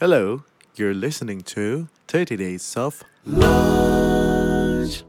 Hello, 0.00 0.42
you're 0.74 0.92
listening 0.92 1.42
to 1.54 1.86
30 2.08 2.34
Days 2.34 2.74
of 2.76 3.04
Lunch. 3.22 5.06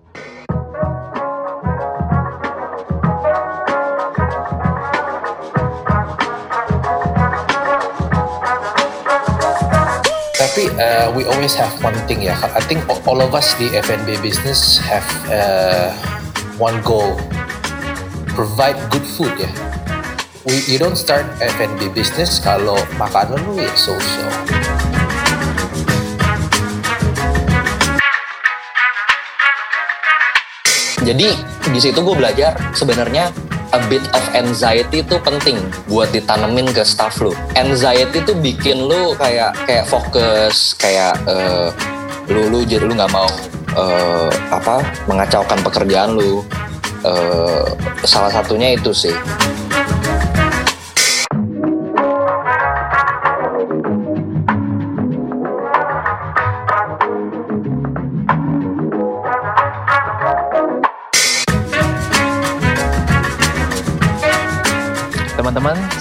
Tapi 10.38 10.70
uh, 10.77 11.09
we 11.17 11.25
always 11.25 11.57
have 11.57 11.73
one 11.81 11.97
thing 12.05 12.21
ya. 12.21 12.38
I 12.54 12.61
think 12.61 12.86
all 13.09 13.25
of 13.25 13.33
us 13.33 13.57
di 13.57 13.73
F&B 13.73 14.21
business 14.21 14.77
have 14.86 15.09
uh, 15.33 15.89
one 16.61 16.77
goal, 16.86 17.17
provide 18.38 18.77
good 18.93 19.02
food 19.17 19.33
ya. 19.33 19.49
We, 20.45 20.61
you 20.70 20.77
don't 20.77 20.93
start 20.93 21.25
F&B 21.41 21.89
business 21.97 22.38
kalau 22.38 22.77
makanan 23.02 23.41
lu 23.49 23.57
ya 23.57 23.73
so-so. 23.73 24.64
Jadi 31.05 31.30
di 31.70 31.80
situ 31.80 32.02
gue 32.02 32.16
belajar 32.18 32.58
sebenarnya 32.73 33.30
a 33.73 33.80
bit 33.86 34.02
of 34.18 34.26
anxiety 34.34 35.05
itu 35.05 35.22
penting 35.22 35.62
buat 35.86 36.09
ditanemin 36.09 36.66
ke 36.73 36.81
staff 36.81 37.22
lu. 37.22 37.30
Anxiety 37.54 38.26
itu 38.26 38.34
bikin 38.34 38.90
lu 38.90 39.14
kayak 39.22 39.54
kayak 39.70 39.86
fokus, 39.86 40.73
kayak 40.81 41.14
uh, 41.30 41.70
lu 42.26 42.50
lu 42.50 42.59
jadi 42.66 42.90
lu 42.90 42.98
nggak 42.98 43.14
mau 43.14 43.30
uh, 43.78 44.34
apa 44.50 44.81
mengacaukan 45.05 45.62
pekerjaan 45.62 46.18
lu. 46.18 46.41
Uh, 47.06 47.70
salah 48.02 48.34
satunya 48.34 48.73
itu 48.73 48.90
sih. 48.90 49.14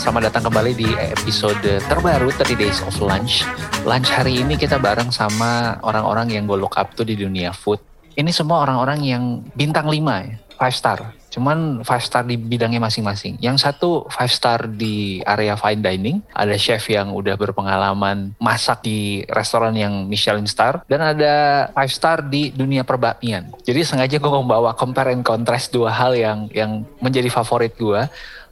Selamat 0.04 0.28
datang 0.28 0.52
kembali 0.52 0.72
di 0.76 0.88
episode 1.16 1.80
terbaru 1.88 2.28
30 2.28 2.60
Days 2.60 2.84
of 2.84 2.92
Lunch. 3.00 3.40
Lunch 3.88 4.12
hari 4.12 4.36
ini 4.36 4.60
kita 4.60 4.76
bareng 4.76 5.08
sama 5.08 5.80
orang-orang 5.80 6.28
yang 6.28 6.44
gue 6.44 6.60
look 6.60 6.76
up 6.76 6.92
tuh 6.92 7.08
di 7.08 7.16
dunia 7.16 7.56
food. 7.56 7.80
Ini 8.12 8.28
semua 8.28 8.68
orang-orang 8.68 9.00
yang 9.00 9.40
bintang 9.56 9.88
5 9.88 9.96
ya, 9.96 10.36
5 10.60 10.76
star. 10.76 11.16
Cuman 11.32 11.80
5 11.80 12.04
star 12.04 12.28
di 12.28 12.36
bidangnya 12.36 12.84
masing-masing. 12.84 13.40
Yang 13.40 13.64
satu 13.64 14.04
5 14.12 14.28
star 14.28 14.68
di 14.68 15.24
area 15.24 15.56
fine 15.56 15.80
dining. 15.80 16.20
Ada 16.36 16.60
chef 16.60 16.84
yang 16.92 17.08
udah 17.16 17.40
berpengalaman 17.40 18.36
masak 18.36 18.84
di 18.84 19.24
restoran 19.32 19.72
yang 19.72 20.04
Michelin 20.04 20.44
star. 20.44 20.84
Dan 20.84 21.00
ada 21.00 21.66
5 21.72 21.80
star 21.88 22.20
di 22.28 22.52
dunia 22.52 22.84
perbakmian. 22.84 23.56
Jadi 23.64 23.80
sengaja 23.80 24.20
gue 24.20 24.32
membawa 24.36 24.76
compare 24.76 25.16
and 25.16 25.24
contrast 25.24 25.72
dua 25.72 25.96
hal 25.96 26.12
yang 26.12 26.52
yang 26.52 26.84
menjadi 27.00 27.32
favorit 27.32 27.72
gue 27.80 28.04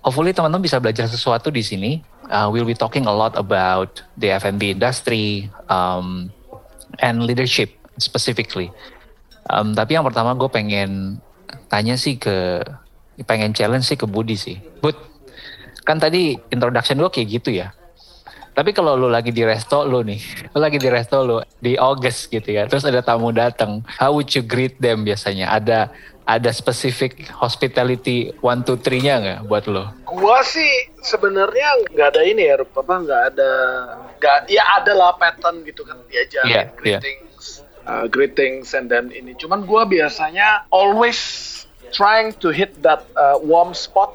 hopefully 0.03 0.35
teman-teman 0.35 0.63
bisa 0.67 0.83
belajar 0.83 1.07
sesuatu 1.07 1.49
di 1.49 1.63
sini. 1.63 1.93
Uh, 2.29 2.51
we'll 2.51 2.67
be 2.67 2.77
talking 2.77 3.07
a 3.07 3.15
lot 3.15 3.35
about 3.39 4.03
the 4.19 4.35
F&B 4.35 4.75
industry 4.75 5.49
um, 5.71 6.29
and 6.99 7.23
leadership 7.23 7.71
specifically. 7.97 8.69
Um, 9.51 9.75
tapi 9.75 9.95
yang 9.95 10.07
pertama 10.07 10.35
gue 10.35 10.51
pengen 10.51 11.23
tanya 11.71 11.99
sih 11.99 12.19
ke, 12.19 12.63
pengen 13.27 13.55
challenge 13.55 13.87
sih 13.87 13.99
ke 13.99 14.07
Budi 14.07 14.35
sih. 14.39 14.59
Bud, 14.83 14.95
kan 15.87 15.99
tadi 15.99 16.39
introduction 16.51 16.99
gue 16.99 17.11
kayak 17.11 17.29
gitu 17.43 17.51
ya. 17.55 17.75
Tapi 18.53 18.77
kalau 18.77 19.01
lu 19.01 19.09
lagi 19.09 19.33
di 19.33 19.41
resto 19.49 19.81
lu 19.89 20.05
nih, 20.05 20.21
lu 20.53 20.61
lagi 20.61 20.77
di 20.77 20.89
resto 20.93 21.25
lu 21.25 21.41
di 21.57 21.73
August 21.81 22.29
gitu 22.29 22.53
ya, 22.53 22.69
terus 22.69 22.85
ada 22.85 23.01
tamu 23.01 23.33
datang, 23.33 23.81
how 23.97 24.13
would 24.13 24.29
you 24.29 24.45
greet 24.45 24.77
them 24.77 25.09
biasanya? 25.09 25.57
Ada 25.57 25.89
ada 26.23 26.51
spesifik 26.55 27.27
hospitality 27.35 28.31
one 28.41 28.63
two 28.63 28.79
three 28.79 29.03
nya 29.03 29.19
nggak 29.19 29.41
buat 29.51 29.65
lo? 29.67 29.91
Gua 30.07 30.43
sih 30.47 30.91
sebenarnya 31.03 31.91
nggak 31.91 32.09
ada 32.15 32.23
ini 32.23 32.47
ya, 32.47 32.57
apa 32.63 32.95
nggak 33.03 33.23
ada, 33.35 33.53
nggak 34.19 34.37
ya 34.47 34.63
ada 34.79 34.93
lah 34.95 35.19
pattern 35.19 35.67
gitu 35.67 35.83
kan 35.83 35.99
diajarin 36.07 36.51
yeah, 36.51 36.67
greetings, 36.79 37.67
yeah. 37.83 37.91
Uh, 37.91 38.05
greetings 38.07 38.71
and 38.75 38.87
then 38.87 39.11
ini. 39.11 39.35
Cuman 39.35 39.67
gua 39.67 39.83
biasanya 39.83 40.67
always 40.71 41.19
trying 41.91 42.31
to 42.39 42.55
hit 42.55 42.73
that 42.81 43.03
uh, 43.19 43.37
warm 43.43 43.75
spot 43.75 44.15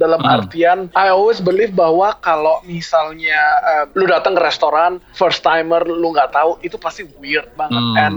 dalam 0.00 0.24
hmm. 0.24 0.32
artian 0.40 0.78
I 0.96 1.12
always 1.12 1.44
believe 1.44 1.76
bahwa 1.76 2.16
kalau 2.24 2.64
misalnya 2.64 3.36
uh, 3.60 3.84
lu 3.92 4.08
datang 4.08 4.32
ke 4.32 4.40
restoran 4.40 5.04
first 5.12 5.44
timer 5.44 5.84
lu 5.84 6.16
nggak 6.16 6.32
tahu 6.32 6.56
itu 6.64 6.80
pasti 6.80 7.04
weird 7.20 7.52
banget 7.52 7.84
hmm. 7.84 8.00
and 8.00 8.16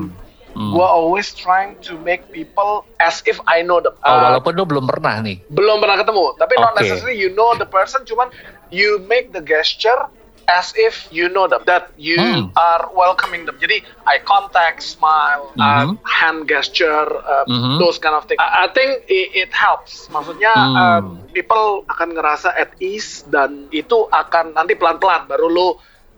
Hmm. 0.53 0.69
Gue 0.69 0.85
always 0.85 1.33
trying 1.33 1.73
to 1.81 1.97
make 1.97 2.29
people 2.29 2.85
as 3.01 3.25
if 3.25 3.41
I 3.49 3.65
know 3.65 3.81
them. 3.81 3.97
Oh, 4.05 4.09
uh, 4.09 4.21
walaupun 4.29 4.53
lu 4.53 4.69
belum 4.69 4.85
pernah 4.85 5.17
nih. 5.25 5.41
Belum 5.49 5.81
pernah 5.81 5.97
ketemu, 5.97 6.37
tapi 6.37 6.53
okay. 6.57 6.63
not 6.63 6.73
necessarily 6.77 7.17
you 7.17 7.33
know 7.33 7.57
the 7.57 7.65
person, 7.65 8.05
cuman 8.05 8.29
you 8.69 9.01
make 9.09 9.33
the 9.33 9.41
gesture 9.41 10.09
as 10.51 10.75
if 10.75 11.07
you 11.09 11.31
know 11.31 11.47
them, 11.47 11.63
that 11.65 11.89
you 11.97 12.19
hmm. 12.19 12.51
are 12.53 12.91
welcoming 12.93 13.47
them. 13.49 13.55
Jadi 13.57 13.81
eye 14.05 14.21
contact, 14.27 14.83
smile, 14.83 15.49
mm 15.55 15.61
-hmm. 15.61 15.89
uh, 15.89 15.97
hand 16.03 16.45
gesture, 16.45 17.07
uh, 17.23 17.47
mm 17.47 17.57
-hmm. 17.57 17.75
those 17.79 17.97
kind 17.97 18.13
of 18.13 18.27
things. 18.27 18.37
I, 18.37 18.65
I 18.65 18.67
think 18.69 19.07
it, 19.07 19.47
it 19.47 19.51
helps. 19.55 20.11
Maksudnya 20.11 20.53
hmm. 20.53 20.75
uh, 20.77 21.01
people 21.33 21.87
akan 21.89 22.13
ngerasa 22.13 22.53
at 22.53 22.75
ease 22.83 23.25
dan 23.31 23.71
itu 23.73 24.05
akan 24.11 24.53
nanti 24.53 24.75
pelan-pelan 24.77 25.25
baru 25.25 25.47
lu 25.49 25.67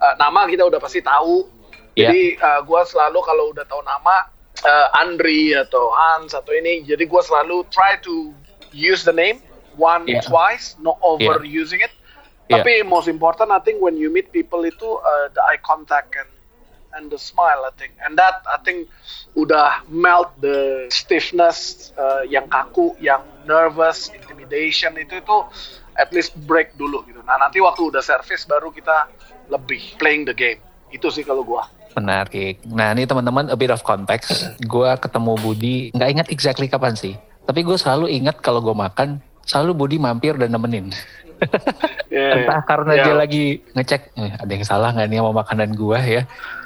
uh, 0.01 0.13
nama 0.19 0.50
kita 0.50 0.66
udah 0.66 0.79
pasti 0.81 1.00
tahu 1.00 1.55
Yeah. 1.95 2.11
Jadi 2.11 2.23
uh, 2.44 2.61
gue 2.67 2.81
selalu 2.91 3.19
kalau 3.23 3.56
udah 3.56 3.63
tahu 3.72 3.79
nama 3.88 4.28
uh, 4.67 5.00
Andri 5.00 5.56
atau 5.56 5.95
Hans 5.95 6.35
atau 6.35 6.51
ini, 6.51 6.83
jadi 6.83 7.07
gue 7.07 7.22
selalu 7.23 7.63
try 7.72 7.95
to 8.03 8.35
use 8.75 9.07
the 9.07 9.16
name 9.16 9.39
one 9.79 10.03
yeah. 10.03 10.19
twice, 10.23 10.75
not 10.83 11.00
overusing 11.00 11.79
yeah. 11.79 11.88
it. 11.88 11.94
Yeah. 12.51 12.61
Tapi 12.61 12.83
most 12.83 13.07
important, 13.07 13.50
I 13.50 13.63
think 13.63 13.79
when 13.79 13.95
you 13.95 14.11
meet 14.11 14.29
people 14.35 14.67
itu 14.67 14.85
uh, 14.85 15.31
the 15.31 15.41
eye 15.47 15.59
contact 15.63 16.13
and 16.19 16.29
and 16.95 17.11
the 17.11 17.19
smile, 17.19 17.67
I 17.67 17.75
think, 17.75 17.91
and 18.00 18.16
that 18.16 18.39
I 18.47 18.56
think 18.63 18.88
udah 19.35 19.83
melt 19.91 20.31
the 20.39 20.88
stiffness 20.88 21.91
uh, 22.00 22.23
yang 22.23 22.47
kaku, 22.47 22.95
yang 23.03 23.19
nervous, 23.44 24.07
intimidation 24.16 24.95
itu 24.95 25.19
itu 25.19 25.38
at 26.00 26.16
least 26.16 26.35
break 26.47 26.72
dulu 26.79 27.03
gitu. 27.03 27.19
Nah 27.27 27.35
nanti 27.35 27.59
waktu 27.59 27.91
udah 27.91 28.00
service 28.00 28.47
baru 28.47 28.72
kita 28.72 29.12
lebih 29.51 30.00
playing 30.00 30.23
the 30.23 30.35
game. 30.35 30.63
Itu 30.88 31.12
sih 31.12 31.27
kalau 31.27 31.44
gua. 31.44 31.67
Menarik. 31.95 32.59
Nah 32.67 32.91
ini 32.91 33.07
teman-teman 33.07 33.47
a 33.47 33.56
bit 33.56 33.72
of 33.72 33.79
context. 33.81 34.51
Gue 34.67 34.91
ketemu 35.00 35.31
Budi 35.39 35.75
nggak 35.95 36.09
ingat 36.11 36.28
exactly 36.28 36.67
kapan 36.67 36.94
sih. 36.94 37.16
Tapi 37.47 37.63
gue 37.63 37.79
selalu 37.79 38.11
ingat 38.11 38.44
kalau 38.44 38.59
gue 38.59 38.75
makan 38.75 39.23
selalu 39.47 39.72
Budi 39.73 39.97
mampir 39.97 40.35
dan 40.35 40.51
nemenin. 40.51 40.91
yeah, 42.11 42.41
Entah 42.41 42.61
karena 42.67 42.94
yeah. 42.95 43.06
dia 43.06 43.16
lagi 43.16 43.45
ngecek 43.75 44.01
eh, 44.17 44.33
ada 44.35 44.51
yang 44.51 44.66
salah 44.66 44.89
nggak 44.91 45.07
nih 45.07 45.19
sama 45.23 45.31
makanan 45.39 45.69
gue 45.72 46.00
ya. 46.03 46.23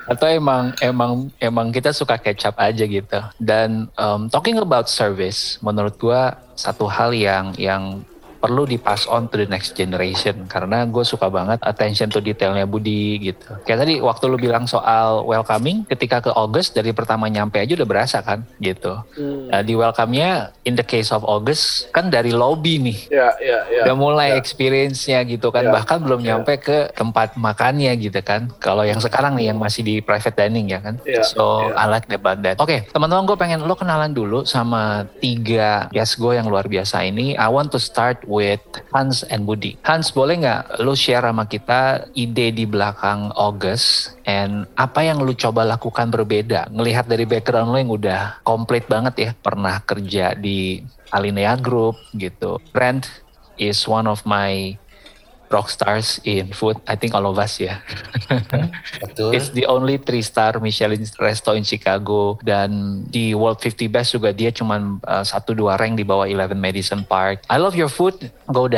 Atau 0.09 0.25
emang 0.25 0.73
emang 0.81 1.29
emang 1.37 1.69
kita 1.69 1.93
suka 1.93 2.17
kecap 2.17 2.57
aja 2.57 2.83
gitu. 2.89 3.19
Dan 3.37 3.85
um, 4.01 4.25
talking 4.33 4.57
about 4.57 4.89
service, 4.89 5.61
menurut 5.61 5.93
gue 6.01 6.21
satu 6.57 6.89
hal 6.89 7.13
yang 7.13 7.53
yang 7.61 8.01
perlu 8.39 8.63
di 8.63 8.79
pass 8.79 9.03
on 9.05 9.27
to 9.27 9.35
the 9.35 9.47
next 9.51 9.75
generation 9.75 10.47
karena 10.47 10.87
gue 10.87 11.03
suka 11.03 11.27
banget 11.27 11.59
attention 11.67 12.07
to 12.07 12.23
detailnya 12.23 12.63
Budi 12.63 13.19
gitu. 13.19 13.51
Kayak 13.67 13.85
tadi 13.85 13.93
waktu 13.99 14.23
lu 14.31 14.39
bilang 14.39 14.63
soal 14.63 15.27
welcoming 15.27 15.83
ketika 15.91 16.23
ke 16.23 16.31
August 16.31 16.71
dari 16.71 16.95
pertama 16.95 17.27
nyampe 17.27 17.59
aja 17.59 17.75
udah 17.75 17.87
berasa 17.87 18.17
kan 18.23 18.47
gitu. 18.63 18.95
Hmm. 19.19 19.51
Nah, 19.51 19.59
di 19.59 19.75
welcome-nya 19.75 20.55
in 20.63 20.79
the 20.79 20.87
case 20.87 21.11
of 21.11 21.27
August 21.27 21.91
kan 21.91 22.07
dari 22.07 22.31
lobby 22.31 22.79
nih. 22.79 22.99
Yeah, 23.11 23.35
yeah, 23.43 23.61
yeah, 23.67 23.83
udah 23.83 23.95
mulai 23.99 24.31
yeah. 24.31 24.39
experience-nya 24.39 25.19
gitu 25.27 25.51
kan 25.51 25.67
yeah, 25.67 25.75
bahkan 25.75 25.99
belum 25.99 26.23
yeah. 26.23 26.39
nyampe 26.39 26.63
ke 26.63 26.95
tempat 26.95 27.35
makannya 27.35 27.91
gitu 27.99 28.23
kan. 28.23 28.47
Kalau 28.63 28.87
yang 28.87 29.03
sekarang 29.03 29.35
nih 29.35 29.51
yang 29.51 29.59
masih 29.59 29.83
di 29.83 29.99
private 29.99 30.39
dining 30.39 30.71
ya 30.71 30.79
kan. 30.79 30.95
Yeah, 31.03 31.27
so 31.27 31.67
yeah. 31.67 31.83
I 31.83 31.91
like 31.91 32.07
about 32.07 32.39
that. 32.47 32.55
Oke, 32.63 32.71
okay, 32.71 32.79
teman-teman 32.87 33.27
gue 33.27 33.35
pengen 33.35 33.67
lo 33.67 33.75
kenalan 33.75 34.15
dulu 34.15 34.47
sama 34.47 35.03
tiga 35.19 35.91
guest 35.91 36.15
gue 36.15 36.39
yang 36.39 36.47
luar 36.47 36.71
biasa 36.71 37.03
ini. 37.03 37.35
I 37.35 37.51
want 37.51 37.75
to 37.75 37.81
start 37.81 38.28
with 38.29 38.61
Hans 38.93 39.25
and 39.25 39.49
Budi. 39.49 39.81
Hans 39.81 40.13
boleh 40.13 40.37
nggak 40.45 40.85
lu 40.85 40.93
share 40.93 41.25
sama 41.25 41.49
kita 41.49 42.05
ide 42.13 42.53
di 42.53 42.69
belakang 42.69 43.33
August 43.33 44.13
and 44.29 44.69
apa 44.77 45.01
yang 45.01 45.25
lu 45.25 45.33
coba 45.33 45.65
lakukan 45.65 46.13
berbeda? 46.13 46.69
Ngelihat 46.69 47.09
dari 47.09 47.25
background 47.25 47.73
lu 47.73 47.77
yang 47.81 47.91
udah 47.91 48.21
komplit 48.45 48.85
banget 48.85 49.15
ya, 49.17 49.31
pernah 49.33 49.81
kerja 49.81 50.37
di 50.37 50.85
Alinea 51.09 51.57
Group 51.57 51.97
gitu. 52.13 52.61
Brand 52.69 53.09
is 53.57 53.81
one 53.89 54.05
of 54.05 54.21
my 54.29 54.77
rock 55.49 55.67
stars 55.69 56.21
in 56.23 56.53
food. 56.53 56.77
I 56.85 56.95
think 56.95 57.17
all 57.17 57.25
of 57.25 57.37
us 57.37 57.59
ya. 57.59 57.81
Betul. 59.03 59.33
It's 59.35 59.49
the 59.51 59.65
only 59.65 59.97
three 59.97 60.21
star 60.21 60.57
Michelin 60.61 61.01
resto 61.17 61.57
in 61.57 61.65
Chicago 61.65 62.37
dan 62.45 63.03
di 63.09 63.33
World 63.33 63.59
50 63.61 63.89
Best 63.89 64.15
juga 64.15 64.29
dia 64.31 64.53
cuma 64.53 64.77
uh, 65.03 65.25
satu 65.25 65.57
dua 65.57 65.75
rank 65.75 65.97
di 65.97 66.05
bawah 66.05 66.29
11 66.29 66.55
Madison 66.55 67.01
Park. 67.03 67.43
I 67.49 67.57
love 67.57 67.73
your 67.73 67.91
food. 67.91 68.15
Gue 68.49 68.69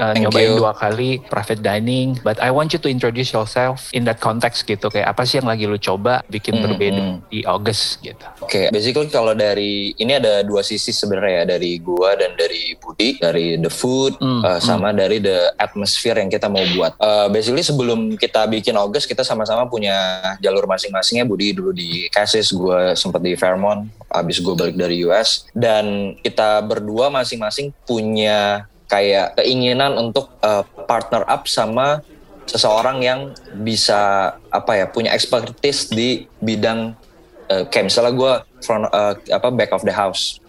uh, 0.00 0.14
nyobain 0.16 0.56
you. 0.56 0.58
dua 0.58 0.72
kali 0.72 1.20
private 1.28 1.60
dining, 1.60 2.16
but 2.24 2.40
I 2.40 2.48
want 2.48 2.72
you 2.72 2.80
to 2.80 2.88
introduce 2.88 3.30
yourself 3.30 3.92
in 3.92 4.08
that 4.08 4.18
context 4.18 4.64
gitu. 4.64 4.88
Kayak 4.88 5.12
apa 5.12 5.22
sih 5.28 5.38
yang 5.38 5.48
lagi 5.52 5.68
lu 5.68 5.76
coba 5.76 6.24
bikin 6.32 6.58
hmm, 6.58 6.64
berbeda 6.64 7.02
hmm. 7.04 7.16
di 7.28 7.40
August 7.44 8.00
gitu. 8.00 8.24
Oke, 8.40 8.48
okay, 8.48 8.64
basically 8.72 9.12
kalau 9.12 9.36
dari 9.36 9.92
ini 10.00 10.16
ada 10.16 10.40
dua 10.40 10.64
sisi 10.64 10.90
sebenarnya 10.90 11.44
ya 11.44 11.44
dari 11.56 11.76
gua 11.78 12.16
dan 12.16 12.32
dari 12.34 12.74
Budi, 12.80 13.20
dari 13.20 13.60
the 13.60 13.70
food 13.70 14.16
hmm, 14.18 14.42
uh, 14.42 14.58
sama 14.58 14.90
hmm. 14.90 14.98
dari 14.98 15.18
the 15.20 15.52
atmosphere 15.60 16.16
yang 16.16 16.32
kita 16.32 16.48
mau 16.48 16.64
buat. 16.74 16.96
Uh, 16.96 17.28
basically 17.28 17.62
sebelum 17.62 18.16
kita 18.16 18.48
bikin 18.48 18.74
August 18.74 19.06
kita 19.06 19.22
sama-sama 19.22 19.68
punya 19.68 19.94
jalur 20.40 20.64
masing-masingnya. 20.64 21.28
Budi 21.28 21.52
dulu 21.52 21.70
di 21.70 22.08
Cassis, 22.10 22.50
gue 22.50 22.96
sempat 22.96 23.20
di 23.22 23.36
Fairmont, 23.36 23.86
abis 24.10 24.42
gue 24.42 24.54
balik 24.56 24.74
dari 24.74 25.06
US 25.06 25.46
dan 25.54 26.16
kita 26.24 26.64
berdua 26.66 27.12
masing-masing 27.12 27.70
punya 27.86 28.66
kayak 28.90 29.38
keinginan 29.38 29.94
untuk 29.94 30.34
uh, 30.42 30.66
partner 30.90 31.22
up 31.30 31.46
sama 31.46 32.02
seseorang 32.50 32.98
yang 32.98 33.20
bisa 33.62 34.34
apa 34.50 34.74
ya 34.74 34.90
punya 34.90 35.14
expertise 35.14 35.86
di 35.86 36.26
bidang 36.42 36.98
uh, 37.46 37.64
kayak 37.70 37.86
misalnya 37.86 38.12
gue 38.18 38.32
front 38.66 38.90
uh, 38.90 39.14
apa 39.14 39.48
back 39.54 39.70
of 39.70 39.86
the 39.86 39.94
house 39.94 40.42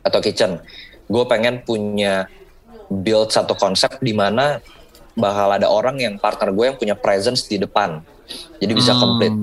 atau 0.00 0.24
kitchen. 0.24 0.56
Gue 1.06 1.28
pengen 1.28 1.60
punya 1.62 2.26
build 2.88 3.30
satu 3.30 3.52
konsep 3.52 4.00
di 4.00 4.16
mana 4.16 4.64
bakal 5.12 5.52
ada 5.52 5.68
orang 5.68 6.00
yang 6.00 6.16
partner 6.16 6.56
gue 6.56 6.64
yang 6.72 6.78
punya 6.80 6.96
presence 6.96 7.44
di 7.44 7.60
depan. 7.60 8.00
Jadi 8.58 8.72
bisa 8.72 8.96
hmm, 8.96 9.00
complete. 9.00 9.38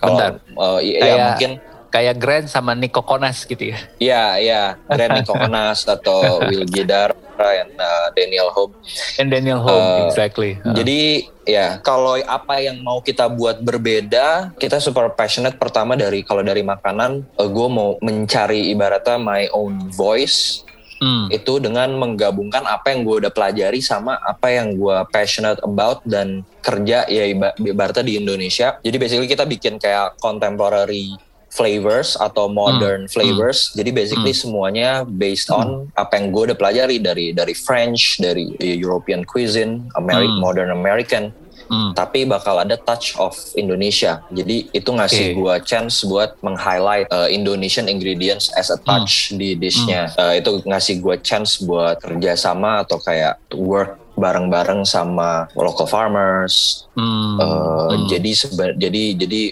Kalau 0.00 0.18
uh, 0.56 0.80
ya, 0.80 0.98
ya 1.04 1.14
mungkin 1.30 1.60
kayak 1.90 2.16
Grand 2.16 2.46
sama 2.46 2.72
Nico 2.78 3.02
Konas 3.02 3.44
gitu 3.44 3.74
ya. 3.74 3.78
Iya, 3.98 4.24
iya. 4.38 4.62
Grand 4.86 5.20
Nico 5.20 5.34
Konas 5.42 5.84
atau 5.84 6.40
Will 6.46 6.64
Gidar 6.64 7.12
and 7.40 7.72
uh, 7.80 8.08
Daniel 8.14 8.52
Home. 8.54 8.72
And 9.18 9.28
Daniel 9.32 9.60
Home, 9.64 10.06
uh, 10.06 10.06
exactly. 10.06 10.60
Uh. 10.62 10.76
Jadi 10.76 11.26
ya 11.48 11.80
kalau 11.82 12.20
apa 12.20 12.60
yang 12.62 12.80
mau 12.84 13.00
kita 13.02 13.26
buat 13.32 13.64
berbeda, 13.64 14.54
kita 14.60 14.78
super 14.78 15.10
passionate 15.16 15.56
pertama 15.56 15.96
dari 15.96 16.22
kalau 16.22 16.44
dari 16.44 16.62
makanan, 16.62 17.24
uh, 17.40 17.48
gue 17.48 17.68
mau 17.68 17.96
mencari 18.04 18.70
ibaratnya 18.70 19.16
my 19.18 19.50
own 19.52 19.90
voice. 19.92 20.64
Hmm. 21.00 21.32
itu 21.32 21.56
dengan 21.56 21.96
menggabungkan 21.96 22.60
apa 22.68 22.92
yang 22.92 23.08
gue 23.08 23.24
udah 23.24 23.32
pelajari 23.32 23.80
sama 23.80 24.20
apa 24.20 24.52
yang 24.52 24.76
gue 24.76 25.00
passionate 25.08 25.56
about 25.64 26.04
dan 26.04 26.44
kerja 26.60 27.08
ya 27.08 27.24
ibaratnya 27.56 28.04
di 28.04 28.20
Indonesia 28.20 28.76
jadi 28.84 29.00
basically 29.00 29.24
kita 29.24 29.48
bikin 29.48 29.80
kayak 29.80 30.20
contemporary 30.20 31.16
flavors 31.50 32.14
atau 32.16 32.46
modern 32.46 33.04
hmm. 33.04 33.12
flavors. 33.12 33.70
Hmm. 33.70 33.82
Jadi 33.82 33.90
basically 33.90 34.34
hmm. 34.34 34.42
semuanya 34.42 34.90
based 35.04 35.50
on 35.50 35.90
hmm. 35.90 36.00
apa 36.00 36.16
yang 36.16 36.30
gue 36.30 36.42
udah 36.50 36.58
pelajari 36.58 36.96
dari 37.02 37.34
dari 37.34 37.52
French, 37.52 38.22
dari 38.22 38.54
European 38.58 39.26
cuisine, 39.26 39.90
American 39.98 40.38
hmm. 40.38 40.42
modern 40.42 40.70
American. 40.70 41.34
Hmm. 41.70 41.94
Tapi 41.94 42.26
bakal 42.26 42.58
ada 42.58 42.74
touch 42.74 43.14
of 43.14 43.34
Indonesia. 43.54 44.18
Jadi 44.34 44.66
itu 44.74 44.90
ngasih 44.90 45.24
okay. 45.30 45.38
gue 45.38 45.54
chance 45.62 46.02
buat 46.02 46.34
meng-highlight 46.42 47.06
uh, 47.14 47.30
Indonesian 47.30 47.86
ingredients 47.86 48.50
as 48.58 48.74
a 48.74 48.78
touch 48.82 49.30
hmm. 49.30 49.38
di 49.38 49.48
dishnya. 49.54 50.10
Hmm. 50.14 50.18
Uh, 50.18 50.34
itu 50.42 50.50
ngasih 50.66 50.98
gue 50.98 51.16
chance 51.22 51.62
buat 51.62 52.02
kerjasama 52.02 52.82
atau 52.82 52.98
kayak 52.98 53.38
work 53.54 54.02
bareng-bareng 54.18 54.82
sama 54.82 55.46
local 55.54 55.86
farmers. 55.86 56.86
Hmm. 56.98 57.38
Uh, 57.38 57.94
hmm. 57.94 58.06
Jadi 58.10 58.30
jadi 58.74 59.02
jadi 59.14 59.42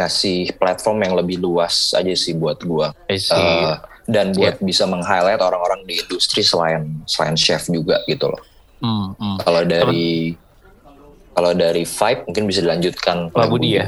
ngasih 0.00 0.56
platform 0.56 1.04
yang 1.04 1.14
lebih 1.14 1.36
luas 1.38 1.92
aja 1.92 2.12
sih 2.16 2.32
buat 2.32 2.58
gua. 2.64 2.96
Uh, 3.06 3.76
dan 4.10 4.34
buat 4.34 4.58
yeah. 4.58 4.66
bisa 4.66 4.84
meng-highlight 4.90 5.38
orang-orang 5.38 5.86
di 5.86 6.02
industri 6.02 6.42
selain 6.42 6.98
selain 7.06 7.38
chef 7.38 7.70
juga 7.70 8.02
gitu 8.10 8.26
loh. 8.26 8.42
Mm, 8.82 9.08
mm. 9.14 9.36
Kalau 9.46 9.62
dari 9.62 10.34
kalau 11.30 11.54
dari 11.54 11.86
vibe 11.86 12.20
mungkin 12.26 12.44
bisa 12.50 12.60
dilanjutkan 12.60 13.30
Pak 13.30 13.46
Budi, 13.46 13.78
Budi 13.78 13.78
ya. 13.78 13.86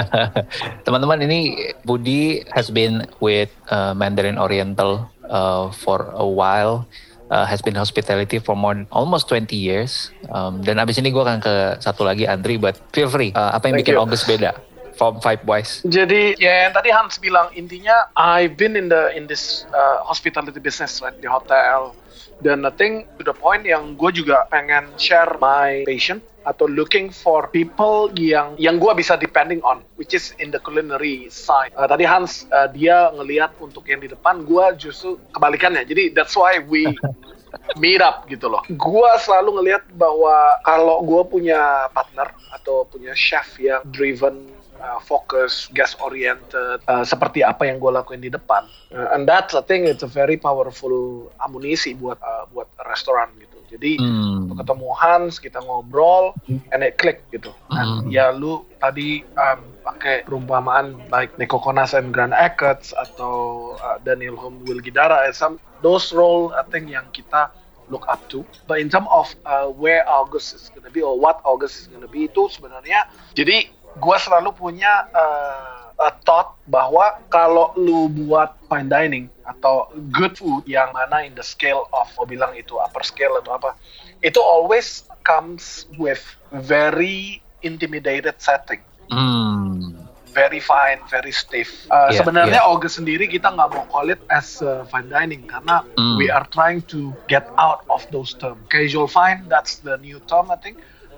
Teman-teman 0.88 1.20
ini 1.28 1.70
Budi 1.84 2.42
has 2.56 2.72
been 2.72 3.04
with 3.20 3.52
uh, 3.68 3.92
Mandarin 3.92 4.40
Oriental 4.40 5.04
uh, 5.28 5.68
for 5.70 6.10
a 6.16 6.24
while. 6.24 6.88
Uh, 7.26 7.42
has 7.42 7.58
been 7.58 7.74
hospitality 7.74 8.38
for 8.38 8.54
more 8.54 8.86
almost 8.94 9.26
20 9.26 9.50
years. 9.50 10.14
Um, 10.30 10.62
dan 10.62 10.78
abis 10.78 11.02
ini 11.02 11.10
gue 11.10 11.18
akan 11.18 11.42
ke 11.42 11.82
satu 11.82 12.06
lagi 12.06 12.22
Andri, 12.22 12.54
but 12.54 12.78
feel 12.94 13.10
free. 13.10 13.34
Uh, 13.34 13.50
apa 13.50 13.66
yang 13.66 13.82
Thank 13.82 13.90
bikin 13.90 13.98
August 13.98 14.30
beda? 14.30 14.54
From 14.96 15.20
Five 15.20 15.44
Wise? 15.44 15.84
Jadi 15.84 16.40
ya 16.40 16.66
yang 16.66 16.72
tadi 16.72 16.90
Hans 16.90 17.20
bilang 17.20 17.52
intinya 17.52 18.08
I've 18.16 18.56
been 18.56 18.74
in 18.74 18.88
the 18.88 19.12
in 19.12 19.28
this 19.28 19.68
uh, 19.70 20.02
hospitality 20.02 20.58
business 20.58 20.98
right 21.04 21.14
di 21.14 21.28
hotel 21.28 21.92
dan 22.40 22.68
I 22.68 22.72
think 22.72 23.08
to 23.16 23.22
the 23.24 23.36
point 23.36 23.64
yang 23.64 23.96
gue 23.96 24.12
juga 24.12 24.44
pengen 24.52 24.92
share 25.00 25.40
my 25.40 25.88
passion 25.88 26.20
atau 26.46 26.70
looking 26.70 27.10
for 27.10 27.50
people 27.50 28.12
yang 28.14 28.54
yang 28.60 28.78
gue 28.78 28.92
bisa 28.94 29.18
depending 29.18 29.58
on, 29.66 29.82
which 29.98 30.14
is 30.14 30.30
in 30.38 30.54
the 30.54 30.60
culinary 30.62 31.26
side. 31.32 31.74
Uh, 31.74 31.90
tadi 31.90 32.06
Hans 32.06 32.46
uh, 32.54 32.70
dia 32.70 33.10
ngelihat 33.16 33.56
untuk 33.58 33.88
yang 33.90 33.98
di 33.98 34.06
depan, 34.06 34.46
gue 34.46 34.64
justru 34.78 35.18
kebalikannya. 35.34 35.82
Jadi 35.88 36.14
that's 36.14 36.38
why 36.38 36.62
we 36.62 36.86
meet 37.82 37.98
up 37.98 38.30
gitu 38.30 38.46
loh. 38.46 38.62
Gue 38.68 39.10
selalu 39.18 39.58
ngelihat 39.58 39.82
bahwa 39.98 40.60
kalau 40.62 41.02
gue 41.02 41.22
punya 41.26 41.90
partner 41.90 42.30
atau 42.54 42.86
punya 42.86 43.10
chef 43.18 43.58
yang 43.58 43.82
driven 43.90 44.55
uh, 44.80 45.00
fokus, 45.02 45.68
guest 45.72 45.96
oriented, 46.00 46.80
uh, 46.86 47.04
seperti 47.04 47.42
apa 47.42 47.66
yang 47.68 47.80
gue 47.80 47.90
lakuin 47.92 48.20
di 48.22 48.30
depan. 48.30 48.66
Uh, 48.92 49.14
and 49.16 49.26
that 49.28 49.50
I 49.54 49.62
think 49.64 49.88
it's 49.88 50.04
a 50.04 50.10
very 50.10 50.36
powerful 50.36 51.28
amunisi 51.42 51.96
buat 51.98 52.20
uh, 52.22 52.46
buat 52.52 52.70
restoran 52.86 53.32
gitu. 53.40 53.56
Jadi 53.66 53.98
hmm. 53.98 54.54
ketemu 54.62 54.88
Hans, 54.94 55.42
kita 55.42 55.58
ngobrol, 55.58 56.38
and 56.70 56.86
it 56.86 56.96
click 57.02 57.26
gitu. 57.34 57.50
Hmm. 57.66 58.06
ya 58.06 58.30
lu 58.30 58.62
tadi 58.78 59.26
um, 59.34 59.60
pakai 59.82 60.22
perumpamaan 60.22 60.98
baik 61.10 61.34
Neko 61.34 61.58
Konas 61.58 61.94
and 61.94 62.14
Grand 62.14 62.34
Accords 62.34 62.94
atau 62.94 63.74
uh, 63.82 63.98
Daniel 64.06 64.38
Home 64.38 64.62
Gidara, 64.62 65.26
some 65.34 65.58
those 65.82 66.14
role 66.14 66.54
I 66.54 66.62
think 66.70 66.94
yang 66.94 67.10
kita 67.10 67.50
look 67.90 68.06
up 68.08 68.22
to. 68.30 68.42
But 68.66 68.80
in 68.80 68.88
terms 68.90 69.06
of 69.10 69.34
uh, 69.46 69.66
where 69.70 70.06
August 70.08 70.54
is 70.54 70.70
gonna 70.74 70.90
be 70.90 71.02
or 71.02 71.18
what 71.18 71.40
August 71.44 71.80
is 71.80 71.86
gonna 71.86 72.10
be 72.10 72.26
itu 72.26 72.50
sebenarnya 72.50 73.06
jadi 73.34 73.70
gue 73.96 74.16
selalu 74.20 74.52
punya 74.52 75.08
uh, 75.12 75.86
a 75.96 76.12
thought 76.28 76.60
bahwa 76.68 77.24
kalau 77.32 77.72
lu 77.80 78.12
buat 78.12 78.52
fine 78.68 78.88
dining 78.92 79.26
atau 79.48 79.88
good 80.12 80.36
food 80.36 80.60
yang 80.68 80.92
mana 80.92 81.24
in 81.24 81.32
the 81.32 81.44
scale 81.44 81.88
of 81.96 82.12
mau 82.20 82.28
bilang 82.28 82.52
itu 82.52 82.76
upper 82.76 83.00
scale 83.00 83.40
atau 83.40 83.56
apa 83.56 83.72
itu 84.20 84.36
always 84.36 85.08
comes 85.24 85.88
with 85.96 86.20
very 86.52 87.40
intimidated 87.64 88.36
setting. 88.38 88.80
Mm. 89.08 89.96
Very 90.36 90.60
fine, 90.60 91.00
very 91.08 91.32
stiff. 91.32 91.88
Uh, 91.88 92.12
yeah, 92.12 92.20
sebenarnya 92.20 92.60
yeah. 92.60 92.68
August 92.68 93.00
sendiri 93.00 93.24
kita 93.24 93.48
nggak 93.48 93.72
mau 93.72 93.88
call 93.88 94.12
it 94.12 94.20
as 94.28 94.60
uh, 94.60 94.84
fine 94.92 95.08
dining 95.08 95.48
karena 95.48 95.80
mm. 95.96 96.20
we 96.20 96.28
are 96.28 96.44
trying 96.52 96.84
to 96.84 97.16
get 97.24 97.48
out 97.56 97.88
of 97.88 98.04
those 98.12 98.36
terms. 98.36 98.60
Casual 98.68 99.08
fine, 99.08 99.48
that's 99.48 99.80
the 99.80 99.96
new 100.04 100.20
term 100.28 100.52
I 100.52 100.60
think. 100.60 100.76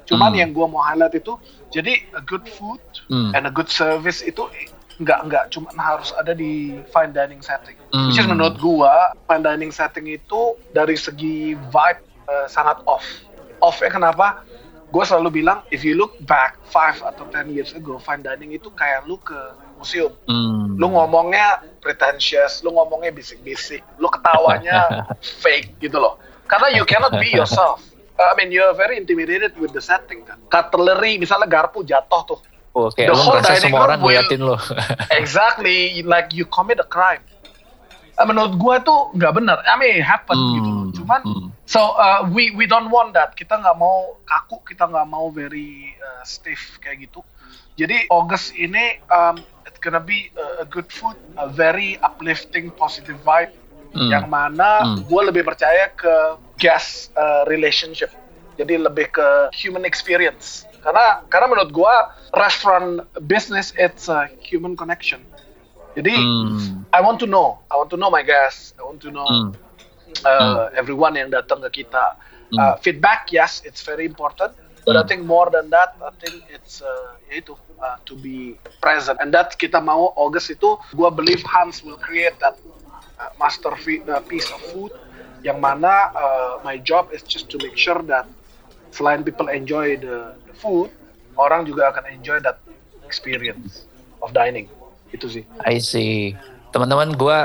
Cuman 0.08 0.32
mm. 0.32 0.40
yang 0.40 0.50
gue 0.56 0.66
mau 0.66 0.80
highlight 0.80 1.20
itu 1.20 1.36
jadi 1.68 2.00
a 2.16 2.22
good 2.24 2.48
food 2.48 2.80
mm. 3.12 3.36
and 3.36 3.44
a 3.44 3.52
good 3.52 3.68
service 3.68 4.24
itu 4.24 4.48
nggak 4.98 5.30
nggak 5.30 5.44
cuma 5.54 5.70
harus 5.78 6.10
ada 6.18 6.34
di 6.34 6.80
fine 6.90 7.14
dining 7.14 7.38
setting. 7.38 7.78
Mm. 7.94 8.10
Which 8.10 8.18
is 8.18 8.26
menurut 8.26 8.58
gua 8.58 9.14
fine 9.30 9.46
dining 9.46 9.70
setting 9.70 10.10
itu 10.10 10.58
dari 10.74 10.98
segi 10.98 11.54
vibe 11.54 12.00
uh, 12.26 12.46
sangat 12.50 12.82
off. 12.88 13.06
Off 13.62 13.78
ya 13.78 13.90
kenapa? 13.90 14.42
Gue 14.88 15.04
selalu 15.04 15.44
bilang 15.44 15.60
if 15.68 15.84
you 15.84 15.92
look 15.94 16.16
back 16.24 16.56
five 16.64 16.96
atau 17.04 17.28
ten 17.28 17.52
years 17.52 17.76
ago 17.76 18.00
fine 18.00 18.24
dining 18.24 18.56
itu 18.56 18.72
kayak 18.74 19.06
lu 19.06 19.20
ke 19.22 19.38
museum. 19.78 20.10
Mm. 20.26 20.80
Lu 20.80 20.90
ngomongnya 20.90 21.62
pretentious, 21.78 22.64
lu 22.66 22.74
ngomongnya 22.74 23.14
bisik-bisik, 23.14 23.84
lu 24.02 24.10
ketawanya 24.10 25.06
fake 25.44 25.78
gitu 25.78 26.02
loh. 26.02 26.18
Karena 26.48 26.74
you 26.74 26.82
cannot 26.88 27.14
be 27.14 27.28
yourself. 27.30 27.84
I 28.18 28.34
mean 28.34 28.50
you're 28.50 28.74
very 28.74 28.98
intimidated 28.98 29.54
with 29.62 29.70
the 29.70 29.82
setting 29.82 30.26
kan. 30.26 30.42
Cutlery 30.50 31.22
misalnya 31.22 31.46
garpu 31.46 31.86
jatuh 31.86 32.22
tuh. 32.26 32.38
Oh, 32.74 32.90
kayak 32.90 33.10
the 33.10 33.16
whole 33.16 33.40
dining 33.40 33.62
semua 33.70 33.80
orang 33.90 33.98
ngeliatin 34.02 34.40
lo. 34.42 34.58
exactly, 35.20 36.02
like 36.02 36.34
you 36.34 36.44
commit 36.46 36.78
a 36.82 36.86
crime. 36.86 37.22
Uh, 38.18 38.26
menurut 38.26 38.58
gue 38.58 38.76
tuh 38.82 39.14
nggak 39.14 39.32
benar. 39.34 39.62
I 39.62 39.74
mean, 39.78 40.02
it 40.02 40.06
happen 40.06 40.34
hmm, 40.34 40.54
gitu. 40.58 40.70
Cuman, 41.02 41.20
hmm. 41.22 41.48
so 41.70 41.94
uh, 41.94 42.26
we 42.26 42.50
we 42.54 42.66
don't 42.66 42.90
want 42.90 43.14
that. 43.14 43.38
Kita 43.38 43.62
nggak 43.62 43.78
mau 43.78 44.18
kaku, 44.26 44.62
kita 44.66 44.90
nggak 44.90 45.06
mau 45.06 45.30
very 45.30 45.94
uh, 46.02 46.22
stiff 46.26 46.78
kayak 46.82 47.06
gitu. 47.10 47.22
Jadi 47.78 48.10
August 48.10 48.58
ini 48.58 48.98
um, 49.10 49.38
it's 49.66 49.78
gonna 49.78 50.02
be 50.02 50.34
a, 50.34 50.62
a 50.62 50.66
good 50.66 50.90
food, 50.90 51.14
a 51.38 51.46
very 51.46 51.94
uplifting, 52.02 52.74
positive 52.74 53.18
vibe 53.22 53.54
hmm. 53.94 54.10
yang 54.10 54.26
mana 54.26 54.84
hmm. 54.84 55.06
gue 55.06 55.22
lebih 55.32 55.42
percaya 55.46 55.92
ke 55.92 56.14
guest 56.60 57.12
uh, 57.14 57.46
relationship 57.46 58.12
jadi 58.58 58.80
lebih 58.80 59.14
ke 59.14 59.28
human 59.54 59.86
experience 59.86 60.66
karena 60.82 61.22
karena 61.30 61.46
menurut 61.50 61.70
gue 61.74 61.94
restaurant 62.34 63.04
business 63.26 63.74
it's 63.78 64.10
a 64.10 64.28
human 64.42 64.74
connection 64.74 65.22
jadi 65.96 66.14
hmm. 66.14 66.86
I 66.94 67.00
want 67.02 67.18
to 67.22 67.26
know 67.26 67.62
I 67.70 67.76
want 67.78 67.90
to 67.90 67.98
know 67.98 68.10
my 68.10 68.22
guests 68.22 68.76
I 68.78 68.86
want 68.86 69.02
to 69.02 69.10
know 69.10 69.26
hmm. 69.26 69.68
uh, 70.24 70.70
hmm. 70.70 70.78
everyone 70.78 71.14
yang 71.18 71.30
datang 71.30 71.60
ke 71.68 71.84
kita. 71.84 72.16
Hmm. 72.48 72.58
Uh, 72.58 72.74
feedback, 72.80 73.28
yes, 73.30 73.60
it's 73.64 73.84
very 73.84 74.06
important. 74.06 74.54
But 74.86 74.96
hmm. 74.96 75.02
I 75.02 75.04
think 75.04 75.20
more 75.28 75.52
than 75.52 75.68
that, 75.70 75.98
I 76.00 76.10
think 76.16 76.48
it's 76.48 76.80
uh, 76.80 77.20
itu 77.28 77.52
uh, 77.76 78.00
to 78.08 78.16
be 78.16 78.56
present. 78.80 79.20
And 79.20 79.34
that 79.36 79.58
kita 79.60 79.82
mau 79.84 80.16
August 80.16 80.48
itu, 80.48 80.80
gua 80.96 81.12
believe 81.12 81.44
Hans 81.44 81.84
will 81.84 82.00
create 82.00 82.40
that 82.40 82.56
uh, 83.18 83.30
master 83.36 83.74
piece 84.26 84.48
of 84.54 84.62
food 84.72 84.94
yang 85.42 85.62
mana 85.62 86.10
uh, 86.14 86.52
my 86.66 86.78
job 86.82 87.10
is 87.14 87.22
just 87.22 87.46
to 87.50 87.58
make 87.62 87.78
sure 87.78 88.02
that 88.06 88.26
selain 88.90 89.22
people 89.22 89.46
enjoy 89.46 89.94
the, 89.98 90.34
the 90.48 90.54
food, 90.54 90.90
orang 91.38 91.62
juga 91.68 91.94
akan 91.94 92.04
enjoy 92.10 92.38
that 92.42 92.58
experience 93.06 93.86
of 94.18 94.34
dining. 94.34 94.66
Itu 95.14 95.30
sih. 95.30 95.44
I 95.62 95.78
see. 95.78 96.34
Teman-teman, 96.74 97.14
gue 97.16 97.38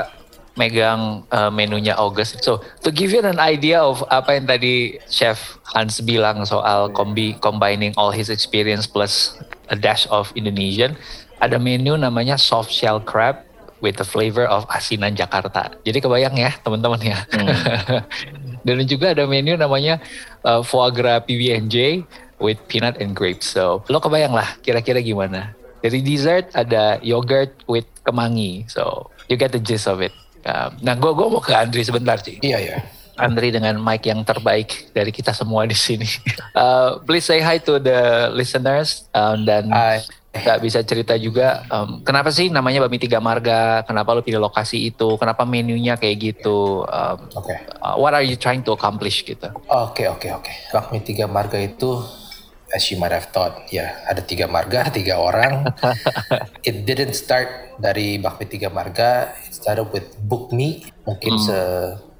megang 0.54 1.26
uh, 1.30 1.50
menunya 1.50 1.94
August. 1.98 2.42
So, 2.42 2.62
to 2.86 2.90
give 2.94 3.10
you 3.10 3.22
an 3.22 3.42
idea 3.42 3.82
of 3.82 4.06
apa 4.10 4.38
yang 4.38 4.46
tadi 4.46 4.98
Chef 5.10 5.58
Hans 5.74 5.98
bilang 6.02 6.46
soal 6.46 6.90
kombi 6.94 7.34
combining 7.42 7.90
all 7.98 8.14
his 8.14 8.30
experience 8.30 8.86
plus 8.86 9.34
a 9.72 9.76
dash 9.78 10.06
of 10.14 10.30
Indonesian, 10.38 10.94
ada 11.42 11.58
menu 11.58 11.98
namanya 11.98 12.38
soft 12.38 12.70
shell 12.70 13.02
crab 13.02 13.42
with 13.82 13.98
the 13.98 14.06
flavor 14.06 14.46
of 14.46 14.66
asinan 14.70 15.16
Jakarta. 15.16 15.74
Jadi 15.82 15.98
kebayang 16.02 16.36
ya 16.38 16.52
teman-teman 16.62 17.00
ya. 17.00 17.18
Hmm. 17.32 18.02
Dan 18.66 18.80
juga 18.88 19.12
ada 19.12 19.28
menu 19.28 19.56
namanya 19.58 20.00
uh, 20.46 20.64
foie 20.64 20.92
gras 20.94 21.20
PB&J 21.28 22.04
with 22.40 22.58
peanut 22.68 22.96
and 23.00 23.12
grapes. 23.12 23.52
So 23.52 23.84
lo 23.90 24.00
kebayang 24.00 24.32
lah 24.32 24.56
kira-kira 24.64 25.04
gimana. 25.04 25.52
Dari 25.84 26.00
dessert 26.00 26.48
ada 26.56 26.96
yogurt 27.04 27.52
with 27.68 27.84
kemangi. 28.04 28.64
So 28.72 29.12
you 29.28 29.36
get 29.36 29.52
the 29.52 29.60
gist 29.60 29.84
of 29.84 30.00
it. 30.00 30.12
Um, 30.44 30.76
nah 30.84 30.96
gue 30.96 31.12
gue 31.12 31.26
mau 31.28 31.40
ke 31.40 31.52
Andri 31.52 31.84
sebentar 31.84 32.20
sih. 32.20 32.40
Iya 32.40 32.58
ya. 32.60 32.76
Andri 33.14 33.54
dengan 33.54 33.78
mic 33.78 34.02
yang 34.10 34.26
terbaik 34.26 34.90
dari 34.90 35.14
kita 35.14 35.30
semua 35.30 35.64
di 35.68 35.76
sini. 35.76 36.08
Uh, 36.54 37.02
please 37.02 37.26
say 37.26 37.42
hi 37.42 37.58
to 37.58 37.82
the 37.82 38.30
listeners 38.30 39.10
um, 39.10 39.42
dan 39.42 39.66
hi 39.74 39.98
nggak 40.34 40.58
bisa 40.66 40.82
cerita 40.82 41.14
juga 41.14 41.62
um, 41.70 42.02
kenapa 42.02 42.34
sih 42.34 42.50
namanya 42.50 42.82
Bami 42.82 42.98
Tiga 42.98 43.22
Marga? 43.22 43.86
Kenapa 43.86 44.10
lo 44.10 44.20
pilih 44.26 44.42
lokasi 44.42 44.90
itu? 44.90 45.14
Kenapa 45.14 45.46
menunya 45.46 45.94
kayak 45.94 46.16
gitu? 46.18 46.82
Um, 46.90 47.18
okay. 47.38 47.62
uh, 47.78 47.94
what 47.94 48.10
are 48.12 48.26
you 48.26 48.34
trying 48.34 48.66
to 48.66 48.74
accomplish 48.74 49.22
gitu? 49.22 49.46
Oke 49.70 50.02
okay, 50.02 50.06
oke 50.10 50.26
okay, 50.26 50.30
oke. 50.34 50.42
Okay. 50.42 50.56
Bami 50.74 50.98
Tiga 51.06 51.30
Marga 51.30 51.62
itu 51.62 52.02
as 52.74 52.90
you 52.90 52.98
might 52.98 53.14
have 53.14 53.30
thought 53.30 53.70
ya 53.70 54.02
ada 54.10 54.18
tiga 54.26 54.50
marga 54.50 54.90
tiga 54.98 55.22
orang. 55.22 55.70
It 56.66 56.82
didn't 56.82 57.14
start 57.14 57.78
dari 57.78 58.18
Bakmi 58.18 58.50
Tiga 58.50 58.68
Marga. 58.74 59.30
It 59.46 59.54
started 59.54 59.86
with 59.94 60.18
Book 60.18 60.50
Me. 60.50 60.82
Mungkin 61.06 61.38
hmm. 61.38 61.44
se 61.46 61.58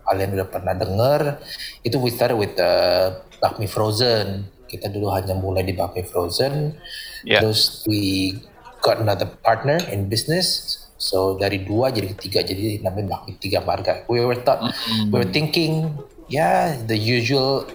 kalian 0.07 0.37
udah 0.37 0.49
pernah 0.53 0.77
dengar 0.77 1.41
itu 1.81 1.97
we 1.97 2.13
started 2.15 2.39
with 2.39 2.55
uh, 2.63 3.27
Bakmi 3.43 3.67
Frozen. 3.67 4.47
Kita 4.71 4.87
dulu 4.87 5.11
hanya 5.11 5.35
mulai 5.35 5.67
di 5.67 5.75
Bakmi 5.75 6.07
Frozen 6.07 6.79
Yeah. 7.25 7.41
Terus 7.41 7.83
we 7.89 8.37
got 8.85 9.01
another 9.01 9.27
partner 9.41 9.81
in 9.89 10.13
business. 10.13 10.79
So 11.01 11.37
dari 11.41 11.65
dua 11.65 11.91
jadi 11.91 12.13
ketiga 12.17 12.45
jadi 12.45 12.81
namanya 12.85 13.19
bakmi 13.19 13.37
tiga 13.41 13.65
marga. 13.65 14.05
We 14.07 14.23
were 14.23 14.39
thought, 14.41 14.63
mm-hmm. 14.63 15.11
we 15.11 15.17
were 15.21 15.29
thinking, 15.33 15.93
yeah, 16.29 16.77
the 16.85 16.97
usual 16.97 17.69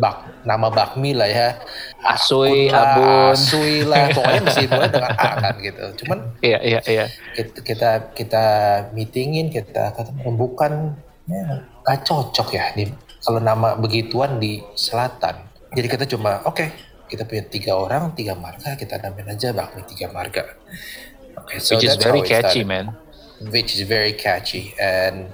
bak 0.00 0.44
nama 0.48 0.72
bakmi 0.72 1.12
lah 1.12 1.28
ya. 1.28 1.48
Asui, 2.00 2.72
abun, 2.72 3.36
asui 3.36 3.84
lah, 3.84 4.08
pokoknya 4.16 4.40
mesti 4.48 4.64
mulai 4.72 4.88
dengan 4.88 5.12
A 5.12 5.30
kan 5.36 5.54
gitu. 5.60 5.84
Cuman, 6.04 6.18
iya 6.40 6.58
iya 6.64 6.80
iya. 6.88 7.04
Kita 7.36 7.60
kita, 7.60 7.90
kita 8.16 8.44
meetingin, 8.96 9.52
kita 9.52 9.92
kata 9.92 10.10
bukan, 10.24 10.96
ya, 11.28 11.68
gak 11.84 12.08
cocok 12.08 12.48
ya 12.56 12.72
di 12.72 12.88
kalau 13.20 13.40
nama 13.40 13.76
begituan 13.76 14.40
di 14.40 14.64
selatan. 14.72 15.44
Jadi 15.76 15.86
kita 15.86 16.04
cuma 16.08 16.40
oke. 16.48 16.56
Okay, 16.56 16.68
kita 17.10 17.26
punya 17.26 17.44
tiga 17.50 17.74
orang 17.74 18.14
tiga 18.14 18.38
marga 18.38 18.78
kita 18.78 19.02
namain 19.02 19.34
aja 19.34 19.50
bakmi 19.50 19.82
tiga 19.90 20.06
marga 20.14 20.46
okay 21.34 21.58
so 21.58 21.74
which 21.74 21.90
is 21.90 21.98
very 21.98 22.22
catchy 22.22 22.62
man 22.62 22.94
which 23.50 23.74
is 23.74 23.82
very 23.82 24.14
catchy 24.14 24.70
and 24.78 25.26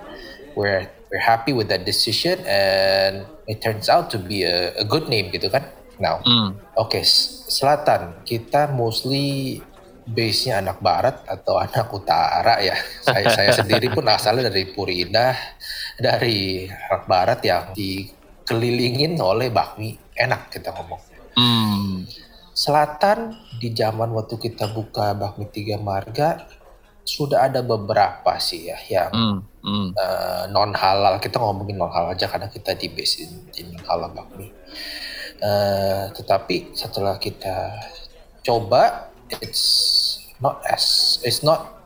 we're 0.56 0.88
we're 1.12 1.22
happy 1.22 1.52
with 1.52 1.68
that 1.68 1.84
decision 1.84 2.40
and 2.48 3.28
it 3.44 3.60
turns 3.60 3.92
out 3.92 4.08
to 4.08 4.16
be 4.16 4.42
a, 4.42 4.72
a 4.80 4.84
good 4.88 5.06
name 5.12 5.28
gitu 5.28 5.52
kan 5.52 5.68
now 6.00 6.24
mm. 6.24 6.56
oke 6.80 6.88
okay, 6.88 7.04
selatan 7.46 8.24
kita 8.24 8.72
mostly 8.72 9.60
base-nya 10.06 10.62
anak 10.62 10.78
barat 10.78 11.26
atau 11.26 11.58
anak 11.66 11.90
utara 11.90 12.62
ya. 12.62 12.78
Saya 13.02 13.26
saya 13.34 13.50
sendiri 13.60 13.90
pun 13.90 14.06
asalnya 14.06 14.48
dari 14.48 14.70
Purina, 14.70 15.34
dari 15.98 16.70
anak 16.70 17.04
barat 17.10 17.40
yang 17.42 17.74
dikelilingin 17.74 19.18
oleh 19.18 19.50
bakmi 19.50 19.98
enak 20.14 20.54
kita 20.54 20.70
ngomong. 20.70 21.15
Hmm. 21.36 22.08
Selatan 22.56 23.36
di 23.60 23.76
zaman 23.76 24.08
waktu 24.16 24.40
kita 24.40 24.72
buka 24.72 25.12
Bakmi 25.12 25.52
Tiga 25.52 25.76
Marga 25.76 26.48
sudah 27.06 27.46
ada 27.46 27.62
beberapa 27.62 28.34
sih 28.42 28.66
ya 28.66 28.78
yang 28.90 29.12
hmm. 29.14 29.38
Hmm. 29.62 29.88
Uh, 29.94 29.94
eh, 29.94 30.42
non 30.50 30.74
halal 30.74 31.22
kita 31.22 31.38
ngomongin 31.38 31.78
non 31.78 31.92
halal 31.92 32.18
aja 32.18 32.26
karena 32.26 32.50
kita 32.50 32.74
di 32.74 32.90
base 32.90 33.30
di 33.54 33.62
non 33.62 33.82
halal 33.86 34.10
bakmi. 34.10 34.50
Uh, 35.36 36.10
tetapi 36.16 36.74
setelah 36.74 37.20
kita 37.20 37.78
coba 38.42 39.12
it's 39.38 40.18
not 40.42 40.64
as 40.66 41.18
it's 41.22 41.44
not 41.46 41.78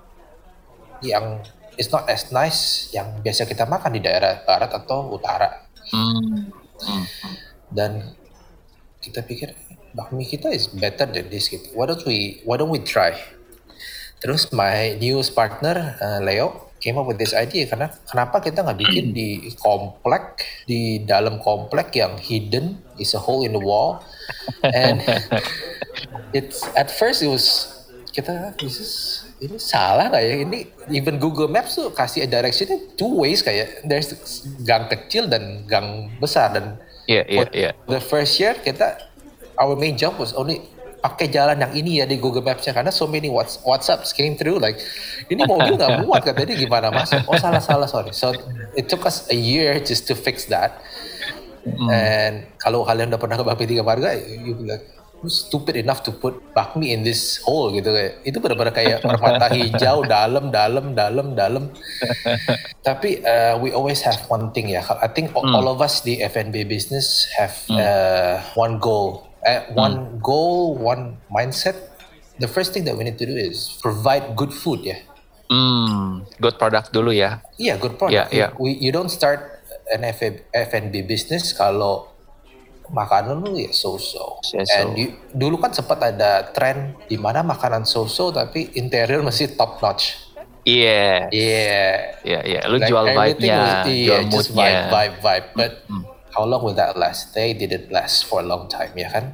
yang 1.04 1.44
it's 1.76 1.92
not 1.92 2.08
as 2.08 2.28
nice 2.32 2.88
yang 2.92 3.20
biasa 3.20 3.44
kita 3.44 3.68
makan 3.68 3.96
di 3.96 4.00
daerah 4.00 4.40
barat 4.44 4.72
atau 4.72 5.12
utara. 5.12 5.68
Hmm. 5.92 6.48
Hmm. 6.80 7.04
Dan 7.68 7.92
kita 9.00 9.24
pikir 9.24 9.56
bakmi 9.96 10.28
kita 10.28 10.52
is 10.52 10.70
better 10.70 11.08
than 11.08 11.26
this 11.32 11.50
gitu. 11.50 11.72
Why 11.74 11.90
don't 11.90 12.04
we 12.06 12.44
why 12.46 12.60
don't 12.60 12.70
we 12.70 12.80
try? 12.84 13.16
Terus 14.20 14.52
my 14.52 15.00
newest 15.00 15.32
partner 15.32 15.96
uh, 15.98 16.20
Leo 16.20 16.70
came 16.80 16.96
up 16.96 17.08
with 17.08 17.20
this 17.20 17.36
idea 17.36 17.68
karena 17.68 17.92
kenapa 18.08 18.40
kita 18.40 18.64
nggak 18.64 18.80
bikin 18.80 19.12
di 19.12 19.52
komplek 19.60 20.44
di 20.64 21.04
dalam 21.04 21.36
komplek 21.44 21.92
yang 21.92 22.16
hidden 22.16 22.80
is 22.96 23.12
a 23.12 23.20
hole 23.20 23.44
in 23.44 23.52
the 23.52 23.60
wall 23.60 24.00
and 24.64 25.04
it's 26.36 26.64
at 26.72 26.88
first 26.88 27.20
it 27.20 27.28
was 27.28 27.68
kita 28.10 28.56
this 28.58 28.80
is 28.80 28.92
ini 29.40 29.56
salah 29.60 30.08
nggak 30.10 30.24
ya 30.24 30.34
ini 30.42 30.58
even 30.90 31.20
Google 31.20 31.48
Maps 31.48 31.76
tuh 31.76 31.92
kasih 31.92 32.26
directionnya 32.26 32.80
two 32.96 33.12
ways 33.12 33.44
kayak 33.44 33.84
there's 33.86 34.12
gang 34.64 34.88
kecil 34.88 35.28
dan 35.28 35.64
gang 35.68 36.12
besar 36.18 36.52
dan 36.52 36.80
Yeah, 37.10 37.26
yeah, 37.26 37.50
yeah. 37.50 37.72
The 37.90 37.98
first 37.98 38.38
year 38.38 38.54
kita 38.54 39.02
our 39.58 39.74
main 39.74 39.98
job 39.98 40.14
was 40.14 40.30
only 40.30 40.62
pakai 41.02 41.32
jalan 41.32 41.58
yang 41.58 41.72
ini 41.74 41.92
ya 41.98 42.06
di 42.06 42.20
Google 42.20 42.44
Maps-nya 42.44 42.76
karena 42.76 42.92
so 42.92 43.08
many 43.08 43.26
WhatsApp 43.66 44.04
came 44.14 44.36
through 44.36 44.60
like 44.60 44.78
ini 45.32 45.42
mobil 45.48 45.74
nggak 45.74 45.96
muat 46.06 46.22
katanya 46.22 46.54
gimana 46.54 46.86
masuk 46.92 47.24
oh 47.24 47.40
salah 47.40 47.58
salah 47.58 47.88
sorry 47.88 48.12
so 48.12 48.30
it 48.76 48.86
took 48.86 49.02
us 49.08 49.26
a 49.32 49.36
year 49.36 49.80
just 49.80 50.04
to 50.04 50.12
fix 50.12 50.44
that 50.52 50.84
mm. 51.64 51.88
and 51.88 52.44
kalau 52.60 52.84
kalian 52.84 53.08
udah 53.08 53.20
pernah 53.20 53.40
ke 53.40 53.44
Bakmi 53.48 53.64
Tiga 53.64 53.82
Marga 53.82 54.12
you 54.20 54.52
be 54.54 54.68
stupid 55.28 55.76
enough 55.76 56.00
to 56.00 56.14
put 56.14 56.40
bakmi 56.56 56.96
in 56.96 57.04
this 57.04 57.42
hole 57.44 57.68
gitu 57.68 57.92
kayak 57.92 58.24
itu 58.24 58.40
benar-benar 58.40 58.72
kayak 58.72 58.98
permata 59.04 59.52
hijau 59.52 60.06
dalam 60.08 60.48
dalam 60.48 60.96
dalam 60.96 61.26
dalam 61.36 61.64
tapi 62.86 63.20
uh, 63.20 63.60
we 63.60 63.74
always 63.76 64.00
have 64.00 64.16
one 64.32 64.48
thing 64.56 64.72
ya 64.72 64.80
I 65.02 65.08
think 65.12 65.36
mm. 65.36 65.52
all 65.52 65.68
of 65.68 65.84
us 65.84 66.00
di 66.00 66.24
F&B 66.24 66.64
business 66.64 67.28
have 67.36 67.52
mm. 67.68 67.76
uh, 67.76 68.40
one 68.56 68.80
goal 68.80 69.28
uh, 69.44 69.68
one 69.76 70.16
mm. 70.16 70.24
goal 70.24 70.80
one 70.80 71.20
mindset 71.28 71.76
the 72.40 72.48
first 72.48 72.72
thing 72.72 72.88
that 72.88 72.96
we 72.96 73.04
need 73.04 73.20
to 73.20 73.28
do 73.28 73.36
is 73.36 73.76
provide 73.84 74.32
good 74.32 74.54
food 74.54 74.80
ya 74.80 74.96
mm. 75.52 76.24
good 76.40 76.56
product 76.56 76.96
dulu 76.96 77.12
ya 77.12 77.44
iya 77.60 77.74
yeah, 77.74 77.76
good 77.76 78.00
product 78.00 78.32
yeah, 78.32 78.48
yeah. 78.48 78.50
We, 78.56 78.80
you 78.80 78.94
don't 78.94 79.12
start 79.12 79.60
an 79.90 80.06
F&B 80.06 81.02
business 81.02 81.50
kalau 81.50 82.09
makanan 82.90 83.42
lu 83.42 83.56
ya 83.56 83.70
so-so. 83.70 84.42
Yeah, 84.50 84.66
so. 84.66 84.76
And 84.82 84.90
you, 84.98 85.08
dulu 85.30 85.62
kan 85.62 85.70
sempat 85.70 86.02
ada 86.02 86.50
tren 86.50 86.98
di 87.06 87.16
mana 87.16 87.46
makanan 87.46 87.86
so-so 87.86 88.34
tapi 88.34 88.74
interior 88.74 89.22
masih 89.22 89.54
top 89.54 89.78
notch. 89.78 90.30
Iya. 90.66 90.84
Yeah. 90.84 91.18
Iya. 91.30 91.48
Yeah. 91.48 91.94
Iya, 92.20 92.30
yeah, 92.30 92.42
yeah. 92.44 92.62
Lu 92.68 92.76
like 92.76 92.90
jual 92.90 93.06
vibe-nya, 93.10 93.58
yeah, 93.88 94.06
jual 94.06 94.22
mood 94.28 94.48
vibe, 94.52 94.82
vibe, 94.92 95.16
vibe. 95.22 95.46
But 95.56 95.72
mm. 95.88 96.02
how 96.34 96.44
long 96.44 96.60
will 96.60 96.76
that 96.76 96.98
last? 96.98 97.32
They 97.32 97.54
didn't 97.56 97.88
last 97.88 98.28
for 98.28 98.44
a 98.44 98.46
long 98.46 98.68
time, 98.68 98.92
ya 98.98 99.08
kan? 99.08 99.32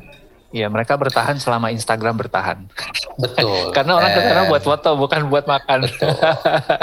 Iya, 0.55 0.71
mereka 0.71 0.95
bertahan 0.95 1.37
selama 1.43 1.75
Instagram 1.75 2.17
bertahan. 2.17 2.71
Betul. 3.19 3.69
Karena 3.77 3.99
orang 3.99 4.11
ke 4.15 4.21
sana 4.23 4.43
buat 4.47 4.63
foto, 4.63 4.95
bukan 4.95 5.27
buat 5.27 5.45
makan. 5.45 5.91
Betul. 5.91 6.15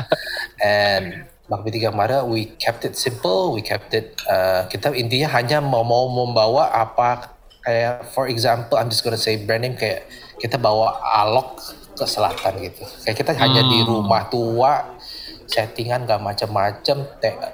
And 0.62 1.33
Bakmi 1.44 1.76
Tiga 1.76 1.92
Mara, 1.92 2.24
we 2.24 2.56
kept 2.56 2.88
it 2.88 2.96
simple, 2.96 3.52
we 3.52 3.60
kept 3.60 3.92
it, 3.92 4.16
uh, 4.32 4.64
kita 4.72 4.96
intinya 4.96 5.28
hanya 5.36 5.60
mau, 5.60 5.84
mau 5.84 6.08
membawa 6.08 6.72
apa, 6.72 7.36
kayak 7.68 8.08
for 8.16 8.32
example, 8.32 8.80
I'm 8.80 8.88
just 8.88 9.04
gonna 9.04 9.20
say 9.20 9.36
brand 9.36 9.68
name 9.68 9.76
kayak 9.76 10.08
kita 10.40 10.56
bawa 10.56 11.04
alok 11.04 11.60
ke 12.00 12.06
selatan 12.08 12.64
gitu. 12.64 12.84
Kayak 13.04 13.18
kita 13.20 13.32
hmm. 13.36 13.42
hanya 13.44 13.62
di 13.68 13.80
hmm. 13.84 13.88
rumah 13.92 14.24
tua 14.32 14.96
settingan 15.44 16.08
gak 16.08 16.24
macam-macam, 16.24 16.98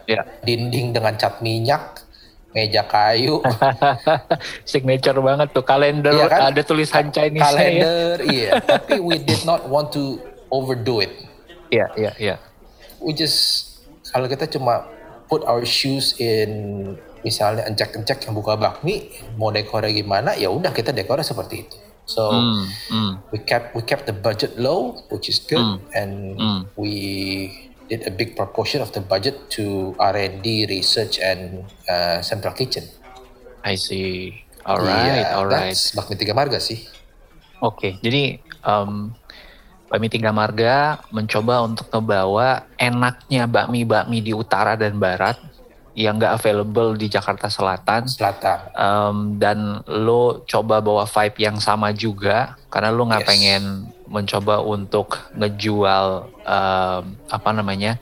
yeah. 0.06 0.22
dinding 0.46 0.94
dengan 0.94 1.18
cat 1.18 1.42
minyak, 1.42 2.06
meja 2.54 2.86
kayu. 2.86 3.42
Signature 4.70 5.18
banget 5.18 5.50
tuh 5.50 5.66
kalender 5.66 6.14
iya 6.14 6.30
kan? 6.30 6.54
ada 6.54 6.62
tulisan 6.62 7.10
Chinese 7.10 7.42
ya. 7.42 7.50
Kalender, 7.50 8.16
ya. 8.22 8.30
iya. 8.30 8.52
Tapi 8.62 9.02
we 9.02 9.18
did 9.18 9.42
not 9.50 9.66
want 9.66 9.90
to 9.94 10.22
overdo 10.54 11.02
it. 11.02 11.14
Iya, 11.70 11.86
yeah, 11.86 11.90
iya, 11.94 12.04
yeah, 12.06 12.14
iya. 12.18 12.30
Yeah. 12.38 12.38
We 13.00 13.16
just 13.16 13.69
kalau 14.10 14.28
kita 14.30 14.50
cuma 14.50 14.86
put 15.30 15.46
our 15.46 15.62
shoes 15.62 16.18
in 16.18 16.50
misalnya 17.22 17.68
encek-encek 17.70 18.26
yang 18.26 18.34
buka 18.34 18.58
bakmi 18.58 19.12
mau 19.38 19.54
dekornya 19.54 19.92
gimana 19.94 20.34
ya 20.34 20.50
udah 20.50 20.74
kita 20.74 20.90
dekornya 20.96 21.24
seperti 21.24 21.68
itu. 21.68 21.78
So 22.10 22.34
mm, 22.34 22.66
mm. 22.90 23.12
we 23.30 23.38
kept 23.46 23.78
we 23.78 23.86
kept 23.86 24.10
the 24.10 24.16
budget 24.18 24.58
low 24.58 24.98
which 25.14 25.30
is 25.30 25.38
good 25.38 25.62
mm, 25.62 25.78
and 25.94 26.42
mm. 26.42 26.60
we 26.74 26.94
did 27.86 28.02
a 28.10 28.14
big 28.14 28.34
proportion 28.34 28.82
of 28.82 28.90
the 28.98 29.02
budget 29.02 29.38
to 29.62 29.94
R&D 30.02 30.66
research 30.66 31.22
and 31.22 31.70
uh, 31.86 32.26
central 32.26 32.58
kitchen. 32.58 32.90
I 33.62 33.78
see. 33.78 34.42
Alright 34.66 35.30
yeah, 35.30 35.38
alright 35.38 35.78
bakmi 35.94 36.18
tiga 36.18 36.34
marga 36.34 36.58
sih. 36.58 36.82
Oke 37.62 37.76
okay, 37.78 37.92
jadi 38.02 38.40
um, 38.66 39.14
Bakmi 39.90 40.08
Tiga 40.08 40.30
Marga 40.30 41.02
mencoba 41.10 41.66
untuk 41.66 41.90
ngebawa 41.90 42.70
enaknya 42.78 43.50
bakmi-bakmi 43.50 44.22
di 44.22 44.38
utara 44.38 44.78
dan 44.78 45.02
barat 45.02 45.36
yang 45.98 46.16
nggak 46.16 46.40
available 46.40 46.96
di 46.96 47.12
Jakarta 47.12 47.52
Selatan. 47.52 48.08
Selatan. 48.08 48.58
Um, 48.78 49.18
dan 49.36 49.84
lo 49.90 50.46
coba 50.48 50.80
bawa 50.80 51.04
vibe 51.04 51.44
yang 51.44 51.58
sama 51.60 51.92
juga 51.92 52.56
karena 52.72 52.94
lo 52.94 53.04
nggak 53.10 53.26
yes. 53.26 53.30
pengen 53.30 53.64
mencoba 54.08 54.64
untuk 54.64 55.20
ngejual 55.36 56.32
um, 56.46 57.04
apa 57.28 57.50
namanya. 57.52 57.98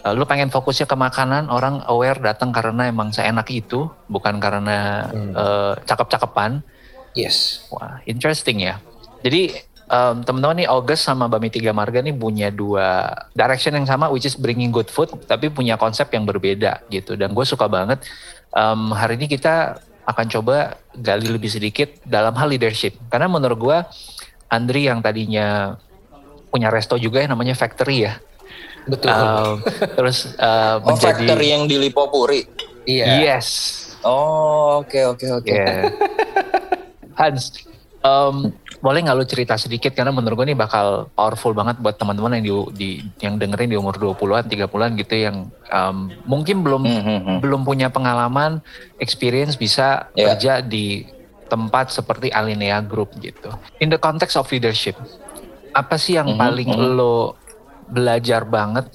Uh, 0.00 0.16
lo 0.16 0.24
pengen 0.24 0.48
fokusnya 0.48 0.88
ke 0.88 0.96
makanan, 0.96 1.52
orang 1.52 1.84
aware 1.84 2.20
datang 2.22 2.56
karena 2.56 2.88
emang 2.88 3.12
seenak 3.12 3.50
itu, 3.52 3.84
bukan 4.08 4.40
karena 4.40 5.08
hmm. 5.12 5.32
uh, 5.36 5.74
cakep-cakepan. 5.84 6.64
Yes. 7.12 7.66
Wah, 7.68 8.00
interesting 8.08 8.64
ya. 8.64 8.80
Jadi 9.20 9.52
um, 9.90 10.22
teman-teman 10.22 10.64
nih 10.64 10.68
August 10.70 11.02
sama 11.04 11.26
Bami 11.26 11.50
Tiga 11.50 11.74
Marga 11.74 11.98
nih 12.00 12.14
punya 12.14 12.48
dua 12.48 13.10
direction 13.34 13.74
yang 13.74 13.84
sama 13.84 14.08
which 14.08 14.24
is 14.24 14.38
bringing 14.38 14.70
good 14.70 14.88
food 14.88 15.10
tapi 15.26 15.50
punya 15.50 15.74
konsep 15.74 16.08
yang 16.14 16.24
berbeda 16.24 16.86
gitu. 16.88 17.18
Dan 17.18 17.34
gue 17.34 17.44
suka 17.44 17.66
banget 17.66 18.06
um, 18.54 18.94
hari 18.94 19.18
ini 19.18 19.26
kita 19.26 19.82
akan 20.06 20.26
coba 20.30 20.80
gali 20.96 21.28
lebih 21.28 21.50
sedikit 21.50 21.90
dalam 22.06 22.32
hal 22.38 22.48
leadership. 22.48 22.96
Karena 23.10 23.26
menurut 23.26 23.58
gue 23.58 23.78
Andri 24.50 24.86
yang 24.90 25.02
tadinya 25.02 25.78
punya 26.50 26.70
resto 26.70 26.98
juga 26.98 27.22
ya 27.22 27.28
namanya 27.30 27.54
Factory 27.54 28.06
ya. 28.06 28.18
Betul. 28.88 29.12
Um, 29.12 29.62
terus 29.98 30.34
uh, 30.40 30.82
oh, 30.82 30.94
menjadi 30.94 31.26
Factory 31.26 31.46
yang 31.52 31.64
di 31.70 31.76
Lipopuri? 31.78 32.42
Iya. 32.88 33.22
Yes. 33.22 33.46
Oh 34.00 34.80
oke 34.80 34.90
okay, 34.90 35.02
oke 35.04 35.22
okay, 35.22 35.30
oke. 35.30 35.44
Okay. 35.46 35.54
yeah. 35.54 35.82
Hans 37.20 37.68
um, 38.00 38.50
boleh 38.80 39.04
nggak 39.04 39.16
lu 39.16 39.28
cerita 39.28 39.60
sedikit 39.60 39.92
karena 39.92 40.08
menurut 40.08 40.40
gue 40.40 40.46
ini 40.48 40.56
bakal 40.56 41.12
powerful 41.12 41.52
banget 41.52 41.76
buat 41.84 42.00
teman-teman 42.00 42.40
yang 42.40 42.44
di, 42.44 42.52
di 42.72 42.90
yang 43.20 43.36
dengerin 43.36 43.68
di 43.68 43.76
umur 43.76 44.00
20-an, 44.00 44.48
30-an 44.48 44.90
gitu 44.96 45.14
yang 45.20 45.36
um, 45.68 46.08
mungkin 46.24 46.64
belum 46.64 46.82
mm 46.88 47.02
-hmm. 47.04 47.36
belum 47.44 47.60
punya 47.68 47.92
pengalaman, 47.92 48.64
experience 48.96 49.60
bisa 49.60 50.08
yeah. 50.16 50.32
kerja 50.32 50.64
di 50.64 51.04
tempat 51.52 51.92
seperti 51.92 52.32
Alinea 52.32 52.80
Group 52.80 53.20
gitu. 53.20 53.52
In 53.84 53.92
the 53.92 54.00
context 54.00 54.40
of 54.40 54.48
leadership, 54.48 54.96
apa 55.76 56.00
sih 56.00 56.16
yang 56.16 56.32
mm 56.32 56.34
-hmm. 56.34 56.44
paling 56.48 56.68
mm 56.72 56.80
-hmm. 56.80 56.92
lo 56.96 57.16
belajar 57.84 58.48
banget 58.48 58.88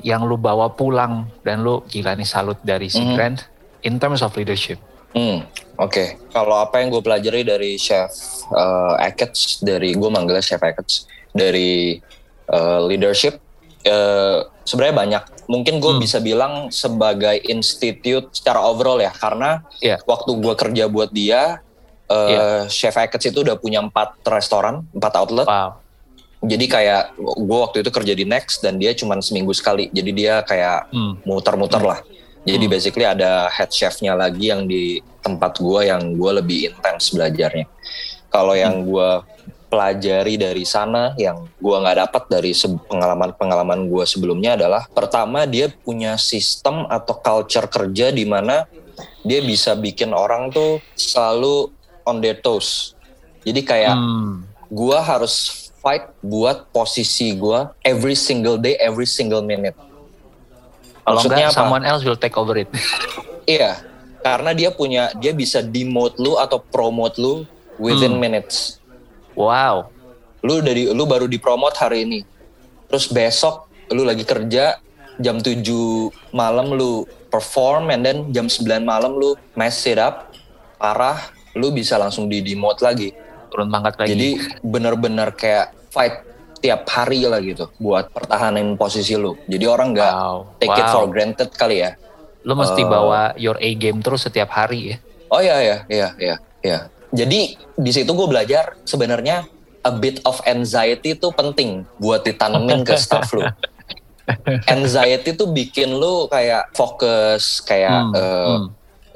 yang 0.00 0.24
lo 0.24 0.40
bawa 0.40 0.72
pulang 0.72 1.28
dan 1.44 1.60
lo 1.60 1.84
gila 1.84 2.16
nih 2.16 2.24
salut 2.24 2.56
dari 2.64 2.88
si 2.88 3.04
mm 3.04 3.04
-hmm. 3.04 3.16
Grant 3.20 3.38
in 3.84 4.00
terms 4.00 4.24
of 4.24 4.32
leadership? 4.32 4.80
Hmm, 5.16 5.48
oke. 5.80 5.88
Okay. 5.88 6.08
Kalau 6.28 6.60
apa 6.60 6.84
yang 6.84 6.92
gue 6.92 7.00
pelajari 7.00 7.40
dari 7.40 7.80
Chef 7.80 8.12
uh, 8.52 9.00
Ackets, 9.00 9.64
dari 9.64 9.96
gue 9.96 10.10
manggilnya 10.12 10.44
Chef 10.44 10.60
Ackets, 10.60 11.08
dari 11.32 11.96
uh, 12.52 12.84
leadership, 12.84 13.40
uh, 13.88 14.44
sebenarnya 14.68 14.96
banyak. 15.00 15.22
Mungkin 15.48 15.80
gue 15.80 15.92
hmm. 15.96 16.02
bisa 16.04 16.20
bilang 16.20 16.68
sebagai 16.68 17.40
institute 17.48 18.28
secara 18.36 18.60
overall 18.60 19.00
ya, 19.00 19.08
karena 19.16 19.64
yeah. 19.80 19.96
waktu 20.04 20.36
gue 20.36 20.52
kerja 20.52 20.84
buat 20.84 21.08
dia, 21.08 21.64
uh, 22.12 22.28
yeah. 22.28 22.60
Chef 22.68 22.92
Ackets 22.92 23.24
itu 23.32 23.40
udah 23.40 23.56
punya 23.56 23.80
empat 23.80 24.20
restoran, 24.28 24.84
empat 24.92 25.16
outlet. 25.16 25.48
Wow. 25.48 25.80
Jadi 26.44 26.68
kayak 26.68 27.16
gue 27.16 27.58
waktu 27.58 27.80
itu 27.80 27.88
kerja 27.88 28.12
di 28.12 28.28
Next 28.28 28.60
dan 28.60 28.76
dia 28.76 28.92
cuma 28.92 29.16
seminggu 29.24 29.56
sekali. 29.56 29.88
Jadi 29.88 30.12
dia 30.12 30.44
kayak 30.44 30.92
hmm. 30.92 31.24
muter-muter 31.24 31.80
hmm. 31.80 31.88
lah. 31.88 32.00
Jadi 32.46 32.64
hmm. 32.70 32.72
basically 32.72 33.02
ada 33.02 33.50
head 33.50 33.74
chefnya 33.74 34.14
lagi 34.14 34.54
yang 34.54 34.70
di 34.70 35.02
tempat 35.18 35.58
gue 35.58 35.90
yang 35.90 36.14
gue 36.14 36.30
lebih 36.38 36.70
intens 36.70 37.10
belajarnya. 37.10 37.66
Kalau 38.30 38.54
hmm. 38.54 38.62
yang 38.62 38.74
gue 38.86 39.10
pelajari 39.66 40.38
dari 40.38 40.62
sana 40.62 41.10
yang 41.18 41.50
gue 41.58 41.76
nggak 41.76 42.06
dapat 42.06 42.22
dari 42.30 42.54
pengalaman-pengalaman 42.86 43.90
gue 43.90 44.04
sebelumnya 44.06 44.54
adalah 44.54 44.86
pertama 44.86 45.42
dia 45.42 45.66
punya 45.66 46.14
sistem 46.14 46.86
atau 46.86 47.18
culture 47.18 47.66
kerja 47.66 48.14
di 48.14 48.22
mana 48.22 48.70
dia 49.26 49.42
bisa 49.42 49.74
bikin 49.74 50.14
orang 50.14 50.54
tuh 50.54 50.78
selalu 50.94 51.74
on 52.06 52.22
their 52.22 52.38
toes. 52.38 52.94
Jadi 53.42 53.66
kayak 53.66 53.98
hmm. 53.98 54.46
gue 54.70 54.98
harus 55.02 55.66
fight 55.82 56.14
buat 56.22 56.70
posisi 56.70 57.34
gue 57.34 57.66
every 57.82 58.14
single 58.14 58.54
day, 58.58 58.78
every 58.78 59.06
single 59.06 59.42
minute 59.42 59.74
kalau 61.06 61.22
enggak, 61.22 61.54
someone 61.54 61.86
else 61.86 62.02
will 62.02 62.18
take 62.18 62.34
over 62.34 62.58
it. 62.58 62.66
iya, 63.46 63.78
karena 64.26 64.50
dia 64.50 64.74
punya, 64.74 65.14
dia 65.22 65.30
bisa 65.30 65.62
demote 65.62 66.18
lu 66.18 66.34
atau 66.34 66.58
promote 66.58 67.14
lu 67.22 67.46
within 67.78 68.18
hmm. 68.18 68.22
minutes. 68.22 68.82
Wow. 69.38 69.94
Lu 70.42 70.58
dari, 70.58 70.90
lu 70.90 71.06
baru 71.06 71.30
dipromote 71.30 71.78
hari 71.78 72.02
ini. 72.02 72.20
Terus 72.90 73.06
besok 73.06 73.70
lu 73.94 74.02
lagi 74.02 74.26
kerja 74.26 74.82
jam 75.22 75.40
7 75.40 75.62
malam 76.34 76.76
lu 76.76 77.06
perform 77.32 77.88
and 77.94 78.02
then 78.04 78.18
jam 78.34 78.50
9 78.50 78.66
malam 78.84 79.16
lu 79.16 79.32
mess 79.56 79.86
it 79.88 79.96
up 79.96 80.34
parah 80.76 81.32
lu 81.56 81.72
bisa 81.72 81.96
langsung 81.96 82.28
di 82.28 82.44
demote 82.44 82.84
lagi 82.84 83.16
turun 83.48 83.72
pangkat 83.72 83.94
lagi 83.96 84.10
jadi 84.12 84.30
bener-bener 84.60 85.32
kayak 85.32 85.72
fight 85.88 86.20
tiap 86.66 86.82
hari 86.90 87.22
lah 87.22 87.38
gitu 87.38 87.70
buat 87.78 88.10
pertahanin 88.10 88.74
posisi 88.74 89.14
lu. 89.14 89.38
Jadi 89.46 89.70
orang 89.70 89.94
nggak 89.94 90.12
wow. 90.18 90.38
take 90.58 90.74
wow. 90.74 90.82
it 90.82 90.86
for 90.90 91.06
granted 91.06 91.50
kali 91.54 91.86
ya. 91.86 91.94
Lu 92.42 92.58
mesti 92.58 92.82
uh, 92.82 92.90
bawa 92.90 93.38
your 93.38 93.54
A 93.62 93.70
game 93.78 94.02
terus 94.02 94.26
setiap 94.26 94.50
hari 94.50 94.90
ya. 94.90 94.96
Oh 95.30 95.38
iya 95.38 95.62
iya 95.62 95.78
iya 95.86 96.08
iya 96.18 96.36
iya. 96.66 96.78
Jadi 97.14 97.54
di 97.78 97.90
situ 97.94 98.10
gue 98.10 98.26
belajar 98.26 98.74
sebenarnya 98.82 99.46
a 99.86 99.92
bit 99.94 100.18
of 100.26 100.42
anxiety 100.42 101.14
itu 101.14 101.30
penting 101.30 101.86
buat 102.02 102.26
ditanemin 102.26 102.82
ke 102.82 102.98
staff 102.98 103.30
lu. 103.30 103.46
Anxiety 104.74 105.38
tuh 105.38 105.54
bikin 105.54 105.94
lu 105.94 106.26
kayak 106.26 106.74
fokus 106.74 107.62
kayak 107.62 108.10
hmm, 108.10 108.14
uh, 108.18 108.46
hmm. 108.58 108.66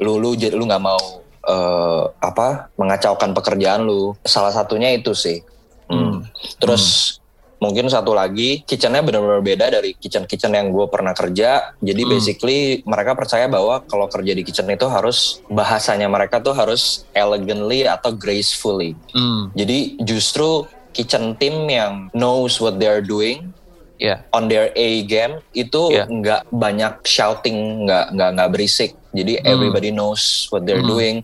lu 0.07 0.23
lu 0.23 0.39
jadi 0.39 0.55
lu 0.55 0.71
nggak 0.71 0.79
mau 0.87 1.03
uh, 1.51 2.15
apa 2.23 2.71
mengacaukan 2.79 3.35
pekerjaan 3.35 3.83
lu. 3.83 4.15
Salah 4.23 4.55
satunya 4.55 4.95
itu 4.95 5.11
sih. 5.11 5.43
Hmm. 5.91 5.99
hmm. 5.99 6.19
Terus 6.63 7.19
mungkin 7.61 7.92
satu 7.92 8.16
lagi 8.16 8.64
kitchennya 8.64 9.05
benar-benar 9.05 9.44
beda 9.44 9.66
dari 9.68 9.92
kitchen-kitchen 9.92 10.57
yang 10.57 10.73
gue 10.73 10.88
pernah 10.88 11.12
kerja 11.12 11.77
jadi 11.85 12.03
hmm. 12.03 12.11
basically 12.11 12.61
mereka 12.88 13.12
percaya 13.12 13.46
bahwa 13.53 13.85
kalau 13.85 14.09
kerja 14.09 14.33
di 14.33 14.42
kitchen 14.42 14.66
itu 14.73 14.88
harus 14.88 15.44
bahasanya 15.53 16.09
mereka 16.09 16.40
tuh 16.40 16.57
harus 16.57 17.05
elegantly 17.12 17.85
atau 17.85 18.16
gracefully 18.16 18.96
hmm. 19.12 19.53
jadi 19.53 20.01
justru 20.09 20.64
kitchen 20.96 21.37
team 21.37 21.68
yang 21.68 22.09
knows 22.16 22.59
what 22.59 22.81
they're 22.81 23.05
doing 23.05 23.53
yeah. 24.01 24.25
on 24.33 24.49
their 24.49 24.73
A 24.73 25.05
game 25.05 25.44
itu 25.53 25.92
yeah. 25.92 26.09
nggak 26.09 26.49
banyak 26.49 27.05
shouting 27.05 27.85
nggak 27.85 28.16
nggak 28.16 28.31
nggak 28.40 28.51
berisik 28.57 28.96
jadi 29.12 29.44
hmm. 29.44 29.53
everybody 29.53 29.92
knows 29.92 30.49
what 30.49 30.64
they're 30.64 30.81
hmm. 30.81 30.90
doing 30.96 31.16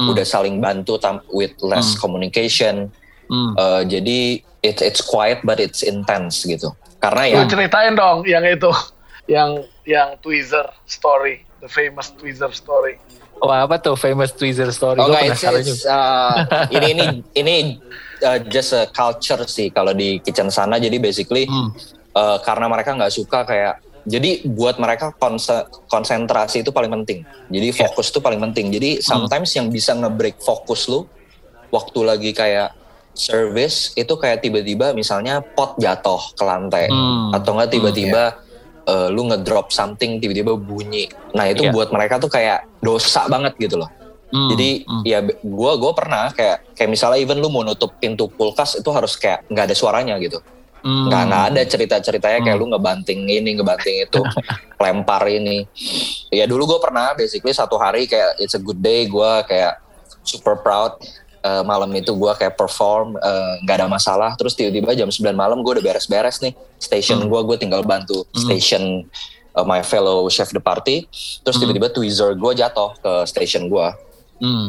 hmm. 0.00 0.08
udah 0.08 0.24
saling 0.24 0.58
bantu 0.58 0.96
with 1.30 1.52
less 1.60 1.94
hmm. 1.94 2.00
communication 2.00 2.88
hmm. 3.28 3.52
uh, 3.60 3.84
jadi 3.84 4.40
it's 4.62 4.80
it's 4.80 5.02
quiet 5.02 5.42
but 5.42 5.58
it's 5.58 5.82
intense 5.82 6.46
gitu. 6.46 6.70
Karena 7.02 7.22
ya. 7.26 7.36
Lu 7.42 7.50
ceritain 7.50 7.92
dong 7.98 8.22
yang 8.24 8.46
itu, 8.46 8.70
yang 9.26 9.66
yang 9.82 10.14
Tweezer 10.22 10.70
story, 10.86 11.42
the 11.58 11.68
famous 11.68 12.14
Tweezer 12.14 12.54
story. 12.54 12.96
Wah 13.42 13.66
apa 13.66 13.82
tuh 13.82 13.98
famous 13.98 14.30
Tweezer 14.30 14.70
story? 14.70 15.02
Oh 15.02 15.10
enggak, 15.10 15.34
it's, 15.34 15.42
it's, 15.42 15.82
uh, 15.82 16.46
ini 16.70 16.94
ini 16.94 17.06
ini 17.42 17.54
uh, 18.22 18.38
just 18.46 18.70
a 18.70 18.86
culture 18.94 19.42
sih 19.50 19.74
kalau 19.74 19.90
di 19.90 20.22
kitchen 20.22 20.46
sana. 20.48 20.78
Jadi 20.78 21.02
basically 21.02 21.50
hmm. 21.50 21.74
uh, 22.14 22.38
karena 22.46 22.70
mereka 22.70 22.94
nggak 22.94 23.10
suka 23.10 23.42
kayak 23.42 23.82
jadi 24.06 24.46
buat 24.46 24.82
mereka 24.82 25.14
konsentrasi 25.90 26.62
itu 26.62 26.70
paling 26.70 26.90
penting. 27.02 27.26
Jadi 27.50 27.66
iya. 27.70 27.78
fokus 27.86 28.10
itu 28.10 28.18
yeah. 28.18 28.26
paling 28.30 28.40
penting. 28.50 28.66
Jadi 28.70 28.90
hmm. 28.98 29.02
sometimes 29.02 29.50
hmm. 29.50 29.56
yang 29.58 29.66
bisa 29.74 29.90
ngebreak 29.98 30.38
fokus 30.38 30.86
lu 30.86 31.06
waktu 31.74 32.00
lagi 32.06 32.30
kayak 32.30 32.81
service 33.12 33.92
itu 33.94 34.14
kayak 34.16 34.40
tiba-tiba 34.40 34.96
misalnya 34.96 35.44
pot 35.44 35.76
jatuh 35.76 36.32
ke 36.32 36.42
lantai 36.42 36.88
hmm. 36.88 37.36
atau 37.36 37.50
enggak 37.56 37.70
tiba-tiba 37.76 38.22
hmm, 38.32 38.52
uh, 38.86 39.08
lu 39.12 39.28
ngedrop 39.30 39.70
something 39.70 40.18
tiba-tiba 40.18 40.56
bunyi. 40.56 41.10
Nah 41.36 41.50
itu 41.50 41.68
yeah. 41.68 41.74
buat 41.74 41.92
mereka 41.94 42.18
tuh 42.18 42.30
kayak 42.30 42.66
dosa 42.82 43.26
banget 43.30 43.54
gitu 43.58 43.78
loh. 43.78 43.90
Mm, 44.32 44.48
Jadi 44.56 44.70
mm. 44.88 45.02
ya 45.04 45.18
gue 45.28 45.72
gue 45.76 45.92
pernah 45.92 46.32
kayak 46.32 46.72
kayak 46.72 46.88
misalnya 46.88 47.20
even 47.20 47.36
lu 47.44 47.52
mau 47.52 47.60
nutup 47.60 47.92
pintu 48.00 48.32
kulkas 48.32 48.80
itu 48.80 48.88
harus 48.88 49.12
kayak 49.20 49.44
nggak 49.52 49.68
ada 49.68 49.76
suaranya 49.76 50.16
gitu. 50.24 50.40
Mm. 50.80 51.12
Nggak 51.12 51.22
nggak 51.28 51.44
ada 51.52 51.62
cerita-ceritanya 51.68 52.38
kayak 52.40 52.56
mm. 52.56 52.62
lu 52.64 52.66
ngebanting 52.72 53.20
ini 53.28 53.50
ngebanting 53.60 54.08
itu 54.08 54.20
lempar 54.82 55.28
ini. 55.28 55.68
Ya 56.32 56.48
dulu 56.48 56.64
gue 56.64 56.80
pernah 56.80 57.12
basically 57.12 57.52
satu 57.52 57.76
hari 57.76 58.08
kayak 58.08 58.40
it's 58.40 58.56
a 58.56 58.62
good 58.62 58.80
day 58.80 59.04
gue 59.04 59.32
kayak 59.44 59.76
super 60.24 60.56
proud 60.64 60.96
uh, 61.42 61.62
malam 61.66 61.90
itu 61.92 62.14
gue 62.14 62.32
kayak 62.38 62.54
perform 62.54 63.18
eh, 63.18 63.54
nggak 63.66 63.76
uh, 63.76 63.80
ada 63.84 63.88
masalah 63.90 64.30
terus 64.38 64.54
tiba-tiba 64.54 64.94
jam 64.94 65.10
9 65.10 65.34
malam 65.34 65.60
gue 65.60 65.78
udah 65.78 65.84
beres-beres 65.84 66.40
nih 66.40 66.54
station 66.78 67.22
hmm. 67.22 67.28
gue 67.28 67.40
gue 67.52 67.56
tinggal 67.58 67.82
bantu 67.82 68.22
hmm. 68.22 68.40
station 68.46 68.82
uh, 69.58 69.66
my 69.66 69.82
fellow 69.82 70.26
chef 70.30 70.54
de 70.54 70.62
party 70.62 71.06
terus 71.42 71.58
hmm. 71.58 71.68
tiba-tiba 71.68 71.88
tweezer 71.90 72.38
gue 72.38 72.52
jatuh 72.54 72.90
ke 72.98 73.12
station 73.28 73.66
gue 73.66 73.86
hmm. 74.40 74.66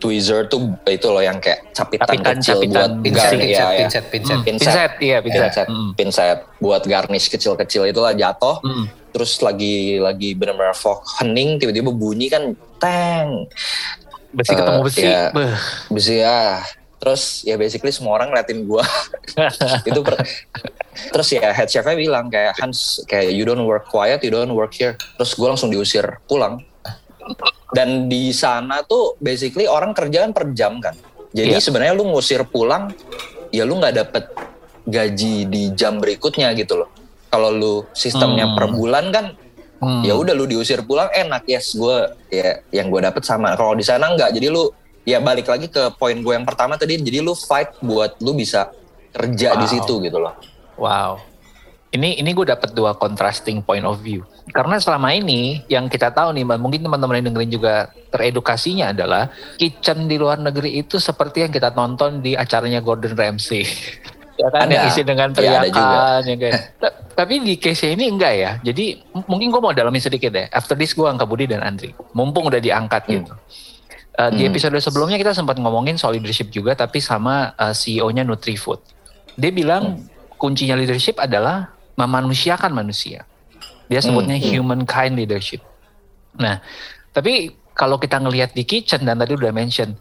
tweezer 0.00 0.48
tuh 0.48 0.80
itu 0.88 1.06
loh 1.12 1.20
yang 1.20 1.36
kayak 1.44 1.76
capitan, 1.76 2.08
capitan 2.08 2.34
kecil 2.40 2.56
capitan, 2.56 2.72
buat 2.72 2.90
pincet, 3.04 3.30
pincet, 3.30 3.52
ya, 3.52 3.66
pincet, 3.68 4.04
pincet, 4.08 4.36
hmm. 4.36 4.44
pincet, 4.48 4.72
pincet, 4.72 4.92
iya 5.04 5.18
pincet, 5.20 5.42
pincet, 5.44 5.66
hmm. 5.68 5.90
pincet 5.92 6.38
buat 6.56 6.82
garnish 6.88 7.28
kecil-kecil 7.28 7.84
itulah 7.84 8.16
jatuh. 8.16 8.64
Hmm. 8.64 8.88
Terus 9.08 9.40
lagi 9.40 9.96
lagi 10.00 10.36
benar-benar 10.36 10.76
fog 10.76 11.04
hening 11.20 11.60
tiba-tiba 11.60 11.90
bunyi 11.92 12.28
kan 12.28 12.56
teng 12.80 13.48
besi 14.28 14.52
ketemu 14.52 14.80
besi. 14.84 15.02
ya, 15.04 15.22
besi 15.88 16.14
ya 16.20 16.60
terus 16.98 17.46
ya 17.46 17.54
basically 17.54 17.94
semua 17.94 18.18
orang 18.18 18.34
ngeliatin 18.34 18.66
gue 18.66 18.84
itu 19.90 20.00
per, 20.02 20.18
terus 21.14 21.28
ya 21.30 21.54
head 21.54 21.70
chefnya 21.70 21.94
bilang 21.94 22.26
kayak 22.26 22.58
Hans 22.58 23.06
kayak 23.06 23.30
you 23.30 23.46
don't 23.46 23.62
work 23.62 23.86
quiet 23.86 24.20
you 24.26 24.34
don't 24.34 24.50
work 24.50 24.74
here. 24.74 24.98
Terus 25.16 25.38
gue 25.38 25.48
langsung 25.48 25.70
diusir 25.70 26.04
pulang. 26.26 26.58
Dan 27.70 28.08
di 28.08 28.32
sana 28.32 28.80
tuh 28.82 29.14
basically 29.20 29.68
orang 29.68 29.92
kerjaan 29.92 30.34
per 30.34 30.50
jam 30.56 30.80
kan. 30.82 30.96
Jadi 31.30 31.54
yeah. 31.54 31.62
sebenarnya 31.62 31.94
lu 31.94 32.08
ngusir 32.10 32.42
pulang 32.48 32.90
ya 33.52 33.62
lu 33.68 33.78
nggak 33.78 33.94
dapet 33.94 34.24
gaji 34.88 35.46
di 35.46 35.70
jam 35.76 36.00
berikutnya 36.02 36.50
gitu 36.58 36.82
loh. 36.82 36.90
Kalau 37.28 37.52
lu 37.52 37.74
sistemnya 37.92 38.48
hmm. 38.48 38.56
per 38.56 38.64
bulan 38.72 39.04
kan 39.12 39.26
hmm. 39.82 40.02
ya 40.04 40.14
udah 40.14 40.34
lu 40.34 40.46
diusir 40.46 40.82
pulang 40.84 41.10
enak 41.10 41.46
yes. 41.48 41.74
Gue 41.74 42.10
ya 42.30 42.62
yang 42.70 42.90
gue 42.92 43.00
dapet 43.02 43.22
sama. 43.24 43.54
Kalau 43.58 43.74
di 43.74 43.84
sana 43.86 44.12
enggak 44.12 44.34
jadi 44.34 44.50
lu 44.50 44.70
ya 45.08 45.18
balik 45.22 45.48
lagi 45.48 45.66
ke 45.72 45.94
poin 45.96 46.18
gue 46.18 46.34
yang 46.34 46.46
pertama 46.46 46.76
tadi. 46.76 46.98
Jadi 46.98 47.18
lu 47.22 47.34
fight 47.34 47.78
buat 47.82 48.18
lu 48.20 48.36
bisa 48.36 48.70
kerja 49.14 49.54
wow. 49.56 49.60
di 49.62 49.66
situ 49.66 49.94
gitu 50.04 50.18
loh. 50.20 50.34
Wow. 50.78 51.22
Ini 51.88 52.20
ini 52.20 52.30
gue 52.36 52.44
dapet 52.44 52.76
dua 52.76 52.92
contrasting 52.92 53.64
point 53.64 53.82
of 53.82 53.96
view. 54.04 54.20
Karena 54.52 54.76
selama 54.76 55.12
ini 55.16 55.64
yang 55.72 55.88
kita 55.88 56.12
tahu 56.12 56.36
nih 56.36 56.44
mungkin 56.44 56.84
teman-teman 56.84 57.20
yang 57.20 57.26
dengerin 57.32 57.52
juga 57.52 57.74
teredukasinya 58.12 58.92
adalah 58.92 59.32
kitchen 59.56 60.08
di 60.08 60.16
luar 60.20 60.40
negeri 60.40 60.80
itu 60.80 61.00
seperti 61.00 61.48
yang 61.48 61.52
kita 61.52 61.72
tonton 61.72 62.20
di 62.20 62.36
acaranya 62.36 62.80
Gordon 62.80 63.12
Ramsay 63.16 63.64
ya 64.38 64.48
kan 64.54 64.70
ada. 64.70 64.72
yang 64.72 64.84
isi 64.86 65.02
dengan 65.02 65.28
teriakan 65.34 66.22
ya, 66.22 66.22
ya 66.30 66.36
kayak 66.38 66.60
tapi 67.18 67.42
di 67.42 67.58
case 67.58 67.90
ini 67.90 68.06
enggak 68.06 68.34
ya 68.38 68.50
jadi 68.62 69.02
mungkin 69.26 69.50
gue 69.50 69.58
mau 69.58 69.74
dalamin 69.74 69.98
sedikit 69.98 70.30
deh 70.30 70.46
after 70.54 70.78
this 70.78 70.94
gue 70.94 71.02
angka 71.02 71.26
Budi 71.26 71.50
dan 71.50 71.66
Andri 71.66 71.90
mumpung 72.14 72.46
udah 72.46 72.62
diangkat 72.62 73.02
hmm. 73.04 73.12
gitu 73.18 73.32
uh, 74.22 74.30
di 74.30 74.46
hmm. 74.46 74.50
episode 74.54 74.78
sebelumnya 74.78 75.18
kita 75.18 75.34
sempat 75.34 75.58
ngomongin 75.58 75.98
soal 75.98 76.14
leadership 76.14 76.54
juga 76.54 76.78
tapi 76.78 77.02
sama 77.02 77.50
uh, 77.58 77.70
eh, 77.70 77.74
CEO-nya 77.74 78.22
Nutrifood 78.22 78.78
dia 79.34 79.50
bilang 79.50 79.98
hmm. 79.98 80.38
kuncinya 80.38 80.78
leadership 80.78 81.18
adalah 81.18 81.74
memanusiakan 81.98 82.70
manusia 82.70 83.26
dia 83.90 83.98
sebutnya 83.98 84.38
hmm. 84.38 84.46
hmm. 84.46 84.54
human 84.54 84.80
kind 84.86 85.18
leadership 85.18 85.58
nah 86.38 86.62
tapi 87.10 87.58
kalau 87.74 87.98
kita 87.98 88.22
ngelihat 88.22 88.54
di 88.54 88.62
kitchen 88.62 89.02
dan 89.02 89.18
tadi 89.18 89.34
udah 89.34 89.50
mention 89.50 89.98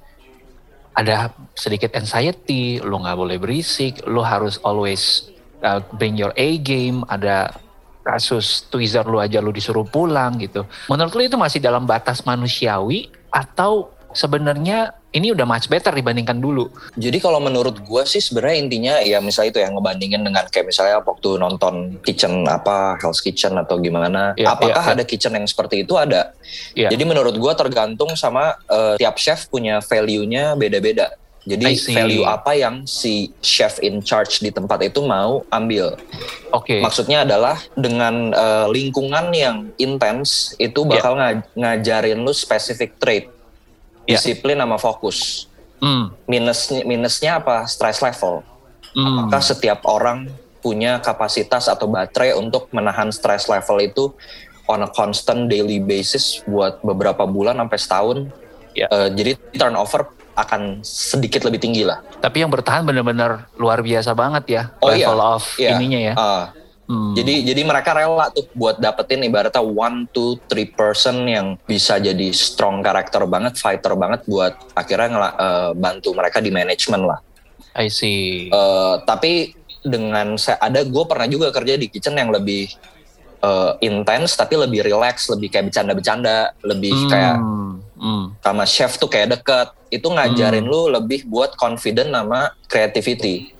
ada 0.98 1.30
sedikit 1.54 1.94
anxiety, 1.94 2.82
lo 2.82 2.98
nggak 3.06 3.18
boleh 3.22 3.38
berisik, 3.38 4.02
lo 4.10 4.26
harus 4.26 4.58
always 4.66 5.30
uh, 5.62 5.78
bring 5.94 6.18
your 6.18 6.34
A 6.34 6.58
game, 6.58 7.06
ada 7.06 7.54
kasus 8.02 8.66
tweezer 8.74 9.06
lu 9.06 9.22
aja 9.22 9.38
lu 9.38 9.54
disuruh 9.54 9.86
pulang 9.86 10.42
gitu. 10.42 10.66
Menurut 10.90 11.14
lu 11.14 11.22
itu 11.30 11.38
masih 11.38 11.62
dalam 11.62 11.86
batas 11.86 12.26
manusiawi 12.26 13.14
atau 13.30 13.94
sebenarnya 14.16 14.97
ini 15.15 15.32
udah 15.32 15.48
much 15.48 15.72
better 15.72 15.96
dibandingkan 15.96 16.38
dulu. 16.38 16.67
Jadi 17.00 17.17
kalau 17.24 17.39
menurut 17.39 17.80
gue 17.80 18.04
sih 18.04 18.20
sebenarnya 18.20 18.58
intinya 18.60 18.93
ya 19.00 19.24
misalnya 19.24 19.56
itu 19.56 19.60
yang 19.63 19.74
ngebandingin 19.80 20.22
dengan 20.28 20.43
kayak 20.52 20.67
misalnya 20.67 21.00
waktu 21.00 21.30
nonton 21.39 21.98
kitchen 22.04 22.43
apa 22.43 23.00
Hell's 23.00 23.24
Kitchen 23.24 23.56
atau 23.56 23.80
gimana. 23.80 24.36
Yeah, 24.36 24.52
apakah 24.52 24.84
yeah, 24.84 24.93
ada 25.00 25.04
kitchen 25.08 25.34
yang 25.34 25.48
seperti 25.48 25.88
itu 25.88 25.96
ada? 25.96 26.36
Yeah. 26.76 26.91
Jadi 26.91 27.08
menurut 27.08 27.39
gue 27.39 27.54
tergantung 27.56 28.13
sama 28.20 28.60
uh, 28.67 29.00
tiap 29.00 29.15
chef 29.15 29.48
punya 29.48 29.80
value-nya 29.80 30.60
beda-beda. 30.60 31.15
Jadi 31.48 31.80
value 31.96 32.28
apa 32.28 32.60
yang 32.60 32.84
si 32.84 33.32
chef 33.39 33.80
in 33.80 34.04
charge 34.04 34.43
di 34.43 34.52
tempat 34.52 34.84
itu 34.84 35.00
mau 35.08 35.48
ambil. 35.48 35.96
Oke. 36.52 36.76
Okay. 36.76 36.80
Maksudnya 36.84 37.24
adalah 37.24 37.56
dengan 37.80 38.36
uh, 38.36 38.67
lingkungan 38.67 39.32
yang 39.32 39.72
intens 39.80 40.52
itu 40.60 40.84
bakal 40.84 41.15
yeah. 41.15 41.39
ngajarin 41.56 42.20
lu 42.20 42.36
specific 42.36 43.00
trait. 43.00 43.32
Disiplin 44.08 44.58
sama 44.58 44.80
fokus. 44.80 45.46
Mm. 45.84 46.06
Minusnya 46.26 46.82
minusnya 46.88 47.32
apa? 47.43 47.67
Stress 47.67 48.00
level. 48.02 48.41
Mm. 48.96 49.28
Apakah 49.28 49.41
setiap 49.43 49.80
orang 49.86 50.32
punya 50.63 50.98
kapasitas 51.04 51.70
atau 51.70 51.86
baterai 51.86 52.34
untuk 52.34 52.72
menahan 52.74 53.13
stress 53.13 53.46
level 53.46 53.78
itu 53.84 54.10
on 54.67 54.84
a 54.84 54.89
constant 54.89 55.48
daily 55.48 55.78
basis 55.78 56.41
buat 56.50 56.82
beberapa 56.82 57.28
bulan 57.30 57.60
sampai 57.62 57.78
setahun? 57.78 58.17
Yeah. 58.74 58.89
Uh, 58.89 59.10
jadi 59.13 59.38
turnover 59.54 60.17
akan 60.38 60.86
sedikit 60.86 61.41
lebih 61.46 61.58
tinggi 61.58 61.82
lah. 61.82 62.02
Tapi 62.22 62.46
yang 62.46 62.54
bertahan 62.54 62.86
benar-benar 62.86 63.50
luar 63.58 63.82
biasa 63.82 64.13
banget 64.13 64.43
ya 64.46 64.63
oh, 64.86 64.93
level 64.93 65.17
iya. 65.17 65.34
of 65.34 65.43
iya. 65.58 65.70
ininya 65.78 66.00
ya. 66.00 66.13
Uh, 66.13 66.46
Hmm. 66.88 67.12
Jadi 67.19 67.43
jadi 67.43 67.62
mereka 67.67 67.91
rela 67.91 68.32
tuh 68.32 68.47
buat 68.56 68.80
dapetin 68.80 69.19
ibaratnya 69.28 69.60
one, 69.60 70.08
two, 70.15 70.39
three 70.47 70.71
person 70.71 71.28
yang 71.28 71.60
bisa 71.67 72.00
jadi 72.00 72.32
strong 72.32 72.80
karakter 72.80 73.28
banget, 73.28 73.60
fighter 73.60 73.91
banget 74.00 74.23
buat 74.23 74.56
akhirnya 74.71 75.08
ngela, 75.12 75.30
uh, 75.36 75.71
bantu 75.76 76.15
mereka 76.15 76.39
di 76.39 76.47
manajemen 76.47 77.04
lah. 77.04 77.19
I 77.76 77.91
see. 77.91 78.47
Uh, 78.56 79.04
tapi 79.04 79.52
dengan 79.84 80.39
saya 80.39 80.63
ada 80.63 80.88
gue 80.88 81.04
pernah 81.04 81.28
juga 81.28 81.52
kerja 81.52 81.76
di 81.76 81.91
kitchen 81.91 82.15
yang 82.15 82.32
lebih 82.32 82.71
uh, 83.43 83.76
intens 83.84 84.39
tapi 84.39 84.56
lebih 84.56 84.88
relax, 84.88 85.28
lebih 85.28 85.52
kayak 85.52 85.67
bercanda-bercanda, 85.67 86.56
lebih 86.63 86.95
hmm. 86.95 87.10
kayak 87.12 87.36
hmm. 88.00 88.23
sama 88.39 88.63
chef 88.63 88.95
tuh 88.95 89.12
kayak 89.12 89.36
deket. 89.36 89.76
Itu 89.91 90.08
ngajarin 90.08 90.63
hmm. 90.63 90.71
lu 90.71 90.82
lebih 90.88 91.28
buat 91.28 91.52
confident 91.60 92.15
sama 92.15 92.56
creativity. 92.71 93.52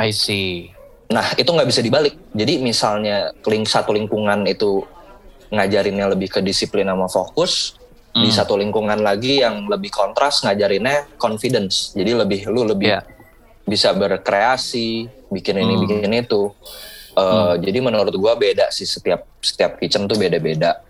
I 0.00 0.16
see. 0.16 0.72
Nah 1.10 1.34
itu 1.34 1.50
nggak 1.50 1.68
bisa 1.68 1.82
dibalik. 1.82 2.14
Jadi 2.30 2.62
misalnya 2.62 3.34
ling 3.46 3.66
satu 3.66 3.90
lingkungan 3.90 4.46
itu 4.46 4.86
ngajarinnya 5.50 6.06
lebih 6.14 6.30
ke 6.30 6.40
disiplin 6.40 6.86
sama 6.86 7.10
fokus, 7.10 7.74
hmm. 8.14 8.22
di 8.22 8.30
satu 8.30 8.54
lingkungan 8.54 9.02
lagi 9.02 9.42
yang 9.42 9.66
lebih 9.66 9.90
kontras 9.90 10.46
ngajarinnya 10.46 11.18
confidence. 11.18 11.90
Jadi 11.98 12.14
lebih 12.14 12.40
lu 12.46 12.62
lebih 12.62 12.94
yeah. 12.94 13.02
bisa 13.66 13.90
berkreasi, 13.90 15.10
bikin 15.30 15.58
ini 15.58 15.74
hmm. 15.74 15.82
bikin 15.82 16.12
itu. 16.14 16.54
Uh, 17.18 17.58
hmm. 17.58 17.66
Jadi 17.66 17.78
menurut 17.82 18.14
gua 18.14 18.38
beda 18.38 18.70
sih 18.70 18.86
setiap 18.86 19.26
setiap 19.42 19.82
kitchen 19.82 20.06
tuh 20.06 20.14
beda-beda. 20.14 20.86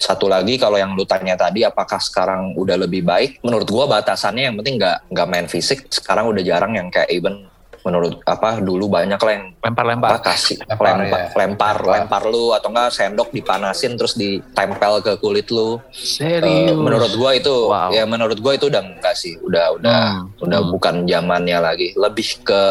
Satu 0.00 0.32
lagi 0.32 0.56
kalau 0.56 0.80
yang 0.80 0.96
lu 0.96 1.04
tanya 1.04 1.36
tadi 1.36 1.60
apakah 1.60 2.00
sekarang 2.00 2.56
udah 2.56 2.76
lebih 2.76 3.04
baik? 3.04 3.40
Menurut 3.44 3.68
gua 3.68 3.84
batasannya 3.88 4.48
yang 4.52 4.56
penting 4.60 4.76
nggak 4.80 5.08
nggak 5.12 5.28
main 5.28 5.46
fisik. 5.48 5.88
Sekarang 5.88 6.28
udah 6.28 6.44
jarang 6.44 6.76
yang 6.76 6.92
kayak 6.92 7.08
even 7.08 7.48
menurut 7.82 8.22
apa 8.22 8.62
dulu 8.62 8.86
banyak 8.86 9.18
lah 9.18 9.32
yang 9.34 9.46
lempar-lempar 9.58 10.22
kasih 10.22 10.58
lempar 10.66 10.86
lempar, 11.02 11.20
ya. 11.20 11.28
lempar 11.34 11.76
lempar 11.82 12.22
lu 12.30 12.54
atau 12.54 12.70
enggak 12.70 12.94
sendok 12.94 13.28
dipanasin 13.34 13.98
terus 13.98 14.14
ditempel 14.14 15.02
ke 15.02 15.12
kulit 15.18 15.50
lu 15.50 15.82
serius 15.90 16.72
uh, 16.72 16.78
menurut 16.78 17.12
gua 17.18 17.30
itu 17.34 17.54
wow. 17.68 17.90
ya 17.90 18.06
menurut 18.06 18.38
gua 18.38 18.54
itu 18.54 18.70
udah 18.70 18.82
enggak 18.82 19.14
sih 19.18 19.34
udah 19.42 19.78
udah 19.78 19.98
hmm. 20.22 20.44
udah 20.46 20.60
hmm. 20.62 20.70
bukan 20.74 20.94
zamannya 21.06 21.58
lagi 21.58 21.88
lebih 21.98 22.46
ke 22.46 22.62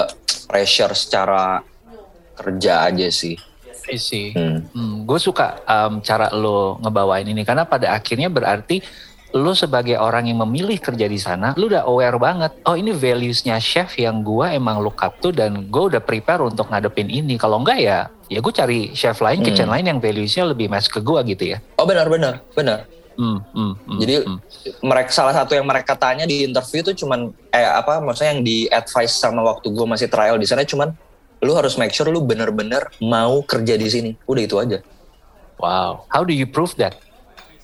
pressure 0.47 0.95
secara 0.95 1.59
kerja 2.39 2.87
aja 2.87 3.07
sih 3.11 3.35
sih 3.97 4.31
hmm. 4.31 4.71
hmm, 4.71 4.95
gue 5.03 5.19
suka 5.19 5.59
um, 5.67 5.99
cara 5.99 6.31
lo 6.31 6.79
ngebawain 6.79 7.27
ini 7.27 7.43
karena 7.43 7.67
pada 7.67 7.91
akhirnya 7.91 8.31
berarti 8.31 8.79
lu 9.31 9.55
sebagai 9.55 9.95
orang 9.95 10.27
yang 10.27 10.43
memilih 10.43 10.75
kerja 10.79 11.07
di 11.07 11.15
sana, 11.15 11.55
lu 11.55 11.71
udah 11.71 11.87
aware 11.87 12.19
banget. 12.19 12.51
Oh 12.67 12.75
ini 12.75 12.91
valuesnya 12.91 13.57
chef 13.63 13.95
yang 13.95 14.23
gue 14.23 14.43
emang 14.51 14.83
look 14.83 14.99
up 14.99 15.15
tuh 15.23 15.31
dan 15.31 15.71
gue 15.71 15.83
udah 15.95 16.03
prepare 16.03 16.43
untuk 16.43 16.67
ngadepin 16.67 17.07
ini. 17.07 17.39
Kalau 17.39 17.63
enggak 17.63 17.79
ya, 17.79 18.11
ya 18.27 18.39
gue 18.43 18.53
cari 18.53 18.79
chef 18.91 19.23
lain, 19.23 19.39
hmm. 19.39 19.47
kitchen 19.47 19.69
lain 19.71 19.87
yang 19.87 19.99
valuesnya 20.03 20.43
lebih 20.43 20.67
match 20.67 20.91
ke 20.91 20.99
gue 20.99 21.19
gitu 21.31 21.43
ya. 21.55 21.57
Oh 21.79 21.87
benar 21.87 22.11
benar 22.11 22.43
benar. 22.51 22.83
Hmm, 23.19 23.43
hmm, 23.53 23.73
hmm, 23.75 23.99
Jadi 23.99 24.13
hmm. 24.23 24.37
mereka 24.87 25.11
salah 25.11 25.35
satu 25.35 25.51
yang 25.53 25.67
mereka 25.67 25.93
tanya 25.99 26.23
di 26.23 26.47
interview 26.47 26.79
tuh 26.79 26.95
cuman 26.95 27.29
eh 27.51 27.67
apa 27.67 27.99
maksudnya 27.99 28.39
yang 28.39 28.43
di 28.43 28.71
advice 28.71 29.19
sama 29.19 29.43
waktu 29.43 29.67
gue 29.67 29.83
masih 29.83 30.07
trial 30.07 30.39
di 30.39 30.47
sana 30.47 30.63
cuman 30.63 30.95
lu 31.43 31.51
harus 31.57 31.75
make 31.75 31.91
sure 31.91 32.07
lu 32.07 32.23
bener-bener 32.23 32.87
mau 33.01 33.41
kerja 33.43 33.75
di 33.75 33.87
sini. 33.89 34.11
Udah 34.25 34.43
itu 34.43 34.55
aja. 34.61 34.79
Wow. 35.61 36.09
How 36.09 36.25
do 36.25 36.33
you 36.33 36.49
prove 36.49 36.73
that? 36.81 36.97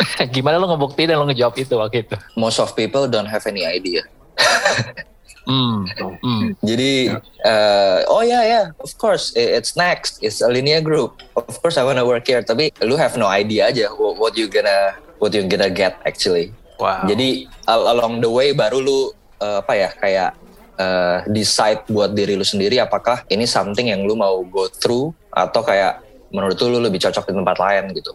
Gimana 0.36 0.62
lo 0.62 0.69
ngebuktiin 0.69 1.10
dan 1.13 1.17
lo 1.21 1.25
ngejawab 1.29 1.55
itu 1.57 1.73
waktu 1.77 2.05
itu? 2.05 2.15
Most 2.38 2.62
of 2.62 2.73
people 2.77 3.10
don't 3.10 3.29
have 3.29 3.43
any 3.49 3.65
idea. 3.65 4.05
mm, 5.49 5.89
mm. 6.21 6.41
Jadi, 6.62 7.17
uh, 7.41 8.05
oh 8.12 8.21
ya 8.21 8.41
yeah, 8.41 8.43
ya, 8.43 8.51
yeah, 8.53 8.65
of 8.77 8.93
course, 9.01 9.33
it's 9.33 9.73
next, 9.73 10.21
it's 10.21 10.41
a 10.45 10.49
linear 10.49 10.81
group. 10.81 11.21
Of 11.33 11.57
course, 11.62 11.77
I 11.81 11.83
wanna 11.86 12.05
work 12.05 12.29
here. 12.29 12.45
Tapi 12.45 12.73
lu 12.86 12.95
have 12.95 13.17
no 13.17 13.25
idea 13.25 13.73
aja 13.73 13.89
what, 13.97 14.21
what 14.21 14.33
you 14.38 14.45
gonna 14.45 14.97
what 15.17 15.33
you 15.33 15.45
gonna 15.49 15.73
get 15.73 15.97
actually. 16.05 16.53
Wow. 16.77 17.10
Jadi 17.10 17.49
along 17.65 18.21
the 18.21 18.29
way 18.29 18.53
baru 18.53 18.77
lu 18.77 18.99
uh, 19.41 19.65
apa 19.65 19.73
ya 19.73 19.89
kayak 19.97 20.31
uh, 20.77 21.25
decide 21.25 21.81
buat 21.89 22.13
diri 22.13 22.38
lu 22.38 22.45
sendiri 22.45 22.77
apakah 22.77 23.25
ini 23.33 23.49
something 23.49 23.89
yang 23.89 24.05
lu 24.05 24.13
mau 24.13 24.45
go 24.45 24.69
through 24.69 25.10
atau 25.33 25.65
kayak 25.65 26.05
menurut 26.29 26.57
lu 26.62 26.77
lebih 26.77 27.01
cocok 27.01 27.25
di 27.25 27.33
tempat 27.33 27.57
lain 27.57 27.83
gitu. 27.97 28.13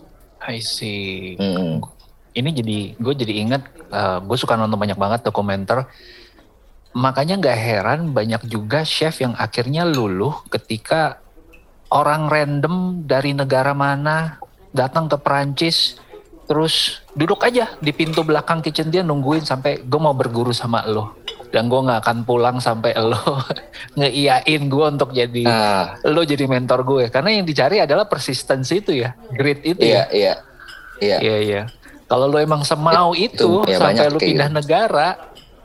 I 0.49 0.59
see. 0.59 1.39
Hmm. 1.39 1.83
Ini 2.33 2.51
jadi 2.51 2.79
gue 2.97 3.15
jadi 3.15 3.35
inget 3.45 3.63
uh, 3.93 4.19
gue 4.25 4.37
suka 4.41 4.57
nonton 4.57 4.81
banyak 4.81 4.97
banget 4.97 5.21
dokumenter. 5.27 5.85
Makanya 6.93 7.41
nggak 7.41 7.59
heran 7.59 8.01
banyak 8.13 8.45
juga 8.49 8.85
chef 8.85 9.21
yang 9.25 9.33
akhirnya 9.37 9.89
luluh 9.89 10.45
ketika 10.53 11.21
orang 11.93 12.29
random 12.29 13.05
dari 13.05 13.37
negara 13.37 13.77
mana 13.77 14.41
datang 14.73 15.09
ke 15.09 15.17
Perancis 15.21 16.01
terus 16.47 17.05
duduk 17.15 17.43
aja 17.47 17.75
di 17.79 17.95
pintu 17.95 18.27
belakang 18.27 18.61
kitchen 18.61 18.91
dia 18.91 19.01
nungguin 19.07 19.47
sampai 19.47 19.83
gue 19.85 20.01
mau 20.01 20.15
berguru 20.15 20.51
sama 20.51 20.85
lo. 20.87 21.19
Dan 21.53 21.69
gue 21.69 21.81
nggak 21.85 22.01
akan 22.01 22.19
pulang 22.25 22.57
sampai 22.65 22.97
lo 22.97 23.21
ngeiyain 23.99 24.63
gue 24.73 24.87
untuk 24.89 25.13
jadi 25.13 25.45
ah. 25.45 26.01
lo 26.09 26.25
jadi 26.25 26.45
mentor 26.49 26.83
gue. 26.85 27.05
Karena 27.13 27.37
yang 27.37 27.45
dicari 27.45 27.81
adalah 27.81 28.09
persistensi 28.09 28.81
itu 28.81 28.97
ya 28.97 29.13
grit 29.33 29.61
itu 29.63 29.85
iya, 29.85 30.09
ya. 30.09 30.15
iya. 30.15 30.35
Iya. 31.03 31.17
Iya 31.19 31.37
iya. 31.43 31.63
Kalau 32.07 32.29
lo 32.29 32.37
emang 32.39 32.63
semau 32.63 33.17
It, 33.17 33.35
itu, 33.37 33.65
itu 33.65 33.73
ya 33.73 33.79
sampai 33.81 34.09
lo 34.13 34.21
pindah 34.21 34.49
gitu. 34.53 34.59
negara 34.61 35.09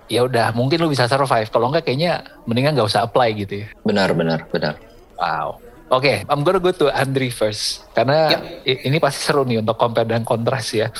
ya 0.07 0.23
udah 0.23 0.55
mungkin 0.55 0.79
lo 0.81 0.87
bisa 0.87 1.05
survive. 1.05 1.51
Kalau 1.51 1.69
enggak 1.71 1.87
kayaknya 1.87 2.23
mendingan 2.47 2.75
nggak 2.75 2.87
usah 2.87 3.03
apply 3.05 3.35
gitu 3.35 3.63
ya. 3.63 3.67
Benar 3.83 4.15
benar 4.15 4.47
benar. 4.51 4.75
Wow 5.19 5.66
Oke, 5.87 6.19
okay, 6.19 6.27
I'm 6.27 6.43
gonna 6.43 6.59
go 6.59 6.75
to 6.75 6.91
Andri 6.91 7.31
first 7.31 7.87
karena 7.95 8.35
yep. 8.35 8.83
ini 8.83 8.99
pasti 8.99 9.23
seru 9.23 9.47
nih 9.47 9.63
untuk 9.63 9.79
compare 9.79 10.03
dan 10.03 10.27
kontras 10.27 10.75
ya. 10.75 10.91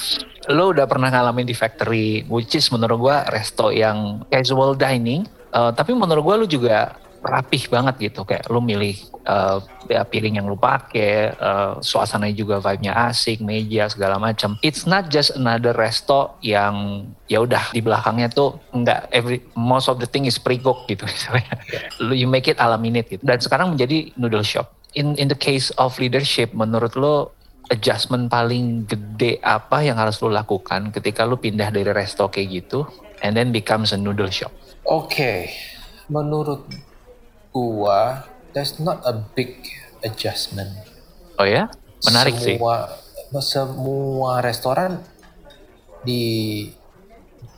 Lo 0.48 0.72
udah 0.72 0.88
pernah 0.88 1.12
ngalamin 1.12 1.44
di 1.44 1.52
factory, 1.52 2.24
which 2.32 2.56
is 2.56 2.72
menurut 2.72 2.96
gua 2.96 3.28
resto 3.28 3.68
yang 3.68 4.24
casual 4.32 4.80
dining, 4.80 5.28
uh, 5.52 5.76
tapi 5.76 5.92
menurut 5.92 6.24
gua 6.24 6.36
lu 6.40 6.48
juga 6.48 6.96
rapih 7.20 7.68
banget 7.68 8.08
gitu 8.08 8.24
kayak 8.24 8.48
lu 8.48 8.64
milih 8.64 8.96
uh, 9.28 9.60
ya, 9.92 10.08
piring 10.08 10.40
yang 10.40 10.48
lu 10.48 10.56
pakai, 10.56 11.36
uh, 11.36 11.84
suasananya 11.84 12.32
juga 12.32 12.64
vibe-nya 12.64 13.12
asik, 13.12 13.44
meja 13.44 13.92
segala 13.92 14.16
macam. 14.16 14.56
It's 14.64 14.88
not 14.88 15.12
just 15.12 15.36
another 15.36 15.76
resto 15.76 16.40
yang 16.40 17.04
ya 17.28 17.44
udah 17.44 17.76
di 17.76 17.84
belakangnya 17.84 18.32
tuh 18.32 18.56
enggak 18.72 19.12
every 19.12 19.44
most 19.52 19.92
of 19.92 20.00
the 20.00 20.08
thing 20.08 20.24
is 20.24 20.40
pre-cook 20.40 20.88
gitu 20.88 21.04
misalnya. 21.12 21.60
Lu 22.00 22.16
you 22.16 22.32
make 22.32 22.48
it 22.48 22.56
ala 22.56 22.80
minute 22.80 23.12
gitu. 23.12 23.20
Dan 23.28 23.44
sekarang 23.44 23.76
menjadi 23.76 24.16
noodle 24.16 24.48
shop 24.48 24.77
in 24.96 25.18
in 25.20 25.28
the 25.28 25.38
case 25.38 25.74
of 25.76 25.98
leadership 26.00 26.54
menurut 26.56 26.96
lo 26.96 27.36
adjustment 27.68 28.32
paling 28.32 28.88
gede 28.88 29.44
apa 29.44 29.84
yang 29.84 30.00
harus 30.00 30.24
lo 30.24 30.32
lakukan 30.32 30.92
ketika 30.96 31.28
lo 31.28 31.36
pindah 31.36 31.68
dari 31.68 31.92
resto 31.92 32.32
kayak 32.32 32.64
gitu 32.64 32.88
and 33.22 33.36
then 33.36 33.52
becomes 33.52 33.92
a 33.92 34.00
noodle 34.00 34.32
shop? 34.32 34.54
Oke, 34.88 35.12
okay. 35.12 35.38
menurut 36.08 36.64
gua 37.52 38.24
there's 38.56 38.80
not 38.80 39.04
a 39.04 39.14
big 39.36 39.60
adjustment. 40.06 40.72
Oh 41.36 41.44
ya, 41.44 41.68
menarik 42.08 42.40
semua, 42.40 42.88
sih. 42.88 43.44
Semua 43.44 44.40
restoran 44.40 45.04
di 46.08 46.24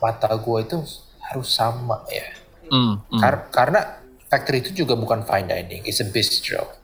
mata 0.02 0.34
gua 0.42 0.66
itu 0.66 0.82
harus 1.30 1.48
sama 1.54 2.02
ya. 2.10 2.26
Mm, 2.70 2.94
mm. 2.98 3.20
Kar 3.22 3.34
karena 3.54 3.80
factory 4.26 4.62
itu 4.62 4.82
juga 4.82 4.98
bukan 4.98 5.22
fine 5.22 5.46
dining, 5.46 5.82
it's 5.86 6.02
a 6.02 6.06
bistro. 6.06 6.79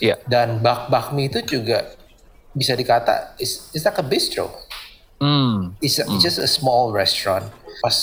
Yeah. 0.00 0.18
Dan 0.28 0.60
bak 0.60 0.92
bakmi 0.92 1.28
itu 1.32 1.42
juga 1.44 1.96
bisa 2.56 2.72
dikata 2.72 3.36
is 3.36 3.68
it's 3.76 3.84
like 3.84 4.00
a 4.00 4.06
bistro. 4.06 4.48
Mm. 5.20 5.76
It's, 5.80 5.96
a, 6.00 6.04
mm. 6.04 6.20
just 6.20 6.36
a 6.36 6.48
small 6.48 6.92
restaurant. 6.92 7.48
Pas 7.80 7.96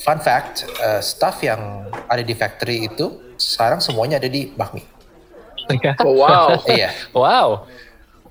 fun 0.00 0.20
fact, 0.20 0.68
uh, 0.80 1.00
staff 1.00 1.40
yang 1.44 1.88
ada 2.08 2.20
di 2.24 2.32
factory 2.36 2.88
itu 2.88 3.36
sekarang 3.36 3.80
semuanya 3.80 4.16
ada 4.20 4.28
di 4.28 4.52
bakmi. 4.52 4.84
Oh, 6.04 6.20
wow. 6.20 6.60
Iya. 6.68 6.92
wow. 7.16 7.68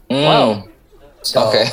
Mm. 0.10 0.26
Wow. 0.26 0.48
So, 1.26 1.50
Oke. 1.50 1.62
Okay. 1.62 1.66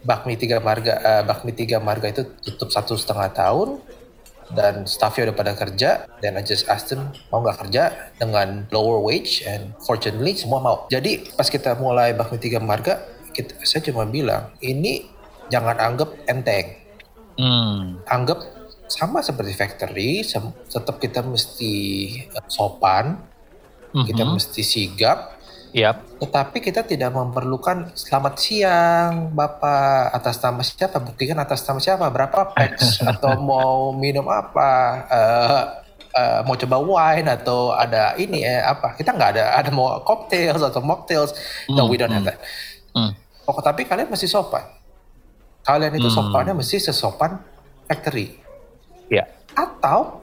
bakmi 0.00 0.36
tiga 0.40 0.56
marga, 0.64 0.96
uh, 1.00 1.22
bakmi 1.28 1.52
tiga 1.52 1.76
marga 1.76 2.08
itu 2.08 2.24
tutup 2.40 2.72
satu 2.72 2.96
setengah 2.96 3.28
tahun 3.36 3.80
dan 4.54 4.86
staffnya 4.86 5.30
udah 5.30 5.36
pada 5.36 5.52
kerja 5.54 6.06
dan 6.18 6.38
I 6.38 6.42
just 6.42 6.66
asked 6.66 6.90
them 6.90 7.14
mau 7.30 7.42
nggak 7.42 7.66
kerja 7.66 8.12
dengan 8.18 8.66
lower 8.74 8.98
wage 8.98 9.46
and 9.46 9.74
fortunately 9.82 10.34
semua 10.34 10.58
mau 10.58 10.76
jadi 10.90 11.22
pas 11.38 11.46
kita 11.46 11.78
mulai 11.78 12.14
bakmi 12.14 12.38
tiga 12.42 12.58
marga 12.58 12.98
kita, 13.30 13.54
saya 13.62 13.82
cuma 13.86 14.06
bilang 14.06 14.50
ini 14.58 15.06
jangan 15.50 15.78
anggap 15.78 16.10
enteng 16.26 16.78
hmm. 17.38 18.02
anggap 18.06 18.42
sama 18.90 19.22
seperti 19.22 19.54
factory 19.54 20.26
tetap 20.66 20.98
kita 20.98 21.22
mesti 21.22 21.74
eh, 22.26 22.46
sopan 22.50 23.22
mm 23.22 23.94
-hmm. 23.94 24.04
kita 24.06 24.22
mesti 24.26 24.62
sigap 24.66 25.39
Yep. 25.70 26.18
Tetapi 26.18 26.58
kita 26.58 26.82
tidak 26.82 27.14
memerlukan 27.14 27.94
selamat 27.94 28.34
siang 28.42 29.30
Bapak 29.30 30.10
atas 30.10 30.42
nama 30.42 30.62
siapa 30.66 30.98
buktikan 30.98 31.38
atas 31.38 31.62
nama 31.62 31.78
siapa 31.78 32.10
berapa 32.10 32.50
packs 32.50 32.98
atau 33.10 33.38
mau 33.38 33.94
minum 33.94 34.26
apa 34.26 34.70
uh, 35.06 35.62
uh, 36.10 36.40
mau 36.42 36.58
coba 36.58 36.76
wine 36.82 37.28
atau 37.30 37.70
ada 37.70 38.18
ini 38.18 38.42
eh 38.42 38.58
apa 38.58 38.98
kita 38.98 39.14
nggak 39.14 39.30
ada 39.38 39.44
ada 39.54 39.70
mau 39.70 40.02
cocktails 40.02 40.58
atau 40.58 40.82
mocktails 40.82 41.30
mm, 41.70 41.78
no 41.78 41.86
we 41.86 41.94
don't 41.94 42.10
mm, 42.10 42.18
have 42.18 42.26
that. 42.34 42.38
Mm. 42.90 43.14
Oh, 43.46 43.58
tapi 43.62 43.86
kalian 43.86 44.10
masih 44.10 44.26
sopan. 44.26 44.66
Kalian 45.62 45.94
itu 45.94 46.10
mm. 46.10 46.14
sopannya 46.14 46.54
mesti 46.58 46.82
sesopan 46.82 47.38
factory. 47.86 48.42
Ya. 49.06 49.22
Yeah. 49.22 49.26
Atau 49.54 50.22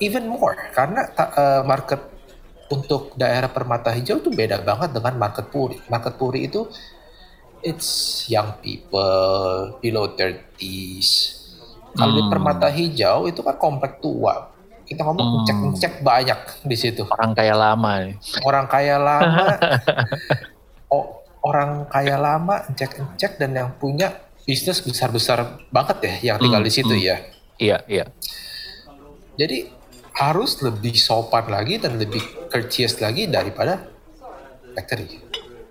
even 0.00 0.32
more 0.32 0.56
karena 0.72 1.12
uh, 1.16 1.62
market 1.68 2.17
untuk 2.68 3.16
daerah 3.16 3.48
Permata 3.48 3.92
Hijau 3.92 4.20
itu 4.20 4.28
beda 4.28 4.60
banget 4.60 4.92
dengan 4.92 5.16
Market 5.16 5.48
Puri. 5.48 5.80
Market 5.88 6.14
Puri 6.20 6.48
itu 6.48 6.68
it's 7.64 8.24
young 8.28 8.60
people 8.60 9.80
below 9.80 10.12
30s. 10.14 11.08
Kalau 11.96 12.12
hmm. 12.12 12.18
di 12.20 12.22
Permata 12.28 12.68
Hijau 12.68 13.26
itu 13.26 13.40
kan 13.40 13.56
komplek 13.56 13.98
tua. 14.04 14.52
Kita 14.84 15.04
ngomong 15.04 15.44
hmm. 15.44 15.76
cek 15.76 16.00
banyak 16.00 16.64
di 16.64 16.76
situ. 16.76 17.04
Orang 17.08 17.32
kaya 17.36 17.56
lama. 17.56 18.12
Orang 18.44 18.66
kaya 18.68 18.96
lama. 18.96 19.46
oh, 20.94 21.24
orang 21.44 21.88
kaya 21.88 22.16
lama 22.20 22.68
cek-cek 22.72 23.40
dan 23.40 23.56
yang 23.56 23.70
punya 23.76 24.12
bisnis 24.48 24.80
besar-besar 24.80 25.60
banget 25.68 25.96
ya 26.00 26.14
yang 26.32 26.36
tinggal 26.40 26.60
hmm. 26.60 26.68
di 26.68 26.72
situ 26.72 26.94
hmm. 26.96 27.04
ya. 27.04 27.16
Iya, 27.58 27.78
iya. 27.88 28.04
Jadi 29.38 29.68
harus 30.18 30.58
lebih 30.64 30.98
sopan 30.98 31.46
lagi 31.46 31.78
dan 31.78 31.94
lebih 31.94 32.37
courteous 32.48 32.98
lagi 32.98 33.28
daripada 33.28 33.84
factory. 34.74 35.22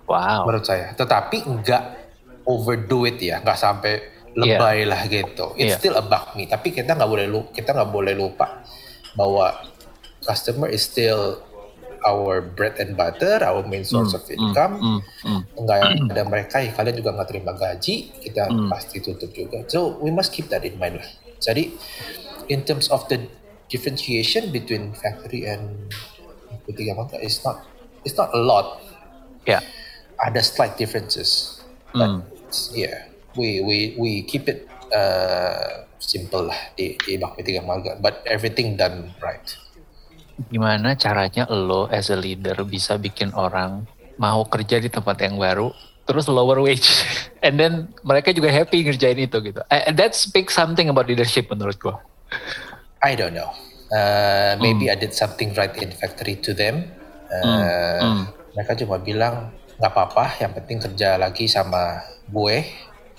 Wow. 0.08 0.48
Menurut 0.48 0.64
saya. 0.64 0.96
Tetapi 0.96 1.44
enggak 1.44 1.82
overdo 2.48 3.04
it 3.04 3.20
ya, 3.20 3.44
nggak 3.44 3.58
sampai 3.60 3.94
lebay 4.32 4.86
yeah. 4.86 4.88
lah 4.88 5.00
gitu. 5.04 5.46
It's 5.58 5.76
yeah. 5.76 5.78
still 5.80 5.96
a 5.98 6.04
bakmi, 6.04 6.48
tapi 6.48 6.72
kita 6.72 6.96
nggak 6.96 7.10
boleh 7.10 7.26
lupa, 7.28 7.48
kita 7.52 7.70
nggak 7.76 7.90
boleh 7.92 8.14
lupa 8.16 8.64
bahwa 9.18 9.52
customer 10.24 10.70
is 10.70 10.86
still 10.86 11.42
our 12.06 12.40
bread 12.40 12.78
and 12.78 12.94
butter, 12.94 13.42
our 13.42 13.66
main 13.66 13.82
source 13.82 14.14
mm, 14.14 14.18
of 14.18 14.24
income. 14.30 14.74
Mm, 14.78 15.00
mm, 15.02 15.40
Enggak 15.58 15.78
mm. 15.82 16.08
ada 16.14 16.22
mereka, 16.24 16.56
ya 16.62 16.70
kalian 16.72 16.96
juga 17.02 17.10
nggak 17.18 17.28
terima 17.28 17.52
gaji, 17.52 17.96
kita 18.22 18.48
mm. 18.48 18.68
pasti 18.70 18.96
tutup 19.02 19.30
juga. 19.34 19.66
So 19.66 19.98
we 19.98 20.14
must 20.14 20.30
keep 20.30 20.48
that 20.54 20.62
in 20.62 20.78
mind 20.78 21.02
lah. 21.02 21.08
Jadi 21.42 21.74
in 22.48 22.62
terms 22.64 22.88
of 22.88 23.04
the 23.10 23.26
differentiation 23.68 24.48
between 24.54 24.96
factory 24.96 25.44
and 25.44 25.92
Putih 26.68 26.92
Mangga 26.92 27.16
is 27.24 27.40
not 27.40 27.64
it's 28.04 28.12
not 28.12 28.28
a 28.36 28.40
lot. 28.44 28.84
Yeah. 29.48 29.64
Ada 30.20 30.44
slight 30.44 30.76
differences. 30.76 31.64
But 31.96 32.20
mm. 32.20 32.20
yeah, 32.76 33.08
we 33.32 33.64
we 33.64 33.96
we 33.96 34.10
keep 34.28 34.44
it 34.52 34.68
uh, 34.92 35.88
simple 35.96 36.52
lah 36.52 36.60
di 36.76 37.00
di 37.00 37.16
Bakmi 37.16 37.40
Tiga 37.40 37.64
Marga, 37.64 37.96
but 37.96 38.20
everything 38.28 38.76
done 38.76 39.16
right. 39.24 39.48
Gimana 40.52 40.94
caranya 40.94 41.48
lo 41.48 41.88
as 41.88 42.12
a 42.12 42.18
leader 42.20 42.54
bisa 42.68 43.00
bikin 43.00 43.32
orang 43.32 43.88
mau 44.20 44.44
kerja 44.46 44.78
di 44.78 44.92
tempat 44.92 45.18
yang 45.24 45.40
baru 45.40 45.72
terus 46.06 46.24
lower 46.30 46.62
wage 46.62 46.88
and 47.44 47.60
then 47.60 47.92
mereka 48.00 48.32
juga 48.32 48.52
happy 48.52 48.84
ngerjain 48.84 49.18
itu 49.18 49.38
gitu. 49.40 49.60
And 49.72 49.96
that 49.96 50.12
speaks 50.12 50.54
something 50.54 50.92
about 50.92 51.08
leadership 51.08 51.48
menurut 51.48 51.80
gua. 51.80 52.04
I 53.00 53.16
don't 53.16 53.34
know. 53.34 53.54
Uh, 53.88 54.60
maybe 54.60 54.86
mm. 54.86 54.92
I 54.92 54.96
did 55.00 55.16
something 55.16 55.56
right 55.56 55.72
in 55.80 55.88
factory 55.92 56.36
to 56.44 56.52
them. 56.52 56.92
Uh, 57.28 58.00
hmm. 58.00 58.22
Mereka 58.56 58.84
cuma 58.84 59.00
bilang 59.00 59.52
nggak 59.78 59.92
apa-apa, 59.94 60.42
yang 60.42 60.52
penting 60.52 60.78
kerja 60.82 61.16
lagi 61.16 61.46
sama 61.46 62.02
gue. 62.28 62.66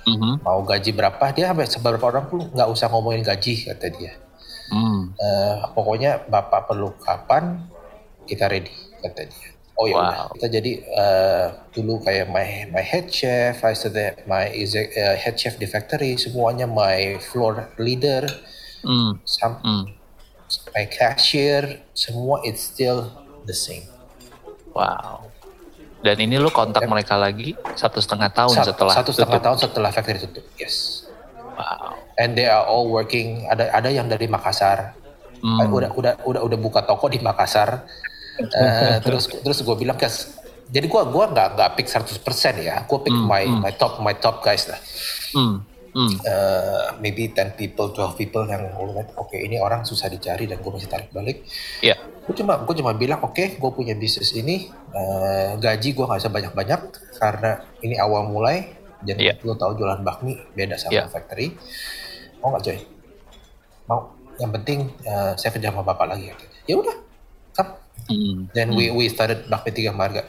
Mm-hmm. 0.08 0.34
Mau 0.44 0.64
gaji 0.64 0.92
berapa 0.96 1.26
dia 1.36 1.52
sampai 1.52 1.68
seberapa 1.68 2.06
orang 2.08 2.26
pun 2.32 2.48
nggak 2.52 2.70
usah 2.72 2.88
ngomongin 2.92 3.24
gaji 3.24 3.68
kata 3.68 3.88
dia. 3.94 4.14
Mm. 4.70 5.18
Uh, 5.18 5.56
pokoknya 5.74 6.24
bapak 6.30 6.70
perlu 6.70 6.94
kapan 7.02 7.68
kita 8.26 8.48
ready 8.48 8.74
kata 9.02 9.28
dia. 9.28 9.50
Oh 9.80 9.88
ya 9.88 9.96
wow. 9.96 10.28
kita 10.36 10.60
jadi 10.60 10.72
uh, 10.92 11.48
dulu 11.72 12.04
kayak 12.04 12.28
my 12.28 12.68
my 12.68 12.84
head 12.84 13.08
chef, 13.08 13.64
I 13.64 13.72
said 13.72 13.96
that 13.96 14.28
my 14.28 14.52
uh, 14.52 15.16
head 15.16 15.40
chef 15.40 15.56
di 15.56 15.68
factory 15.72 16.20
semuanya 16.20 16.68
my 16.68 17.16
floor 17.32 17.72
leader, 17.80 18.28
mm. 18.84 19.24
some, 19.24 19.56
mm. 19.64 19.84
My 20.74 20.86
cashier 20.90 21.84
semua 21.94 22.42
it's 22.42 22.64
still 22.66 23.12
the 23.46 23.54
same. 23.54 23.86
Wow. 24.74 25.30
Dan 26.00 26.16
ini 26.24 26.40
lu 26.40 26.48
kontak 26.50 26.88
yep. 26.88 26.92
mereka 26.92 27.20
lagi 27.20 27.60
satu 27.76 28.00
setengah 28.00 28.32
tahun 28.32 28.56
satu, 28.56 28.70
setelah 28.72 28.94
satu 28.96 29.12
setengah 29.12 29.36
tutup. 29.36 29.46
tahun 29.46 29.58
setelah 29.60 29.90
factory 29.92 30.20
tutup. 30.24 30.46
Yes. 30.56 31.06
Wow. 31.60 32.00
And 32.16 32.40
they 32.40 32.48
are 32.48 32.64
all 32.64 32.88
working. 32.88 33.46
Ada 33.52 33.76
ada 33.76 33.90
yang 33.92 34.08
dari 34.08 34.26
Makassar. 34.32 34.96
Hmm. 35.44 35.68
Udah 35.68 35.92
udah 35.92 36.14
udah 36.24 36.42
udah 36.48 36.58
buka 36.60 36.88
toko 36.88 37.12
di 37.12 37.20
Makassar. 37.20 37.84
uh, 38.40 38.96
terus 39.06 39.28
terus 39.28 39.60
gue 39.60 39.76
bilang 39.76 40.00
guys, 40.00 40.40
jadi 40.72 40.88
gue 40.88 41.02
gua 41.12 41.28
nggak 41.28 41.48
nggak 41.60 41.70
pick 41.76 41.88
100% 41.92 42.24
ya. 42.64 42.88
Gue 42.88 43.00
pick 43.04 43.12
hmm. 43.12 43.28
my 43.28 43.44
hmm. 43.44 43.60
my 43.60 43.74
top 43.76 44.00
my 44.00 44.16
top 44.16 44.40
guys 44.40 44.72
lah. 44.72 44.80
Hmm 45.36 45.79
hmm. 45.92 46.16
uh, 46.26 46.88
maybe 47.02 47.32
10 47.32 47.60
people, 47.60 47.92
12 47.92 48.20
people 48.20 48.44
yang 48.46 48.66
ngeliat, 48.74 49.14
oke 49.18 49.32
okay, 49.32 49.46
ini 49.46 49.58
orang 49.58 49.84
susah 49.84 50.08
dicari 50.10 50.46
dan 50.46 50.62
gue 50.62 50.72
masih 50.72 50.90
tarik 50.90 51.10
balik. 51.12 51.46
Iya. 51.82 51.96
Yeah. 51.96 51.98
Gue 52.26 52.36
cuma 52.38 52.62
gue 52.62 52.76
cuma 52.78 52.94
bilang 52.94 53.20
oke, 53.26 53.34
okay, 53.34 53.48
gue 53.58 53.72
punya 53.74 53.98
bisnis 53.98 54.34
ini, 54.38 54.70
uh, 54.94 55.58
gaji 55.58 55.98
gue 55.98 56.06
nggak 56.06 56.22
usah 56.22 56.34
banyak-banyak 56.34 56.82
karena 57.18 57.52
ini 57.82 57.96
awal 57.98 58.30
mulai. 58.30 58.78
Jadi 59.00 59.32
yeah. 59.32 59.40
lo 59.48 59.56
tau 59.56 59.74
jualan 59.74 60.04
bakmi 60.04 60.36
beda 60.54 60.76
sama 60.76 60.94
yeah. 60.94 61.08
factory. 61.08 61.56
Mau 62.44 62.52
nggak 62.54 62.64
Joy? 62.64 62.80
Mau. 63.88 64.16
Yang 64.40 64.52
penting 64.62 64.80
uh, 65.04 65.34
saya 65.36 65.52
kerja 65.52 65.72
sama 65.72 65.84
bapak 65.84 66.16
lagi. 66.16 66.32
Ya 66.64 66.80
udah, 66.80 66.96
come. 67.56 67.72
Mm. 68.08 68.48
Then 68.56 68.68
we 68.74 68.88
we 68.90 69.12
started 69.12 69.52
Bakmi 69.52 69.76
Tiga 69.76 69.92
Marga. 69.92 70.24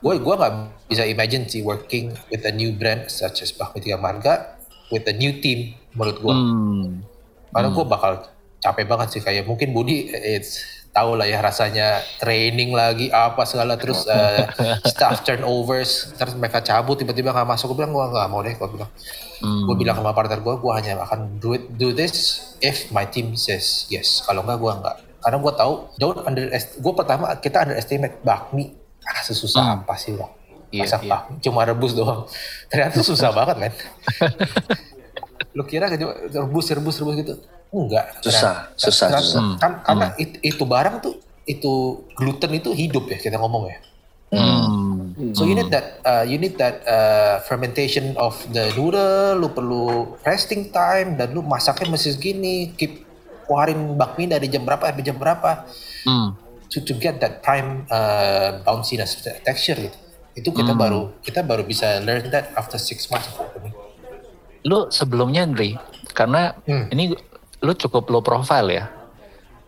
Gue 0.00 0.16
gue 0.18 0.34
nggak 0.34 0.52
bisa 0.88 1.04
imagine 1.04 1.44
sih 1.46 1.60
working 1.60 2.10
with 2.32 2.42
a 2.48 2.52
new 2.54 2.72
brand 2.72 3.12
such 3.12 3.44
as 3.44 3.52
Bakmi 3.52 3.84
Tiga 3.84 4.00
Marga 4.00 4.61
with 4.92 5.08
a 5.08 5.14
new 5.16 5.40
team 5.40 5.72
menurut 5.96 6.20
gue. 6.20 6.34
Hmm. 6.36 7.02
Karena 7.48 7.68
hmm. 7.72 7.76
gue 7.80 7.84
bakal 7.88 8.12
capek 8.62 8.84
banget 8.86 9.08
sih 9.18 9.22
kayak 9.24 9.48
mungkin 9.48 9.74
Budi 9.74 10.12
it's 10.12 10.82
tahu 10.92 11.16
lah 11.16 11.24
ya 11.24 11.40
rasanya 11.40 12.04
training 12.20 12.76
lagi 12.76 13.08
apa 13.08 13.48
segala 13.48 13.80
terus 13.80 14.04
uh, 14.04 14.44
staff 14.92 15.24
turnovers 15.24 16.12
terus 16.20 16.36
mereka 16.36 16.60
cabut 16.60 17.00
tiba-tiba 17.00 17.32
nggak 17.32 17.48
masuk 17.48 17.72
gue 17.72 17.80
bilang 17.80 17.96
gue 17.96 18.04
nggak 18.12 18.28
mau 18.28 18.44
deh 18.44 18.52
gue 18.52 18.68
bilang 18.68 18.90
hmm. 19.40 19.64
gue 19.72 19.76
bilang 19.80 19.96
sama 19.96 20.12
partner 20.12 20.44
gue 20.44 20.54
gue 20.60 20.72
hanya 20.76 21.00
akan 21.00 21.40
do 21.40 21.56
it 21.56 21.64
do 21.80 21.96
this 21.96 22.44
if 22.60 22.92
my 22.92 23.08
team 23.08 23.32
says 23.32 23.88
yes 23.88 24.20
kalau 24.28 24.44
nggak 24.44 24.60
gue 24.60 24.72
nggak 24.84 24.96
karena 25.24 25.36
gue 25.40 25.52
tahu 25.56 25.72
don't 25.96 26.20
under 26.28 26.44
gue 26.60 26.92
pertama 26.92 27.26
kita 27.40 27.64
underestimate 27.64 28.20
bakmi 28.20 28.76
ah 29.08 29.24
sesusah 29.24 29.64
hmm. 29.64 29.74
apa 29.82 29.94
sih 29.96 30.12
bang 30.12 30.32
yeah, 30.72 30.82
masak 30.88 31.04
yeah. 31.04 31.10
bakmi 31.12 31.34
cuma 31.44 31.60
rebus 31.68 31.92
doang 31.92 32.26
ternyata 32.72 33.04
susah 33.04 33.30
banget 33.38 33.56
men 33.60 33.72
lu 35.56 35.62
kira 35.68 35.86
rebus 35.92 36.66
rebus 36.72 36.96
rebus 36.98 37.14
gitu 37.20 37.34
enggak 37.72 38.06
susah 38.24 38.72
kan, 38.72 38.80
susah, 38.80 39.08
kan, 39.08 39.20
susah. 39.20 39.40
Hmm. 39.40 39.56
Kan, 39.60 39.72
karena 39.84 40.06
hmm. 40.12 40.22
itu, 40.24 40.36
itu 40.44 40.64
barang 40.64 40.96
tuh 41.04 41.14
itu 41.44 41.72
gluten 42.16 42.52
itu 42.56 42.70
hidup 42.72 43.04
ya 43.08 43.18
kita 43.18 43.36
ngomong 43.40 43.68
ya 43.68 43.78
hmm. 44.32 45.32
so 45.36 45.44
you 45.44 45.56
need 45.56 45.68
that 45.68 46.00
uh, 46.04 46.24
you 46.24 46.40
need 46.40 46.56
that 46.56 46.80
uh, 46.88 47.40
fermentation 47.44 48.16
of 48.16 48.36
the 48.52 48.72
noodle 48.76 49.36
lu 49.36 49.48
perlu 49.52 50.16
resting 50.24 50.72
time 50.72 51.20
dan 51.20 51.36
lu 51.36 51.44
masaknya 51.44 51.92
mesti 51.92 52.16
segini 52.16 52.72
keep 52.76 53.04
keluarin 53.44 53.98
bakmi 53.98 54.30
dari 54.30 54.46
jam 54.48 54.62
berapa 54.62 54.88
sampai 54.88 55.04
jam 55.04 55.18
berapa 55.18 55.66
hmm. 56.08 56.28
to 56.70 56.78
to 56.80 56.94
get 56.96 57.18
that 57.18 57.42
prime 57.42 57.84
uh, 57.90 58.62
bounciness 58.62 59.18
texture 59.42 59.76
gitu 59.76 60.01
itu 60.32 60.48
kita 60.48 60.72
hmm. 60.72 60.80
baru 60.80 61.02
kita 61.20 61.40
baru 61.44 61.62
bisa 61.64 62.00
learn 62.00 62.28
that 62.32 62.52
after 62.56 62.80
six 62.80 63.08
months 63.12 63.28
of 63.32 63.44
opening 63.44 63.74
lu 64.62 64.88
sebelumnya 64.88 65.42
Andri 65.42 65.74
karena 66.14 66.54
hmm. 66.66 66.86
ini 66.94 67.04
lu 67.62 67.72
cukup 67.78 68.10
low 68.10 68.22
profile 68.22 68.68
ya. 68.68 68.84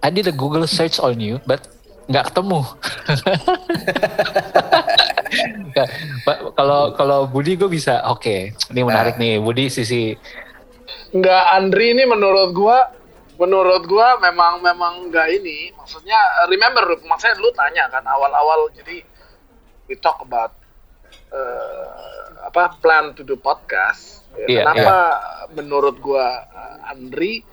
I 0.05 0.13
did 0.13 0.29
a 0.29 0.35
Google 0.35 0.69
search 0.69 1.01
on 1.01 1.17
you, 1.17 1.41
but 1.49 1.65
nggak 2.11 2.35
ketemu. 2.35 2.61
Kalau 6.55 6.95
kalau 6.95 7.27
Budi 7.27 7.59
gue 7.59 7.67
bisa, 7.67 8.07
oke, 8.07 8.23
okay, 8.23 8.55
ini 8.71 8.87
menarik 8.87 9.19
nah. 9.19 9.27
nih 9.27 9.43
Budi 9.43 9.67
sisi. 9.67 10.15
Nggak 11.11 11.45
Andri 11.51 11.91
ini 11.91 12.07
menurut 12.07 12.55
gue, 12.55 12.79
menurut 13.43 13.83
gue 13.83 14.09
memang 14.23 14.63
memang 14.63 15.11
nggak 15.11 15.27
ini. 15.35 15.75
Maksudnya 15.75 16.47
remember, 16.47 16.87
maksudnya 17.03 17.35
lu 17.43 17.51
tanya 17.51 17.91
kan 17.91 18.07
awal-awal 18.07 18.71
jadi 18.79 19.03
we 19.89 19.95
talk 19.99 20.21
about 20.21 20.53
uh, 21.31 22.49
apa 22.49 22.77
plan 22.81 23.13
to 23.17 23.23
do 23.25 23.37
podcast 23.37 24.25
Ya, 24.35 24.47
yeah, 24.51 24.63
kenapa 24.67 24.83
yeah. 24.99 25.47
menurut 25.55 25.97
gua 26.03 26.43
uh, 26.51 26.91
Andri 26.91 27.47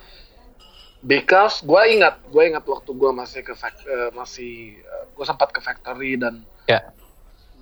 because 1.05 1.61
gua 1.61 1.85
ingat 1.85 2.17
gua 2.33 2.49
ingat 2.49 2.65
waktu 2.65 2.89
gua 2.97 3.13
masih 3.13 3.45
ke 3.45 3.53
uh, 3.53 4.09
masih 4.17 4.81
uh, 4.89 5.05
gua 5.13 5.25
sempat 5.29 5.53
ke 5.53 5.61
factory 5.61 6.17
dan 6.17 6.41
yeah. 6.65 6.81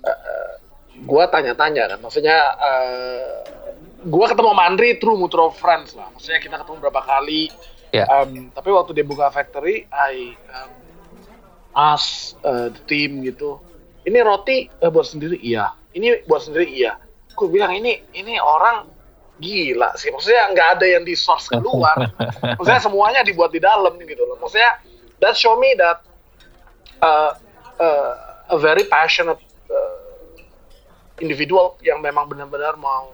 uh, 0.00 0.08
uh, 0.08 0.52
gua 1.04 1.28
tanya-tanya 1.28 1.92
kan 1.92 1.98
maksudnya 2.00 2.38
uh, 2.56 3.44
gua 4.08 4.32
ketemu 4.32 4.56
sama 4.56 4.64
Andri 4.64 4.96
through 4.96 5.20
mutual 5.20 5.52
friends 5.52 5.92
lah 5.92 6.08
maksudnya 6.16 6.40
kita 6.40 6.56
ketemu 6.56 6.76
berapa 6.80 7.04
kali 7.04 7.52
yeah. 7.92 8.08
um, 8.08 8.48
tapi 8.56 8.72
waktu 8.72 8.96
dia 8.96 9.04
buka 9.04 9.28
factory 9.28 9.84
I 9.92 10.32
um, 10.48 10.70
ask 11.76 12.32
uh, 12.40 12.72
the 12.72 12.82
team 12.88 13.20
gitu 13.20 13.60
ini 14.06 14.18
roti 14.24 14.68
uh, 14.80 14.88
buat 14.88 15.06
sendiri 15.08 15.36
iya. 15.40 15.72
Ini 15.92 16.24
buat 16.24 16.46
sendiri 16.46 16.66
iya. 16.70 16.96
Gue 17.36 17.48
bilang 17.52 17.74
ini 17.74 18.00
ini 18.16 18.40
orang 18.40 18.88
gila 19.40 19.96
sih. 19.96 20.12
Maksudnya 20.12 20.52
nggak 20.52 20.68
ada 20.78 20.86
yang 20.86 21.02
di 21.04 21.16
source 21.16 21.48
keluar. 21.48 21.96
Maksudnya 22.58 22.82
semuanya 22.84 23.20
dibuat 23.24 23.50
di 23.50 23.60
dalam 23.60 23.96
gitu 23.96 24.22
loh. 24.24 24.36
Maksudnya 24.38 24.80
that 25.20 25.34
show 25.34 25.56
me 25.56 25.72
that 25.80 26.04
uh, 27.00 27.32
uh, 27.80 28.12
a 28.52 28.56
very 28.60 28.84
passionate 28.86 29.40
uh, 29.68 30.00
individual 31.20 31.80
yang 31.80 32.04
memang 32.04 32.28
benar-benar 32.28 32.76
mau 32.76 33.12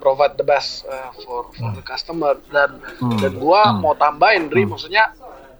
provide 0.00 0.36
the 0.40 0.44
best 0.44 0.84
uh, 0.88 1.12
for 1.24 1.52
for 1.54 1.70
the 1.76 1.84
customer. 1.84 2.40
Dan 2.48 2.80
hmm. 3.00 3.20
dan 3.20 3.32
gua 3.36 3.70
hmm. 3.70 3.84
mau 3.84 3.94
tambahin 3.96 4.48
Dri 4.48 4.64
hmm. 4.64 4.72
maksudnya 4.76 5.12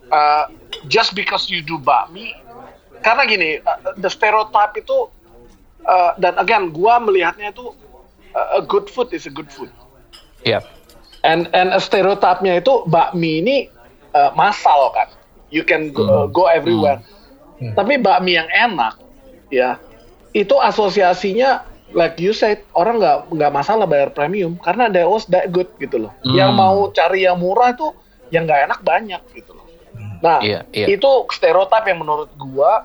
uh, 0.09 0.49
just 0.89 1.13
because 1.13 1.49
you 1.53 1.61
do 1.61 1.77
bakmi 1.77 2.33
karena 3.01 3.23
gini 3.29 3.49
uh, 3.65 3.97
the 3.99 4.11
stereotype 4.13 4.77
itu 4.77 5.09
uh, 5.85 6.13
dan 6.21 6.37
again 6.41 6.73
gua 6.73 7.01
melihatnya 7.01 7.53
itu 7.53 7.73
uh, 8.37 8.59
a 8.59 8.63
good 8.65 8.89
food 8.89 9.11
is 9.13 9.25
a 9.27 9.33
good 9.33 9.49
food 9.49 9.73
Yep. 10.45 10.65
And 11.21 11.53
and 11.53 11.77
stereotipnya 11.77 12.65
itu 12.65 12.89
bakmi 12.89 13.45
ini 13.45 13.57
uh, 14.17 14.33
masal 14.33 14.93
kan. 14.97 15.13
You 15.53 15.67
can 15.67 15.93
go, 15.93 16.07
uh, 16.07 16.27
go 16.31 16.49
everywhere. 16.49 17.05
Hmm. 17.61 17.73
Hmm. 17.73 17.75
Tapi 17.77 18.01
bakmi 18.01 18.41
yang 18.41 18.49
enak 18.49 18.97
ya 19.53 19.77
itu 20.33 20.55
asosiasinya 20.57 21.67
like 21.93 22.17
you 22.23 22.31
said 22.31 22.63
orang 22.73 23.03
nggak 23.03 23.35
nggak 23.35 23.53
masalah 23.53 23.85
bayar 23.85 24.15
premium 24.15 24.57
karena 24.63 24.87
they 24.89 25.05
was 25.05 25.29
that 25.29 25.53
good 25.53 25.69
gitu 25.77 26.09
loh. 26.09 26.13
Hmm. 26.25 26.33
Yang 26.33 26.51
mau 26.57 26.79
cari 26.89 27.29
yang 27.29 27.37
murah 27.37 27.77
itu 27.77 27.93
yang 28.33 28.49
nggak 28.49 28.71
enak 28.71 28.81
banyak 28.81 29.21
gitu. 29.37 29.50
Nah 30.21 30.45
yeah, 30.45 30.69
yeah. 30.77 30.89
itu 30.89 31.11
stereotip 31.33 31.85
yang 31.89 32.05
menurut 32.05 32.31
gua 32.37 32.85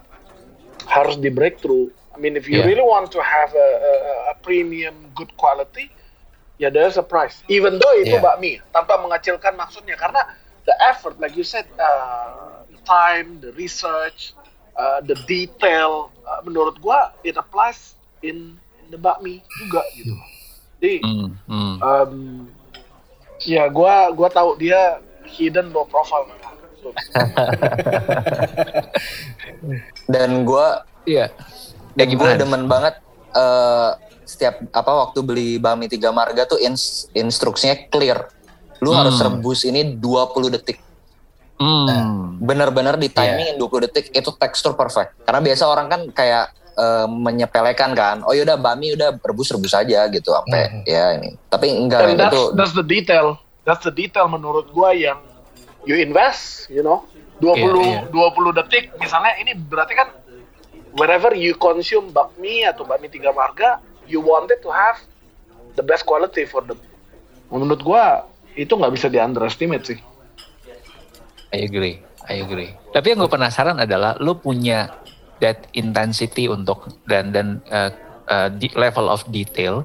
harus 0.88 1.20
di 1.20 1.28
breakthrough. 1.28 1.92
I 2.16 2.18
mean 2.18 2.40
if 2.40 2.48
you 2.48 2.64
yeah. 2.64 2.68
really 2.68 2.86
want 2.86 3.12
to 3.12 3.20
have 3.20 3.52
a, 3.52 3.70
a, 3.84 3.94
a 4.32 4.36
premium 4.40 4.96
good 5.12 5.36
quality, 5.36 5.92
ya 6.58 6.72
there's 6.72 6.96
a 6.96 7.04
price 7.04 7.44
even 7.52 7.76
though 7.80 7.96
itu 8.00 8.16
yeah. 8.16 8.24
bakmi 8.24 8.64
tanpa 8.72 8.96
mengecilkan 9.00 9.60
maksudnya 9.60 10.00
karena 10.00 10.24
the 10.64 10.76
effort 10.88 11.20
like 11.20 11.36
you 11.36 11.44
said 11.44 11.68
uh, 11.76 12.64
the 12.72 12.80
time 12.88 13.44
the 13.44 13.52
research 13.60 14.32
uh, 14.80 15.04
the 15.04 15.16
detail 15.28 16.12
uh, 16.24 16.40
menurut 16.48 16.80
gua 16.80 17.12
it 17.28 17.36
applies 17.36 18.00
in, 18.24 18.56
in 18.80 18.86
the 18.88 19.00
bakmi 19.00 19.44
juga 19.60 19.84
gitu 20.00 20.16
jadi 20.80 21.04
mm, 21.04 21.30
mm. 21.48 21.76
Um, 21.84 22.48
ya 23.44 23.68
gua 23.68 24.16
gua 24.16 24.32
tahu 24.32 24.56
dia 24.56 25.04
hidden 25.28 25.76
low 25.76 25.84
profile 25.84 26.24
dan 30.14 30.46
gua 30.46 30.86
iya 31.08 31.32
ya 31.96 32.06
gimana 32.06 32.36
demen 32.36 32.68
banget 32.68 33.00
uh, 33.36 33.92
setiap 34.26 34.66
apa 34.74 34.92
waktu 35.06 35.20
beli 35.22 35.50
bakmi 35.62 35.86
tiga 35.86 36.10
marga 36.10 36.50
tuh 36.50 36.58
ins, 36.58 37.08
instruksinya 37.14 37.78
clear. 37.94 38.26
Lu 38.82 38.92
hmm. 38.92 39.00
harus 39.00 39.16
rebus 39.22 39.64
ini 39.64 39.96
20 39.96 40.56
detik. 40.60 40.82
Hmm. 41.56 41.86
Nah, 41.88 42.04
benar-benar 42.42 43.00
di 43.00 43.08
timing 43.08 43.56
yeah. 43.56 43.62
20 43.62 43.86
detik 43.88 44.06
itu 44.12 44.30
tekstur 44.36 44.76
perfect. 44.76 45.16
Karena 45.24 45.40
biasa 45.40 45.64
orang 45.70 45.88
kan 45.88 46.02
kayak 46.12 46.52
uh, 46.76 47.08
menyepelekan 47.08 47.96
kan. 47.96 48.18
Oh 48.28 48.36
yaudah 48.36 48.60
bami 48.60 48.98
udah 48.98 49.16
rebus-rebus 49.22 49.78
aja 49.78 50.10
gitu 50.12 50.34
sampai 50.34 50.68
mm 50.68 50.72
-hmm. 50.74 50.82
ya 50.90 51.06
ini. 51.16 51.30
Tapi 51.48 51.66
enggak 51.72 52.12
And 52.12 52.20
that's, 52.20 52.36
itu. 52.36 52.42
That's 52.58 52.74
the 52.76 52.84
detail. 52.84 53.40
That's 53.64 53.84
the 53.86 53.94
detail 53.94 54.28
menurut 54.28 54.74
gua 54.74 54.92
yang 54.92 55.22
you 55.86 55.96
invest, 55.98 56.70
you 56.70 56.82
know. 56.82 57.06
20 57.44 57.62
yeah, 57.84 58.08
yeah. 58.08 58.32
20 58.32 58.58
detik 58.64 58.96
misalnya 58.96 59.36
ini 59.44 59.60
berarti 59.60 59.92
kan 59.92 60.08
wherever 60.96 61.36
you 61.36 61.52
consume 61.60 62.08
bakmi 62.16 62.64
atau 62.64 62.88
bakmi 62.88 63.12
tiga 63.12 63.36
marga, 63.36 63.84
you 64.08 64.24
wanted 64.24 64.60
to 64.64 64.72
have 64.72 64.96
the 65.76 65.84
best 65.84 66.08
quality 66.08 66.48
for 66.48 66.64
the 66.64 66.74
menurut 67.52 67.84
gua 67.84 68.24
itu 68.56 68.72
nggak 68.72 68.94
bisa 68.96 69.12
di 69.12 69.20
underestimate 69.20 69.84
sih. 69.84 70.00
I 71.52 71.68
agree, 71.68 72.00
I 72.28 72.42
agree. 72.42 72.72
Tapi 72.96 73.12
yang 73.12 73.24
gue 73.24 73.32
penasaran 73.32 73.80
adalah 73.80 74.16
lu 74.20 74.40
punya 74.40 74.92
that 75.44 75.68
intensity 75.76 76.48
untuk 76.48 76.88
dan 77.08 77.36
dan 77.36 77.60
uh, 77.68 77.92
uh, 78.28 78.50
level 78.76 79.12
of 79.12 79.24
detail. 79.32 79.84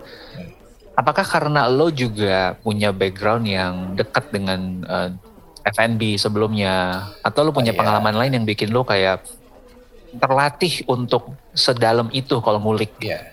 Apakah 0.95 1.23
karena 1.27 1.71
lo 1.71 1.89
juga 1.91 2.59
punya 2.61 2.91
background 2.91 3.47
yang 3.47 3.95
dekat 3.95 4.31
dengan 4.35 4.61
uh, 4.87 5.11
F&B 5.65 6.17
sebelumnya 6.17 7.07
atau 7.21 7.45
lu 7.45 7.53
punya 7.53 7.71
oh, 7.71 7.77
yeah. 7.77 7.81
pengalaman 7.81 8.15
lain 8.17 8.33
yang 8.41 8.45
bikin 8.49 8.73
lu 8.73 8.85
kayak 8.85 9.25
terlatih 10.17 10.83
untuk 10.91 11.39
sedalam 11.55 12.11
itu 12.11 12.41
kalau 12.43 12.59
ngulik? 12.59 12.97
Yeah. 12.99 13.31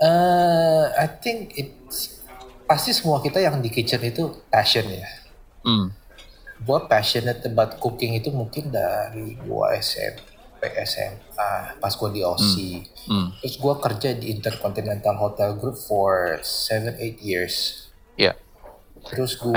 Uh, 0.00 0.88
I 0.96 1.08
think 1.20 1.56
it's 1.56 2.20
pasti 2.64 2.94
semua 2.94 3.18
kita 3.18 3.40
yang 3.40 3.58
di 3.60 3.72
kitchen 3.72 4.00
itu 4.04 4.44
passion 4.52 4.86
ya. 4.88 5.08
Hmm. 5.64 5.92
Gua 6.60 6.84
passionate 6.84 7.40
about 7.48 7.80
cooking 7.80 8.20
itu 8.20 8.28
mungkin 8.30 8.68
dari 8.68 9.36
gua 9.40 9.72
SMP, 9.80 10.68
SMA, 10.84 11.52
pas 11.80 11.92
gua 11.96 12.10
di 12.12 12.20
OC. 12.20 12.54
Hmm. 13.08 13.10
Hmm. 13.10 13.28
Terus 13.40 13.56
gua 13.56 13.80
kerja 13.80 14.12
di 14.12 14.28
Intercontinental 14.32 15.16
Hotel 15.16 15.56
Group 15.56 15.80
for 15.80 16.40
7-8 16.44 17.20
years. 17.24 17.88
Yeah. 18.20 18.36
Terus 19.08 19.40
gua 19.40 19.56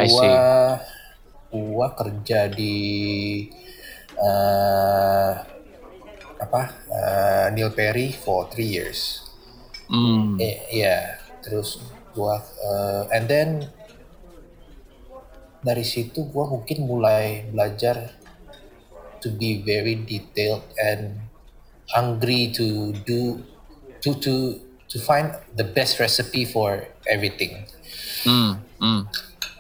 gua 1.54 1.94
kerja 1.94 2.50
di 2.50 2.74
uh, 4.18 5.34
apa 6.42 6.62
uh, 6.90 7.46
Neil 7.54 7.70
Perry 7.70 8.10
for 8.10 8.50
three 8.50 8.74
years. 8.74 9.22
Mm. 9.94 10.42
Eh, 10.42 10.58
yeah. 10.74 11.22
terus 11.44 11.78
gua 12.16 12.40
uh, 12.42 13.04
and 13.14 13.28
then 13.30 13.50
dari 15.62 15.86
situ 15.86 16.26
gua 16.34 16.50
mungkin 16.50 16.90
mulai 16.90 17.46
belajar 17.54 18.18
to 19.22 19.30
be 19.30 19.62
very 19.62 20.00
detailed 20.02 20.66
and 20.80 21.22
hungry 21.94 22.50
to 22.50 22.96
do 23.06 23.44
to 24.02 24.18
to 24.18 24.58
to 24.90 24.98
find 25.04 25.36
the 25.54 25.64
best 25.64 26.02
recipe 26.02 26.48
for 26.48 26.90
everything. 27.06 27.70
Mm. 28.26 28.58
Mm 28.82 29.04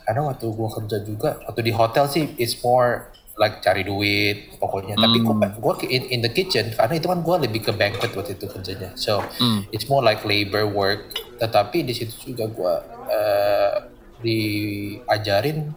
karena 0.04 0.22
waktu 0.30 0.46
gue 0.52 0.70
kerja 0.70 0.98
juga 1.04 1.30
waktu 1.48 1.62
di 1.64 1.72
hotel 1.74 2.06
sih 2.08 2.36
it's 2.38 2.60
more 2.62 3.10
like 3.40 3.66
cari 3.66 3.82
duit 3.82 4.56
pokoknya 4.62 4.94
mm. 4.94 5.02
tapi 5.02 5.18
gue 5.26 5.36
gue 5.58 5.74
in, 5.90 6.04
in 6.14 6.20
the 6.22 6.32
kitchen 6.32 6.70
karena 6.78 6.94
itu 7.02 7.08
kan 7.10 7.20
gue 7.26 7.36
lebih 7.50 7.62
ke 7.66 7.72
banquet 7.74 8.14
waktu 8.14 8.38
itu 8.38 8.46
kerjanya 8.46 8.94
so 8.94 9.24
mm. 9.42 9.66
it's 9.74 9.90
more 9.90 10.06
like 10.06 10.22
labor 10.22 10.70
work 10.70 11.10
tetapi 11.42 11.82
di 11.82 11.94
situ 11.98 12.36
juga 12.36 12.46
gue 12.46 12.74
uh, 13.10 13.76
diajarin 14.22 15.74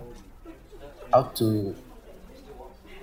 how 1.10 1.24
to 1.32 1.72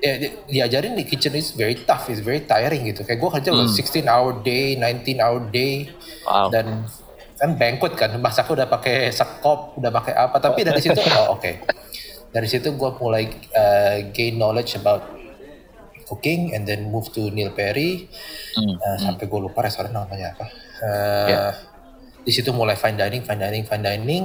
ya 0.03 0.19
di, 0.19 0.27
diajarin 0.51 0.99
di 0.99 1.07
kitchen 1.07 1.31
is 1.31 1.55
very 1.55 1.79
tough, 1.87 2.11
is 2.11 2.19
very 2.19 2.43
tiring 2.43 2.83
gitu. 2.91 3.07
Kayak 3.07 3.23
gue 3.23 3.29
kerja 3.39 3.49
mm. 3.55 3.71
16 3.71 4.03
hour 4.03 4.31
day, 4.43 4.75
19 4.75 5.23
hour 5.23 5.41
day, 5.47 5.87
wow. 6.27 6.51
dan 6.51 6.83
kan 7.43 7.59
banquet 7.59 7.93
kan 7.99 8.15
masaknya 8.23 8.63
udah 8.63 8.67
pakai 8.71 9.11
sekop 9.11 9.75
udah 9.75 9.91
pakai 9.91 10.15
apa 10.15 10.39
tapi 10.39 10.63
dari 10.63 10.79
situ 10.79 10.95
oh 11.19 11.35
oke 11.35 11.43
okay. 11.43 11.59
dari 12.31 12.47
situ 12.47 12.71
gue 12.71 12.89
mulai 13.03 13.27
uh, 13.51 13.99
gain 14.15 14.39
knowledge 14.39 14.79
about 14.79 15.11
cooking 16.07 16.55
and 16.55 16.63
then 16.63 16.87
move 16.87 17.11
to 17.11 17.27
Neil 17.35 17.51
Perry 17.51 18.07
mm. 18.55 18.75
uh, 18.79 18.95
sampai 18.95 19.27
gue 19.27 19.39
lupa 19.43 19.59
restoran 19.59 19.91
namanya 19.91 20.39
apa 20.39 20.45
uh, 20.87 21.27
yeah. 21.27 21.51
di 22.23 22.31
situ 22.31 22.55
mulai 22.55 22.79
fine 22.79 22.95
dining 22.95 23.27
fine 23.27 23.43
dining 23.43 23.67
fine 23.67 23.83
dining 23.83 24.23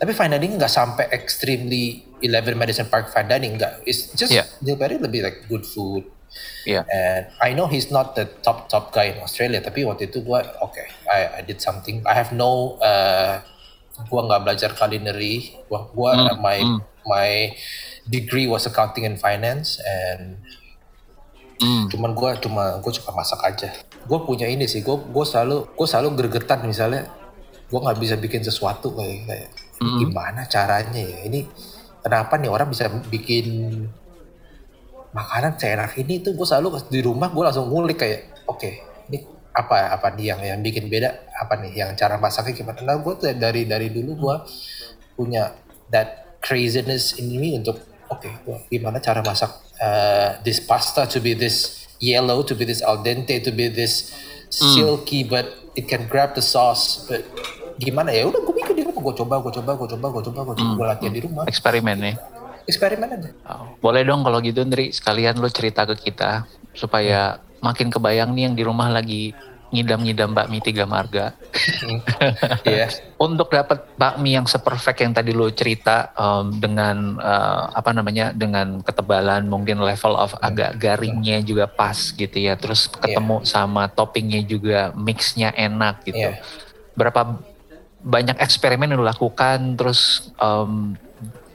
tapi 0.00 0.16
fine 0.16 0.32
dining 0.32 0.56
nggak 0.56 0.72
sampai 0.72 1.12
extremely 1.12 2.08
Eleven 2.24 2.56
Madison 2.56 2.88
Park 2.88 3.12
fine 3.12 3.28
dining 3.28 3.60
nggak 3.60 3.84
it's 3.84 4.16
just 4.16 4.32
yeah. 4.32 4.48
Neil 4.64 4.80
Perry 4.80 4.96
lebih 4.96 5.20
like 5.20 5.44
good 5.44 5.68
food 5.68 6.08
Yeah. 6.66 6.82
And 6.90 7.30
I 7.38 7.54
know 7.54 7.70
he's 7.70 7.94
not 7.94 8.18
the 8.18 8.26
top 8.42 8.66
top 8.66 8.90
guy 8.90 9.14
in 9.14 9.22
Australia, 9.22 9.62
tapi 9.62 9.86
waktu 9.86 10.10
itu 10.10 10.26
gue 10.26 10.40
oke, 10.58 10.74
okay, 10.74 10.86
I, 11.06 11.38
I 11.38 11.40
did 11.46 11.62
something. 11.62 12.02
I 12.02 12.14
have 12.18 12.34
no, 12.34 12.76
uh, 12.82 13.38
gue 14.02 14.20
nggak 14.20 14.42
belajar 14.42 14.70
culinary. 14.74 15.54
Gue, 15.70 15.80
gua 15.94 16.34
mm, 16.34 16.42
my 16.42 16.58
mm. 16.58 16.78
my 17.06 17.30
degree 18.10 18.50
was 18.50 18.66
accounting 18.66 19.06
and 19.06 19.14
finance, 19.22 19.78
and 19.78 20.42
mm. 21.62 21.86
cuman 21.94 22.18
gue 22.18 22.30
cuma 22.42 22.82
gue 22.82 22.92
cuma 22.98 23.22
masak 23.22 23.46
aja. 23.46 23.70
Gue 24.02 24.18
punya 24.26 24.50
ini 24.50 24.66
sih, 24.66 24.82
gue 24.82 24.96
gue 24.98 25.24
selalu 25.24 25.70
gue 25.70 25.86
selalu 25.86 26.18
gregetan 26.18 26.66
misalnya 26.66 27.06
gue 27.66 27.78
nggak 27.78 27.98
bisa 27.98 28.14
bikin 28.18 28.42
sesuatu 28.42 28.94
kayak 28.94 29.26
kayak 29.26 29.50
mm. 29.82 29.98
gimana 30.02 30.46
caranya 30.46 31.02
ya 31.02 31.18
ini 31.26 31.46
kenapa 32.02 32.38
nih 32.38 32.50
orang 32.50 32.70
bisa 32.70 32.86
bikin 33.10 33.46
makanan 35.16 35.56
seenak 35.56 35.96
ini 35.96 36.20
tuh 36.20 36.36
gue 36.36 36.44
selalu 36.44 36.76
di 36.92 37.00
rumah 37.00 37.32
gue 37.32 37.40
langsung 37.40 37.72
ngulik 37.72 37.96
kayak 38.04 38.44
oke 38.44 38.60
okay, 38.60 38.84
ini 39.08 39.24
apa 39.56 39.96
apa 39.96 40.12
nih 40.12 40.36
yang 40.36 40.40
yang 40.44 40.60
bikin 40.60 40.92
beda 40.92 41.32
apa 41.32 41.56
nih 41.64 41.72
yang 41.72 41.90
cara 41.96 42.20
masaknya 42.20 42.52
gimana 42.52 42.84
nah 42.84 43.00
gue 43.00 43.14
tuh 43.16 43.32
dari 43.32 43.64
dari 43.64 43.88
dulu 43.88 44.12
gue 44.20 44.36
punya 45.16 45.56
that 45.88 46.36
craziness 46.44 47.16
ini 47.16 47.56
untuk 47.56 47.80
oke 48.12 48.20
okay, 48.20 48.68
gimana 48.68 49.00
cara 49.00 49.24
masak 49.24 49.48
uh, 49.80 50.36
this 50.44 50.60
pasta 50.60 51.08
to 51.08 51.24
be 51.24 51.32
this 51.32 51.88
yellow 51.96 52.44
to 52.44 52.52
be 52.52 52.68
this 52.68 52.84
al 52.84 53.00
dente 53.00 53.40
to 53.40 53.48
be 53.48 53.72
this 53.72 54.12
hmm. 54.52 54.68
silky 54.76 55.24
mm. 55.24 55.32
but 55.32 55.48
it 55.72 55.88
can 55.88 56.04
grab 56.04 56.36
the 56.36 56.44
sauce 56.44 57.08
but 57.08 57.24
gimana 57.80 58.12
ya 58.12 58.28
udah 58.28 58.40
gue 58.44 58.52
bikin 58.52 58.74
di 58.76 58.84
rumah 58.84 59.00
gue 59.00 59.14
coba 59.16 59.40
gue 59.40 59.52
coba 59.56 59.70
gue 59.72 59.88
coba 59.96 60.06
gue 60.12 60.22
coba 60.28 60.38
gue 60.44 60.54
coba 60.60 60.70
mm. 60.72 60.76
gue 60.76 60.86
latihan 60.86 61.12
di 61.16 61.22
rumah 61.24 61.42
eksperimen 61.48 61.96
nih 61.96 62.14
eksperimen 62.66 63.08
aja. 63.08 63.30
Oh, 63.46 63.78
boleh 63.78 64.02
dong 64.02 64.26
kalau 64.26 64.42
gitu 64.42 64.62
Ndri, 64.66 64.90
sekalian 64.90 65.38
lo 65.38 65.48
cerita 65.48 65.86
ke 65.86 65.94
kita 66.10 66.44
supaya 66.74 67.38
hmm. 67.38 67.62
makin 67.62 67.88
kebayang 67.88 68.30
nih 68.34 68.42
yang 68.50 68.54
di 68.58 68.62
rumah 68.66 68.90
lagi 68.90 69.32
ngidam-ngidam 69.66 70.30
bakmi 70.30 70.62
tiga 70.62 70.86
marga. 70.86 71.34
Hmm. 71.82 72.00
Iya. 72.66 72.90
Untuk 73.18 73.54
dapat 73.54 73.86
bakmi 73.94 74.34
yang 74.34 74.46
seperfect 74.46 75.02
yang 75.02 75.14
tadi 75.14 75.30
lo 75.30 75.50
cerita 75.54 76.10
um, 76.18 76.54
dengan 76.58 77.18
uh, 77.18 77.70
apa 77.70 77.90
namanya 77.94 78.34
dengan 78.34 78.82
ketebalan 78.82 79.46
mungkin 79.46 79.78
level 79.82 80.14
of 80.18 80.34
hmm. 80.34 80.46
agak 80.46 80.70
garingnya 80.78 81.42
juga 81.42 81.70
pas 81.70 81.96
gitu 82.14 82.36
ya. 82.36 82.58
Terus 82.58 82.90
ketemu 82.90 83.42
yeah. 83.42 83.48
sama 83.48 83.86
toppingnya 83.90 84.42
juga 84.46 84.90
mixnya 84.94 85.54
enak 85.54 86.06
gitu. 86.06 86.34
Yeah. 86.34 86.42
Berapa 86.94 87.38
banyak 88.06 88.38
eksperimen 88.38 88.94
yang 88.94 89.02
lo 89.02 89.10
lakukan 89.10 89.74
terus 89.74 90.30
um, 90.38 90.94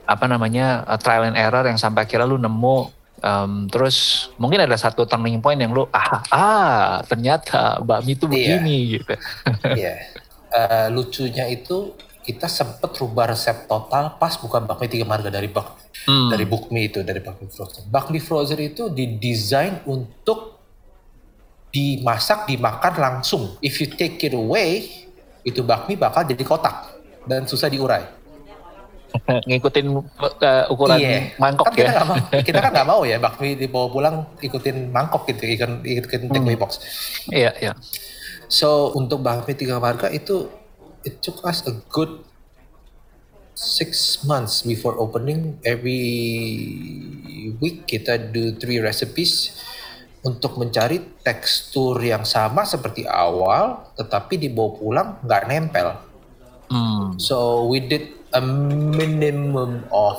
apa 0.06 0.24
namanya 0.26 0.82
uh, 0.86 0.98
trial 0.98 1.30
and 1.30 1.38
error 1.38 1.62
yang 1.62 1.78
sampai 1.78 2.04
akhirnya 2.04 2.26
lu 2.26 2.38
nemu 2.38 2.90
um, 3.22 3.52
terus 3.70 4.28
mungkin 4.36 4.60
ada 4.60 4.74
satu 4.74 5.06
turning 5.06 5.38
point 5.38 5.58
yang 5.58 5.70
lu 5.70 5.86
ah 5.94 6.20
ah 6.28 6.90
ternyata 7.06 7.80
bakmi 7.80 8.18
itu 8.18 8.26
iya. 8.28 8.32
begini 8.32 8.76
yeah. 8.76 8.92
gitu. 8.98 9.14
Iya. 9.62 9.72
yeah. 9.78 9.98
Uh, 10.52 10.86
lucunya 10.92 11.48
itu 11.48 11.96
kita 12.22 12.46
sempet 12.46 12.92
rubah 13.00 13.32
resep 13.32 13.66
total 13.66 14.20
pas 14.20 14.36
bukan 14.36 14.68
bakmi 14.68 14.86
tiga 14.86 15.08
marga 15.08 15.32
dari 15.32 15.48
bak 15.48 15.74
hmm. 16.06 16.28
dari 16.30 16.44
bukmi 16.46 16.92
itu 16.92 17.00
dari 17.02 17.18
bakmi 17.18 17.48
frozen. 17.50 17.88
Bakmi 17.88 18.18
frozen 18.22 18.60
itu 18.62 18.92
didesain 18.92 19.82
untuk 19.88 20.60
dimasak 21.72 22.46
dimakan 22.46 22.94
langsung. 23.00 23.56
If 23.64 23.80
you 23.80 23.88
take 23.90 24.20
it 24.22 24.36
away 24.36 24.86
itu 25.42 25.64
bakmi 25.66 25.98
bakal 25.98 26.22
jadi 26.22 26.44
kotak 26.46 26.94
dan 27.26 27.48
susah 27.48 27.66
diurai. 27.66 28.21
ngikutin 29.48 29.86
uh, 29.92 30.64
ukuran 30.72 30.98
iya. 30.98 31.32
mangkok 31.38 31.72
kan 31.72 31.76
ya. 31.76 31.84
Kita, 31.84 31.92
gak 31.92 32.06
mau, 32.08 32.16
kita 32.46 32.58
kan 32.58 32.70
nggak 32.72 32.88
mau 32.88 33.00
ya 33.04 33.16
bakmi 33.20 33.48
dibawa 33.54 33.86
pulang 33.92 34.16
ikutin 34.40 34.90
mangkok 34.90 35.28
gitu, 35.28 35.44
ikutin, 35.46 35.84
ikutin 35.84 36.20
hmm. 36.28 36.32
takeaway 36.32 36.56
box. 36.58 36.80
Iya, 37.28 37.50
iya. 37.60 37.72
So 38.48 38.92
untuk 38.92 39.24
bakmi 39.24 39.56
tiga 39.56 39.80
marga 39.80 40.12
itu 40.12 40.48
it 41.04 41.20
took 41.24 41.42
us 41.44 41.64
a 41.64 41.74
good 41.90 42.24
six 43.56 44.22
months 44.24 44.64
before 44.64 44.96
opening. 44.98 45.60
Every 45.62 46.04
week 47.60 47.88
kita 47.88 48.32
do 48.32 48.56
three 48.56 48.80
recipes 48.80 49.56
untuk 50.22 50.54
mencari 50.54 51.02
tekstur 51.26 51.98
yang 51.98 52.22
sama 52.22 52.62
seperti 52.62 53.02
awal, 53.06 53.90
tetapi 53.98 54.38
dibawa 54.38 54.70
pulang 54.78 55.08
nggak 55.26 55.42
nempel. 55.50 55.88
Hmm. 56.70 57.18
So 57.18 57.68
we 57.68 57.82
did 57.82 58.21
a 58.32 58.40
minimum 58.96 59.84
of 59.92 60.18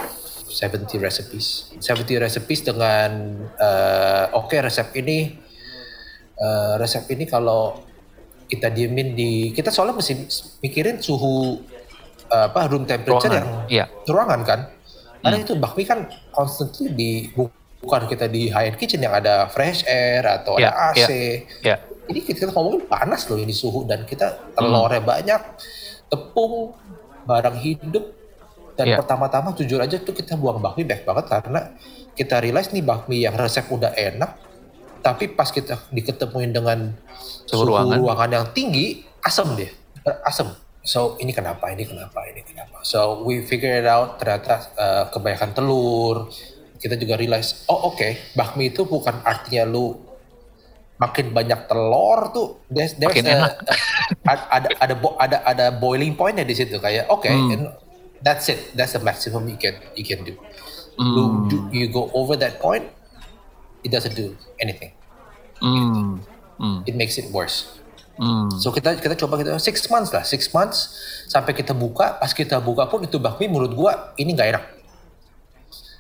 70 0.54 1.02
recipes. 1.02 1.74
70 1.82 2.22
recipes 2.22 2.62
dengan 2.62 3.12
uh, 3.58 4.38
oke 4.38 4.54
okay, 4.54 4.62
resep 4.62 4.94
ini 5.02 5.34
uh, 6.38 6.78
resep 6.78 7.10
ini 7.10 7.26
kalau 7.26 7.82
kita 8.46 8.70
diemin 8.70 9.18
di 9.18 9.50
kita 9.50 9.74
soalnya 9.74 9.98
mesti 9.98 10.14
mikirin 10.62 11.02
suhu 11.02 11.58
uh, 12.30 12.46
apa 12.54 12.70
room 12.70 12.86
temperature 12.86 13.34
ruangan. 13.34 13.66
yang 13.70 13.86
yeah. 13.86 13.88
ruangan 14.06 14.42
kan. 14.46 14.60
Karena 15.24 15.38
hmm. 15.40 15.46
itu 15.50 15.54
bakmi 15.58 15.84
kan 15.88 16.06
constantly 16.30 16.94
di 16.94 17.12
bukan 17.84 18.06
kita 18.06 18.30
di 18.30 18.54
high 18.54 18.70
end 18.70 18.78
kitchen 18.78 19.02
yang 19.02 19.16
ada 19.16 19.50
fresh 19.50 19.84
air 19.90 20.22
atau 20.22 20.62
yeah, 20.62 20.72
ada 20.72 20.94
AC. 20.94 21.10
Yeah, 21.10 21.76
yeah. 21.76 21.80
Ini 22.04 22.20
kita 22.20 22.52
ngomongin 22.52 22.84
panas 22.86 23.26
loh 23.32 23.40
ini 23.40 23.56
suhu 23.56 23.88
dan 23.88 24.04
kita 24.04 24.52
telurnya 24.54 25.00
hmm. 25.00 25.08
banyak, 25.08 25.42
tepung, 26.12 26.76
barang 27.24 27.58
hidup. 27.60 28.06
Dan 28.74 28.90
yeah. 28.90 28.98
pertama-tama 28.98 29.54
jujur 29.54 29.78
aja 29.78 30.02
tuh 30.02 30.18
kita 30.18 30.34
buang 30.34 30.58
bakmi 30.58 30.82
baik 30.82 31.06
banget 31.06 31.30
karena 31.30 31.78
kita 32.18 32.42
realize 32.42 32.74
nih 32.74 32.82
bakmi 32.82 33.22
yang 33.22 33.38
resep 33.38 33.70
udah 33.70 33.94
enak 33.94 34.34
tapi 35.04 35.30
pas 35.30 35.52
kita 35.52 35.78
diketemuin 35.92 36.50
dengan 36.56 36.96
suhu, 37.46 37.68
suhu 37.68 37.70
ruangan. 37.70 37.98
ruangan 38.00 38.30
yang 38.34 38.46
tinggi 38.56 39.04
asam 39.22 39.54
dia 39.54 39.70
asam 40.26 40.56
so 40.84 41.20
ini 41.20 41.36
kenapa 41.36 41.72
ini 41.72 41.88
kenapa 41.88 42.24
ini 42.28 42.44
kenapa? 42.44 42.84
So 42.84 43.24
we 43.24 43.44
figure 43.48 43.72
it 43.72 43.88
out 43.88 44.20
ternyata 44.20 44.68
uh, 44.76 45.04
kebanyakan 45.10 45.56
telur. 45.56 46.28
Kita 46.76 47.00
juga 47.00 47.16
realize 47.16 47.64
oh 47.72 47.96
oke 47.96 47.96
okay, 47.96 48.12
bakmi 48.36 48.76
itu 48.76 48.84
bukan 48.84 49.24
artinya 49.24 49.64
lu 49.64 49.96
makin 51.02 51.34
banyak 51.34 51.66
telur 51.66 52.30
tuh 52.32 52.48
there's, 52.70 52.94
there's 52.96 53.12
makin 53.12 53.26
a, 53.28 53.34
enak. 53.34 53.54
ada 54.32 54.44
ada 54.54 54.70
ada 54.78 54.96
ada 55.20 55.38
ada 55.44 55.66
boiling 55.74 56.14
pointnya 56.14 56.46
di 56.46 56.54
situ 56.54 56.78
kayak 56.78 57.10
oke 57.10 57.26
okay, 57.26 57.34
hmm. 57.34 57.70
that's 58.22 58.48
it 58.48 58.72
that's 58.78 58.94
the 58.94 59.02
maximum 59.02 59.50
you 59.50 59.58
can 59.58 59.74
you 59.98 60.06
can 60.06 60.22
do 60.22 60.38
mm. 60.96 61.14
lu 61.18 61.24
do, 61.50 61.58
you 61.74 61.90
go 61.90 62.14
over 62.14 62.38
that 62.38 62.62
point 62.62 62.86
it 63.82 63.90
doesn't 63.90 64.14
do 64.14 64.38
anything 64.62 64.94
mm. 65.60 66.22
Mm. 66.62 66.80
it 66.86 66.94
makes 66.94 67.18
it 67.18 67.28
worse 67.34 67.84
Hmm. 68.14 68.46
So 68.62 68.70
kita 68.70 68.94
kita 69.02 69.18
coba 69.18 69.42
kita 69.42 69.58
six 69.58 69.90
months 69.90 70.14
lah, 70.14 70.22
six 70.22 70.46
months 70.54 71.02
sampai 71.26 71.58
kita 71.58 71.74
buka. 71.74 72.22
Pas 72.22 72.30
kita 72.30 72.62
buka 72.62 72.86
pun 72.86 73.02
itu 73.02 73.18
bakmi 73.18 73.50
menurut 73.50 73.74
gua 73.74 74.14
ini 74.22 74.38
nggak 74.38 74.50
enak. 74.54 74.64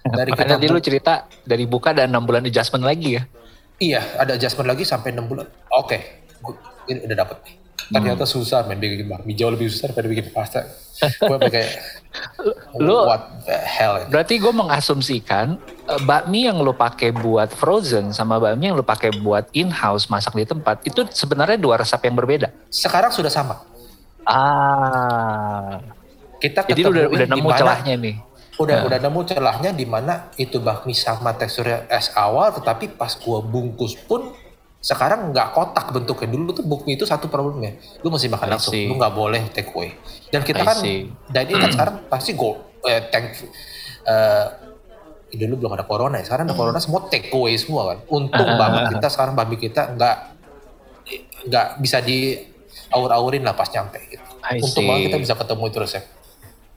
Dari 0.04 0.30
Makanya 0.30 0.62
tadi 0.62 0.66
lu 0.70 0.78
cerita 0.84 1.26
dari 1.41 1.66
buka 1.66 1.96
dan 1.96 2.14
enam 2.14 2.22
bulan 2.28 2.46
adjustment 2.46 2.86
lagi 2.86 3.18
ya? 3.18 3.24
Iya, 3.82 4.02
ada 4.22 4.38
adjustment 4.38 4.70
lagi 4.70 4.84
sampai 4.86 5.14
enam 5.14 5.26
bulan. 5.26 5.50
Oke, 5.74 5.98
okay. 5.98 6.02
ini 6.92 7.06
udah 7.10 7.18
dapet 7.26 7.38
nih. 7.46 7.56
Ternyata 7.92 8.24
hmm. 8.24 8.32
susah 8.32 8.64
main 8.64 8.80
bikin 8.80 9.12
bakmi 9.12 9.36
jauh 9.36 9.52
lebih 9.52 9.68
susah 9.68 9.92
daripada 9.92 10.08
bikin 10.08 10.32
pasta. 10.32 10.64
gue 11.04 11.38
kayak 11.52 11.74
lu 12.86 12.96
what 13.04 13.44
the 13.44 13.58
hell. 13.60 14.00
Berarti 14.08 14.40
gue 14.40 14.54
mengasumsikan 14.56 15.60
uh, 15.90 16.00
bakmi 16.08 16.48
yang 16.48 16.64
lu 16.64 16.72
pakai 16.72 17.12
buat 17.12 17.52
frozen 17.52 18.16
sama 18.16 18.40
bakmi 18.40 18.72
yang 18.72 18.78
lu 18.80 18.86
pakai 18.86 19.12
buat 19.20 19.52
in 19.52 19.68
house 19.68 20.08
masak 20.08 20.32
di 20.38 20.48
tempat 20.48 20.80
itu 20.88 21.04
sebenarnya 21.12 21.60
dua 21.60 21.82
resep 21.82 22.00
yang 22.08 22.16
berbeda. 22.16 22.48
Sekarang 22.72 23.12
sudah 23.12 23.30
sama. 23.34 23.60
Ah. 24.24 25.84
Kita 26.40 26.68
Jadi 26.68 26.84
udah 26.84 27.08
udah 27.08 27.28
nemu 27.28 27.40
di 27.40 27.52
mana, 27.52 27.60
celahnya 27.60 27.94
nih. 28.00 28.16
Udah 28.62 28.82
nah. 28.82 28.86
udah 28.86 28.97
nemu 29.01 29.22
celahnya 29.26 29.72
di 29.74 29.86
mana 29.89 30.30
itu 30.38 30.62
bakmi 30.62 30.93
sama 30.93 31.34
teksturnya 31.34 31.89
es 31.89 32.14
awal 32.14 32.54
tetapi 32.54 32.93
pas 32.93 33.18
gua 33.18 33.41
bungkus 33.41 33.97
pun 34.06 34.30
sekarang 34.84 35.32
nggak 35.32 35.56
kotak 35.56 35.95
bentuknya. 35.95 36.28
Dulu 36.36 36.51
tuh 36.51 36.66
bukmi 36.68 36.99
itu 36.99 37.08
satu 37.08 37.32
problemnya. 37.32 37.80
Lu 38.04 38.12
mesti 38.12 38.28
makan 38.28 38.47
langsung. 38.51 38.76
lu 38.76 38.99
nggak 38.99 39.16
boleh 39.16 39.41
take 39.56 39.72
away. 39.72 39.95
Dan 40.28 40.43
kita 40.43 40.60
kan 40.60 40.76
dan 41.32 41.43
ini 41.47 41.56
kan 41.56 41.72
sekarang 41.80 41.95
pasti 42.12 42.36
go 42.36 42.60
eh, 42.84 42.99
tank 43.08 43.47
uh, 44.04 44.47
dulu 45.32 45.64
belum 45.64 45.72
ada 45.80 45.88
corona 45.88 46.20
ya. 46.20 46.28
Sekarang 46.28 46.51
ada 46.51 46.56
corona 46.60 46.84
semua 46.84 47.08
take 47.08 47.32
away 47.32 47.56
semua 47.56 47.95
kan. 47.95 47.97
Untung 48.12 48.43
uh, 48.43 48.60
banget 48.60 48.99
kita 48.99 49.08
sekarang 49.08 49.34
babi 49.39 49.56
kita 49.56 49.95
nggak 49.95 50.18
nggak 51.47 51.68
bisa 51.80 52.04
di 52.04 52.43
aur-aurin 52.91 53.41
lah 53.41 53.56
pas 53.56 53.72
nyampe 53.72 54.04
gitu. 54.12 54.30
Untung 54.68 54.84
banget 54.84 55.10
kita 55.10 55.18
bisa 55.32 55.34
ketemu 55.39 55.64
itu 55.72 55.80
resep 55.80 56.04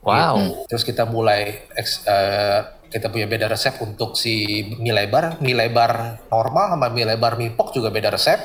wow 0.07 0.63
terus 0.71 0.87
kita 0.87 1.03
mulai 1.03 1.67
uh, 2.07 2.77
kita 2.87 3.11
punya 3.11 3.27
beda 3.27 3.51
resep 3.51 3.75
untuk 3.83 4.15
si 4.15 4.63
mie 4.79 4.95
lebar, 4.95 5.43
mie 5.43 5.55
lebar 5.55 6.23
normal 6.31 6.75
sama 6.75 6.87
mie 6.87 7.03
lebar 7.03 7.35
mie 7.35 7.51
pok 7.51 7.75
juga 7.75 7.91
beda 7.91 8.15
resep. 8.15 8.39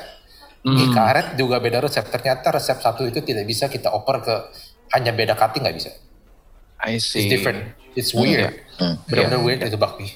Mm. 0.63 0.75
Mie 0.75 0.89
karet 0.91 1.27
juga 1.39 1.59
beda 1.59 1.83
resep. 1.83 2.03
Ternyata 2.07 2.55
resep 2.55 2.77
satu 2.79 3.07
itu 3.07 3.23
tidak 3.23 3.47
bisa 3.47 3.67
kita 3.71 3.91
oper 3.91 4.23
ke 4.23 4.35
hanya 4.95 5.15
beda 5.15 5.35
cutting 5.35 5.63
nggak 5.63 5.75
bisa. 5.75 5.91
I 6.83 6.99
see. 6.99 7.27
It's 7.27 7.31
different. 7.31 7.61
It's 7.95 8.11
weird. 8.11 8.51
Mm. 8.79 8.95
Benar-benar 9.07 9.39
yeah. 9.39 9.47
weird 9.47 9.59
itu 9.63 9.79
bakmi. 9.79 10.07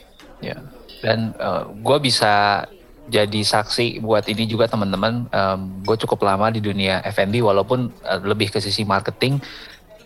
Ya. 0.43 0.55
Yeah. 0.55 0.59
Dan 0.97 1.19
uh, 1.39 1.47
eh, 1.47 1.63
gue 1.79 1.97
bisa 2.03 2.65
jadi 3.07 3.39
saksi 3.39 4.03
buat 4.03 4.27
ini 4.27 4.43
juga 4.43 4.67
teman-teman. 4.67 5.31
Um, 5.31 5.59
gue 5.87 5.95
cukup 6.03 6.27
lama 6.27 6.51
di 6.51 6.59
dunia 6.59 6.99
F&B 7.07 7.39
walaupun 7.39 7.87
uh, 8.03 8.19
lebih 8.19 8.51
ke 8.51 8.59
sisi 8.59 8.83
marketing. 8.83 9.39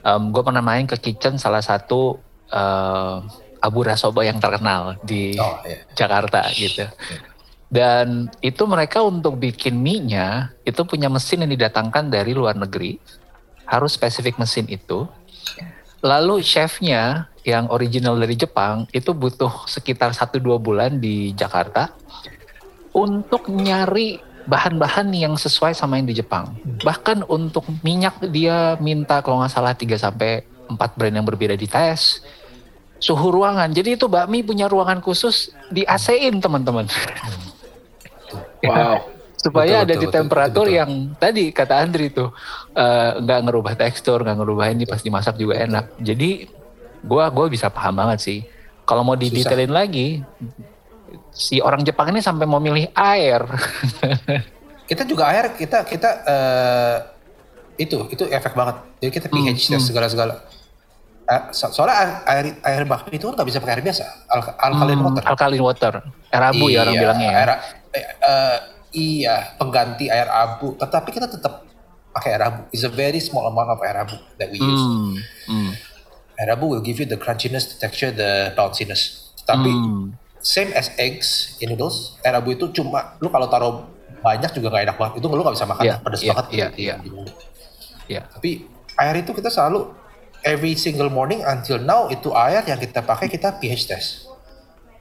Um, 0.01 0.33
gue 0.33 0.41
pernah 0.41 0.65
main 0.65 0.89
ke 0.89 0.97
kitchen 0.97 1.37
salah 1.37 1.61
satu 1.61 2.17
uh, 2.49 3.21
Abu 3.61 3.85
Rasoba 3.85 4.25
yang 4.25 4.41
terkenal 4.41 4.97
di 5.05 5.37
oh, 5.37 5.61
iya. 5.65 5.85
Jakarta 5.93 6.49
gitu. 6.57 6.89
Dan 7.71 8.27
itu 8.43 8.67
mereka 8.67 8.99
untuk 8.99 9.39
bikin 9.39 9.79
mie-nya 9.79 10.51
itu 10.67 10.81
punya 10.83 11.07
mesin 11.07 11.45
yang 11.45 11.51
didatangkan 11.55 12.11
dari 12.11 12.35
luar 12.35 12.57
negeri. 12.57 12.99
Harus 13.69 13.95
spesifik 13.95 14.35
mesin 14.35 14.67
itu. 14.67 15.07
Lalu 16.03 16.41
chefnya 16.43 17.31
yang 17.45 17.69
original 17.69 18.17
dari 18.17 18.35
Jepang 18.35 18.89
itu 18.91 19.13
butuh 19.13 19.69
sekitar 19.69 20.11
1-2 20.11 20.41
bulan 20.59 20.97
di 20.97 21.31
Jakarta 21.31 21.93
untuk 22.91 23.47
nyari 23.47 24.19
bahan-bahan 24.51 25.07
yang 25.15 25.39
sesuai 25.39 25.71
sama 25.71 25.95
yang 25.95 26.11
di 26.11 26.19
Jepang. 26.19 26.51
Bahkan 26.83 27.23
untuk 27.31 27.63
minyak 27.87 28.19
dia 28.27 28.75
minta 28.83 29.23
kalau 29.23 29.39
nggak 29.39 29.53
salah 29.55 29.71
3 29.71 29.95
sampai 29.95 30.43
4 30.67 30.75
brand 30.75 31.15
yang 31.15 31.23
berbeda 31.23 31.55
di 31.55 31.71
tes 31.71 32.19
suhu 32.99 33.31
ruangan. 33.31 33.71
Jadi 33.71 33.95
itu 33.95 34.11
bakmi 34.11 34.43
punya 34.43 34.67
ruangan 34.67 34.99
khusus 34.99 35.55
di 35.71 35.87
AC-in 35.87 36.43
teman-teman. 36.43 36.85
Wow. 38.67 38.99
Supaya 39.41 39.81
betul, 39.81 39.85
ada 39.89 39.93
betul, 39.97 40.03
di 40.05 40.07
temperatur 40.13 40.65
betul, 40.69 40.77
yang 40.77 40.91
tadi 41.17 41.49
kata 41.49 41.81
Andri 41.81 42.13
tuh 42.13 42.29
uh, 42.77 43.17
nggak 43.17 43.39
ngerubah 43.49 43.73
tekstur, 43.73 44.21
nggak 44.21 44.37
ngerubah 44.37 44.69
ini 44.69 44.85
pas 44.85 45.01
dimasak 45.01 45.33
juga 45.41 45.57
enak. 45.57 45.97
Jadi 45.97 46.45
gua 47.01 47.25
gua 47.33 47.49
bisa 47.49 47.73
paham 47.73 47.97
banget 47.97 48.21
sih. 48.21 48.39
Kalau 48.85 49.01
mau 49.01 49.17
didetailin 49.17 49.73
lagi, 49.73 50.21
si 51.31 51.63
orang 51.63 51.81
Jepang 51.81 52.11
ini 52.11 52.19
sampai 52.19 52.45
mau 52.45 52.59
milih 52.59 52.91
air. 52.93 53.41
kita 54.89 55.07
juga 55.07 55.31
air 55.31 55.55
kita 55.55 55.87
kita 55.87 56.09
uh, 56.27 56.97
itu 57.79 58.07
itu 58.11 58.23
efek 58.27 58.53
banget. 58.53 58.75
Jadi 58.99 59.11
kita 59.11 59.27
pH 59.31 59.47
hmm, 59.47 59.57
hmm. 59.57 59.81
segala-segala 59.81 60.35
Eh, 61.31 61.41
soalnya 61.55 62.27
air 62.27 62.59
air 62.59 62.83
bakmi 62.83 63.15
itu 63.15 63.23
kan 63.31 63.39
nggak 63.39 63.47
bisa 63.47 63.63
pakai 63.63 63.79
air 63.79 63.83
biasa, 63.87 64.03
Al 64.27 64.41
alkaline 64.67 64.99
hmm, 64.99 65.07
water. 65.07 65.23
Alkaline 65.23 65.63
water, 65.63 65.93
air 66.27 66.43
abu 66.43 66.67
iya, 66.67 66.75
ya 66.75 66.79
orang 66.83 66.95
iya, 66.95 67.01
bilangnya 67.01 67.29
ya. 67.29 67.37
Air, 67.39 67.51
uh, 67.55 68.57
iya, 68.91 69.35
pengganti 69.55 70.05
air 70.11 70.27
abu. 70.27 70.75
Tetapi 70.75 71.09
kita 71.15 71.31
tetap 71.31 71.63
pakai 72.11 72.35
air 72.35 72.43
abu. 72.51 72.61
It's 72.75 72.83
a 72.83 72.91
very 72.91 73.23
small 73.23 73.47
amount 73.47 73.71
of 73.71 73.79
air 73.79 73.95
abu 73.95 74.19
that 74.35 74.51
we 74.51 74.59
use. 74.59 74.83
Hmm, 74.83 75.15
hmm. 75.47 75.71
Air 76.35 76.51
abu 76.51 76.67
will 76.67 76.83
give 76.83 76.99
you 76.99 77.07
the 77.07 77.15
crunchiness, 77.15 77.69
the 77.69 77.77
texture, 77.79 78.11
the 78.11 78.51
bounciness. 78.51 79.31
Tapi 79.47 79.71
hmm. 79.71 80.11
Same 80.41 80.73
as 80.73 80.89
eggs 80.97 81.57
in 81.61 81.73
noodles, 81.73 82.17
air 82.25 82.37
abu 82.37 82.53
itu 82.57 82.69
cuma 82.73 83.17
lu 83.21 83.29
kalau 83.29 83.47
taruh 83.47 83.85
banyak 84.21 84.51
juga 84.53 84.67
nggak 84.73 84.83
enak 84.89 84.97
banget. 84.97 85.13
Itu 85.21 85.25
lu 85.29 85.41
nggak 85.41 85.55
bisa 85.57 85.67
makan, 85.69 85.83
yeah, 85.85 85.97
pedas 86.01 86.21
yeah, 86.21 86.33
banget. 86.33 86.45
Iya, 86.51 86.67
iya. 86.77 86.95
Yeah. 88.09 88.23
Tapi 88.29 88.65
air 88.99 89.15
itu 89.21 89.31
kita 89.33 89.49
selalu 89.49 89.89
every 90.45 90.73
single 90.77 91.09
morning 91.09 91.41
until 91.45 91.77
now 91.81 92.09
itu 92.09 92.33
air 92.33 92.65
yang 92.65 92.77
kita 92.77 93.05
pakai 93.05 93.29
kita 93.29 93.57
pH 93.61 93.81
test. 93.89 94.09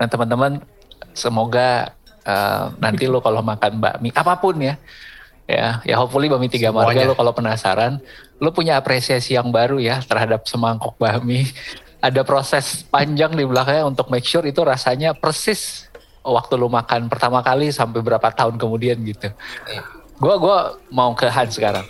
Nah 0.01 0.09
teman-teman 0.09 0.65
semoga 1.13 1.93
uh, 2.25 2.73
nanti 2.81 3.09
lo 3.09 3.21
kalau 3.21 3.41
makan 3.45 3.81
bakmi 3.81 4.13
apa 4.13 4.37
pun 4.39 4.57
ya 4.61 4.75
ya 5.51 5.83
ya 5.83 5.95
hopefully 5.99 6.31
bakmi 6.31 6.47
tiga 6.47 6.71
Semuanya. 6.71 6.95
marga 6.95 7.11
lo 7.11 7.15
kalau 7.19 7.33
penasaran 7.35 7.99
lo 8.39 8.55
punya 8.55 8.79
apresiasi 8.79 9.35
yang 9.35 9.51
baru 9.51 9.83
ya 9.83 9.99
terhadap 10.05 10.47
semangkok 10.47 10.95
bakmi 10.97 11.51
ada 12.01 12.25
proses 12.25 12.85
panjang 12.89 13.37
di 13.37 13.45
belakangnya 13.45 13.85
untuk 13.85 14.09
make 14.09 14.25
sure 14.25 14.45
itu 14.49 14.65
rasanya 14.65 15.13
persis 15.13 15.87
waktu 16.21 16.57
lo 16.57 16.69
makan 16.69 17.09
pertama 17.09 17.41
kali 17.41 17.73
sampai 17.73 18.01
berapa 18.01 18.29
tahun 18.33 18.57
kemudian 18.61 19.01
gitu. 19.05 19.29
Gue 20.21 20.37
Gua 20.37 20.37
gua 20.37 20.59
mau 20.93 21.17
ke 21.17 21.29
Han 21.33 21.49
sekarang. 21.49 21.89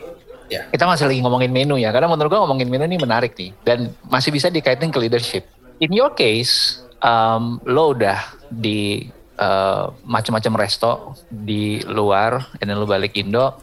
Yeah. 0.51 0.67
Kita 0.71 0.87
masih 0.87 1.07
lagi 1.07 1.23
ngomongin 1.23 1.51
menu 1.51 1.79
ya, 1.79 1.95
karena 1.95 2.11
menurut 2.11 2.31
gue 2.31 2.41
ngomongin 2.43 2.67
menu 2.67 2.83
ini 2.91 2.99
menarik 2.99 3.39
nih, 3.39 3.55
dan 3.63 3.95
masih 4.11 4.35
bisa 4.35 4.51
dikaitin 4.51 4.91
ke 4.91 4.99
leadership. 4.99 5.47
In 5.79 5.95
your 5.95 6.11
case, 6.11 6.83
um, 7.07 7.63
lo 7.63 7.95
udah 7.95 8.19
di 8.51 9.07
uh, 9.39 9.95
macam-macam 10.03 10.59
resto 10.59 11.15
di 11.31 11.79
luar, 11.87 12.51
dan 12.59 12.75
lo 12.75 12.87
balik 12.87 13.15
Indo. 13.15 13.63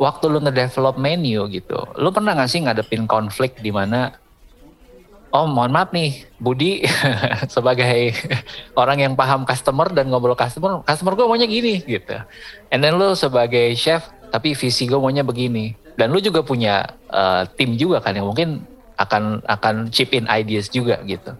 Waktu 0.00 0.32
lo 0.32 0.40
ngedevelop 0.40 0.96
menu 0.96 1.44
gitu, 1.52 1.76
lo 2.00 2.08
pernah 2.08 2.32
gak 2.32 2.48
sih 2.48 2.64
ngadepin 2.64 3.04
konflik 3.04 3.60
di 3.60 3.68
mana 3.68 4.10
oh 5.34 5.50
mohon 5.50 5.74
maaf 5.74 5.90
nih 5.90 6.22
Budi 6.38 6.86
sebagai 7.54 8.14
orang 8.78 9.02
yang 9.02 9.12
paham 9.18 9.42
customer 9.42 9.90
dan 9.90 10.06
ngobrol 10.06 10.38
customer, 10.38 10.80
customer 10.86 11.18
gue 11.18 11.26
maunya 11.26 11.50
gini 11.50 11.82
gitu. 11.82 12.14
And 12.70 12.80
then 12.80 12.94
lu 12.94 13.18
sebagai 13.18 13.74
chef 13.74 14.06
tapi 14.30 14.54
visi 14.54 14.86
gue 14.86 14.96
maunya 14.96 15.26
begini. 15.26 15.74
Dan 15.98 16.10
lu 16.10 16.18
juga 16.18 16.42
punya 16.42 16.86
uh, 17.10 17.46
tim 17.54 17.74
juga 17.74 18.02
kan 18.02 18.14
yang 18.14 18.30
mungkin 18.30 18.66
akan 18.94 19.42
akan 19.46 19.74
chip 19.90 20.14
in 20.14 20.26
ideas 20.30 20.70
juga 20.70 21.02
gitu. 21.02 21.34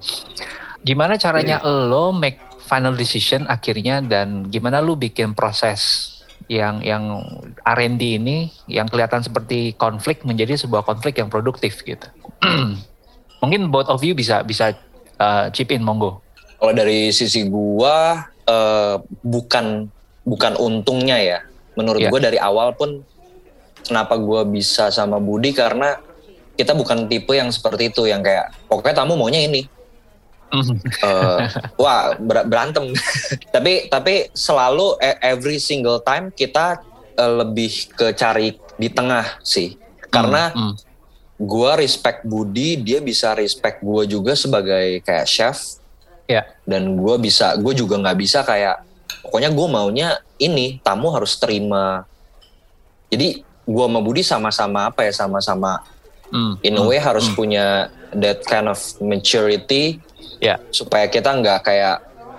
Gimana 0.82 1.14
caranya 1.14 1.62
yeah. 1.62 1.86
lo 1.90 2.10
make 2.10 2.38
final 2.66 2.94
decision 2.98 3.46
akhirnya 3.46 4.02
dan 4.02 4.50
gimana 4.50 4.82
lu 4.82 4.98
bikin 4.98 5.34
proses 5.38 6.10
yang 6.46 6.82
yang 6.84 7.24
R&D 7.64 8.20
ini 8.20 8.52
yang 8.68 8.86
kelihatan 8.86 9.24
seperti 9.24 9.74
konflik 9.74 10.22
menjadi 10.22 10.58
sebuah 10.58 10.82
konflik 10.86 11.18
yang 11.18 11.30
produktif 11.30 11.82
gitu. 11.82 12.06
Mungkin 13.44 13.68
both 13.68 13.92
of 13.92 14.00
you 14.00 14.16
bisa 14.16 14.40
bisa 14.40 14.72
uh, 15.20 15.52
chip 15.52 15.68
in 15.68 15.84
monggo. 15.84 16.24
Kalau 16.56 16.72
dari 16.72 17.12
sisi 17.12 17.44
gua 17.44 18.24
uh, 18.48 18.96
bukan 19.20 19.84
bukan 20.24 20.56
untungnya 20.56 21.20
ya. 21.20 21.38
Menurut 21.76 22.00
yeah. 22.00 22.08
gua 22.08 22.20
dari 22.24 22.40
awal 22.40 22.72
pun 22.72 23.04
kenapa 23.84 24.16
gua 24.16 24.48
bisa 24.48 24.88
sama 24.88 25.20
Budi 25.20 25.52
karena 25.52 26.00
kita 26.56 26.72
bukan 26.72 27.04
tipe 27.04 27.36
yang 27.36 27.52
seperti 27.52 27.92
itu 27.92 28.08
yang 28.08 28.24
kayak 28.24 28.48
pokoknya 28.64 29.04
tamu 29.04 29.20
maunya 29.20 29.44
ini. 29.44 29.68
uh, 31.04 31.44
wah 31.84 32.16
ber 32.16 32.48
berantem. 32.48 32.96
tapi 33.54 33.92
tapi 33.92 34.32
selalu 34.32 34.96
e, 35.04 35.20
every 35.20 35.60
single 35.60 36.00
time 36.00 36.32
kita 36.32 36.80
uh, 37.20 37.44
lebih 37.44 37.92
ke 37.92 38.16
cari 38.16 38.56
di 38.80 38.88
tengah 38.88 39.36
sih. 39.44 39.76
Karena 40.08 40.48
mm, 40.48 40.64
mm 40.64 40.93
gue 41.34 41.70
respect 41.82 42.22
Budi 42.22 42.78
dia 42.78 43.02
bisa 43.02 43.34
respect 43.34 43.82
gue 43.82 44.02
juga 44.06 44.38
sebagai 44.38 45.02
kayak 45.02 45.26
chef 45.26 45.82
ya 46.30 46.46
dan 46.64 46.94
gue 46.94 47.16
bisa 47.20 47.58
gue 47.58 47.74
juga 47.74 47.98
nggak 47.98 48.18
bisa 48.18 48.46
kayak 48.46 48.80
pokoknya 49.26 49.50
gue 49.50 49.66
maunya 49.66 50.08
ini 50.38 50.78
tamu 50.80 51.10
harus 51.10 51.36
terima 51.36 52.06
jadi 53.10 53.42
gue 53.64 53.84
sama 53.84 54.00
Budi 54.00 54.22
sama-sama 54.22 54.88
apa 54.88 55.04
ya 55.04 55.12
sama-sama 55.12 55.82
mm. 56.30 56.62
in 56.62 56.78
a 56.78 56.84
way 56.84 57.00
mm. 57.00 57.04
harus 57.04 57.26
mm. 57.28 57.34
punya 57.34 57.90
that 58.14 58.40
kind 58.46 58.70
of 58.70 58.78
maturity 59.02 59.98
ya 60.38 60.60
supaya 60.70 61.10
kita 61.10 61.34
nggak 61.34 61.60
kayak 61.66 61.98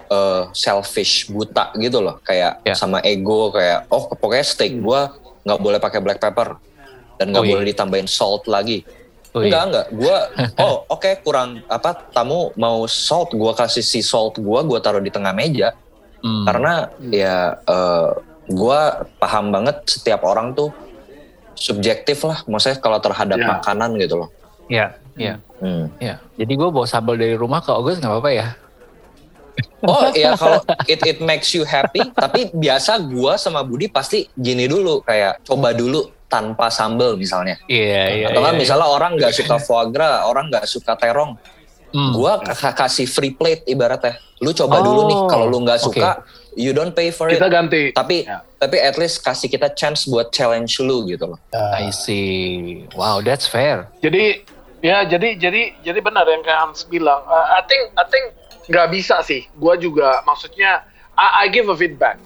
uh, 0.10 0.50
selfish 0.54 1.28
buta 1.30 1.74
gitu 1.78 2.00
loh 2.00 2.22
kayak 2.22 2.62
yeah. 2.64 2.78
sama 2.78 3.02
ego 3.04 3.52
kayak 3.52 3.90
oh 3.92 4.08
pokoknya 4.14 4.46
steak 4.46 4.78
gue 4.78 5.02
nggak 5.46 5.60
boleh 5.62 5.80
pakai 5.82 6.00
black 6.02 6.22
pepper 6.22 6.58
dan 7.20 7.32
nggak 7.32 7.44
oh, 7.44 7.50
boleh 7.50 7.66
ditambahin 7.72 8.10
salt 8.10 8.48
lagi. 8.48 8.84
Oh, 9.36 9.44
enggak 9.44 9.62
iya. 9.62 9.68
enggak, 9.68 9.88
gue 9.92 10.18
oh 10.64 10.88
oke 10.88 11.04
okay, 11.04 11.14
kurang 11.20 11.60
apa 11.68 12.08
tamu 12.16 12.56
mau 12.56 12.88
salt, 12.88 13.36
gue 13.36 13.52
kasih 13.52 13.84
si 13.84 14.00
salt 14.00 14.40
gue, 14.40 14.60
gue 14.64 14.80
taruh 14.80 15.04
di 15.04 15.12
tengah 15.12 15.36
meja 15.36 15.76
hmm. 16.24 16.46
karena 16.48 16.74
ya 17.12 17.60
uh, 17.68 17.76
eh, 17.76 18.10
gue 18.48 18.80
paham 19.20 19.52
banget 19.52 19.84
setiap 19.92 20.24
orang 20.24 20.56
tuh 20.56 20.72
subjektif 21.56 22.24
lah, 22.24 22.44
maksudnya 22.48 22.80
kalau 22.80 23.00
terhadap 23.00 23.40
yeah. 23.40 23.50
makanan 23.60 23.96
gitu 24.00 24.16
loh. 24.24 24.30
Iya, 24.72 24.96
iya, 25.16 25.36
hmm. 25.60 26.00
iya. 26.00 26.16
Jadi 26.36 26.54
gue 26.56 26.70
bawa 26.72 26.88
sambal 26.88 27.16
dari 27.16 27.36
rumah 27.36 27.64
ke 27.64 27.72
August 27.72 28.04
nggak 28.04 28.12
apa-apa 28.12 28.32
ya? 28.32 28.48
Oh 29.86 30.12
iya 30.12 30.36
kalau 30.36 30.60
it 30.84 31.00
it 31.08 31.20
makes 31.24 31.56
you 31.56 31.64
happy, 31.64 32.04
tapi 32.12 32.52
biasa 32.52 33.00
gue 33.00 33.34
sama 33.40 33.64
Budi 33.64 33.88
pasti 33.88 34.28
gini 34.36 34.68
dulu 34.68 35.00
kayak 35.06 35.48
coba 35.48 35.72
dulu 35.72 36.12
tanpa 36.26 36.74
sambel 36.74 37.16
misalnya. 37.16 37.62
Iya 37.70 37.86
yeah, 37.86 38.06
iya. 38.12 38.26
Atau 38.34 38.42
kan 38.42 38.54
yeah, 38.58 38.62
misalnya 38.62 38.88
yeah. 38.90 38.98
orang 38.98 39.12
nggak 39.18 39.34
suka 39.34 39.56
foie 39.62 39.90
gras, 39.94 40.26
orang 40.26 40.46
nggak 40.50 40.66
suka 40.66 40.94
terong. 40.98 41.38
Hmm. 41.96 42.12
Gua 42.12 42.44
kasih 42.76 43.08
free 43.08 43.32
plate 43.32 43.64
ibaratnya. 43.72 44.20
Lu 44.44 44.52
coba 44.52 44.84
oh, 44.84 44.84
dulu 44.84 45.02
nih 45.08 45.20
oh, 45.24 45.28
kalau 45.32 45.48
lu 45.48 45.64
nggak 45.64 45.80
suka, 45.80 46.20
okay. 46.20 46.60
you 46.60 46.76
don't 46.76 46.92
pay 46.92 47.08
for 47.08 47.32
kita 47.32 47.40
it. 47.40 47.40
Kita 47.40 47.48
ganti. 47.48 47.84
Tapi 47.96 48.18
yeah. 48.28 48.44
tapi 48.60 48.78
at 48.84 49.00
least 49.00 49.24
kasih 49.24 49.48
kita 49.48 49.72
chance 49.80 50.04
buat 50.04 50.34
challenge 50.36 50.76
lu 50.84 51.08
gitu 51.08 51.32
loh. 51.32 51.40
Uh, 51.56 51.72
I 51.72 51.96
see. 51.96 52.84
Wow, 53.00 53.24
that's 53.24 53.48
fair. 53.48 53.88
Jadi 54.04 54.44
ya 54.84 55.08
jadi 55.08 55.40
jadi 55.40 55.72
jadi 55.88 56.00
benar 56.04 56.28
yang 56.28 56.44
kayak 56.44 56.60
Hans 56.68 56.84
bilang. 56.84 57.24
Uh, 57.24 57.48
I 57.56 57.64
think 57.64 57.96
I 57.96 58.04
think 58.12 58.26
nggak 58.68 58.92
bisa 58.92 59.24
sih. 59.24 59.48
Gua 59.56 59.80
juga 59.80 60.20
maksudnya 60.28 60.84
I, 61.16 61.48
I 61.48 61.54
give 61.54 61.72
a 61.72 61.78
feedback 61.80 62.20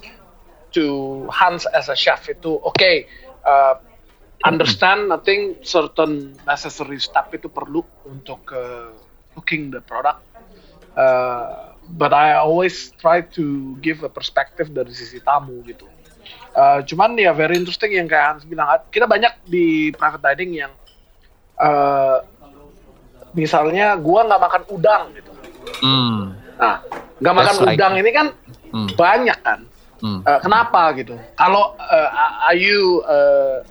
to 0.74 1.30
Hans 1.30 1.70
as 1.78 1.94
a 1.94 1.98
chef 2.00 2.26
itu 2.26 2.58
oke. 2.58 2.74
Okay, 2.74 3.06
uh, 3.46 3.78
understand 4.46 5.12
I 5.12 5.20
think 5.20 5.66
certain 5.68 6.36
necessary 6.48 7.00
step 7.00 7.32
itu 7.36 7.52
perlu 7.52 7.84
untuk 8.08 8.48
uh, 8.56 8.96
cooking 9.36 9.72
the 9.72 9.84
product. 9.84 10.24
Uh, 10.96 11.76
but 11.96 12.12
I 12.14 12.38
always 12.38 12.92
try 13.00 13.22
to 13.40 13.76
give 13.80 14.04
a 14.04 14.12
perspective 14.12 14.72
dari 14.72 14.92
sisi 14.94 15.20
tamu 15.24 15.64
gitu. 15.66 15.88
Uh, 16.54 16.82
cuman 16.84 17.16
ya 17.16 17.32
very 17.32 17.56
interesting 17.58 17.94
yang 17.94 18.10
kayak 18.10 18.26
Hans 18.36 18.44
bilang 18.46 18.68
kita 18.90 19.06
banyak 19.06 19.32
di 19.46 19.94
private 19.94 20.22
dining 20.34 20.66
yang 20.66 20.74
uh, 21.62 22.26
misalnya 23.38 23.94
gua 24.02 24.26
nggak 24.26 24.42
makan 24.42 24.64
udang 24.74 25.04
gitu. 25.14 25.32
Mm. 25.80 26.36
nah 26.60 26.84
nggak 27.22 27.36
makan 27.36 27.56
like 27.64 27.78
udang 27.78 27.94
ini 28.02 28.12
kan 28.12 28.28
mm. 28.74 28.88
banyak 28.98 29.40
kan? 29.46 29.60
Mm. 30.02 30.20
uh, 30.26 30.40
kenapa 30.42 30.82
gitu? 30.98 31.16
Kalau 31.38 31.78
uh, 31.78 32.10
are 32.50 32.58
you 32.58 33.06
uh, 33.06 33.62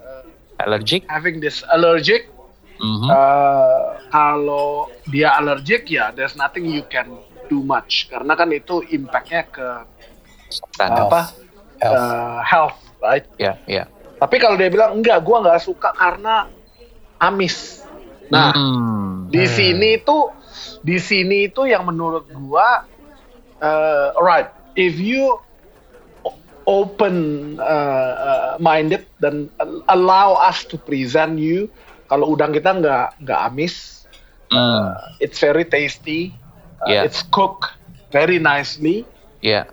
allergic 0.63 1.07
having 1.07 1.39
this 1.39 1.63
allergic 1.71 2.31
mm-hmm. 2.79 3.09
uh, 3.11 3.99
kalau 4.11 4.91
dia 5.11 5.35
allergic 5.39 5.87
ya 5.91 6.11
there's 6.15 6.35
nothing 6.35 6.67
you 6.67 6.83
can 6.87 7.07
do 7.49 7.63
much 7.65 8.11
karena 8.11 8.33
kan 8.37 8.49
itu 8.53 8.85
impactnya 8.93 9.43
ke 9.49 9.69
uh, 10.79 10.89
apa 10.89 11.33
health. 11.81 11.97
Uh, 11.97 12.39
health 12.45 12.79
right 13.01 13.27
ya 13.39 13.55
yeah, 13.55 13.57
ya 13.65 13.75
yeah. 13.83 13.87
tapi 14.19 14.37
kalau 14.43 14.59
dia 14.59 14.69
bilang 14.69 14.99
enggak 14.99 15.23
gua 15.23 15.45
nggak 15.47 15.63
suka 15.63 15.95
karena 15.97 16.51
amis 17.23 17.83
nah 18.29 18.53
mm. 18.53 19.33
di 19.33 19.45
sini 19.49 19.91
tuh 20.05 20.37
di 20.85 21.01
sini 21.01 21.49
itu 21.49 21.65
yang 21.65 21.89
menurut 21.89 22.29
gua 22.29 22.85
uh, 23.63 24.13
right 24.21 24.53
if 24.77 25.01
you 25.01 25.41
open 26.69 27.57
uh, 27.57 27.65
uh, 27.65 28.51
minded 28.61 29.09
dan 29.25 29.49
allow 29.89 30.37
us 30.37 30.69
to 30.69 30.77
present 30.77 31.41
you 31.41 31.65
kalau 32.13 32.37
udang 32.37 32.53
kita 32.53 32.77
nggak 32.77 33.17
nggak 33.25 33.41
amis 33.49 34.05
mm. 34.53 34.57
uh, 34.61 34.93
it's 35.17 35.41
very 35.41 35.65
tasty 35.65 36.37
uh, 36.85 36.93
yeah. 36.93 37.09
it's 37.09 37.25
cooked 37.33 37.73
very 38.13 38.37
nicely 38.37 39.09
yeah 39.41 39.65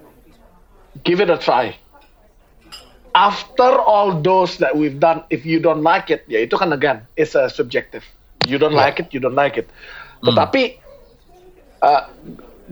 give 1.04 1.20
it 1.20 1.28
a 1.28 1.36
try 1.36 1.76
after 3.12 3.76
all 3.84 4.16
those 4.16 4.56
that 4.56 4.72
we've 4.72 5.00
done 5.04 5.20
if 5.28 5.44
you 5.44 5.60
don't 5.60 5.84
like 5.84 6.08
it 6.08 6.24
ya 6.32 6.40
itu 6.40 6.56
kan 6.56 6.72
again 6.72 7.04
it's 7.20 7.36
a 7.36 7.52
subjective 7.52 8.08
you 8.48 8.56
don't 8.56 8.72
yeah. 8.72 8.88
like 8.88 9.04
it 9.04 9.12
you 9.12 9.20
don't 9.20 9.36
like 9.36 9.60
it 9.60 9.68
mm. 9.68 10.32
tetapi 10.32 10.80
uh, 11.84 12.08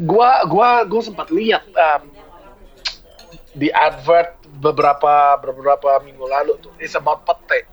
gua 0.07 0.47
gua 0.47 0.87
gua 0.87 1.01
sempat 1.03 1.27
lihat 1.27 1.67
um, 1.75 2.12
di 3.53 3.69
advert 3.69 4.41
beberapa 4.57 5.37
beberapa 5.37 6.01
minggu 6.01 6.25
lalu 6.25 6.53
tuh 6.61 6.73
is 6.81 6.93
about 6.97 7.21
pete. 7.25 7.69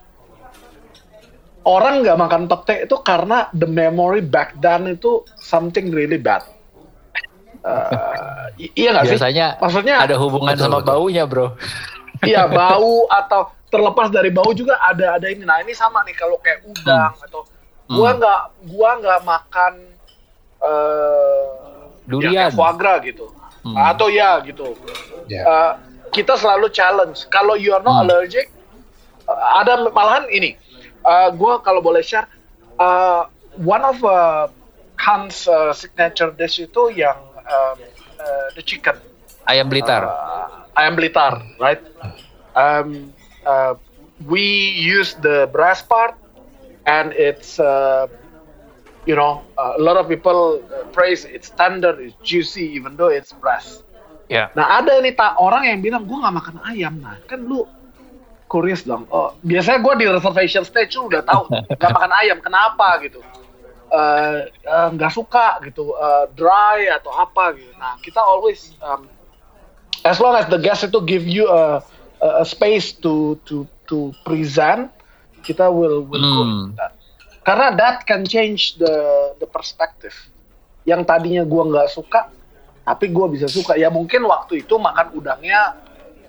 Orang 1.65 2.01
nggak 2.05 2.17
makan 2.17 2.43
pete 2.49 2.89
itu 2.89 2.97
karena 3.05 3.49
the 3.53 3.69
memory 3.69 4.25
back 4.25 4.57
then 4.61 4.89
itu 4.89 5.25
something 5.41 5.93
really 5.93 6.21
bad. 6.21 6.45
Uh, 7.61 8.49
iya 8.57 8.97
nggak 8.97 9.05
sih? 9.09 9.17
Biasanya 9.21 9.47
maksudnya 9.61 9.95
ada 10.01 10.17
hubungan 10.17 10.57
betul, 10.57 10.65
sama 10.69 10.79
betul. 10.81 10.89
baunya, 10.89 11.25
bro. 11.29 11.49
Iya 12.21 12.49
bau 12.49 13.09
atau 13.09 13.53
terlepas 13.73 14.13
dari 14.13 14.29
bau 14.29 14.53
juga 14.53 14.77
ada 14.81 15.17
ada 15.17 15.27
ini. 15.29 15.45
Nah 15.45 15.61
ini 15.65 15.73
sama 15.73 16.05
nih 16.05 16.17
kalau 16.17 16.37
kayak 16.41 16.65
udang 16.69 17.13
hmm. 17.17 17.27
atau 17.29 17.41
gua 17.89 18.11
hmm. 18.13 18.19
nggak 18.21 18.41
hmm. 18.41 18.65
gua 18.73 18.91
nggak 19.01 19.21
makan 19.25 19.73
uh, 20.61 21.89
durian, 22.09 22.49
ya, 22.49 22.53
foie 22.53 22.75
gras 22.77 22.99
gitu 23.05 23.40
hmm. 23.65 23.77
atau 23.77 24.09
ya 24.09 24.41
gitu 24.45 24.77
yeah. 25.29 25.43
Ya. 25.43 25.45
uh, 25.45 25.73
kita 26.11 26.35
selalu 26.37 26.71
challenge 26.73 27.27
kalau 27.31 27.55
you 27.55 27.73
are 27.75 27.85
not 27.85 28.03
hmm. 28.03 28.03
allergic 28.09 28.51
uh, 29.29 29.61
ada 29.63 29.89
malahan 29.91 30.27
ini 30.33 30.57
uh, 31.05 31.31
gue 31.33 31.53
kalau 31.63 31.81
boleh 31.81 32.03
share 32.03 32.27
uh, 32.81 33.27
one 33.61 33.83
of 33.85 33.99
uh, 34.05 34.49
Hans 35.01 35.49
uh, 35.49 35.73
signature 35.73 36.29
dish 36.37 36.61
itu 36.61 36.93
yang 36.93 37.17
uh, 37.41 37.75
uh, 38.21 38.47
the 38.53 38.63
chicken 38.65 38.97
ayam 39.49 39.73
blitar 39.73 40.05
uh, 40.05 40.77
ayam 40.77 40.95
blitar 40.97 41.41
right 41.57 41.81
um, 42.53 43.13
uh, 43.49 43.73
we 44.29 44.77
use 44.77 45.17
the 45.25 45.49
breast 45.49 45.89
part 45.89 46.13
and 46.85 47.13
it's 47.17 47.57
uh, 47.57 48.05
you 49.07 49.17
know, 49.17 49.43
uh, 49.57 49.75
a 49.79 49.83
lot 49.83 49.97
of 49.97 50.09
people 50.09 50.61
uh, 50.73 50.85
praise 50.91 51.25
it's 51.25 51.51
tender, 51.51 51.97
it's 52.01 52.17
juicy, 52.25 52.65
even 52.77 52.97
though 52.97 53.09
it's 53.09 53.33
breast. 53.33 53.85
Yeah. 54.31 54.55
Nah 54.55 54.83
ada 54.83 55.03
nih 55.03 55.19
tak 55.19 55.39
orang 55.43 55.67
yang 55.67 55.79
bilang 55.83 56.07
gue 56.07 56.15
nggak 56.15 56.35
makan 56.35 56.57
ayam, 56.67 57.03
nah 57.03 57.19
kan 57.27 57.43
lu 57.43 57.67
curious 58.47 58.87
dong. 58.87 59.07
Oh, 59.11 59.35
biasanya 59.43 59.83
gue 59.83 59.95
di 60.03 60.07
reservation 60.07 60.63
stage 60.63 60.95
lu 60.95 61.11
udah 61.11 61.23
tahu 61.27 61.51
nggak 61.79 61.91
makan 61.91 62.13
ayam, 62.23 62.39
kenapa 62.39 63.03
gitu? 63.03 63.19
nggak 63.91 65.11
uh, 65.11 65.13
uh, 65.13 65.15
suka 65.15 65.59
gitu 65.67 65.91
uh, 65.99 66.31
dry 66.39 66.87
atau 66.95 67.11
apa 67.11 67.59
gitu 67.59 67.75
nah 67.75 67.99
kita 67.99 68.23
always 68.23 68.79
um, 68.87 69.11
as 70.07 70.23
long 70.23 70.39
as 70.39 70.47
the 70.47 70.59
guest 70.63 70.87
itu 70.87 71.03
give 71.03 71.27
you 71.27 71.51
a, 71.51 71.83
a, 72.23 72.29
a 72.43 72.45
space 72.47 72.95
to 72.95 73.35
to 73.43 73.67
to 73.91 74.15
present 74.23 74.87
kita 75.43 75.67
will 75.67 76.07
will 76.07 76.23
hmm. 76.23 76.71
go 76.71 76.79
that 76.79 76.90
karena 77.51 77.67
that 77.75 78.07
can 78.07 78.23
change 78.23 78.79
the 78.79 78.95
the 79.43 79.49
perspective 79.51 80.15
yang 80.87 81.03
tadinya 81.03 81.43
gua 81.43 81.67
nggak 81.67 81.91
suka 81.91 82.31
tapi 82.87 83.11
gua 83.11 83.27
bisa 83.27 83.51
suka 83.51 83.75
ya 83.75 83.91
mungkin 83.91 84.23
waktu 84.23 84.63
itu 84.63 84.79
makan 84.79 85.11
udangnya 85.19 85.75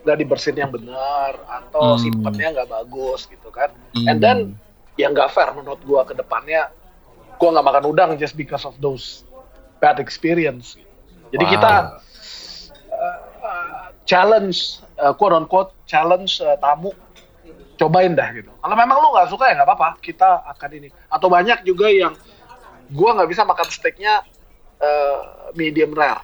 nggak 0.01 0.17
dibersihin 0.17 0.65
yang 0.65 0.74
benar 0.74 1.38
atau 1.45 1.93
hmm. 1.93 2.01
simpannya 2.01 2.57
nggak 2.57 2.69
bagus 2.74 3.30
gitu 3.30 3.53
kan 3.53 3.69
hmm. 3.93 4.09
and 4.09 4.17
then 4.17 4.57
yang 4.97 5.13
nggak 5.13 5.30
fair 5.30 5.53
menurut 5.53 5.80
gua 5.86 6.01
ke 6.01 6.17
depannya 6.17 6.74
gue 7.41 7.49
nggak 7.49 7.65
makan 7.65 7.86
udang 7.89 8.11
just 8.22 8.38
because 8.38 8.61
of 8.69 8.78
those 8.78 9.26
bad 9.82 9.97
experience. 9.97 10.78
Jadi 11.34 11.41
wow. 11.41 11.51
kita 11.57 11.74
uh, 12.93 13.19
uh, 13.41 13.86
challenge, 14.05 14.78
uh, 15.01 15.09
quote 15.17 15.34
unquote 15.34 15.74
challenge 15.89 16.38
uh, 16.45 16.53
tamu, 16.61 16.93
cobain 17.82 18.13
dah 18.13 18.29
gitu. 18.38 18.53
Kalau 18.53 18.75
memang 18.77 18.97
lu 19.01 19.09
nggak 19.09 19.29
suka 19.34 19.49
ya 19.49 19.53
nggak 19.57 19.69
apa-apa, 19.73 19.89
kita 20.05 20.45
akan 20.53 20.69
ini. 20.77 20.89
Atau 21.09 21.34
banyak 21.34 21.65
juga 21.65 21.89
yang 21.89 22.13
gue 22.93 23.09
nggak 23.09 23.29
bisa 23.29 23.41
makan 23.41 23.67
steaknya 23.73 24.21
uh, 24.77 25.49
medium 25.57 25.97
rare. 25.97 26.21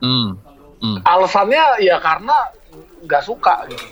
Mm. 0.00 0.40
Mm. 0.80 0.98
Alasannya 1.04 1.84
ya 1.84 2.00
karena 2.00 2.48
nggak 3.04 3.22
suka 3.24 3.68
gitu. 3.68 3.84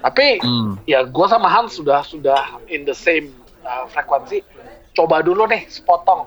Tapi 0.00 0.40
mm. 0.40 0.88
ya 0.88 1.04
gue 1.04 1.26
sama 1.28 1.52
Hans 1.52 1.76
sudah 1.76 2.00
sudah 2.00 2.64
in 2.72 2.88
the 2.88 2.96
same 2.96 3.36
uh, 3.64 3.84
frekuensi 3.92 4.40
coba 4.96 5.22
dulu 5.22 5.46
nih 5.46 5.68
sepotong 5.70 6.26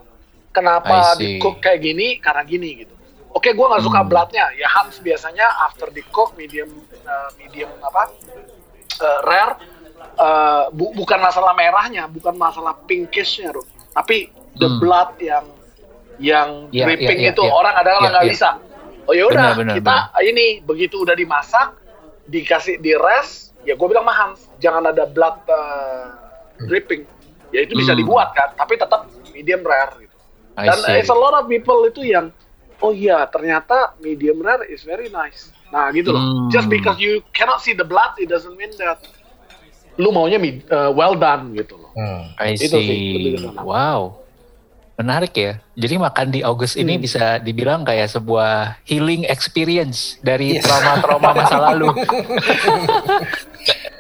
kenapa 0.54 1.18
di 1.20 1.42
cook 1.42 1.60
kayak 1.60 1.84
gini 1.84 2.22
karena 2.22 2.44
gini 2.46 2.86
gitu 2.86 2.94
oke 3.34 3.50
gue 3.50 3.66
nggak 3.68 3.84
suka 3.84 4.02
hmm. 4.06 4.10
bloodnya 4.10 4.46
ya 4.56 4.70
Hans 4.70 5.02
biasanya 5.02 5.46
after 5.68 5.90
di 5.92 6.06
cook 6.14 6.38
medium 6.38 6.70
uh, 7.04 7.30
medium 7.36 7.70
apa 7.84 8.14
uh, 9.00 9.22
rare 9.26 9.54
uh, 10.20 10.64
bu 10.70 10.94
bukan 10.94 11.20
masalah 11.22 11.54
merahnya 11.58 12.06
bukan 12.10 12.36
masalah 12.38 12.78
pinkishnya 12.86 13.54
Rup. 13.54 13.66
tapi 13.94 14.30
the 14.58 14.70
hmm. 14.70 14.80
blood 14.82 15.10
yang 15.22 15.46
yang 16.22 16.50
yeah, 16.70 16.86
dripping 16.86 17.20
yeah, 17.22 17.32
yeah, 17.32 17.34
itu 17.34 17.44
yeah. 17.44 17.58
orang 17.58 17.76
adalah 17.78 18.02
yeah, 18.06 18.12
nggak 18.14 18.26
yeah. 18.26 18.34
bisa 18.34 18.50
oh 19.10 19.14
ya 19.14 19.24
udah 19.28 19.48
kita 19.74 19.96
bener. 20.14 20.30
ini 20.30 20.46
begitu 20.62 20.96
udah 21.02 21.16
dimasak 21.18 21.76
dikasih 22.30 22.80
di 22.80 22.94
rest 22.96 23.52
ya 23.68 23.76
gue 23.76 23.88
bilang 23.88 24.06
mah 24.08 24.16
Hans 24.16 24.48
jangan 24.60 24.92
ada 24.92 25.08
blood 25.08 25.38
uh, 25.48 26.08
dripping 26.68 27.04
ya 27.52 27.64
itu 27.64 27.78
bisa 27.78 27.94
hmm. 27.94 28.00
dibuat 28.04 28.32
kan 28.36 28.56
tapi 28.58 28.76
tetap 28.76 29.08
medium 29.32 29.62
rare 29.64 29.94
gitu 30.02 30.18
dan 30.58 30.78
it's 30.98 31.12
a 31.12 31.18
lot 31.18 31.34
of 31.38 31.50
people 31.50 31.82
itu 31.86 32.06
yang 32.06 32.30
oh 32.82 32.92
iya 32.92 33.26
ternyata 33.30 33.96
medium 34.02 34.42
rare 34.42 34.66
is 34.68 34.84
very 34.84 35.08
nice 35.14 35.53
nah 35.74 35.90
gitu 35.90 36.14
loh 36.14 36.22
hmm. 36.22 36.48
just 36.54 36.70
because 36.70 37.02
you 37.02 37.26
cannot 37.34 37.58
see 37.58 37.74
the 37.74 37.86
blood 37.86 38.14
it 38.22 38.30
doesn't 38.30 38.54
mean 38.54 38.70
that 38.78 39.02
lu 39.98 40.14
maunya 40.14 40.38
uh, 40.70 40.94
well 40.94 41.18
done 41.18 41.50
gitu 41.58 41.74
loh 41.82 41.92
hmm. 41.98 42.38
I 42.38 42.54
see. 42.54 42.70
itu 42.70 42.78
sih 42.78 43.02
wow 43.66 44.22
menarik 44.94 45.34
ya 45.34 45.58
jadi 45.74 45.98
makan 45.98 46.30
di 46.30 46.46
August 46.46 46.78
ini 46.78 46.96
hmm. 46.96 47.02
bisa 47.02 47.42
dibilang 47.42 47.82
kayak 47.82 48.14
sebuah 48.14 48.78
healing 48.86 49.26
experience 49.26 50.22
dari 50.22 50.62
trauma-trauma 50.62 51.34
masa 51.34 51.58
lalu 51.74 51.90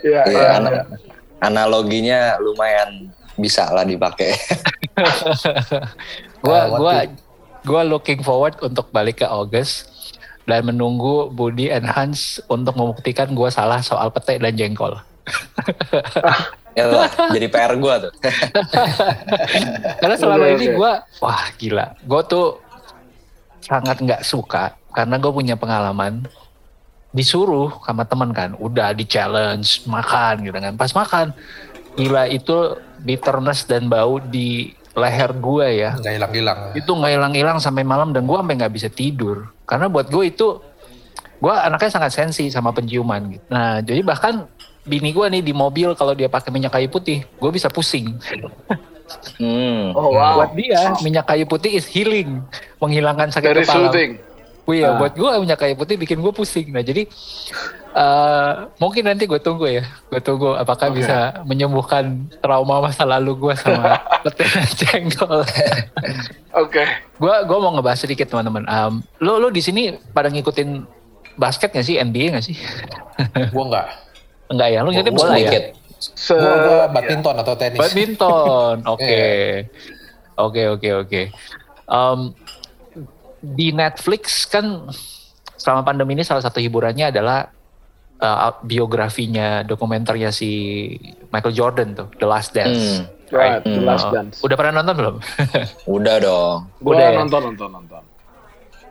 ya, 0.05 0.21
ya, 0.29 0.61
ya. 0.61 0.85
analoginya 1.41 2.37
lumayan 2.37 3.09
bisa 3.37 3.69
lah 3.73 3.85
dipakai. 3.85 4.37
gua 6.45 6.59
uh, 6.69 6.77
gua 6.77 6.95
gua 7.65 7.81
looking 7.81 8.21
forward 8.21 8.53
untuk 8.61 8.93
balik 8.93 9.23
ke 9.23 9.27
August 9.27 9.89
dan 10.43 10.67
menunggu 10.67 11.31
Budi 11.31 11.71
and 11.71 11.87
Hans 11.87 12.43
untuk 12.51 12.75
membuktikan 12.75 13.31
gua 13.31 13.51
salah 13.51 13.79
soal 13.79 14.11
pete 14.11 14.39
dan 14.39 14.53
jengkol. 14.55 14.99
ya 16.77 16.85
lah, 16.89 17.07
jadi 17.31 17.47
PR 17.47 17.73
gua 17.79 18.03
tuh. 18.09 18.13
karena 20.03 20.15
selama 20.19 20.45
ini 20.51 20.75
gua 20.75 21.03
wah 21.23 21.47
gila. 21.55 21.95
Gua 22.03 22.21
tuh 22.23 22.59
sangat 23.63 24.03
nggak 24.03 24.21
suka 24.27 24.75
karena 24.93 25.15
gue 25.17 25.31
punya 25.31 25.55
pengalaman 25.55 26.27
disuruh 27.15 27.71
sama 27.85 28.03
temen 28.03 28.29
kan 28.35 28.51
udah 28.57 28.91
di 28.91 29.05
challenge 29.07 29.85
makan 29.87 30.43
gitu 30.43 30.57
kan 30.57 30.73
pas 30.75 30.91
makan 30.91 31.31
gila 31.95 32.25
itu 32.27 32.77
bitterness 33.05 33.63
dan 33.69 33.85
bau 33.85 34.17
di 34.17 34.73
leher 34.93 35.31
gue 35.33 35.67
ya. 35.73 35.91
Nggak 35.97 36.13
hilang-hilang. 36.21 36.59
Itu 36.77 36.91
nggak 36.93 37.11
hilang-hilang 37.17 37.57
sampai 37.57 37.81
malam 37.81 38.13
dan 38.13 38.29
gue 38.29 38.37
sampai 38.37 38.55
nggak 38.61 38.73
bisa 38.73 38.89
tidur. 38.93 39.49
Karena 39.65 39.89
buat 39.89 40.07
gue 40.07 40.23
itu, 40.29 40.47
gue 41.41 41.53
anaknya 41.53 41.89
sangat 41.89 42.11
sensi 42.13 42.47
sama 42.53 42.69
penciuman 42.71 43.33
gitu. 43.33 43.45
Nah 43.49 43.81
jadi 43.81 44.01
bahkan 44.05 44.45
bini 44.85 45.09
gue 45.15 45.25
nih 45.33 45.41
di 45.41 45.53
mobil 45.55 45.95
kalau 45.97 46.13
dia 46.13 46.29
pakai 46.29 46.53
minyak 46.53 46.71
kayu 46.77 46.87
putih, 46.93 47.25
gue 47.25 47.49
bisa 47.51 47.67
pusing. 47.73 48.13
Hmm. 49.37 49.91
Oh 49.93 50.15
wow. 50.15 50.41
Buat 50.41 50.51
dia 50.55 50.93
minyak 51.01 51.25
kayu 51.27 51.45
putih 51.49 51.73
is 51.73 51.85
healing, 51.89 52.41
menghilangkan 52.77 53.29
sakit 53.33 53.49
Very 53.49 53.65
kepala. 53.65 53.89
Soothing. 53.89 54.11
Oh 54.63 54.71
iya, 54.71 54.95
ah. 54.95 54.97
buat 54.97 55.13
gue 55.13 55.29
minyak 55.43 55.59
kayu 55.59 55.75
putih 55.75 55.95
bikin 55.99 56.23
gue 56.23 56.31
pusing. 56.31 56.71
Nah 56.71 56.85
jadi 56.85 57.09
uh, 57.93 58.67
mungkin 58.81 59.07
nanti 59.07 59.29
gue 59.29 59.39
tunggu 59.39 59.69
ya, 59.69 59.85
gue 60.09 60.19
tunggu 60.19 60.57
apakah 60.57 60.91
okay. 60.91 60.97
bisa 61.01 61.17
menyembuhkan 61.45 62.27
trauma 62.41 62.83
masa 62.83 63.05
lalu 63.05 63.37
gue 63.37 63.53
sama 63.57 64.01
petir 64.25 64.49
cengkol. 64.75 65.45
Oke. 65.45 65.55
okay. 66.51 66.87
Gue 67.17 67.35
gue 67.45 67.57
mau 67.57 67.71
ngebahas 67.73 68.03
sedikit 68.03 68.29
teman-teman. 68.29 68.65
Um, 68.67 68.93
lo 69.21 69.39
lo 69.39 69.47
di 69.53 69.61
sini 69.61 69.95
pada 70.11 70.27
ngikutin 70.27 70.83
basket 71.37 71.73
gak 71.73 71.85
sih 71.85 71.97
NBA 71.97 72.37
gak 72.37 72.45
sih? 72.45 72.57
gue 73.53 73.63
enggak. 73.63 73.87
Enggak 74.51 74.69
ya, 74.69 74.79
lo 74.83 74.89
ngikutin 74.91 75.15
bola 75.15 75.37
ya? 75.39 75.73
Se 76.03 76.35
gua 76.35 76.91
badminton 76.91 77.35
atau 77.39 77.53
tenis. 77.55 77.79
Badminton, 77.79 78.75
oke. 78.93 78.99
Okay. 78.99 79.71
Oke 80.33 80.61
oke 80.67 80.89
oke. 81.07 81.21
Di 83.43 83.67
Netflix 83.71 84.47
kan 84.49 84.89
selama 85.55 85.87
pandemi 85.87 86.19
ini 86.19 86.27
salah 86.27 86.43
satu 86.43 86.59
hiburannya 86.59 87.07
adalah 87.07 87.47
uh, 88.21 88.51
biografinya 88.61 89.63
dokumenternya 89.65 90.29
si 90.29 90.51
Michael 91.33 91.55
Jordan 91.55 91.89
tuh 91.97 92.07
The 92.19 92.27
Last 92.27 92.51
Dance. 92.53 93.01
Hmm. 93.01 93.05
Right, 93.33 93.65
hmm. 93.65 93.73
The 93.73 93.81
Last 93.81 94.07
Dance. 94.13 94.35
Udah 94.45 94.55
pernah 94.59 94.83
nonton 94.83 94.95
belum? 94.99 95.15
Udah 95.97 96.15
dong. 96.21 96.57
Udah 96.85 97.07
ya? 97.09 97.17
nonton 97.17 97.41
nonton 97.53 97.69
nonton. 97.71 98.03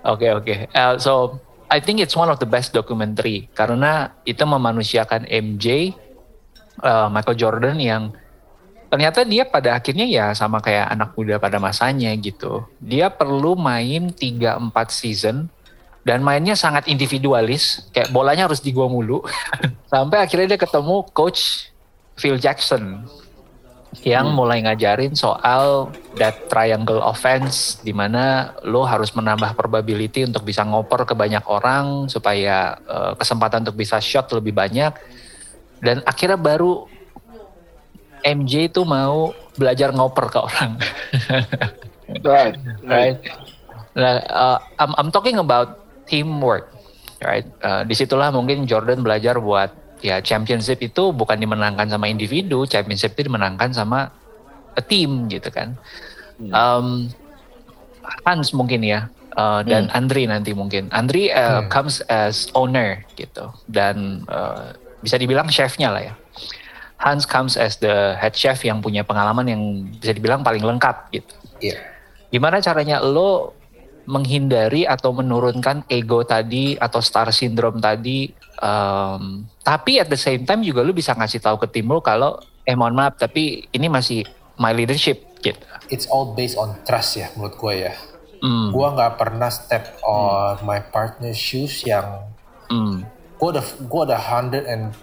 Oke 0.02 0.26
okay, 0.26 0.30
oke. 0.34 0.44
Okay. 0.44 0.58
Uh, 0.74 0.98
so 0.98 1.38
I 1.70 1.78
think 1.78 2.02
it's 2.02 2.18
one 2.18 2.28
of 2.28 2.42
the 2.42 2.48
best 2.48 2.74
documentary 2.74 3.46
karena 3.54 4.12
itu 4.26 4.42
memanusiakan 4.42 5.30
MJ 5.30 5.94
uh, 6.82 7.06
Michael 7.08 7.38
Jordan 7.38 7.78
yang 7.78 8.02
ternyata 8.92 9.24
dia 9.24 9.48
pada 9.48 9.80
akhirnya 9.80 10.04
ya 10.04 10.26
sama 10.36 10.60
kayak 10.60 10.92
anak 10.92 11.16
muda 11.16 11.40
pada 11.40 11.56
masanya 11.56 12.12
gitu. 12.18 12.66
Dia 12.76 13.08
perlu 13.08 13.56
main 13.56 14.12
3-4 14.12 14.68
season 14.92 15.48
dan 16.02 16.22
mainnya 16.22 16.58
sangat 16.58 16.90
individualis, 16.90 17.86
kayak 17.94 18.10
bolanya 18.10 18.50
harus 18.50 18.58
di 18.58 18.74
gua 18.74 18.90
mulu. 18.90 19.22
Sampai 19.92 20.22
akhirnya 20.22 20.56
dia 20.56 20.60
ketemu 20.60 21.06
coach 21.14 21.70
Phil 22.18 22.36
Jackson 22.38 23.06
yang 24.00 24.32
hmm. 24.32 24.36
mulai 24.40 24.58
ngajarin 24.64 25.12
soal 25.12 25.92
that 26.16 26.48
triangle 26.48 27.04
offense 27.04 27.76
di 27.84 27.92
mana 27.92 28.56
lo 28.64 28.88
harus 28.88 29.12
menambah 29.12 29.52
probability 29.52 30.24
untuk 30.24 30.48
bisa 30.48 30.64
ngoper 30.64 31.04
ke 31.04 31.12
banyak 31.12 31.44
orang 31.44 32.08
supaya 32.08 32.80
uh, 32.88 33.12
kesempatan 33.20 33.68
untuk 33.68 33.76
bisa 33.76 34.00
shot 34.00 34.32
lebih 34.32 34.56
banyak 34.56 34.96
dan 35.84 36.00
akhirnya 36.08 36.40
baru 36.40 36.88
MJ 38.22 38.70
itu 38.70 38.86
mau 38.86 39.34
belajar 39.58 39.90
ngoper 39.90 40.30
ke 40.30 40.38
orang. 40.38 40.72
right, 42.24 42.56
right. 42.86 43.18
Nah, 43.98 44.22
uh, 44.30 44.58
I'm, 44.78 44.94
I'm 44.96 45.10
talking 45.10 45.36
about 45.42 45.81
teamwork, 46.06 46.70
right? 47.22 47.46
Uh, 47.62 47.82
di 47.86 47.94
situlah 47.94 48.30
mungkin 48.34 48.66
Jordan 48.66 49.00
belajar 49.02 49.38
buat 49.38 49.70
ya 50.02 50.18
championship 50.18 50.82
itu 50.82 51.14
bukan 51.14 51.38
dimenangkan 51.38 51.86
sama 51.86 52.10
individu, 52.10 52.66
championship 52.66 53.14
itu 53.14 53.30
dimenangkan 53.30 53.70
sama 53.70 54.10
a 54.74 54.82
team 54.82 55.30
gitu 55.30 55.48
kan. 55.48 55.78
Hmm. 56.40 56.52
Um, 56.52 56.86
Hans 58.26 58.50
mungkin 58.50 58.82
ya, 58.82 59.06
uh, 59.38 59.62
dan 59.62 59.88
hmm. 59.88 59.96
Andri 59.96 60.26
nanti 60.26 60.52
mungkin. 60.52 60.90
Andri 60.90 61.30
uh, 61.30 61.62
hmm. 61.62 61.70
comes 61.70 62.02
as 62.10 62.50
owner 62.52 63.06
gitu 63.14 63.54
dan 63.70 64.26
uh, 64.26 64.74
bisa 65.00 65.16
dibilang 65.16 65.46
chefnya 65.48 65.94
lah 65.94 66.02
ya. 66.12 66.14
Hans 67.02 67.26
comes 67.26 67.58
as 67.58 67.82
the 67.82 68.14
head 68.18 68.34
chef 68.34 68.62
yang 68.62 68.78
punya 68.78 69.02
pengalaman 69.02 69.46
yang 69.50 69.62
bisa 69.98 70.14
dibilang 70.14 70.46
paling 70.46 70.62
lengkap 70.62 71.10
gitu. 71.10 71.34
Iya. 71.58 71.78
Yeah. 71.78 71.80
Gimana 72.30 72.62
caranya 72.62 73.02
lo 73.02 73.58
menghindari 74.06 74.82
atau 74.88 75.14
menurunkan 75.14 75.86
ego 75.86 76.26
tadi 76.26 76.74
atau 76.74 76.98
star 76.98 77.30
syndrome 77.30 77.78
tadi, 77.78 78.30
um, 78.58 79.46
tapi 79.62 80.02
at 80.02 80.10
the 80.10 80.18
same 80.18 80.42
time 80.42 80.66
juga 80.66 80.82
lo 80.82 80.90
bisa 80.90 81.14
ngasih 81.14 81.38
tahu 81.38 81.56
ke 81.62 81.78
tim 81.78 81.86
lo 81.86 82.02
kalau 82.02 82.38
eh 82.62 82.74
mohon 82.74 82.94
maaf 82.94 83.18
tapi 83.18 83.66
ini 83.70 83.86
masih 83.86 84.26
my 84.58 84.74
leadership 84.74 85.32
Gitu. 85.42 85.58
It's 85.90 86.06
all 86.06 86.38
based 86.38 86.54
on 86.54 86.78
trust 86.86 87.18
ya 87.18 87.28
menurut 87.34 87.58
gue 87.58 87.90
ya. 87.90 87.94
Mm. 88.38 88.70
Gue 88.70 88.86
nggak 88.94 89.18
pernah 89.18 89.50
step 89.50 89.98
on 90.06 90.62
mm. 90.62 90.64
my 90.64 90.80
partner 90.94 91.34
shoes 91.34 91.82
yang 91.82 92.30
mm. 92.70 93.02
gue 93.42 93.48
udah 93.50 93.66
gue 93.82 94.02
udah 94.06 94.22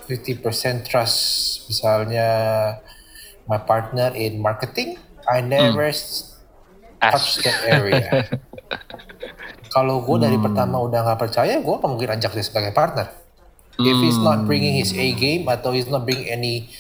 150% 0.08 0.88
trust 0.88 1.20
misalnya 1.68 2.28
my 3.52 3.60
partner 3.60 4.16
in 4.16 4.40
marketing. 4.40 4.96
I 5.28 5.44
never 5.44 5.92
mm. 5.92 6.00
Touch 7.00 7.42
that 7.42 7.60
area. 7.66 8.28
Kalau 9.74 10.02
gue 10.02 10.18
dari 10.20 10.38
hmm. 10.38 10.46
pertama 10.50 10.82
udah 10.82 11.00
nggak 11.06 11.20
percaya, 11.20 11.56
gue 11.62 11.76
mungkin 11.80 12.10
ajak 12.14 12.32
dia 12.36 12.46
sebagai 12.46 12.74
partner. 12.76 13.08
Hmm. 13.80 13.86
If 13.88 13.98
he's 14.04 14.20
not 14.20 14.44
bringing 14.50 14.76
his 14.76 14.92
A 14.92 15.16
game 15.16 15.48
atau 15.48 15.72
he's 15.72 15.88
not 15.88 16.04
bringing 16.04 16.28
any 16.28 16.74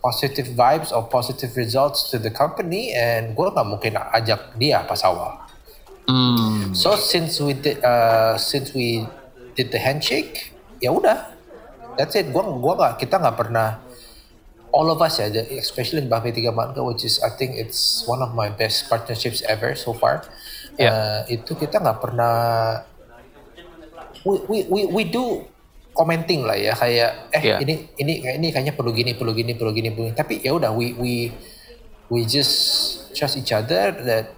positive 0.00 0.56
vibes 0.56 0.94
or 0.94 1.04
positive 1.10 1.52
results 1.58 2.08
to 2.08 2.16
the 2.16 2.32
company, 2.32 2.94
and 2.94 3.36
gue 3.36 3.46
nggak 3.50 3.66
mungkin 3.66 3.98
ajak 3.98 4.56
dia 4.56 4.86
pas 4.86 5.02
awal. 5.04 5.42
Hmm. 6.06 6.74
So 6.74 6.94
since 6.98 7.38
we 7.42 7.54
did, 7.54 7.82
uh, 7.82 8.34
since 8.38 8.74
we 8.74 9.06
did 9.54 9.70
the 9.74 9.78
handshake, 9.78 10.54
ya 10.78 10.90
udah, 10.94 11.34
that's 11.98 12.14
it. 12.18 12.30
Gua 12.34 12.46
gua 12.58 12.74
nggak 12.78 12.94
kita 13.04 13.18
nggak 13.20 13.36
pernah 13.36 13.89
all 14.70 14.88
of 14.90 15.02
us 15.02 15.18
ya, 15.18 15.26
especially 15.58 16.02
Bape 16.06 16.30
Tiga 16.34 16.54
Mangga, 16.54 16.82
which 16.82 17.04
is 17.04 17.18
I 17.22 17.34
think 17.34 17.58
it's 17.58 18.06
one 18.06 18.22
of 18.22 18.34
my 18.34 18.50
best 18.50 18.90
partnerships 18.90 19.42
ever 19.46 19.74
so 19.74 19.92
far 19.92 20.26
yeah. 20.80 20.92
uh, 20.92 21.20
itu 21.28 21.52
kita 21.52 21.76
nggak 21.80 21.98
pernah 22.00 22.36
we, 24.24 24.36
we 24.48 24.58
we 24.68 24.80
we 24.88 25.02
do 25.08 25.44
commenting 25.92 26.46
lah 26.48 26.56
ya 26.56 26.72
kayak 26.72 27.32
eh 27.34 27.42
yeah. 27.42 27.58
ini 27.60 27.90
ini 28.00 28.24
ini 28.24 28.48
kayaknya 28.48 28.72
perlu 28.72 28.94
gini 28.96 29.12
perlu 29.12 29.36
gini 29.36 29.52
perlu 29.52 29.72
gini 29.76 29.88
perlu 29.92 30.04
gini 30.12 30.16
tapi 30.16 30.40
ya 30.40 30.56
udah 30.56 30.72
we 30.72 30.96
we 30.96 31.28
we 32.08 32.24
just 32.24 32.54
trust 33.12 33.36
each 33.36 33.52
other 33.52 33.92
that 34.06 34.32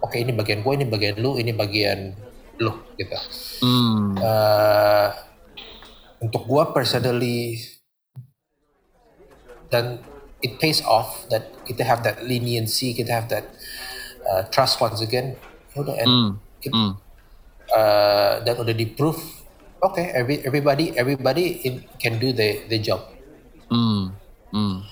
oke 0.00 0.10
okay, 0.10 0.26
ini 0.26 0.32
bagian 0.32 0.66
gue 0.66 0.72
ini 0.74 0.86
bagian 0.88 1.14
lu 1.22 1.36
ini 1.36 1.52
bagian 1.52 2.16
lu 2.56 2.72
gitu 2.96 3.16
mm. 3.62 4.16
uh, 4.16 5.08
untuk 6.24 6.48
gue 6.48 6.62
personally 6.72 7.60
dan 9.72 10.00
it 10.44 10.60
pays 10.60 10.84
off 10.84 11.24
that 11.32 11.50
kita 11.64 11.82
have 11.82 12.04
that 12.04 12.22
leniency 12.22 12.92
kita 12.92 13.10
have 13.10 13.26
that 13.32 13.48
uh, 14.28 14.44
trust 14.52 14.78
once 14.78 15.00
again 15.00 15.34
udah 15.76 15.96
and 15.96 16.08
mm. 16.08 16.30
It, 16.64 16.72
mm. 16.72 16.92
Uh, 17.66 18.40
dan 18.46 18.54
udah 18.62 18.74
di 18.74 18.86
proof 18.86 19.18
oke 19.82 19.98
okay, 19.98 20.14
every, 20.14 20.38
everybody 20.46 20.94
everybody 20.94 21.60
in, 21.66 21.74
can 21.98 22.16
do 22.22 22.30
the 22.30 22.62
the 22.70 22.78
job 22.78 23.02
mm. 23.68 24.14
Mm. 24.54 24.86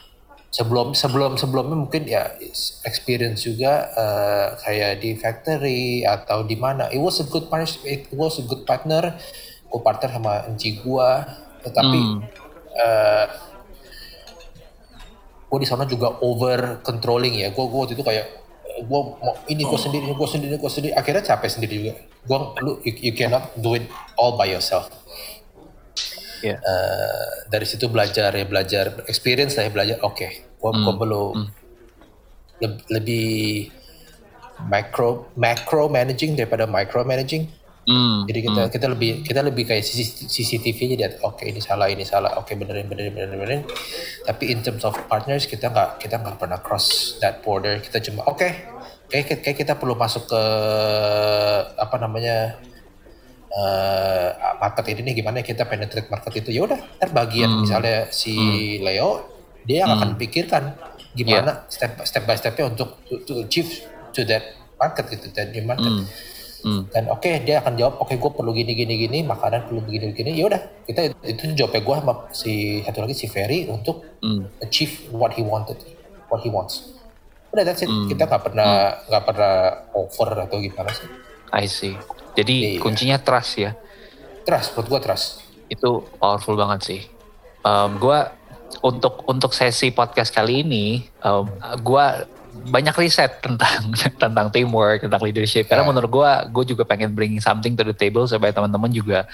sebelum 0.50 0.92
sebelum 0.92 1.38
sebelumnya 1.38 1.76
mungkin 1.78 2.02
ya 2.04 2.34
experience 2.82 3.46
juga 3.46 3.94
uh, 3.94 4.46
kayak 4.58 5.00
di 5.00 5.14
factory 5.14 6.02
atau 6.02 6.42
di 6.42 6.58
mana 6.58 6.90
it 6.90 7.00
was 7.00 7.22
a 7.22 7.26
good 7.30 7.46
partner 7.46 7.70
it 7.86 8.10
was 8.10 8.42
a 8.42 8.44
good 8.44 8.66
partner 8.66 9.14
gue 9.74 9.80
partner 9.82 10.10
sama 10.14 10.46
enci 10.46 10.78
gua 10.78 11.26
tetapi 11.66 11.98
mm. 11.98 12.18
uh, 12.78 13.26
gue 15.54 15.62
di 15.62 15.70
sana 15.70 15.86
juga 15.86 16.18
over 16.18 16.82
controlling 16.82 17.38
ya 17.38 17.54
gue 17.54 17.62
gue 17.62 17.78
waktu 17.78 17.94
itu 17.94 18.02
kayak 18.02 18.26
gue 18.82 19.00
mau 19.22 19.38
ini 19.46 19.62
gue 19.62 19.78
sendiri 19.78 20.10
gue 20.10 20.26
sendiri 20.26 20.58
gue 20.58 20.66
sendiri 20.66 20.92
akhirnya 20.98 21.22
capek 21.22 21.46
sendiri 21.46 21.74
juga 21.78 21.92
gue 22.26 22.38
lu 22.66 22.82
you, 22.82 22.92
you 23.06 23.14
cannot 23.14 23.54
do 23.54 23.78
it 23.78 23.86
all 24.18 24.34
by 24.34 24.50
yourself 24.50 24.90
yeah. 26.42 26.58
uh, 26.58 27.46
dari 27.46 27.70
situ 27.70 27.86
belajar 27.86 28.34
ya 28.34 28.42
belajar 28.42 29.06
experience 29.06 29.54
lah 29.54 29.70
ya 29.70 29.70
belajar 29.70 30.02
oke 30.02 30.18
okay, 30.18 30.42
gue 30.58 30.70
mm. 30.74 30.98
belum 30.98 31.34
mm. 31.38 31.48
le 32.58 32.68
lebih 32.90 33.70
macro 34.66 35.30
macro 35.38 35.86
managing 35.86 36.34
daripada 36.34 36.66
micro 36.66 37.06
managing 37.06 37.46
Mm, 37.84 38.24
jadi 38.24 38.40
kita 38.48 38.62
mm. 38.64 38.70
kita 38.72 38.86
lebih 38.88 39.10
kita 39.20 39.40
lebih 39.44 39.64
kayak 39.68 39.84
CCTV 40.24 40.96
jadi 40.96 41.20
oke 41.20 41.36
okay, 41.36 41.52
ini 41.52 41.60
salah 41.60 41.92
ini 41.92 42.00
salah 42.00 42.32
oke 42.40 42.48
okay, 42.48 42.56
benerin 42.56 42.88
benerin 42.88 43.12
benerin 43.12 43.36
benerin 43.36 43.62
tapi 44.24 44.56
in 44.56 44.64
terms 44.64 44.88
of 44.88 44.96
partners 45.04 45.44
kita 45.44 45.68
nggak 45.68 46.00
kita 46.00 46.16
nggak 46.16 46.40
pernah 46.40 46.64
cross 46.64 47.20
that 47.20 47.44
border 47.44 47.84
kita 47.84 48.00
cuma 48.00 48.24
oke 48.24 48.40
okay, 48.40 48.72
kayak 49.12 49.44
kayak 49.44 49.56
kita 49.60 49.76
perlu 49.76 49.92
masuk 50.00 50.24
ke 50.24 50.42
apa 51.76 51.96
namanya 52.00 52.56
uh, 53.52 54.56
market 54.64 54.84
ini 54.88 55.12
nih 55.12 55.14
gimana 55.20 55.44
kita 55.44 55.68
penetrate 55.68 56.08
market 56.08 56.40
itu 56.40 56.56
ya 56.56 56.64
udah 56.64 56.80
terbagian 56.96 57.52
mm. 57.52 57.60
misalnya 57.68 58.08
si 58.08 58.32
mm. 58.32 58.80
Leo 58.80 59.10
dia 59.68 59.84
yang 59.84 59.92
mm. 59.92 59.96
akan 60.00 60.10
pikirkan 60.16 60.64
gimana 61.12 61.68
yeah. 61.68 61.68
step 61.68 62.00
step 62.08 62.24
by 62.24 62.40
stepnya 62.40 62.64
untuk 62.64 63.04
to, 63.04 63.20
to 63.28 63.44
achieve 63.44 63.68
to 64.16 64.24
that 64.24 64.56
market 64.80 65.04
gitu 65.12 65.28
dan 65.36 65.52
market 65.68 66.00
mm 66.00 66.32
Hmm. 66.64 66.88
Dan 66.88 67.12
oke 67.12 67.20
okay, 67.20 67.44
dia 67.44 67.60
akan 67.60 67.76
jawab, 67.76 68.00
oke 68.00 68.08
okay, 68.08 68.16
gue 68.16 68.30
perlu 68.32 68.56
gini 68.56 68.72
gini 68.72 68.94
gini, 68.96 69.18
makanan 69.20 69.68
perlu 69.68 69.84
begini 69.84 70.16
begini. 70.16 70.30
Ya 70.32 70.48
udah, 70.48 70.60
kita 70.88 71.12
itu 71.20 71.42
jawabnya 71.52 71.82
gue 71.84 71.96
sama 72.00 72.14
si 72.32 72.80
satu 72.80 73.04
lagi 73.04 73.12
si 73.12 73.28
Ferry 73.28 73.68
untuk 73.68 74.00
hmm. 74.24 74.64
achieve 74.64 75.12
what 75.12 75.36
he 75.36 75.44
wanted, 75.44 75.76
what 76.32 76.40
he 76.40 76.48
wants. 76.48 76.96
Udah 77.52 77.68
that's 77.68 77.84
it. 77.84 77.92
Hmm. 77.92 78.08
Kita 78.08 78.24
nggak 78.24 78.42
pernah 78.48 78.96
hmm. 78.96 79.12
nggak 79.12 79.22
hmm. 79.22 79.28
pernah 79.28 79.54
over 79.92 80.28
atau 80.48 80.56
gimana 80.56 80.90
sih. 80.90 81.08
I 81.52 81.68
see. 81.68 81.94
Jadi 82.34 82.56
iya. 82.74 82.80
kuncinya 82.80 83.20
trust 83.20 83.52
ya. 83.60 83.76
Trust, 84.48 84.72
buat 84.72 84.88
gue 84.88 85.00
trust. 85.04 85.44
Itu 85.68 86.08
powerful 86.16 86.56
banget 86.56 86.80
sih. 86.82 87.00
Um, 87.60 88.00
gue 88.00 88.18
untuk 88.80 89.22
untuk 89.28 89.52
sesi 89.52 89.92
podcast 89.92 90.32
kali 90.32 90.64
ini, 90.64 91.04
um, 91.22 91.46
gue 91.78 92.06
banyak 92.70 92.94
riset 92.96 93.42
tentang 93.42 93.92
tentang 94.22 94.46
teamwork, 94.50 95.04
tentang 95.04 95.22
leadership. 95.22 95.66
Karena 95.66 95.84
yeah. 95.84 95.90
menurut 95.90 96.10
gue, 96.10 96.30
gue 96.54 96.64
juga 96.76 96.82
pengen 96.86 97.12
bring 97.12 97.38
something 97.42 97.74
to 97.74 97.84
the 97.84 97.96
table 97.96 98.24
supaya 98.24 98.54
teman-teman 98.54 98.90
juga 98.94 99.26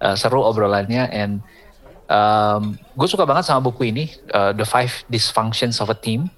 uh, 0.00 0.16
seru 0.16 0.42
obrolannya. 0.42 1.08
And 1.12 1.44
um, 2.10 2.74
gue 2.96 3.08
suka 3.08 3.28
banget 3.28 3.46
sama 3.46 3.62
buku 3.62 3.92
ini, 3.94 4.10
uh, 4.32 4.56
The 4.56 4.66
Five 4.66 5.06
Dysfunctions 5.06 5.78
of 5.78 5.92
a 5.92 5.98
Team. 5.98 6.32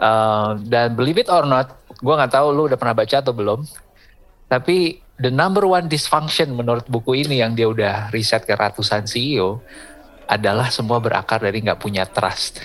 Uh, 0.00 0.58
dan 0.66 0.96
believe 0.96 1.20
it 1.20 1.28
or 1.30 1.46
not, 1.46 1.76
gue 1.86 2.14
nggak 2.14 2.32
tahu 2.34 2.50
lu 2.50 2.66
udah 2.66 2.78
pernah 2.80 2.96
baca 2.96 3.16
atau 3.20 3.36
belum. 3.36 3.62
Tapi 4.48 5.00
the 5.22 5.30
number 5.30 5.64
one 5.64 5.86
dysfunction 5.86 6.52
menurut 6.52 6.84
buku 6.90 7.24
ini 7.24 7.40
yang 7.40 7.54
dia 7.54 7.70
udah 7.70 8.10
riset 8.10 8.42
ke 8.42 8.52
ratusan 8.52 9.06
CEO 9.06 9.62
adalah 10.26 10.72
semua 10.72 10.98
berakar 10.98 11.38
dari 11.38 11.60
nggak 11.62 11.78
punya 11.78 12.08
trust. 12.08 12.58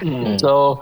Hmm. 0.00 0.36
So 0.40 0.80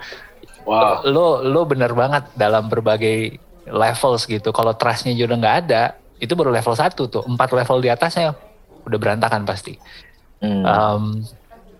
wow. 0.64 1.02
lo 1.04 1.42
lo 1.42 1.66
bener 1.66 1.92
banget 1.92 2.30
dalam 2.38 2.70
berbagai 2.70 3.38
levels 3.68 4.24
gitu. 4.24 4.50
Kalau 4.50 4.72
trustnya 4.74 5.12
juga 5.12 5.36
nggak 5.36 5.56
ada, 5.66 5.98
itu 6.18 6.32
baru 6.32 6.50
level 6.50 6.74
satu 6.74 7.06
tuh. 7.06 7.22
Empat 7.28 7.52
level 7.52 7.84
di 7.84 7.88
atasnya 7.92 8.32
udah 8.88 8.98
berantakan 8.98 9.44
pasti. 9.44 9.76
Hmm. 10.40 10.64
Um, 10.64 11.04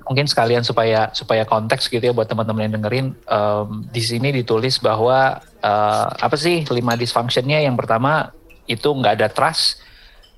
mungkin 0.08 0.24
sekalian 0.24 0.64
supaya 0.64 1.12
supaya 1.12 1.44
konteks 1.44 1.92
gitu 1.92 2.00
ya 2.00 2.16
buat 2.16 2.24
teman-teman 2.24 2.64
yang 2.64 2.74
dengerin 2.80 3.06
um, 3.28 3.84
di 3.92 4.00
sini 4.00 4.32
ditulis 4.32 4.80
bahwa 4.80 5.36
uh, 5.60 6.08
apa 6.16 6.32
sih 6.32 6.64
lima 6.72 6.96
dysfunctionnya 6.96 7.60
yang 7.60 7.76
pertama 7.76 8.32
itu 8.64 8.88
nggak 8.88 9.20
ada 9.20 9.28
trust 9.28 9.84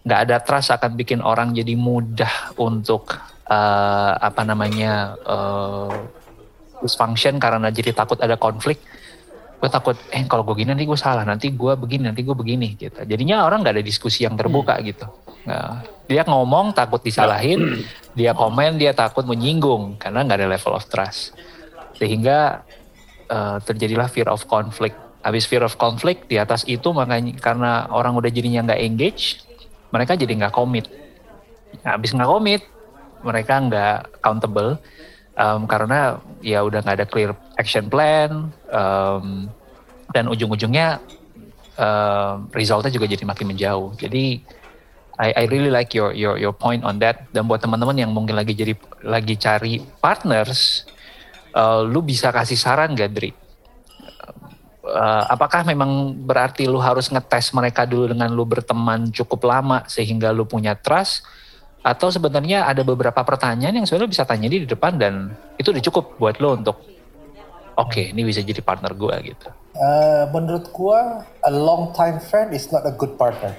nggak 0.02 0.20
ada 0.26 0.36
trust 0.42 0.74
akan 0.74 0.98
bikin 0.98 1.22
orang 1.22 1.54
jadi 1.54 1.78
mudah 1.78 2.58
untuk 2.58 3.14
uh, 3.46 4.12
apa 4.18 4.42
namanya 4.42 5.14
uh, 5.22 5.92
dysfunction 6.80 7.36
karena 7.36 7.68
jadi 7.68 7.94
takut 7.94 8.18
ada 8.20 8.36
konflik 8.40 8.80
gue 9.60 9.68
takut 9.68 9.92
eh 10.08 10.24
kalau 10.24 10.40
gue 10.40 10.64
gini 10.64 10.72
nanti 10.72 10.88
gue 10.88 10.96
salah 10.96 11.20
nanti 11.20 11.52
gue 11.52 11.72
begini 11.76 12.08
nanti 12.08 12.24
gue 12.24 12.32
begini 12.32 12.80
gitu. 12.80 12.96
Jadinya 13.04 13.44
orang 13.44 13.60
nggak 13.60 13.76
ada 13.76 13.84
diskusi 13.84 14.24
yang 14.24 14.32
terbuka 14.32 14.80
hmm. 14.80 14.84
gitu. 14.88 15.04
Nah, 15.44 15.84
dia 16.08 16.24
ngomong 16.24 16.72
takut 16.72 17.04
disalahin 17.04 17.84
dia 18.16 18.32
komen 18.32 18.80
dia 18.80 18.96
takut 18.96 19.28
menyinggung 19.28 20.00
karena 20.00 20.24
nggak 20.24 20.38
ada 20.40 20.48
level 20.48 20.80
of 20.80 20.88
trust. 20.88 21.36
Sehingga 21.92 22.64
uh, 23.28 23.60
terjadilah 23.60 24.08
fear 24.08 24.32
of 24.32 24.48
conflict. 24.48 24.96
Habis 25.20 25.44
fear 25.44 25.60
of 25.60 25.76
conflict 25.76 26.32
di 26.32 26.40
atas 26.40 26.64
itu 26.64 26.96
makanya 26.96 27.36
karena 27.36 27.84
orang 27.92 28.16
udah 28.16 28.32
jadinya 28.32 28.64
nggak 28.64 28.80
engage 28.80 29.44
mereka 29.90 30.14
jadi 30.14 30.32
nggak 30.38 30.54
komit 30.54 30.86
nah, 31.82 31.98
habis 31.98 32.14
nggak 32.14 32.30
komit 32.30 32.62
mereka 33.20 33.54
nggak 33.60 33.96
accountable 34.22 34.80
um, 35.40 35.64
karena 35.64 36.20
ya 36.44 36.60
udah 36.60 36.84
nggak 36.84 36.96
ada 37.00 37.06
clear 37.08 37.32
action 37.56 37.88
plan 37.88 38.52
um, 38.68 39.48
dan 40.12 40.28
ujung-ujungnya 40.28 41.00
uh, 41.80 42.44
resultnya 42.52 42.92
juga 42.92 43.08
jadi 43.08 43.24
makin 43.24 43.56
menjauh. 43.56 43.96
Jadi 43.96 44.44
I, 45.20 45.36
I 45.36 45.44
really 45.52 45.72
like 45.72 45.92
your 45.92 46.12
your 46.16 46.36
your 46.36 46.52
point 46.52 46.84
on 46.84 47.00
that. 47.00 47.28
Dan 47.32 47.48
buat 47.48 47.60
teman-teman 47.60 47.96
yang 47.96 48.12
mungkin 48.12 48.36
lagi 48.36 48.52
jadi 48.56 48.76
lagi 49.04 49.36
cari 49.36 49.80
partners, 50.00 50.84
uh, 51.56 51.84
lu 51.84 52.00
bisa 52.04 52.32
kasih 52.32 52.56
saran 52.56 52.96
gak, 52.96 53.12
Dri? 53.12 53.30
Uh, 54.80 55.24
apakah 55.28 55.62
memang 55.68 56.16
berarti 56.24 56.64
lu 56.64 56.80
harus 56.80 57.12
ngetes 57.12 57.52
mereka 57.52 57.84
dulu 57.84 58.10
dengan 58.10 58.32
lu 58.32 58.48
berteman 58.48 59.12
cukup 59.12 59.44
lama 59.44 59.84
sehingga 59.86 60.32
lu 60.32 60.48
punya 60.48 60.72
trust? 60.72 61.22
Atau 61.80 62.12
sebenarnya 62.12 62.68
ada 62.68 62.84
beberapa 62.84 63.24
pertanyaan 63.24 63.80
yang 63.80 63.86
sebenarnya 63.88 64.12
bisa 64.12 64.24
tanya 64.28 64.52
di 64.52 64.68
depan 64.68 65.00
dan 65.00 65.32
itu 65.56 65.72
udah 65.72 65.84
cukup 65.88 66.04
buat 66.20 66.36
lo 66.36 66.60
untuk 66.60 66.76
oke 67.80 67.88
okay, 67.88 68.12
ini 68.12 68.20
bisa 68.28 68.44
jadi 68.44 68.60
partner 68.60 68.92
gue 68.92 69.32
gitu? 69.32 69.48
Uh, 69.72 70.28
menurut 70.36 70.68
gue 70.68 71.00
a 71.24 71.52
long 71.52 71.96
time 71.96 72.20
friend 72.20 72.52
is 72.52 72.68
not 72.68 72.84
a 72.84 72.92
good 72.92 73.16
partner. 73.16 73.56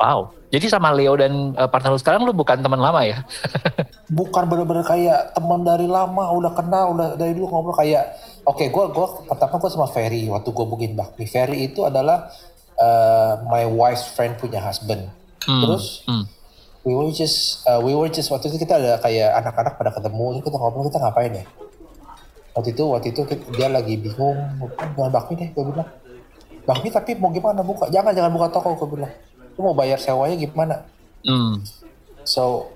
Wow. 0.00 0.32
Jadi 0.52 0.68
sama 0.68 0.92
Leo 0.92 1.16
dan 1.16 1.56
uh, 1.56 1.68
partner 1.68 1.92
lu 1.92 2.00
sekarang 2.00 2.24
lu 2.24 2.32
bukan 2.32 2.60
teman 2.60 2.80
lama 2.80 3.04
ya? 3.04 3.24
bukan 4.18 4.48
bener-bener 4.48 4.84
kayak 4.84 5.32
teman 5.36 5.64
dari 5.64 5.88
lama, 5.88 6.32
udah 6.32 6.52
kenal, 6.56 6.96
udah 6.96 7.16
dari 7.16 7.36
dulu 7.36 7.48
ngobrol 7.48 7.76
kayak 7.76 8.16
oke 8.44 8.60
okay, 8.60 8.68
gue 8.68 8.84
gua 8.92 9.06
pertama 9.28 9.56
gue 9.60 9.70
sama 9.72 9.88
Ferry 9.88 10.28
waktu 10.28 10.48
gue 10.48 10.66
bikin 10.76 10.92
bakmi. 10.96 11.24
Ferry 11.28 11.68
itu 11.72 11.84
adalah 11.84 12.32
uh, 12.76 13.44
my 13.48 13.64
wife's 13.68 14.08
friend 14.12 14.36
punya 14.40 14.60
husband. 14.60 15.08
Hmm. 15.44 15.60
Terus 15.64 16.04
hmm. 16.08 16.24
We 16.82 16.92
were 16.92 17.10
just 17.10 17.62
uh, 17.66 17.78
we 17.78 17.94
were 17.94 18.10
just 18.10 18.28
waktu 18.30 18.50
itu 18.50 18.62
kita 18.62 18.78
ada 18.78 18.98
kayak 19.02 19.30
anak-anak 19.42 19.74
pada 19.78 19.90
ketemu, 19.94 20.42
kita 20.42 20.56
ngobrol 20.58 20.86
kita 20.86 20.98
ngapain 20.98 21.32
ya? 21.32 21.44
Waktu 22.52 22.76
itu 22.76 22.84
waktu 22.84 23.08
itu 23.16 23.20
dia 23.56 23.68
lagi 23.72 23.96
bingung, 23.96 24.36
bukan 24.60 25.08
bakmi 25.08 25.40
deh, 25.40 25.48
gue 25.54 25.64
bilang. 25.64 25.88
Bakmi 26.62 26.88
tapi 26.94 27.16
mau 27.18 27.32
gimana 27.32 27.64
buka? 27.64 27.90
Jangan 27.90 28.12
jangan 28.12 28.30
buka 28.30 28.48
toko, 28.52 28.76
gue 28.76 29.00
bilang 29.00 29.12
lu 29.56 29.60
mau 29.60 29.76
bayar 29.76 30.00
sewanya 30.00 30.36
gimana 30.36 30.76
mm. 31.24 31.54
so 32.24 32.72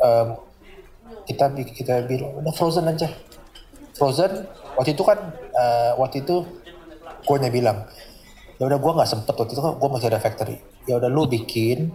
um, 0.00 0.38
kita 1.28 1.52
kita 1.72 1.94
bilang 2.08 2.40
udah 2.40 2.52
frozen 2.56 2.88
aja 2.88 3.08
frozen 3.96 4.48
waktu 4.76 4.96
itu 4.96 5.04
kan 5.04 5.18
uh, 5.52 5.92
waktu 6.00 6.24
itu 6.24 6.44
gue 7.22 7.36
bilang 7.52 7.86
ya 8.56 8.66
udah 8.66 8.78
gue 8.78 8.92
nggak 8.92 9.10
sempet 9.10 9.34
waktu 9.36 9.52
itu 9.52 9.62
kan 9.62 9.72
gue 9.76 9.88
masih 9.90 10.08
ada 10.08 10.20
factory 10.22 10.56
ya 10.88 10.98
udah 10.98 11.10
lu 11.12 11.28
bikin 11.28 11.92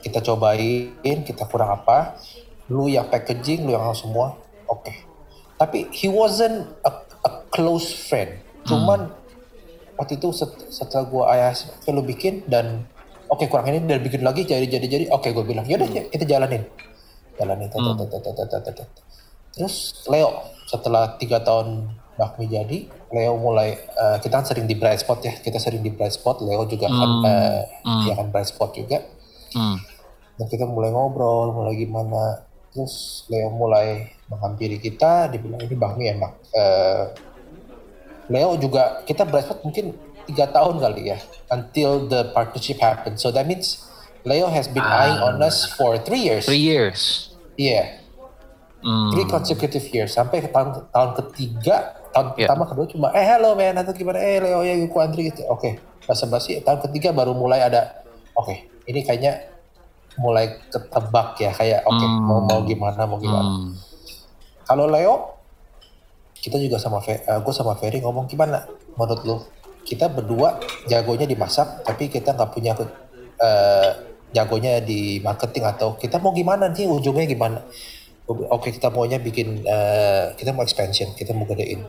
kita 0.00 0.24
cobain 0.24 1.18
kita 1.24 1.44
kurang 1.48 1.80
apa 1.80 2.16
lu 2.70 2.86
yang 2.86 3.06
packaging 3.10 3.66
lu 3.66 3.74
yang 3.74 3.84
semua 3.92 4.38
oke 4.70 4.86
okay. 4.86 4.96
tapi 5.58 5.90
he 5.92 6.06
wasn't 6.06 6.66
a, 6.86 6.90
a 7.26 7.30
close 7.50 7.92
friend 7.92 8.40
cuman 8.64 9.10
hmm. 9.10 9.98
waktu 9.98 10.16
itu 10.16 10.30
setelah 10.70 11.04
gue 11.08 11.24
ayah 11.34 11.52
lu 11.90 12.02
bikin 12.06 12.46
dan 12.46 12.86
oke 13.26 13.42
okay, 13.42 13.46
kurang 13.50 13.68
ini 13.70 13.82
dan 13.84 14.00
bikin 14.00 14.22
lagi 14.22 14.46
jadi 14.46 14.66
jadi 14.66 14.86
jadi 14.86 15.04
oke 15.10 15.26
okay, 15.26 15.30
gue 15.34 15.44
bilang 15.46 15.66
yaudah 15.66 15.86
hmm. 15.86 16.08
kita 16.14 16.24
jalanin 16.24 16.62
jalanin 17.38 17.68
hmm. 17.68 18.06
terus 19.56 20.06
Leo 20.06 20.46
setelah 20.70 21.18
tiga 21.18 21.42
tahun 21.42 21.90
bakmi 22.14 22.46
jadi 22.46 22.78
Leo 23.10 23.34
mulai 23.40 23.74
uh, 23.96 24.22
kita 24.22 24.38
kan 24.38 24.46
sering 24.46 24.68
di 24.70 24.76
bright 24.78 25.02
spot 25.02 25.24
ya 25.24 25.32
kita 25.34 25.58
sering 25.58 25.82
di 25.82 25.90
bright 25.90 26.14
spot 26.14 26.44
Leo 26.44 26.68
juga 26.68 26.86
kan, 26.86 26.94
hmm. 26.94 27.22
kan 27.24 27.32
uh, 27.32 27.60
hmm. 27.88 28.02
dia 28.06 28.14
kan 28.14 28.26
bright 28.30 28.48
spot 28.52 28.70
juga 28.76 28.98
hmm. 29.56 29.89
Dan 30.40 30.46
kita 30.48 30.64
mulai 30.64 30.88
ngobrol 30.88 31.52
mulai 31.52 31.76
gimana 31.76 32.48
terus 32.72 33.28
Leo 33.28 33.52
mulai 33.52 34.08
menghampiri 34.32 34.80
kita 34.80 35.28
dibilang 35.28 35.60
ini 35.60 35.76
bakmi 35.76 36.04
enak 36.08 36.32
uh, 36.56 37.04
Leo 38.30 38.54
juga 38.56 39.02
kita 39.04 39.26
spot 39.26 39.66
mungkin 39.66 39.90
tiga 40.30 40.46
tahun 40.46 40.78
kali 40.78 41.10
ya 41.10 41.18
until 41.50 42.06
the 42.06 42.30
partnership 42.30 42.78
happened. 42.78 43.18
So 43.18 43.34
that 43.34 43.50
means 43.50 43.82
Leo 44.22 44.46
has 44.46 44.70
been 44.70 44.86
ah. 44.86 45.02
eyeing 45.02 45.18
on 45.18 45.42
us 45.42 45.66
for 45.74 45.98
three 45.98 46.22
years. 46.30 46.46
Three 46.46 46.62
years. 46.62 47.34
Yeah. 47.58 47.98
Mm. 48.80 49.12
Three 49.12 49.26
consecutive 49.26 49.84
years 49.90 50.14
sampai 50.14 50.46
ke 50.46 50.48
tahun 50.48 50.88
tahun 50.94 51.10
ketiga 51.18 52.00
tahun 52.14 52.26
yeah. 52.38 52.48
pertama 52.48 52.64
kedua 52.64 52.86
cuma 52.88 53.06
eh 53.12 53.26
hello 53.26 53.52
man 53.52 53.76
atau 53.76 53.92
gimana 53.92 54.16
eh 54.22 54.40
Leo 54.40 54.64
ya 54.64 54.72
gue 54.72 55.00
Andri 55.04 55.28
gitu 55.28 55.44
oke 55.52 55.60
okay. 55.60 55.72
basa 56.08 56.24
basi 56.24 56.64
tahun 56.64 56.80
ketiga 56.88 57.12
baru 57.12 57.36
mulai 57.36 57.60
ada 57.60 58.00
oke 58.32 58.48
okay, 58.48 58.72
ini 58.88 59.04
kayaknya 59.04 59.52
mulai 60.20 60.60
ketebak 60.68 61.40
ya 61.40 61.50
kayak 61.56 61.80
oke 61.88 61.96
okay, 61.96 62.08
mm. 62.08 62.20
mau 62.20 62.40
mau 62.44 62.60
gimana 62.68 63.02
mau 63.08 63.16
gimana. 63.16 63.50
Mm. 63.56 63.72
kalau 64.68 64.84
Leo 64.84 65.40
kita 66.36 66.60
juga 66.60 66.76
sama 66.76 67.00
uh, 67.00 67.08
eh, 67.08 67.40
gue 67.40 67.54
sama 67.56 67.72
Ferry 67.80 68.04
ngomong 68.04 68.28
gimana 68.28 68.68
menurut 68.96 69.22
lo 69.24 69.36
kita 69.80 70.12
berdua 70.12 70.60
jagonya 70.84 71.24
dimasak 71.24 71.84
tapi 71.84 72.12
kita 72.12 72.36
nggak 72.36 72.50
punya 72.52 72.76
uh, 72.76 73.90
jagonya 74.30 74.84
di 74.84 75.18
marketing 75.24 75.64
atau 75.66 75.96
kita 75.96 76.20
mau 76.20 76.30
gimana 76.36 76.70
sih? 76.70 76.84
Ujungnya 76.86 77.24
gimana? 77.26 77.64
Oke 78.28 78.70
kita 78.70 78.92
maunya 78.92 79.18
bikin 79.18 79.64
uh, 79.66 80.36
kita 80.36 80.52
mau 80.52 80.62
expansion 80.62 81.16
kita 81.16 81.32
mau 81.32 81.48
gedein. 81.48 81.82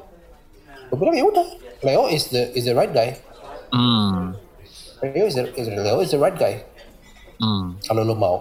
Gue 0.90 0.98
bilang 0.98 1.16
ya 1.16 1.28
udah 1.28 1.48
Leo 1.84 2.08
is 2.08 2.32
the 2.32 2.50
is 2.56 2.64
the 2.66 2.74
right 2.74 2.90
guy. 2.90 3.14
Mm. 3.76 4.36
Leo 5.04 5.26
is 5.28 5.36
the, 5.36 5.52
is, 5.56 5.68
Leo 5.68 6.00
is 6.00 6.12
the 6.16 6.20
right 6.20 6.36
guy 6.36 6.64
mm. 7.42 7.82
kalau 7.84 8.06
lo 8.06 8.16
mau 8.16 8.38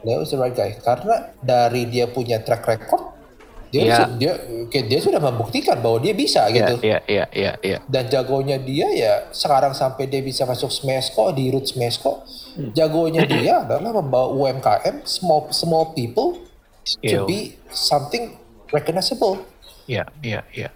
Leo 0.00 0.24
is 0.24 0.32
the 0.32 0.38
right 0.40 0.56
guy 0.56 0.74
karena 0.80 1.32
dari 1.44 1.86
dia 1.86 2.08
punya 2.08 2.40
track 2.40 2.64
record 2.66 3.20
dia 3.70 3.86
yeah. 3.86 4.06
dia 4.18 4.32
dia 4.82 4.98
sudah 4.98 5.22
membuktikan 5.22 5.78
bahwa 5.78 6.02
dia 6.02 6.10
bisa 6.10 6.50
yeah, 6.50 6.56
gitu. 6.58 6.74
Iya 6.82 6.98
iya 7.06 7.24
iya 7.30 7.52
iya. 7.62 7.78
Dan 7.86 8.10
jagonya 8.10 8.58
dia 8.58 8.90
ya 8.90 9.30
sekarang 9.30 9.78
sampai 9.78 10.10
dia 10.10 10.18
bisa 10.26 10.42
masuk 10.42 10.74
Smesco 10.74 11.30
di 11.30 11.54
root 11.54 11.70
Smesco, 11.70 12.26
hmm. 12.58 12.74
jagonya 12.74 13.22
dia 13.30 13.62
adalah 13.62 14.02
membawa 14.02 14.34
UMKM 14.34 15.06
small 15.06 15.54
small 15.54 15.94
people 15.94 16.42
Skill. 16.82 17.30
to 17.30 17.30
be 17.30 17.54
something 17.70 18.34
recognizable. 18.74 19.38
Iya 19.86 20.10
iya 20.26 20.42
iya. 20.50 20.74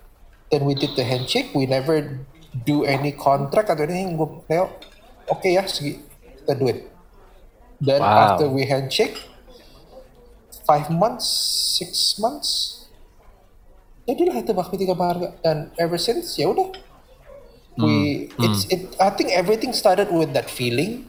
Then 0.55 0.63
we 0.63 0.79
did 0.79 0.95
the 0.95 1.03
handshake, 1.03 1.51
we 1.51 1.67
never 1.67 2.23
do 2.63 2.87
any 2.87 3.11
contract 3.11 3.75
atau 3.75 3.91
anything. 3.91 4.15
Gue 4.15 4.39
Leo, 4.47 4.71
oke 5.27 5.43
okay 5.43 5.59
ya, 5.59 5.67
segi, 5.67 5.99
kita 6.47 6.55
do 6.55 6.71
it. 6.71 6.94
Then 7.81 8.01
wow. 8.01 8.35
after 8.35 8.47
we 8.49 8.67
handshake, 8.67 9.19
five 10.67 10.91
months, 10.91 11.27
six 11.79 12.19
months, 12.23 12.85
jadilah 14.05 14.37
itu 14.41 14.53
bakmi 14.53 14.77
tiga 14.77 14.95
marga 14.97 15.33
dan 15.41 15.73
ever 15.81 15.97
since 15.97 16.37
ya 16.37 16.53
udah 16.53 16.69
we 17.81 18.29
hmm. 18.29 18.45
it's 18.45 18.69
it 18.69 18.93
I 19.01 19.11
think 19.17 19.33
everything 19.33 19.73
started 19.73 20.13
with 20.13 20.37
that 20.37 20.53
feeling 20.53 21.09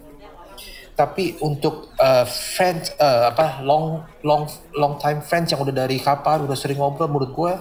tapi 0.95 1.35
untuk 1.43 1.91
uh, 1.99 2.23
friends 2.23 2.95
uh, 2.95 3.27
apa 3.27 3.59
long 3.67 4.07
long 4.23 4.47
long 4.71 4.95
time 4.95 5.19
friends 5.19 5.51
yang 5.51 5.59
udah 5.59 5.75
dari 5.75 5.99
kapan 5.99 6.47
udah 6.47 6.55
sering 6.55 6.79
ngobrol 6.79 7.11
menurut 7.11 7.31
gue 7.35 7.53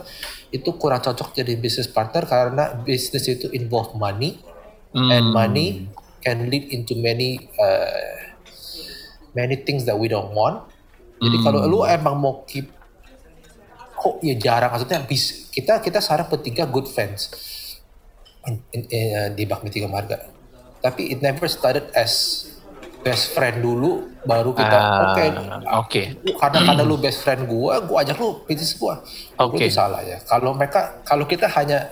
itu 0.55 0.71
kurang 0.79 1.03
cocok 1.03 1.35
jadi 1.35 1.59
business 1.59 1.91
partner 1.91 2.31
karena 2.31 2.79
bisnis 2.87 3.27
itu 3.27 3.51
involve 3.51 3.91
money 3.99 4.39
hmm. 4.95 5.11
and 5.11 5.27
money 5.35 5.91
can 6.23 6.47
lead 6.47 6.71
into 6.71 6.95
many 6.95 7.51
uh, 7.59 8.34
many 9.35 9.61
things 9.61 9.85
that 9.85 9.99
we 9.99 10.09
don't 10.09 10.33
want. 10.33 10.65
Jadi 11.19 11.37
hmm. 11.39 11.45
kalau 11.45 11.61
lu 11.67 11.83
emang 11.87 12.17
mau 12.17 12.43
keep 12.49 12.71
kok 13.95 14.19
ya 14.23 14.35
jarang. 14.39 14.71
Maksudnya 14.73 15.05
bis 15.05 15.51
kita 15.53 15.79
kita 15.83 15.99
sekarang 16.01 16.27
bertiga 16.31 16.65
good 16.67 16.89
friends. 16.89 17.31
In, 18.45 18.61
in, 18.77 18.83
in, 18.93 19.05
uh, 19.17 19.29
di 19.33 19.49
Bakmi 19.49 19.73
Tiga 19.73 19.89
Marga 19.89 20.35
tapi 20.85 21.17
it 21.17 21.25
never 21.25 21.49
started 21.49 21.89
as 21.97 22.45
best 23.01 23.33
friend 23.33 23.65
dulu 23.65 24.05
baru 24.29 24.53
kita 24.53 24.77
uh, 24.77 24.85
oke 24.85 25.09
okay, 25.17 25.29
oke. 25.33 25.65
okay. 25.65 26.05
karena 26.37 26.59
karena 26.69 26.85
lu 26.85 27.01
best 27.01 27.25
friend 27.25 27.49
gua 27.49 27.81
gua 27.81 28.05
ajak 28.05 28.21
lu 28.21 28.45
bisnis 28.45 28.77
gua. 28.77 29.01
Oke. 29.41 29.57
okay. 29.57 29.73
itu 29.73 29.81
salah 29.81 30.05
ya. 30.05 30.21
Kalau 30.29 30.53
mereka 30.53 31.01
kalau 31.09 31.25
kita 31.25 31.49
hanya 31.57 31.89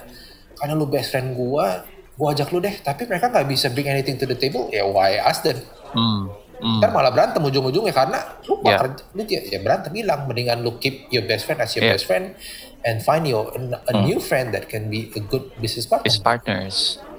karena 0.60 0.76
lu 0.76 0.84
best 0.84 1.08
friend 1.08 1.32
gua 1.32 1.88
gua 2.20 2.36
ajak 2.36 2.52
lu 2.52 2.60
deh. 2.60 2.76
Tapi 2.84 3.08
mereka 3.08 3.32
nggak 3.32 3.48
bisa 3.48 3.72
bring 3.72 3.88
anything 3.88 4.20
to 4.20 4.28
the 4.28 4.36
table 4.36 4.68
ya 4.68 4.84
why 4.84 5.16
us 5.24 5.40
then? 5.40 5.56
Hmm 5.96 6.41
Hmm. 6.62 6.78
Ntar 6.78 6.94
malah 6.94 7.10
berantem 7.10 7.42
ujung-ujungnya 7.42 7.90
karena 7.90 8.22
lu 8.46 8.62
yeah. 8.62 8.78
kerja, 8.78 9.02
lu 9.18 9.22
ya 9.26 9.58
berantem 9.58 9.92
hilang. 9.98 10.30
Mendingan 10.30 10.62
lu 10.62 10.78
keep 10.78 11.10
your 11.10 11.26
best 11.26 11.42
friend 11.42 11.58
as 11.58 11.74
your 11.74 11.82
yeah. 11.82 11.98
best 11.98 12.06
friend 12.06 12.38
and 12.86 13.02
find 13.02 13.26
your 13.26 13.50
a, 13.50 13.58
a 13.90 13.92
hmm. 13.98 14.06
new 14.06 14.18
friend 14.22 14.54
that 14.54 14.70
can 14.70 14.86
be 14.86 15.10
a 15.18 15.20
good 15.26 15.50
business 15.58 15.90
partner. 15.90 16.06
Business 16.06 16.22
partners. 16.22 16.76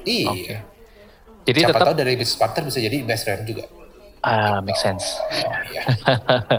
Iya. 0.07 0.31
Okay. 0.31 0.57
Jadi 1.43 1.59
Siapa 1.59 1.75
tetap 1.75 1.87
tahu 1.91 1.95
dari 1.99 2.15
business 2.15 2.39
partner 2.39 2.61
bisa 2.71 2.79
jadi 2.79 2.97
best 3.03 3.23
friend 3.27 3.43
juga. 3.43 3.67
Ah, 4.23 4.63
make 4.63 4.79
sense. 4.79 5.19
Oh, 5.19 5.51
yeah. 5.75 5.85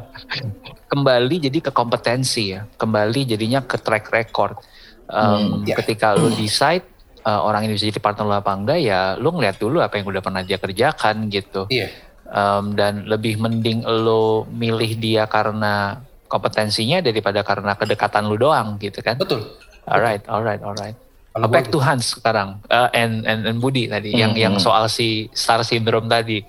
Kembali 0.92 1.48
jadi 1.48 1.58
ke 1.64 1.72
kompetensi 1.72 2.52
ya. 2.52 2.68
Kembali 2.76 3.24
jadinya 3.24 3.64
ke 3.64 3.80
track 3.80 4.12
record. 4.12 4.60
Um, 5.08 5.64
hmm, 5.64 5.72
yeah. 5.72 5.80
Ketika 5.80 6.12
lu 6.12 6.28
decide 6.36 6.84
uh, 7.24 7.40
orang 7.40 7.64
ini 7.64 7.80
bisa 7.80 7.88
jadi 7.88 7.96
partner 7.96 8.28
lo 8.28 8.36
apa 8.36 8.52
enggak 8.52 8.84
ya 8.84 9.16
lu 9.16 9.32
ngeliat 9.32 9.56
dulu 9.56 9.80
apa 9.80 9.96
yang 9.96 10.04
udah 10.04 10.20
pernah 10.20 10.44
dia 10.44 10.60
kerjakan 10.60 11.32
gitu. 11.32 11.64
Iya. 11.72 11.88
Yeah 11.88 12.12
um, 12.34 12.74
dan 12.74 13.06
lebih 13.06 13.38
mending 13.38 13.86
lo 13.86 14.44
milih 14.50 14.98
dia 14.98 15.24
karena 15.30 16.02
kompetensinya 16.26 16.98
daripada 16.98 17.46
karena 17.46 17.78
kedekatan 17.78 18.26
lu 18.26 18.34
doang 18.34 18.76
gitu 18.82 18.98
kan? 19.00 19.14
Betul. 19.14 19.46
Alright 19.86 20.24
alright 20.26 20.64
alright 20.64 20.96
Kalau 21.34 21.48
back 21.50 21.68
to 21.68 21.78
Hans 21.82 22.14
sekarang 22.16 22.62
uh, 22.70 22.88
and, 22.94 23.26
and 23.26 23.46
and 23.46 23.58
Budi 23.58 23.90
tadi 23.90 24.14
hmm, 24.14 24.20
yang 24.20 24.32
yang 24.34 24.54
soal 24.58 24.86
si 24.90 25.30
star 25.34 25.62
syndrome 25.62 26.10
tadi. 26.10 26.42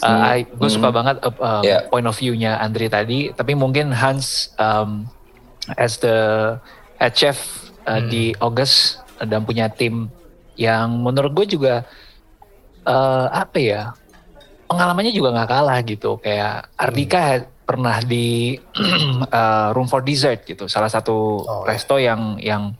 Uh, 0.00 0.08
hmm, 0.16 0.22
I 0.22 0.38
gue 0.48 0.68
hmm. 0.70 0.76
suka 0.80 0.88
banget 0.88 1.16
uh, 1.20 1.34
uh, 1.38 1.62
yeah. 1.66 1.84
point 1.92 2.08
of 2.08 2.16
view-nya 2.16 2.56
Andri 2.56 2.88
tadi 2.88 3.36
tapi 3.36 3.52
mungkin 3.52 3.92
Hans 3.92 4.48
um, 4.56 5.04
as 5.76 6.00
the 6.00 6.56
head 6.96 7.12
chef 7.12 7.36
uh, 7.84 8.00
hmm. 8.00 8.08
di 8.08 8.24
August 8.40 9.04
dan 9.20 9.44
punya 9.44 9.68
tim 9.68 10.08
yang 10.56 11.04
menurut 11.04 11.36
gue 11.36 11.46
juga 11.58 11.84
uh, 12.88 13.28
apa 13.28 13.58
ya 13.60 13.82
pengalamannya 14.70 15.10
juga 15.10 15.34
nggak 15.34 15.50
kalah 15.50 15.78
gitu 15.82 16.22
kayak 16.22 16.70
Ardika 16.78 17.42
hmm. 17.42 17.66
pernah 17.66 17.98
di 17.98 18.54
uh, 19.26 19.68
Room 19.74 19.90
for 19.90 20.06
Dessert 20.06 20.46
gitu 20.46 20.70
salah 20.70 20.86
satu 20.86 21.42
oh, 21.42 21.62
resto 21.66 21.98
yang 21.98 22.38
yang 22.38 22.78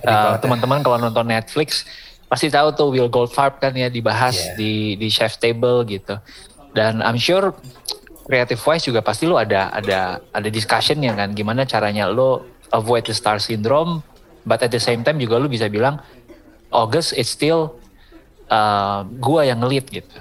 uh, 0.00 0.40
teman-teman 0.40 0.80
kalau 0.80 0.96
nonton 0.96 1.28
Netflix 1.28 1.84
pasti 2.32 2.48
tahu 2.48 2.72
tuh 2.72 2.88
Will 2.88 3.12
Goldfarb 3.12 3.60
kan 3.60 3.76
ya 3.76 3.92
dibahas 3.92 4.32
yeah. 4.32 4.56
di 4.56 4.72
di 4.96 5.12
chef 5.12 5.36
table 5.36 5.84
gitu. 5.84 6.16
Dan 6.72 7.04
I'm 7.04 7.20
sure 7.20 7.52
creative 8.24 8.56
wise 8.64 8.88
juga 8.88 9.04
pasti 9.04 9.28
lo 9.28 9.36
ada 9.36 9.68
ada 9.68 10.16
ada 10.32 10.48
discussion 10.48 11.04
ya 11.04 11.12
kan 11.12 11.36
gimana 11.36 11.68
caranya 11.68 12.08
lo 12.08 12.40
avoid 12.72 13.04
the 13.04 13.12
star 13.12 13.36
syndrome 13.36 14.00
but 14.48 14.64
at 14.64 14.72
the 14.72 14.80
same 14.80 15.04
time 15.04 15.20
juga 15.20 15.36
lo 15.36 15.44
bisa 15.44 15.68
bilang 15.68 16.00
August 16.72 17.12
it's 17.20 17.28
still 17.28 17.76
uh, 18.48 19.04
gua 19.20 19.44
yang 19.44 19.60
ngelit 19.60 19.92
gitu. 19.92 20.16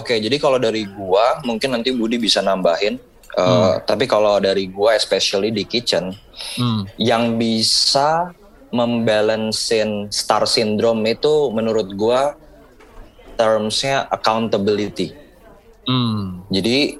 Oke, 0.00 0.16
jadi 0.16 0.40
kalau 0.40 0.56
dari 0.56 0.88
gua 0.88 1.44
mungkin 1.44 1.76
nanti 1.76 1.92
Budi 1.92 2.16
bisa 2.16 2.40
nambahin. 2.40 2.96
Uh, 3.36 3.44
hmm. 3.76 3.86
Tapi 3.86 4.08
kalau 4.08 4.40
dari 4.40 4.66
gua, 4.66 4.96
especially 4.96 5.52
di 5.52 5.68
kitchen, 5.68 6.16
hmm. 6.56 6.96
yang 6.96 7.36
bisa 7.36 8.32
membalancein 8.72 10.08
star 10.08 10.48
syndrome 10.48 11.04
itu 11.04 11.52
menurut 11.52 11.92
gua 11.94 12.32
termsnya 13.36 14.08
accountability. 14.08 15.12
Hmm. 15.84 16.48
Jadi 16.48 16.96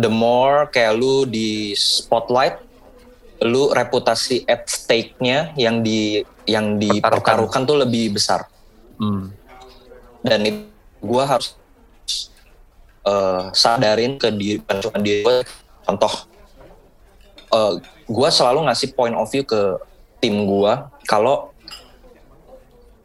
the 0.00 0.10
more 0.10 0.66
kayak 0.72 0.96
lu 0.96 1.28
di 1.28 1.76
spotlight, 1.76 2.56
lu 3.44 3.68
reputasi 3.70 4.48
at 4.48 4.64
stake-nya 4.64 5.52
yang 5.60 5.84
di 5.84 6.24
yang 6.48 6.80
dipertaruhkan 6.80 7.68
tuh 7.68 7.84
lebih 7.84 8.16
besar. 8.16 8.48
Hmm. 8.96 9.28
Dan 10.24 10.40
itu 10.48 10.64
gua 11.04 11.36
harus 11.36 11.59
uh, 13.06 13.52
sadarin 13.54 14.16
ke 14.20 14.28
diri 14.32 14.58
cuma 14.60 14.98
diri 15.00 15.24
gue 15.24 15.36
contoh 15.86 16.12
uh, 17.52 17.72
gue 18.10 18.28
selalu 18.32 18.66
ngasih 18.68 18.92
point 18.96 19.14
of 19.14 19.28
view 19.30 19.44
ke 19.46 19.78
tim 20.20 20.44
gue 20.44 20.72
kalau 21.08 21.50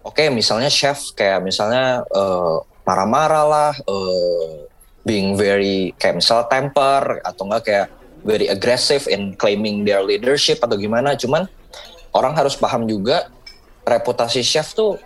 oke 0.06 0.14
okay, 0.14 0.30
misalnya 0.30 0.70
chef 0.70 1.16
kayak 1.18 1.42
misalnya 1.42 2.06
uh, 2.14 2.62
marah-marah 2.86 3.46
lah, 3.50 3.74
uh, 3.90 4.70
being 5.04 5.34
very 5.34 5.92
kayak 5.98 6.22
misal 6.22 6.46
temper 6.46 7.20
atau 7.26 7.44
enggak 7.50 7.64
kayak 7.66 7.88
very 8.26 8.50
aggressive 8.50 9.06
in 9.10 9.34
claiming 9.38 9.86
their 9.86 10.06
leadership 10.06 10.62
atau 10.62 10.78
gimana. 10.78 11.18
Cuman 11.18 11.50
orang 12.14 12.34
harus 12.38 12.54
paham 12.54 12.86
juga 12.86 13.28
reputasi 13.86 14.46
chef 14.46 14.78
tuh 14.78 15.02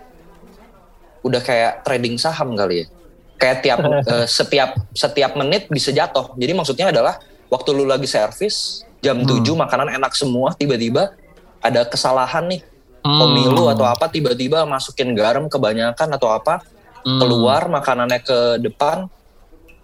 udah 1.24 1.40
kayak 1.40 1.84
trading 1.84 2.20
saham 2.20 2.52
kali 2.56 2.84
ya. 2.84 2.86
Kayak 3.40 3.58
tiap 3.64 3.78
uh, 3.80 4.26
setiap 4.38 4.76
setiap 4.92 5.32
menit 5.40 5.66
bisa 5.72 5.90
jatuh. 5.90 6.36
Jadi 6.36 6.52
maksudnya 6.52 6.92
adalah 6.92 7.16
waktu 7.50 7.68
lu 7.72 7.88
lagi 7.88 8.06
servis 8.06 8.86
jam 9.00 9.24
hmm. 9.24 9.42
7 9.42 9.44
makanan 9.56 9.88
enak 9.96 10.12
semua 10.14 10.52
tiba-tiba 10.54 11.16
ada 11.60 11.84
kesalahan 11.84 12.46
nih 12.46 12.62
hmm. 13.04 13.18
pemilu 13.18 13.64
atau 13.72 13.84
apa 13.88 14.06
tiba-tiba 14.08 14.64
masukin 14.64 15.12
garam 15.16 15.48
kebanyakan 15.48 16.08
atau 16.14 16.30
apa 16.30 16.60
hmm. 17.04 17.18
keluar 17.20 17.66
makanannya 17.66 18.20
ke 18.20 18.38
depan 18.60 19.08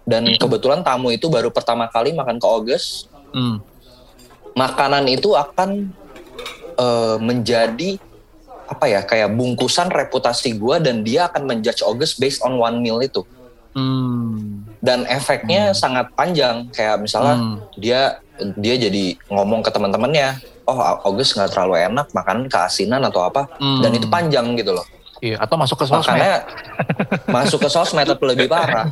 dan 0.07 0.23
hmm. 0.23 0.39
kebetulan 0.39 0.81
tamu 0.85 1.11
itu 1.11 1.27
baru 1.27 1.51
pertama 1.51 1.89
kali 1.89 2.13
makan 2.13 2.37
ke 2.39 2.47
Oges 2.47 3.09
hmm. 3.33 3.59
makanan 4.55 5.09
itu 5.09 5.33
akan 5.33 5.91
uh, 6.77 7.17
menjadi 7.19 7.99
apa 8.67 8.85
ya 8.91 9.01
kayak 9.03 9.31
bungkusan 9.31 9.87
reputasi 9.87 10.59
gue 10.59 10.75
dan 10.83 11.01
dia 11.01 11.31
akan 11.31 11.47
menjudge 11.47 11.83
Oges 11.83 12.15
based 12.19 12.43
on 12.43 12.59
one 12.59 12.79
meal 12.83 12.99
itu 13.01 13.25
hmm. 13.77 14.65
dan 14.81 15.05
efeknya 15.05 15.71
hmm. 15.71 15.77
sangat 15.77 16.09
panjang 16.17 16.65
kayak 16.73 16.97
misalnya 16.97 17.37
hmm. 17.37 17.55
dia 17.77 18.01
dia 18.57 18.75
jadi 18.77 19.13
ngomong 19.29 19.61
ke 19.61 19.69
teman-temannya 19.69 20.41
oh 20.65 20.77
August 21.05 21.37
nggak 21.37 21.53
terlalu 21.53 21.85
enak 21.85 22.09
makan 22.11 22.49
keasinan 22.49 23.05
atau 23.05 23.29
apa 23.29 23.45
hmm. 23.61 23.81
dan 23.85 23.91
itu 23.93 24.07
panjang 24.09 24.57
gitu 24.57 24.73
loh 24.73 24.85
iya 25.21 25.37
atau 25.37 25.55
masuk 25.55 25.81
ke 25.81 25.85
sosmed 25.85 26.17
makanya 26.17 26.35
masuk 27.37 27.59
ke 27.61 27.69
sosmed 27.69 28.09
lebih 28.09 28.49
parah 28.49 28.89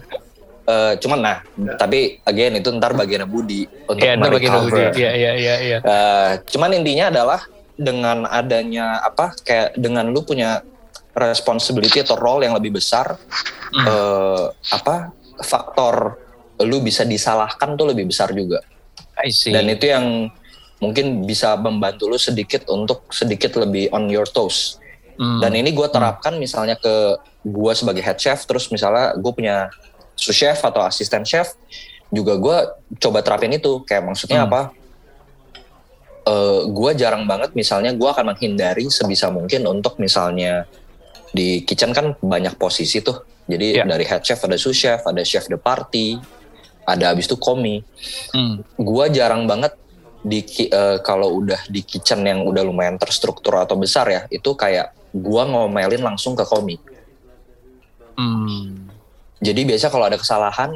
Uh, 0.65 0.97
cuman 0.97 1.21
nah, 1.21 1.37
tapi 1.77 2.17
again 2.25 2.57
itu 2.57 2.73
ntar 2.81 2.97
bagian 2.97 3.21
Budi 3.29 3.69
untuk 3.85 4.01
yeah, 4.01 4.17
merecover. 4.17 4.97
Iya 4.97 5.13
iya 5.13 5.31
iya. 5.37 5.55
iya. 5.61 5.77
Uh, 5.85 6.41
cuman 6.49 6.73
intinya 6.73 7.13
adalah 7.13 7.45
dengan 7.77 8.25
adanya 8.25 8.97
apa 9.05 9.37
kayak 9.45 9.77
dengan 9.77 10.09
lu 10.09 10.25
punya 10.25 10.65
responsibility 11.15 12.03
atau 12.03 12.19
role 12.19 12.43
yang 12.43 12.53
lebih 12.59 12.75
besar, 12.75 13.15
hmm. 13.71 13.85
uh, 13.87 14.45
apa 14.75 15.15
faktor 15.39 16.19
lu 16.63 16.83
bisa 16.83 17.07
disalahkan 17.07 17.75
tuh 17.79 17.87
lebih 17.91 18.11
besar 18.11 18.35
juga. 18.35 18.59
Dan 19.55 19.71
itu 19.71 19.87
yang 19.87 20.27
mungkin 20.83 21.23
bisa 21.23 21.55
membantu 21.55 22.11
lu 22.11 22.19
sedikit 22.19 22.67
untuk 22.67 23.07
sedikit 23.11 23.55
lebih 23.55 23.87
on 23.95 24.11
your 24.11 24.27
toes. 24.27 24.79
Hmm. 25.15 25.39
Dan 25.39 25.55
ini 25.55 25.71
gue 25.71 25.87
terapkan 25.87 26.35
hmm. 26.35 26.41
misalnya 26.43 26.75
ke 26.75 27.15
gue 27.47 27.73
sebagai 27.75 28.03
head 28.03 28.19
chef, 28.19 28.43
terus 28.43 28.67
misalnya 28.67 29.15
gue 29.15 29.31
punya 29.31 29.71
sous 30.19 30.35
chef 30.35 30.59
atau 30.63 30.83
asisten 30.83 31.23
chef, 31.23 31.55
juga 32.11 32.35
gue 32.35 32.57
coba 32.99 33.23
terapin 33.23 33.55
itu. 33.55 33.83
Kayak 33.87 34.11
maksudnya 34.11 34.43
hmm. 34.43 34.47
apa? 34.51 34.61
Uh, 36.25 36.31
eh, 36.31 36.61
gue 36.73 36.91
jarang 36.99 37.23
banget 37.23 37.53
misalnya 37.53 37.93
gue 37.93 38.09
akan 38.09 38.35
menghindari 38.35 38.89
sebisa 38.89 39.29
mungkin 39.29 39.63
untuk 39.69 39.95
misalnya 40.01 40.65
di 41.35 41.67
kitchen 41.67 41.91
kan 41.91 42.15
banyak 42.23 42.55
posisi 42.55 43.03
tuh. 43.03 43.27
Jadi 43.45 43.83
yeah. 43.83 43.85
dari 43.85 44.07
head 44.07 44.23
chef 44.23 44.39
ada 44.47 44.55
sous 44.55 44.73
chef, 44.73 45.03
ada 45.03 45.21
chef 45.21 45.51
de 45.51 45.59
party, 45.59 46.17
ada 46.87 47.11
abis 47.11 47.27
itu 47.27 47.35
komi. 47.35 47.83
Hmm. 48.31 48.63
Gua 48.79 49.11
jarang 49.11 49.43
banget 49.45 49.75
di 50.25 50.41
uh, 50.71 50.97
kalau 51.03 51.43
udah 51.43 51.59
di 51.69 51.85
kitchen 51.85 52.25
yang 52.25 52.47
udah 52.47 52.65
lumayan 52.65 52.97
terstruktur 52.97 53.59
atau 53.61 53.77
besar 53.77 54.09
ya, 54.09 54.21
itu 54.33 54.55
kayak 54.57 54.95
gua 55.13 55.45
ngomelin 55.45 56.01
langsung 56.01 56.33
ke 56.33 56.41
komi. 56.47 56.79
Hmm. 58.15 58.89
Jadi 59.43 59.61
biasa 59.67 59.91
kalau 59.91 60.07
ada 60.07 60.17
kesalahan, 60.17 60.73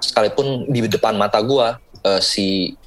sekalipun 0.00 0.70
di 0.70 0.86
depan 0.88 1.18
mata 1.18 1.42
gua 1.44 1.76
uh, 2.06 2.22
si 2.22 2.78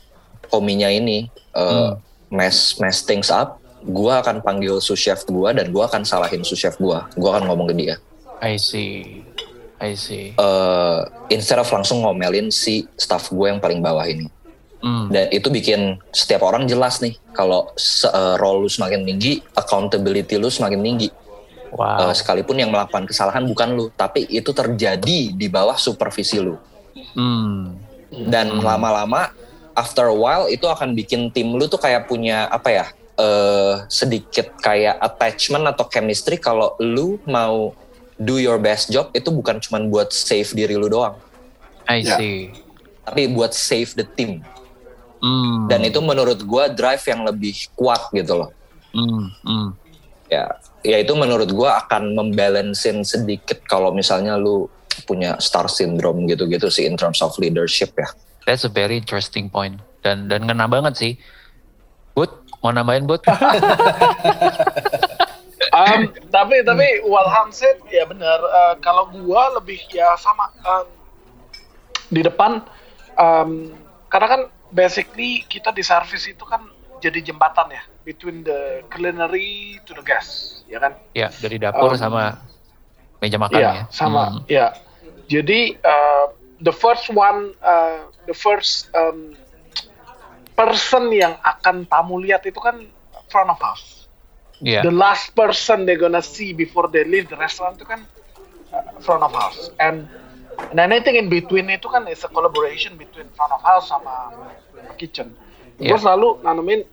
kominya 0.50 0.90
ini 0.90 1.30
uh, 1.54 1.94
hmm. 1.94 1.94
mess 2.34 2.82
mess 2.82 3.06
things 3.06 3.30
up, 3.30 3.62
gua 3.86 4.26
akan 4.26 4.42
panggil 4.42 4.82
sous 4.82 4.98
chef 4.98 5.24
gua 5.30 5.54
dan 5.54 5.70
gua 5.70 5.86
akan 5.86 6.02
salahin 6.04 6.42
sous 6.42 6.58
chef 6.58 6.76
gua. 6.82 7.06
Gua 7.14 7.38
akan 7.38 7.50
ngomong 7.50 7.70
ke 7.72 7.76
dia. 7.78 7.96
I 8.42 8.58
see. 8.60 9.24
I 9.80 9.92
see. 9.96 10.32
Uh, 10.40 11.04
instead 11.28 11.60
of 11.60 11.68
langsung 11.68 12.04
ngomelin 12.04 12.48
si 12.48 12.88
staff 12.96 13.28
gue 13.28 13.48
yang 13.52 13.60
paling 13.60 13.84
bawah 13.84 14.08
ini. 14.08 14.32
Mm. 14.80 15.06
Dan 15.12 15.26
itu 15.36 15.48
bikin 15.52 16.00
setiap 16.16 16.48
orang 16.48 16.70
jelas 16.70 17.04
nih 17.04 17.18
kalau 17.36 17.68
uh, 18.08 18.36
role 18.40 18.66
lu 18.66 18.70
semakin 18.72 19.04
tinggi, 19.04 19.44
accountability 19.58 20.40
lu 20.40 20.48
semakin 20.48 20.80
tinggi. 20.80 21.10
Wow. 21.76 22.08
Uh, 22.08 22.14
sekalipun 22.16 22.56
yang 22.56 22.72
melakukan 22.72 23.04
kesalahan 23.04 23.44
bukan 23.44 23.76
lu, 23.76 23.86
tapi 24.00 24.24
itu 24.32 24.56
terjadi 24.56 25.36
di 25.36 25.48
bawah 25.52 25.76
supervisi 25.76 26.40
lu. 26.40 26.56
Mm. 27.20 27.76
Dan 28.32 28.64
lama-lama, 28.64 29.28
after 29.76 30.08
a 30.08 30.16
while 30.16 30.48
itu 30.48 30.64
akan 30.72 30.96
bikin 30.96 31.36
tim 31.36 31.52
lu 31.52 31.68
tuh 31.68 31.82
kayak 31.82 32.08
punya 32.08 32.48
apa 32.48 32.72
ya? 32.72 32.86
Uh, 33.16 33.88
sedikit 33.88 34.60
kayak 34.60 35.00
attachment 35.00 35.64
atau 35.72 35.88
chemistry 35.88 36.36
kalau 36.36 36.76
lu 36.84 37.16
mau 37.24 37.72
do 38.20 38.44
your 38.44 38.60
best 38.60 38.92
job 38.92 39.08
itu 39.16 39.32
bukan 39.32 39.56
cuma 39.64 39.80
buat 39.88 40.12
save 40.12 40.52
diri 40.52 40.76
lu 40.76 40.92
doang. 40.92 41.16
I 41.88 42.04
ya. 42.04 42.20
see. 42.20 42.52
Tapi 43.08 43.32
buat 43.32 43.56
save 43.56 43.96
the 43.96 44.04
team. 44.04 44.44
Mm. 45.24 45.72
Dan 45.72 45.80
itu 45.88 46.00
menurut 46.04 46.44
gue 46.44 46.64
drive 46.76 47.04
yang 47.08 47.24
lebih 47.24 47.56
kuat 47.80 48.12
gitu 48.12 48.36
loh. 48.36 48.50
Mm. 48.92 49.32
Mm. 49.48 49.70
Ya, 50.28 50.52
ya 50.84 50.98
itu 51.00 51.14
menurut 51.16 51.48
gue 51.48 51.70
akan 51.70 52.20
membalancein 52.20 53.06
sedikit 53.08 53.62
kalau 53.70 53.96
misalnya 53.96 54.36
lu 54.36 54.68
punya 55.06 55.36
star 55.44 55.68
syndrome 55.68 56.24
gitu-gitu 56.28 56.72
sih 56.72 56.88
in 56.88 56.96
terms 56.96 57.20
of 57.20 57.36
leadership 57.40 57.92
ya. 57.96 58.08
That's 58.48 58.64
a 58.64 58.72
very 58.72 58.96
interesting 59.00 59.52
point 59.52 59.82
dan 60.06 60.30
dan 60.30 60.46
ngena 60.46 60.70
banget 60.70 60.94
sih. 60.96 61.14
Bud, 62.16 62.32
mau 62.66 62.74
nambahin 62.74 63.06
Bud? 63.06 63.22
um, 65.78 66.02
tapi 66.34 66.66
tapi 66.66 66.88
Walham 67.06 67.54
said 67.54 67.78
ya 67.94 68.10
benar 68.10 68.42
uh, 68.42 68.74
kalau 68.82 69.14
gua 69.14 69.54
lebih 69.62 69.78
ya 69.94 70.18
sama 70.18 70.50
um, 70.66 70.90
di 72.10 72.26
depan 72.26 72.66
um, 73.22 73.70
karena 74.10 74.28
kan 74.28 74.42
basically 74.74 75.46
kita 75.46 75.70
di 75.70 75.86
service 75.86 76.26
itu 76.26 76.42
kan 76.42 76.66
jadi 77.04 77.22
jembatan 77.22 77.70
ya 77.70 77.84
between 78.08 78.42
the 78.42 78.82
culinary 78.90 79.78
to 79.86 79.94
the 79.94 80.02
guest 80.02 80.64
ya 80.66 80.82
kan 80.82 80.98
ya 81.14 81.30
dari 81.38 81.62
dapur 81.62 81.94
um, 81.94 82.00
sama 82.00 82.42
meja 83.22 83.38
makan 83.38 83.60
ya, 83.60 83.72
ya 83.72 83.84
sama 83.94 84.24
hmm. 84.32 84.40
ya 84.50 84.68
jadi 85.26 85.78
uh, 85.82 86.26
the 86.62 86.74
first 86.74 87.10
one 87.12 87.54
uh, 87.66 88.10
the 88.30 88.36
first 88.36 88.90
um, 88.94 89.34
person 90.56 91.12
yang 91.12 91.36
akan 91.44 91.84
tamu 91.86 92.18
lihat 92.24 92.48
itu 92.48 92.58
kan 92.58 92.80
front 93.28 93.52
of 93.52 93.60
house 93.60 94.08
yeah. 94.64 94.82
the 94.82 94.92
last 94.92 95.36
person 95.36 95.84
they're 95.84 96.00
gonna 96.00 96.24
see 96.24 96.56
before 96.56 96.88
they 96.88 97.04
leave 97.04 97.28
the 97.28 97.38
restaurant 97.38 97.76
itu 97.76 97.86
kan 97.88 98.08
uh, 98.72 98.96
front 99.04 99.22
of 99.22 99.32
house 99.36 99.70
and 99.84 100.08
and 100.72 100.80
anything 100.80 101.20
in 101.20 101.28
between 101.28 101.68
itu 101.68 101.92
kan 101.92 102.08
is 102.08 102.24
a 102.24 102.32
collaboration 102.32 102.96
between 102.96 103.28
front 103.36 103.52
of 103.52 103.60
house 103.62 103.92
sama 103.92 104.32
kitchen 104.96 105.36
yeah. 105.78 105.92
gue 105.92 106.00
selalu 106.00 106.40
nanemin 106.42 106.88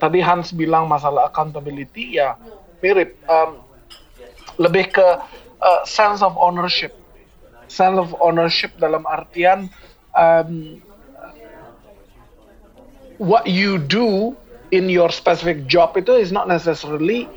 tadi 0.00 0.18
Hans 0.24 0.50
bilang 0.56 0.88
masalah 0.90 1.28
accountability 1.30 2.18
ya 2.18 2.34
mirip 2.80 3.14
um, 3.28 3.60
lebih 4.56 4.90
ke 4.90 5.06
uh, 5.60 5.80
sense 5.86 6.24
of 6.24 6.34
ownership 6.40 6.96
sense 7.70 8.00
of 8.00 8.10
ownership 8.18 8.74
dalam 8.80 9.06
artian 9.06 9.68
um, 10.16 10.80
what 13.20 13.44
you 13.44 13.76
do 13.76 14.32
in 14.72 14.88
your 14.88 15.12
specific 15.12 15.68
job 15.68 15.92
itu 16.00 16.16
is 16.16 16.32
not 16.32 16.48
necessarily 16.48 17.28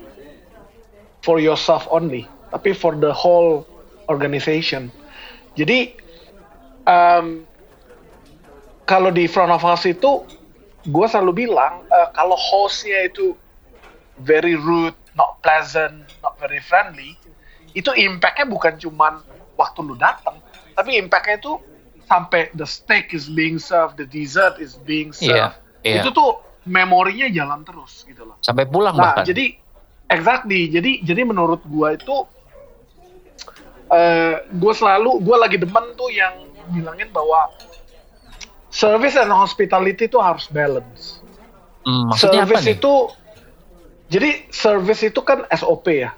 for 1.19 1.43
yourself 1.43 1.83
only, 1.91 2.23
tapi 2.55 2.71
for 2.71 2.95
the 2.95 3.11
whole 3.11 3.67
organization. 4.07 4.87
Jadi 5.59 5.99
um, 6.87 7.43
kalau 8.87 9.11
di 9.11 9.27
front 9.27 9.51
of 9.51 9.59
house 9.59 9.83
itu, 9.83 10.23
gue 10.87 11.05
selalu 11.07 11.47
bilang 11.47 11.83
uh, 11.91 12.07
kalau 12.15 12.39
hostnya 12.39 13.11
itu 13.11 13.35
very 14.23 14.55
rude, 14.55 14.95
not 15.19 15.39
pleasant, 15.43 16.07
not 16.23 16.39
very 16.39 16.63
friendly, 16.63 17.19
itu 17.75 17.91
impactnya 17.91 18.47
bukan 18.47 18.79
cuma 18.79 19.19
waktu 19.59 19.79
lu 19.83 19.99
datang, 19.99 20.39
tapi 20.79 20.95
impactnya 20.95 21.43
itu 21.43 21.59
sampai 22.07 22.51
the 22.55 22.67
steak 22.67 23.11
is 23.15 23.27
being 23.31 23.59
served, 23.59 23.99
the 23.99 24.07
dessert 24.07 24.59
is 24.59 24.75
being 24.83 25.15
served. 25.15 25.33
Yeah, 25.33 25.51
yeah. 25.83 26.01
Itu 26.01 26.15
tuh 26.15 26.39
memorinya 26.63 27.27
jalan 27.27 27.67
terus 27.67 28.07
gitu 28.07 28.23
loh. 28.23 28.39
Sampai 28.39 28.67
pulang 28.67 28.95
nah, 28.95 29.19
bahkan. 29.19 29.27
jadi 29.27 29.59
exactly. 30.07 30.71
Jadi 30.71 31.03
jadi 31.03 31.21
menurut 31.27 31.59
gua 31.67 31.95
itu 31.95 32.23
uh, 33.93 34.35
gue 34.47 34.73
selalu 34.73 35.21
gue 35.21 35.37
lagi 35.37 35.57
demen 35.59 35.85
tuh 35.99 36.09
yang 36.09 36.33
bilangin 36.71 37.11
bahwa 37.11 37.51
service 38.73 39.19
and 39.19 39.29
hospitality 39.29 40.07
itu 40.07 40.17
harus 40.17 40.47
balance. 40.49 41.19
Hmm, 41.83 42.15
service 42.15 42.63
itu 42.63 43.11
jadi 44.07 44.47
service 44.55 45.03
itu 45.03 45.19
kan 45.19 45.43
SOP 45.51 45.91
ya, 45.91 46.15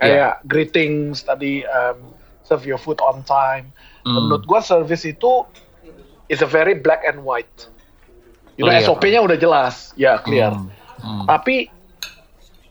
kayak 0.00 0.40
yeah. 0.40 0.48
greetings 0.48 1.20
tadi 1.20 1.68
um, 1.68 2.16
serve 2.48 2.64
your 2.64 2.80
food 2.80 2.96
on 3.04 3.20
time. 3.28 3.68
Hmm. 4.08 4.16
Menurut 4.16 4.48
gua 4.48 4.64
service 4.64 5.04
itu 5.04 5.44
is 6.32 6.40
a 6.40 6.48
very 6.48 6.72
black 6.72 7.04
and 7.04 7.22
white. 7.22 7.68
You 8.56 8.64
know, 8.64 8.72
SOP-nya 8.80 9.20
udah 9.20 9.36
jelas, 9.36 9.92
ya 10.00 10.16
clear. 10.20 10.52
Hmm. 10.52 10.72
Hmm. 11.04 11.24
Tapi 11.28 11.68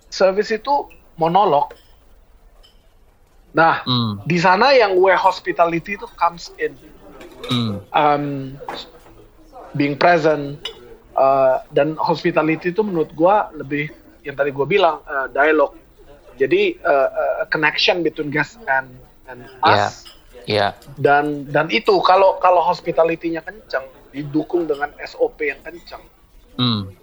service 0.10 0.50
itu 0.50 0.90
monolog. 1.22 1.78
Nah, 3.56 3.86
hmm. 3.86 4.26
di 4.26 4.38
sana 4.42 4.74
yang 4.74 4.98
way 4.98 5.16
hospitality 5.16 5.96
itu 5.96 6.10
comes 6.18 6.50
in. 6.58 6.74
Hmm. 7.46 7.78
Um, 7.94 8.26
being 9.78 9.94
present 9.94 10.58
uh, 11.14 11.62
dan 11.72 11.94
hospitality 12.02 12.74
itu 12.74 12.82
menurut 12.82 13.14
gue 13.14 13.36
lebih 13.56 13.86
yang 14.26 14.34
tadi 14.34 14.50
gue 14.50 14.66
bilang 14.66 15.06
uh, 15.06 15.30
dialog. 15.30 15.78
Jadi 16.36 16.82
uh, 16.84 17.10
uh, 17.14 17.46
connection 17.48 18.04
between 18.04 18.34
guest 18.34 18.60
and 18.68 18.90
and 19.30 19.46
us. 19.64 20.04
Yeah. 20.04 20.12
Yeah. 20.46 20.72
Dan 21.00 21.48
dan 21.50 21.72
itu 21.72 21.96
kalau 22.04 22.38
kalau 22.44 22.62
hospitality-nya 22.62 23.42
kencang, 23.42 23.86
didukung 24.16 24.64
dengan 24.66 24.96
SOP 25.04 25.44
yang 25.44 25.60
kencang. 25.60 26.04
Hmm. 26.56 26.96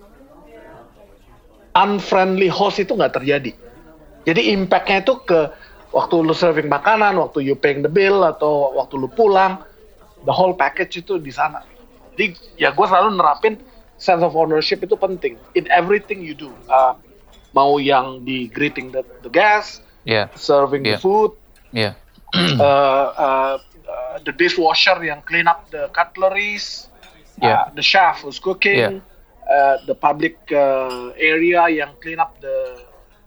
Unfriendly 1.73 2.49
host 2.49 2.81
itu 2.81 2.97
nggak 2.97 3.21
terjadi. 3.21 3.53
Jadi 4.25 4.55
impactnya 4.55 5.05
itu 5.05 5.21
ke 5.25 5.53
waktu 5.93 6.15
lu 6.25 6.33
serving 6.33 6.73
makanan, 6.73 7.21
waktu 7.21 7.45
you 7.45 7.57
paying 7.57 7.85
the 7.85 7.93
bill 7.93 8.25
atau 8.25 8.73
waktu 8.77 8.97
lu 8.97 9.09
pulang, 9.13 9.61
the 10.25 10.33
whole 10.33 10.57
package 10.57 11.05
itu 11.05 11.21
di 11.21 11.33
sana. 11.33 11.61
Jadi 12.17 12.37
ya 12.61 12.73
gue 12.73 12.87
selalu 12.87 13.17
nerapin 13.17 13.57
sense 13.97 14.21
of 14.25 14.37
ownership 14.37 14.85
itu 14.85 14.97
penting 14.97 15.41
in 15.57 15.65
everything 15.73 16.21
you 16.21 16.37
do. 16.37 16.53
Uh, 16.69 16.97
mau 17.53 17.77
yang 17.77 18.25
di 18.25 18.49
greeting 18.49 18.93
the, 18.93 19.05
the 19.21 19.31
guests, 19.33 19.85
yeah. 20.05 20.29
serving 20.37 20.85
yeah. 20.85 20.97
the 20.97 20.99
food, 21.01 21.31
yeah. 21.73 21.93
uh, 22.37 23.09
uh, 23.13 23.55
uh, 23.89 24.17
the 24.25 24.33
dishwasher 24.33 24.97
yang 25.05 25.21
clean 25.25 25.45
up 25.45 25.69
the 25.69 25.89
cutleries, 25.93 26.89
yeah. 27.41 27.69
uh, 27.69 27.75
the 27.75 27.85
chef 27.85 28.21
who's 28.21 28.39
cooking, 28.39 29.01
yeah. 29.01 29.49
uh, 29.49 29.77
the 29.87 29.95
public 29.95 30.37
uh, 30.53 31.15
area 31.17 31.69
yang 31.69 31.97
clean 32.03 32.21
up 32.21 32.37
the 32.41 32.83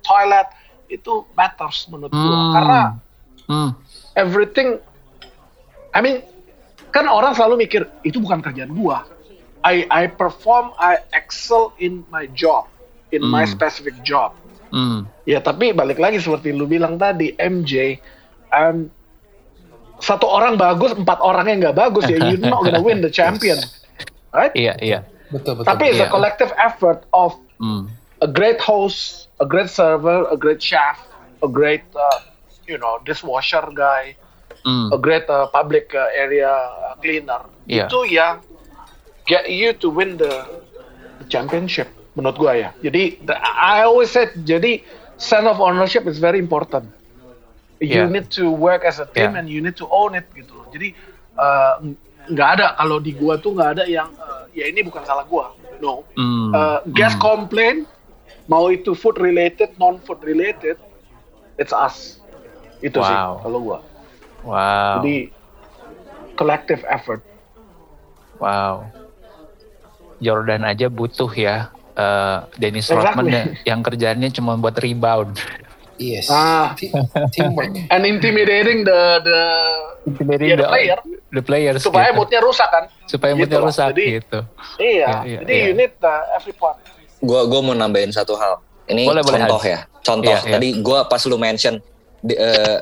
toilet 0.06 0.46
itu 0.88 1.26
matters 1.34 1.90
menurut 1.90 2.14
mm. 2.14 2.22
gua 2.22 2.38
karena 2.54 2.82
mm. 3.50 3.70
everything 4.14 4.78
I 5.96 6.00
mean 6.06 6.22
kan 6.94 7.10
orang 7.10 7.34
selalu 7.34 7.66
mikir 7.66 7.90
itu 8.06 8.22
bukan 8.22 8.46
kerjaan 8.46 8.72
gua 8.78 9.04
I 9.66 9.90
I 9.90 10.06
perform 10.14 10.78
I 10.78 11.02
excel 11.18 11.74
in 11.82 12.06
my 12.14 12.30
job 12.38 12.70
in 13.10 13.26
mm. 13.26 13.34
my 13.34 13.50
specific 13.50 13.98
job 14.06 14.38
mm. 14.70 15.10
ya 15.26 15.42
tapi 15.42 15.74
balik 15.74 15.98
lagi 15.98 16.22
seperti 16.22 16.54
lu 16.54 16.70
bilang 16.70 17.02
tadi 17.02 17.34
MJ 17.42 17.98
um, 18.54 18.94
satu 19.98 20.28
orang 20.28 20.60
bagus 20.60 20.94
empat 20.94 21.18
orang 21.24 21.50
yang 21.50 21.60
nggak 21.66 21.78
bagus 21.78 22.06
ya 22.06 22.20
you're 22.30 22.38
not 22.38 22.62
gonna 22.62 22.84
win 22.84 23.02
the 23.02 23.10
champion 23.10 23.58
right? 24.36 24.54
Iya, 24.54 24.76
iya. 24.84 25.00
Betul, 25.32 25.64
betul. 25.64 25.72
Tapi 25.72 25.84
it's 25.90 26.00
iya. 26.04 26.08
a 26.08 26.14
collective 26.14 26.52
effort 26.60 27.08
of 27.16 27.34
mm. 27.58 27.90
a 28.22 28.30
great 28.30 28.60
host, 28.62 29.32
a 29.40 29.48
great 29.48 29.72
server, 29.72 30.28
a 30.30 30.38
great 30.38 30.62
chef, 30.62 31.00
a 31.42 31.50
great, 31.50 31.84
uh, 31.96 32.20
you 32.68 32.78
know, 32.78 33.00
dishwasher 33.08 33.64
guy, 33.74 34.16
mm. 34.66 34.94
a 34.94 35.00
great 35.00 35.26
uh, 35.30 35.48
public 35.50 35.96
uh, 35.96 36.12
area 36.14 36.52
uh, 36.52 36.96
cleaner. 37.02 37.42
Yeah. 37.66 37.88
Itu 37.88 38.06
yang 38.06 38.46
get 39.26 39.50
you 39.50 39.74
to 39.82 39.90
win 39.90 40.18
the, 40.22 40.46
the 41.20 41.26
championship 41.32 41.90
menurut 42.16 42.38
gua 42.38 42.54
ya. 42.56 42.70
Jadi 42.80 43.26
the, 43.26 43.36
I 43.42 43.84
always 43.84 44.14
said 44.14 44.32
jadi 44.46 44.86
sense 45.18 45.48
of 45.48 45.60
ownership 45.60 46.08
is 46.08 46.22
very 46.22 46.40
important. 46.40 46.88
You 47.84 48.08
yeah. 48.08 48.08
need 48.08 48.32
to 48.40 48.48
work 48.48 48.88
as 48.88 49.04
a 49.04 49.08
team 49.12 49.36
yeah. 49.36 49.40
and 49.44 49.52
you 49.52 49.60
need 49.60 49.76
to 49.84 49.88
own 49.92 50.16
it 50.16 50.32
gitu. 50.32 50.64
Jadi 50.72 50.96
uh, 51.36 51.84
nggak 52.30 52.50
ada. 52.60 52.68
Kalau 52.78 52.98
di 53.02 53.12
gua 53.14 53.38
tuh 53.40 53.54
nggak 53.56 53.70
ada 53.80 53.84
yang 53.86 54.10
uh, 54.18 54.46
ya 54.52 54.70
ini 54.70 54.82
bukan 54.86 55.04
salah 55.06 55.26
gua. 55.28 55.54
No. 55.84 56.08
Mm. 56.16 56.56
uh, 56.56 56.80
guest 56.96 57.20
mm. 57.20 57.24
complain 57.24 57.76
mau 58.48 58.72
itu 58.72 58.96
food 58.96 59.20
related 59.20 59.76
non 59.76 60.00
food 60.04 60.22
related 60.24 60.80
it's 61.60 61.76
us. 61.76 62.24
Itu 62.80 63.02
wow. 63.02 63.08
sih 63.08 63.18
kalau 63.44 63.60
gua. 63.62 63.80
Wow. 64.46 65.02
Jadi 65.02 65.18
collective 66.38 66.82
effort. 66.88 67.22
Wow. 68.40 68.88
Jordan 70.24 70.64
aja 70.64 70.88
butuh 70.88 71.28
ya 71.36 71.76
uh, 71.96 72.48
Dennis 72.56 72.88
exactly. 72.88 73.32
Rodman 73.32 73.56
yang 73.68 73.80
kerjanya 73.84 74.30
cuma 74.32 74.56
buat 74.60 74.76
rebound 74.80 75.36
Yes. 75.96 76.28
Ah, 76.28 76.76
teamwork. 77.34 77.72
And 77.88 78.04
intimidating 78.04 78.84
the 78.84 79.02
the 79.24 79.40
intimidating 80.08 80.50
yeah, 80.56 80.60
the, 80.60 80.68
the 80.68 80.72
player. 80.72 81.00
The 81.32 81.44
players. 81.44 81.82
Supaya 81.84 82.12
gitu. 82.12 82.18
moodnya 82.20 82.40
rusak 82.44 82.70
kan. 82.72 82.84
Supaya 83.08 83.32
gitu 83.36 83.40
moodnya 83.44 83.60
rusak 83.64 83.88
jadi, 83.96 84.06
gitu. 84.20 84.40
Iya. 84.80 85.08
Ya, 85.08 85.16
iya 85.24 85.40
jadi 85.44 85.54
iya. 85.54 85.66
you 85.68 85.74
need 85.76 85.94
uh, 86.04 86.36
every 86.36 86.56
part. 86.56 86.80
Gua 87.24 87.48
gua 87.48 87.60
mau 87.64 87.76
nambahin 87.76 88.12
satu 88.12 88.36
hal. 88.36 88.60
Ini 88.86 89.10
boleh, 89.10 89.24
contoh 89.26 89.60
boleh, 89.60 89.72
ya. 89.72 89.80
Contoh. 90.06 90.30
Iya, 90.36 90.40
Tadi 90.46 90.68
iya. 90.76 90.84
gua 90.84 91.00
pas 91.10 91.22
lu 91.26 91.38
mention 91.40 91.82
di, 92.22 92.36
uh, 92.38 92.80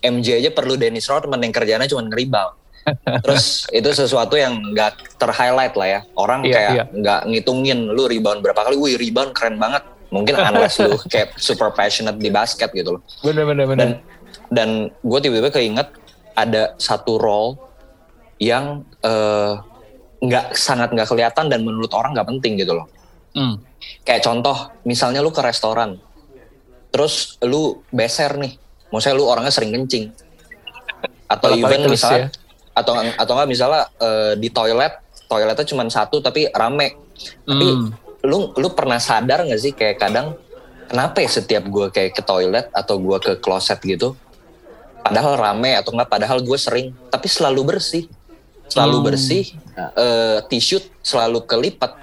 MJ 0.00 0.38
aja 0.38 0.50
perlu 0.54 0.78
Dennis 0.78 1.10
Rodman 1.10 1.42
yang 1.42 1.52
kerjanya 1.52 1.86
cuma 1.90 2.06
ngeribau. 2.06 2.54
Terus 3.26 3.70
itu 3.70 3.90
sesuatu 3.94 4.34
yang 4.34 4.58
nggak 4.74 5.18
terhighlight 5.18 5.74
lah 5.78 5.88
ya. 5.88 6.00
Orang 6.18 6.42
iya, 6.46 6.54
kayak 6.54 6.70
nggak 6.94 7.20
iya. 7.26 7.30
ngitungin 7.30 7.78
lu 7.90 8.06
rebound 8.06 8.42
berapa 8.42 8.58
kali. 8.58 8.74
Wih 8.78 8.94
rebound 8.98 9.34
keren 9.34 9.58
banget 9.58 9.82
mungkin 10.12 10.36
unless 10.36 10.76
lu 10.76 11.00
kayak 11.12 11.40
super 11.40 11.72
passionate 11.72 12.20
di 12.20 12.28
basket 12.28 12.68
gitu 12.76 13.00
loh. 13.00 13.02
Bener 13.24 13.48
bener 13.48 13.64
bener. 13.64 13.80
Dan 13.80 13.90
dan 14.52 14.68
gue 15.00 15.18
tiba-tiba 15.24 15.48
keinget 15.48 15.88
ada 16.36 16.76
satu 16.76 17.16
role 17.16 17.56
yang 18.36 18.84
eh, 19.00 19.52
nggak 20.22 20.46
uh, 20.52 20.54
sangat 20.54 20.92
nggak 20.92 21.08
kelihatan 21.08 21.48
dan 21.48 21.64
menurut 21.64 21.88
orang 21.96 22.12
nggak 22.12 22.28
penting 22.28 22.60
gitu 22.60 22.76
loh. 22.76 22.86
Hmm. 23.32 23.56
kayak 24.04 24.28
contoh 24.28 24.68
misalnya 24.84 25.24
lu 25.24 25.32
ke 25.32 25.40
restoran 25.40 25.96
terus 26.92 27.40
lu 27.40 27.80
beser 27.88 28.36
nih 28.36 28.60
maksudnya 28.92 29.16
lu 29.16 29.24
orangnya 29.24 29.48
sering 29.48 29.72
kencing. 29.72 30.12
Atau 31.24 31.56
Kalo 31.56 31.64
even 31.64 31.88
misalnya 31.88 32.28
ya? 32.28 32.36
atau 32.76 32.92
atau 32.92 33.32
nggak 33.32 33.48
misalnya 33.48 33.88
uh, 34.04 34.36
di 34.36 34.52
toilet 34.52 35.00
toiletnya 35.32 35.64
cuma 35.64 35.88
satu 35.88 36.20
tapi 36.20 36.44
rame. 36.52 36.92
Tapi 37.48 37.66
hmm 37.72 38.11
lu 38.22 38.54
lu 38.54 38.68
pernah 38.72 39.02
sadar 39.02 39.42
gak 39.46 39.60
sih 39.60 39.74
kayak 39.74 39.98
kadang 39.98 40.38
kenapa 40.86 41.22
ya 41.22 41.30
setiap 41.30 41.64
gue 41.66 41.86
kayak 41.90 42.12
ke 42.14 42.22
toilet 42.22 42.66
atau 42.70 42.98
gue 42.98 43.18
ke 43.18 43.32
kloset 43.42 43.78
gitu 43.82 44.14
padahal 45.02 45.34
rame 45.34 45.74
atau 45.74 45.90
enggak 45.90 46.10
padahal 46.10 46.38
gue 46.40 46.58
sering 46.58 46.94
tapi 47.10 47.26
selalu 47.26 47.74
bersih 47.74 48.06
selalu 48.70 48.96
hmm. 48.96 49.06
bersih 49.10 49.44
uh, 49.76 50.38
tisu 50.46 50.78
selalu 51.02 51.42
kelipat 51.44 51.98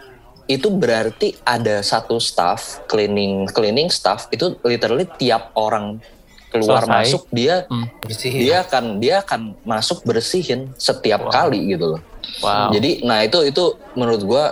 itu 0.50 0.68
berarti 0.74 1.38
ada 1.46 1.80
satu 1.86 2.18
staff 2.18 2.84
cleaning 2.90 3.48
cleaning 3.54 3.88
staff 3.88 4.28
itu 4.34 4.58
literally 4.66 5.06
tiap 5.22 5.54
orang 5.54 6.02
keluar 6.50 6.82
Selesai. 6.82 6.94
masuk 7.06 7.24
dia 7.30 7.56
hmm. 7.70 7.88
dia 8.18 8.58
akan 8.66 8.86
dia 8.98 9.16
akan 9.22 9.54
masuk 9.62 10.02
bersihin 10.02 10.74
setiap 10.76 11.30
wow. 11.30 11.32
kali 11.32 11.78
gitu 11.78 11.96
loh. 11.96 12.02
Wow. 12.42 12.74
Jadi 12.74 13.06
nah 13.06 13.22
itu 13.22 13.46
itu 13.46 13.78
menurut 13.94 14.22
gue 14.26 14.46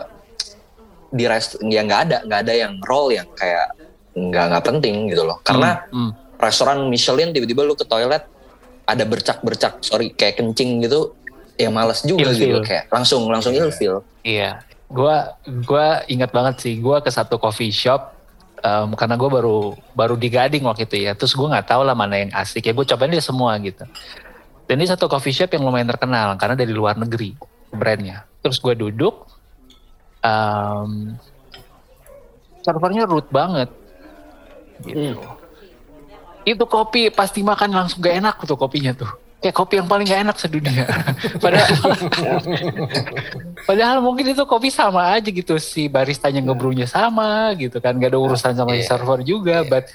di 1.12 1.24
rest 1.26 1.60
ya 1.64 1.82
nggak 1.84 2.02
ada 2.10 2.18
nggak 2.28 2.40
ada 2.48 2.54
yang 2.54 2.74
role 2.84 3.16
yang 3.16 3.28
kayak 3.36 3.74
nggak 4.18 4.46
nggak 4.54 4.64
penting 4.66 4.96
gitu 5.12 5.24
loh. 5.24 5.38
Karena 5.46 5.84
hmm, 5.88 5.96
hmm. 5.96 6.12
restoran 6.42 6.88
Michelin 6.90 7.32
tiba-tiba 7.32 7.62
lu 7.64 7.76
ke 7.78 7.86
toilet 7.86 8.26
ada 8.88 9.04
bercak-bercak 9.04 9.84
sorry 9.84 10.16
kayak 10.16 10.40
kencing 10.40 10.84
gitu 10.84 11.14
ya 11.60 11.70
males 11.70 12.02
juga 12.04 12.32
gitu. 12.34 12.64
Kayak 12.64 12.90
langsung 12.90 13.28
langsung 13.28 13.54
ilfil. 13.54 14.02
Iya. 14.24 14.64
Gua 14.88 15.36
gua 15.68 16.08
ingat 16.08 16.32
banget 16.32 16.64
sih 16.64 16.80
gua 16.80 17.04
ke 17.04 17.12
satu 17.12 17.36
coffee 17.36 17.74
shop 17.76 18.18
um, 18.64 18.94
karena 18.98 19.16
gue 19.20 19.30
baru 19.30 19.76
baru 19.94 20.16
di 20.18 20.30
Gading 20.32 20.64
waktu 20.66 20.88
itu 20.88 20.98
ya. 21.06 21.14
Terus 21.14 21.34
gue 21.38 21.48
nggak 21.48 21.68
tahu 21.68 21.82
lah 21.86 21.94
mana 21.94 22.16
yang 22.18 22.32
asik 22.34 22.66
ya. 22.66 22.74
Gue 22.74 22.86
cobain 22.88 23.12
dia 23.12 23.24
semua 23.24 23.58
gitu. 23.62 23.84
Dan 24.68 24.84
ini 24.84 24.88
satu 24.90 25.08
coffee 25.08 25.36
shop 25.36 25.54
yang 25.56 25.64
lumayan 25.64 25.88
terkenal 25.88 26.36
karena 26.36 26.56
dari 26.58 26.74
luar 26.74 26.98
negeri 26.98 27.38
brandnya. 27.72 28.26
Terus 28.42 28.60
gue 28.60 28.74
duduk 28.76 29.28
um, 30.24 31.14
servernya 32.62 33.04
root 33.08 33.28
banget 33.30 33.70
gitu 34.86 35.18
hmm. 35.18 36.46
itu 36.46 36.64
kopi 36.70 37.10
pasti 37.10 37.42
makan 37.42 37.74
langsung 37.74 38.00
gak 38.04 38.16
enak 38.22 38.36
tuh 38.46 38.58
kopinya 38.60 38.94
tuh 38.94 39.12
kayak 39.38 39.54
kopi 39.54 39.78
yang 39.78 39.86
paling 39.86 40.10
gak 40.10 40.22
enak 40.26 40.38
sedunia. 40.42 40.90
padahal, 41.44 41.94
padahal 43.70 43.98
mungkin 44.02 44.34
itu 44.34 44.44
kopi 44.50 44.74
sama 44.74 45.14
aja 45.14 45.30
gitu 45.30 45.62
si 45.62 45.86
baristanya 45.86 46.42
ngebrunya 46.42 46.90
sama 46.90 47.54
gitu 47.54 47.78
kan, 47.78 47.94
gak 48.02 48.12
ada 48.12 48.20
urusan 48.20 48.58
sama 48.58 48.74
yeah. 48.74 48.82
si 48.82 48.90
server 48.90 49.22
juga. 49.22 49.62
Yeah. 49.62 49.70
But 49.70 49.94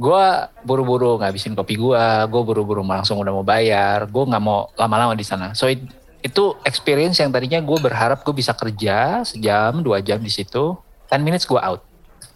gue 0.00 0.24
buru-buru 0.64 1.20
ngabisin 1.20 1.52
kopi 1.52 1.76
gue, 1.76 2.04
gue 2.30 2.42
buru-buru 2.46 2.80
langsung 2.86 3.20
udah 3.20 3.32
mau 3.36 3.44
bayar, 3.44 4.08
gue 4.08 4.24
nggak 4.32 4.42
mau 4.42 4.72
lama-lama 4.72 5.12
di 5.12 5.26
sana. 5.26 5.52
So 5.52 5.68
it, 5.68 5.84
itu 6.20 6.56
experience 6.68 7.16
yang 7.20 7.32
tadinya 7.32 7.60
gue 7.64 7.78
berharap 7.80 8.20
gue 8.20 8.34
bisa 8.36 8.52
kerja 8.52 9.24
sejam 9.24 9.80
dua 9.80 10.04
jam 10.04 10.20
di 10.20 10.28
situ, 10.28 10.76
10 11.08 11.24
minutes 11.24 11.48
gue 11.48 11.56
out. 11.56 11.80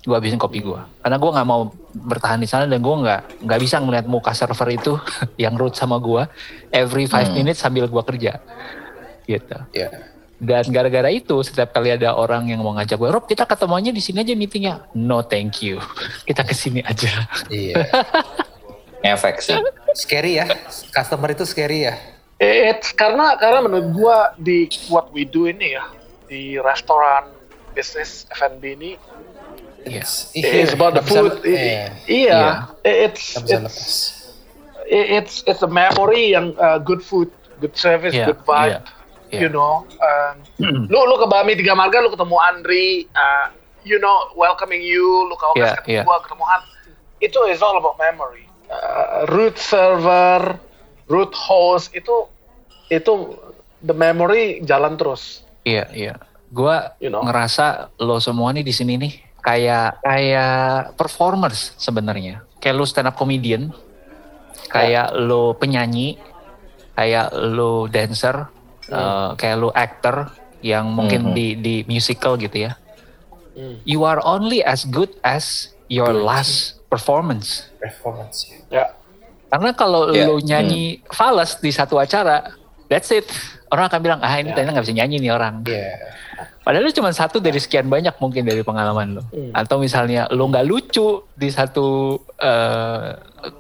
Gue 0.05 0.13
habisin 0.21 0.37
kopi 0.37 0.61
gue 0.61 0.81
karena 1.01 1.17
gue 1.17 1.31
nggak 1.33 1.49
mau 1.49 1.73
bertahan 1.97 2.37
di 2.37 2.45
sana 2.45 2.69
dan 2.69 2.77
gue 2.77 2.93
nggak 2.93 3.41
nggak 3.41 3.61
bisa 3.61 3.81
ngeliat 3.81 4.05
muka 4.05 4.37
server 4.37 4.69
itu 4.77 4.93
yang 5.43 5.57
root 5.57 5.73
sama 5.73 5.97
gue 5.97 6.29
every 6.69 7.09
five 7.09 7.33
hmm. 7.33 7.41
minutes 7.41 7.61
sambil 7.65 7.89
gue 7.89 8.03
kerja. 8.05 8.41
Gitu. 9.25 9.57
Yeah. 9.73 10.13
dan 10.37 10.69
gara-gara 10.69 11.09
itu 11.09 11.41
setiap 11.41 11.73
kali 11.73 11.97
ada 11.97 12.13
orang 12.13 12.45
yang 12.53 12.61
mau 12.61 12.77
ngajak 12.77 13.01
gue 13.01 13.09
Rob 13.09 13.25
kita 13.25 13.49
ketemuannya 13.49 13.97
di 13.97 14.03
sini 14.05 14.21
aja 14.21 14.37
meetingnya. 14.37 14.93
No 14.93 15.25
thank 15.25 15.65
you. 15.65 15.81
Kita 16.29 16.45
ke 16.45 16.53
sini 16.53 16.85
aja. 16.85 17.25
Iya. 17.49 17.89
Yeah. 17.89 19.13
efek 19.17 19.41
sih. 19.41 19.57
Scary 19.97 20.37
ya. 20.37 20.45
Customer 20.93 21.33
itu 21.33 21.49
scary 21.49 21.89
ya 21.89 22.14
It's 22.43 22.91
karena 22.93 23.39
karena 23.39 23.63
menurut 23.63 23.89
gue 23.95 24.19
di 24.43 24.59
what 24.91 25.15
we 25.15 25.23
do 25.23 25.47
ini 25.47 25.79
ya 25.79 25.87
di 26.27 26.59
restoran 26.59 27.31
bisnis 27.75 28.27
F&B 28.35 28.75
ini 28.75 28.93
Yes. 29.85 30.33
It's 30.35 30.73
about 30.73 30.97
the 30.97 31.05
food. 31.05 31.45
Iya. 31.45 32.01
Yeah. 32.09 32.73
It's 32.85 33.37
it's 33.37 33.77
it's 34.89 35.45
it's 35.47 35.63
a 35.63 35.69
memory 35.69 36.33
yang 36.33 36.57
uh, 36.57 36.81
good 36.81 37.05
food, 37.05 37.29
good 37.61 37.77
service, 37.77 38.17
yeah. 38.17 38.33
good 38.33 38.41
vibe. 38.49 38.81
Yeah. 38.81 38.85
Yeah. 39.33 39.41
You 39.41 39.51
know, 39.51 39.83
um, 39.99 40.35
lu 40.93 41.01
lu 41.11 41.17
ke 41.19 41.27
Bami 41.27 41.59
Tiga 41.59 41.75
Marga, 41.75 41.99
lu 42.01 42.13
ketemu 42.15 42.37
Andri, 42.39 43.11
uh, 43.19 43.51
you 43.83 43.99
know, 43.99 44.31
welcoming 44.39 44.79
you, 44.79 45.03
lu 45.27 45.35
ke 45.35 45.45
Okas 45.53 45.59
yeah, 45.59 45.75
ketemu 45.83 45.95
yeah. 46.01 46.05
gua, 46.07 46.17
ketemu 46.23 46.45
Han. 46.47 46.63
Itu 47.19 47.41
is 47.51 47.59
all 47.59 47.75
about 47.75 47.99
memory. 47.99 48.47
Uh, 48.71 49.27
root 49.35 49.59
server, 49.59 50.55
root 51.15 51.31
host 51.31 51.95
itu 51.95 52.27
itu 52.91 53.39
the 53.79 53.95
memory 53.95 54.59
jalan 54.67 54.99
terus. 54.99 55.47
Iya, 55.63 55.87
yeah, 55.87 55.89
iya. 55.95 56.07
Yeah. 56.11 56.17
Gua 56.51 56.99
you 56.99 57.11
know? 57.11 57.23
ngerasa 57.23 57.95
lo 58.03 58.19
semua 58.19 58.51
nih 58.51 58.67
di 58.67 58.75
sini 58.75 58.99
nih 58.99 59.13
kayak 59.45 60.03
kayak 60.03 60.97
performers 60.99 61.77
sebenarnya. 61.79 62.43
Kayak 62.59 62.75
lu 62.81 62.87
stand 62.89 63.13
up 63.13 63.17
comedian, 63.21 63.71
kayak 64.73 65.13
oh. 65.13 65.21
lu 65.21 65.43
penyanyi, 65.61 66.17
kayak 66.97 67.31
lu 67.37 67.87
dancer, 67.93 68.49
hmm. 68.89 68.95
uh, 68.97 69.31
kayak 69.37 69.57
lu 69.61 69.69
actor 69.77 70.33
yang 70.65 70.89
mungkin 70.89 71.31
hmm. 71.31 71.35
di 71.37 71.47
di 71.61 71.75
musical 71.85 72.41
gitu 72.41 72.73
ya. 72.73 72.73
Hmm. 73.53 73.85
You 73.85 74.09
are 74.09 74.19
only 74.25 74.65
as 74.65 74.89
good 74.89 75.13
as 75.21 75.77
your 75.93 76.17
last 76.17 76.81
performance. 76.89 77.69
Performance. 77.77 78.49
Ya. 78.73 78.97
Karena 79.55 79.71
kalau 79.71 80.11
yeah. 80.11 80.27
lu 80.27 80.43
nyanyi 80.43 80.99
hmm. 80.99 81.15
fals 81.15 81.63
di 81.63 81.71
satu 81.71 82.03
acara, 82.03 82.51
that's 82.91 83.15
it. 83.15 83.31
Orang 83.71 83.87
akan 83.87 84.01
bilang, 84.03 84.21
ah 84.27 84.35
ini 84.35 84.51
yeah. 84.51 84.59
ternyata 84.59 84.75
nggak 84.75 84.87
bisa 84.91 84.97
nyanyi 84.99 85.17
nih 85.23 85.31
orang. 85.31 85.63
Yeah 85.63 85.95
Padahal 86.65 86.89
lu 86.89 86.93
cuma 86.97 87.13
satu 87.13 87.45
dari 87.45 87.61
sekian 87.61 87.93
banyak 87.93 88.17
mungkin 88.17 88.49
dari 88.49 88.65
pengalaman 88.65 89.21
lo. 89.21 89.23
Hmm. 89.29 89.53
Atau 89.53 89.77
misalnya 89.77 90.25
lu 90.33 90.49
nggak 90.49 90.65
lucu 90.65 91.21
di 91.37 91.53
satu 91.53 92.17
uh, 92.41 93.09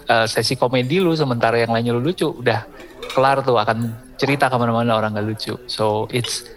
uh, 0.09 0.27
sesi 0.27 0.57
komedi 0.57 1.05
lu 1.05 1.13
sementara 1.13 1.61
yang 1.61 1.77
lainnya 1.77 1.93
lu 1.93 2.01
lucu, 2.01 2.33
udah 2.33 2.65
kelar 3.13 3.45
tuh 3.45 3.61
akan 3.61 3.93
cerita 4.17 4.49
ke 4.49 4.57
mana-mana 4.57 4.97
orang 4.97 5.13
nggak 5.13 5.27
lucu. 5.29 5.55
So 5.69 6.09
it's 6.09 6.49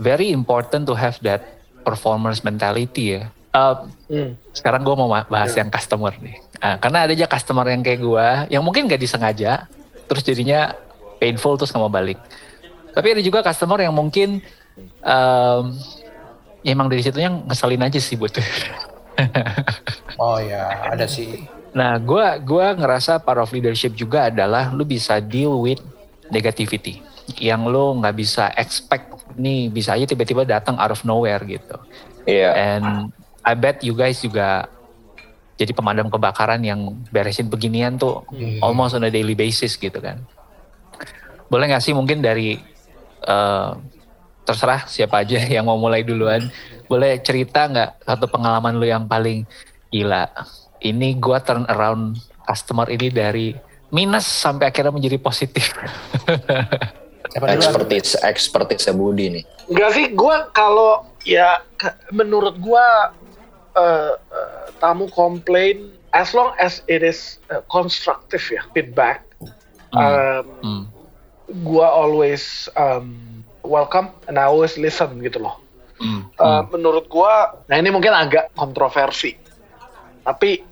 very 0.00 0.32
important 0.32 0.88
to 0.88 0.96
have 0.96 1.20
that 1.28 1.44
performance 1.84 2.40
mentality 2.40 3.20
ya. 3.20 3.28
Uh, 3.52 3.84
hmm. 4.08 4.32
Sekarang 4.56 4.80
gue 4.88 4.96
mau 4.96 5.12
bahas 5.12 5.52
hmm. 5.52 5.60
yang 5.60 5.68
customer 5.68 6.16
nih. 6.24 6.40
Nah, 6.62 6.78
karena 6.78 7.10
ada 7.10 7.12
aja 7.12 7.26
customer 7.26 7.66
yang 7.66 7.82
kayak 7.82 8.00
gue, 8.00 8.28
yang 8.54 8.62
mungkin 8.62 8.86
gak 8.86 9.02
disengaja, 9.02 9.66
terus 10.06 10.22
jadinya 10.22 10.78
painful 11.18 11.58
terus 11.58 11.74
nggak 11.74 11.82
mau 11.82 11.90
balik. 11.90 12.22
Tapi 12.94 13.18
ada 13.18 13.22
juga 13.24 13.42
customer 13.42 13.82
yang 13.82 13.90
mungkin 13.90 14.38
um, 15.02 15.74
ya 16.62 16.70
emang 16.72 16.88
dari 16.88 17.02
situnya 17.02 17.30
ngeselin 17.30 17.82
aja 17.82 17.98
sih 17.98 18.14
buat 18.14 18.32
oh 20.22 20.38
ya 20.38 20.88
ada 20.88 21.04
sih 21.04 21.44
nah 21.72 21.96
gue 21.96 22.26
gua 22.44 22.76
ngerasa 22.76 23.18
part 23.20 23.40
of 23.40 23.52
leadership 23.52 23.96
juga 23.96 24.28
adalah 24.28 24.70
lu 24.70 24.84
bisa 24.84 25.18
deal 25.18 25.56
with 25.58 25.80
negativity 26.28 27.00
yang 27.40 27.64
lu 27.64 27.96
nggak 27.98 28.16
bisa 28.16 28.52
expect 28.54 29.08
nih 29.36 29.72
bisa 29.72 29.96
aja 29.96 30.04
tiba-tiba 30.04 30.44
datang 30.44 30.76
out 30.76 30.92
of 30.92 31.02
nowhere 31.02 31.40
gitu 31.48 31.76
iya 32.28 32.52
yeah. 32.52 32.52
and 32.54 32.86
I 33.42 33.56
bet 33.56 33.80
you 33.82 33.96
guys 33.96 34.20
juga 34.22 34.68
jadi 35.62 35.70
pemadam 35.70 36.10
kebakaran 36.10 36.58
yang 36.66 36.98
beresin 37.14 37.46
beginian 37.46 37.94
tuh 37.94 38.26
hmm. 38.34 38.58
almost 38.58 38.98
on 38.98 39.06
a 39.06 39.10
daily 39.14 39.38
basis 39.38 39.78
gitu 39.78 40.02
kan 40.02 40.18
boleh 41.52 41.68
nggak 41.68 41.84
sih 41.84 41.92
mungkin 41.92 42.24
dari 42.24 42.56
uh, 43.28 43.76
terserah 44.42 44.88
siapa 44.88 45.22
aja 45.22 45.38
yang 45.54 45.68
mau 45.68 45.76
mulai 45.76 46.00
duluan. 46.00 46.48
Boleh 46.88 47.20
cerita 47.20 47.68
nggak 47.68 48.08
satu 48.08 48.26
pengalaman 48.28 48.76
lu 48.76 48.86
yang 48.88 49.04
paling 49.04 49.44
gila? 49.92 50.28
Ini 50.82 51.20
gua 51.20 51.44
turn 51.44 51.68
around 51.70 52.18
customer 52.42 52.90
ini 52.90 53.08
dari 53.12 53.54
minus 53.92 54.26
sampai 54.26 54.72
akhirnya 54.72 54.92
menjadi 54.92 55.20
positif. 55.20 55.72
expertise 57.32 58.18
expertise 58.24 58.92
Budi 58.92 59.40
nih. 59.40 59.44
Enggak 59.70 59.90
sih, 59.94 60.06
gua 60.12 60.52
kalau 60.52 61.06
ya 61.24 61.62
menurut 62.12 62.58
gua 62.60 63.14
uh, 63.76 64.16
uh, 64.18 64.64
tamu 64.80 65.08
komplain 65.12 65.92
as 66.12 66.34
long 66.34 66.52
as 66.60 66.82
it 66.88 67.02
is 67.02 67.40
uh, 67.50 67.64
constructive 67.72 68.42
ya 68.50 68.62
feedback. 68.76 69.24
Hmm. 69.92 69.98
Um, 69.98 70.44
hmm. 70.62 70.84
Gua 71.64 71.84
always 71.84 72.68
um, 72.80 73.44
welcome 73.62 74.08
and 74.28 74.38
I 74.38 74.48
always 74.48 74.80
listen 74.80 75.20
gitu 75.20 75.42
loh. 75.44 75.60
Mm. 76.02 76.34
Uh, 76.34 76.66
menurut 76.74 77.06
gua, 77.06 77.62
nah 77.70 77.78
ini 77.78 77.94
mungkin 77.94 78.10
agak 78.10 78.50
kontroversi, 78.58 79.38
tapi 80.26 80.66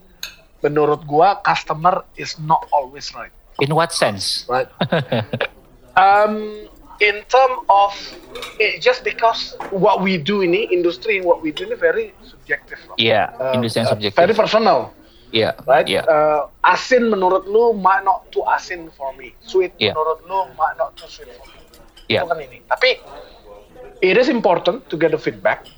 menurut 0.59 1.07
gua 1.07 1.39
customer 1.39 2.03
is 2.19 2.35
not 2.43 2.67
always 2.75 3.15
right. 3.15 3.31
In 3.63 3.71
what 3.77 3.95
sense? 3.95 4.49
Right. 4.51 4.67
um, 6.01 6.67
in 6.99 7.23
term 7.31 7.63
of 7.71 7.95
it, 8.59 8.83
just 8.83 9.07
because 9.07 9.55
what 9.71 10.03
we 10.03 10.19
do 10.19 10.43
ini 10.43 10.67
industri 10.75 11.23
what 11.23 11.41
we 11.41 11.55
do 11.55 11.69
ini 11.71 11.77
very 11.79 12.11
subjective. 12.51 12.81
Iya, 12.99 13.31
yeah, 13.31 13.39
uh, 13.39 13.55
industri 13.55 13.87
yang 13.87 13.89
uh, 13.89 13.95
subjektif. 13.95 14.19
very 14.19 14.35
personal. 14.35 14.79
Iya. 15.31 15.55
Yeah, 15.55 15.71
right. 15.71 15.87
Yeah. 15.87 16.05
Uh, 16.11 16.51
asin 16.67 17.07
menurut 17.07 17.47
lu 17.47 17.71
might 17.79 18.03
not 18.03 18.27
too 18.35 18.43
asin 18.51 18.91
for 18.99 19.15
me. 19.15 19.31
Sweet 19.47 19.79
yeah. 19.79 19.95
menurut 19.95 20.27
lu 20.27 20.51
might 20.59 20.75
not 20.75 20.99
too 20.99 21.07
sweet 21.07 21.31
for 21.39 21.47
me 21.47 21.61
yeah. 22.11 22.27
bukan 22.27 22.43
ini. 22.43 22.59
Tapi 22.67 22.99
it 24.03 24.19
is 24.19 24.27
important 24.27 24.83
to 24.91 24.99
get 24.99 25.15
the 25.15 25.21
feedback. 25.23 25.71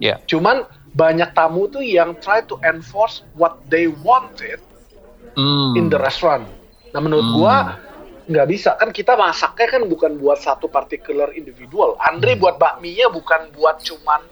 Yeah. 0.00 0.24
Cuman 0.24 0.64
banyak 0.96 1.36
tamu 1.36 1.68
tuh 1.68 1.84
yang 1.84 2.16
try 2.24 2.40
to 2.48 2.56
enforce 2.64 3.20
what 3.36 3.60
they 3.68 3.92
wanted 4.00 4.64
mm. 5.36 5.76
in 5.76 5.92
the 5.92 6.00
restaurant. 6.00 6.48
Nah 6.96 7.00
menurut 7.04 7.28
mm. 7.28 7.36
gua 7.36 7.56
nggak 8.26 8.48
bisa 8.50 8.74
kan 8.74 8.90
kita 8.90 9.14
masaknya 9.14 9.78
kan 9.78 9.82
bukan 9.86 10.18
buat 10.18 10.40
satu 10.40 10.72
particular 10.72 11.30
individual. 11.36 12.00
Andre 12.00 12.34
mm. 12.34 12.40
buat 12.40 12.56
bakminya 12.56 13.12
bukan 13.12 13.52
buat 13.52 13.84
cuman 13.84 14.24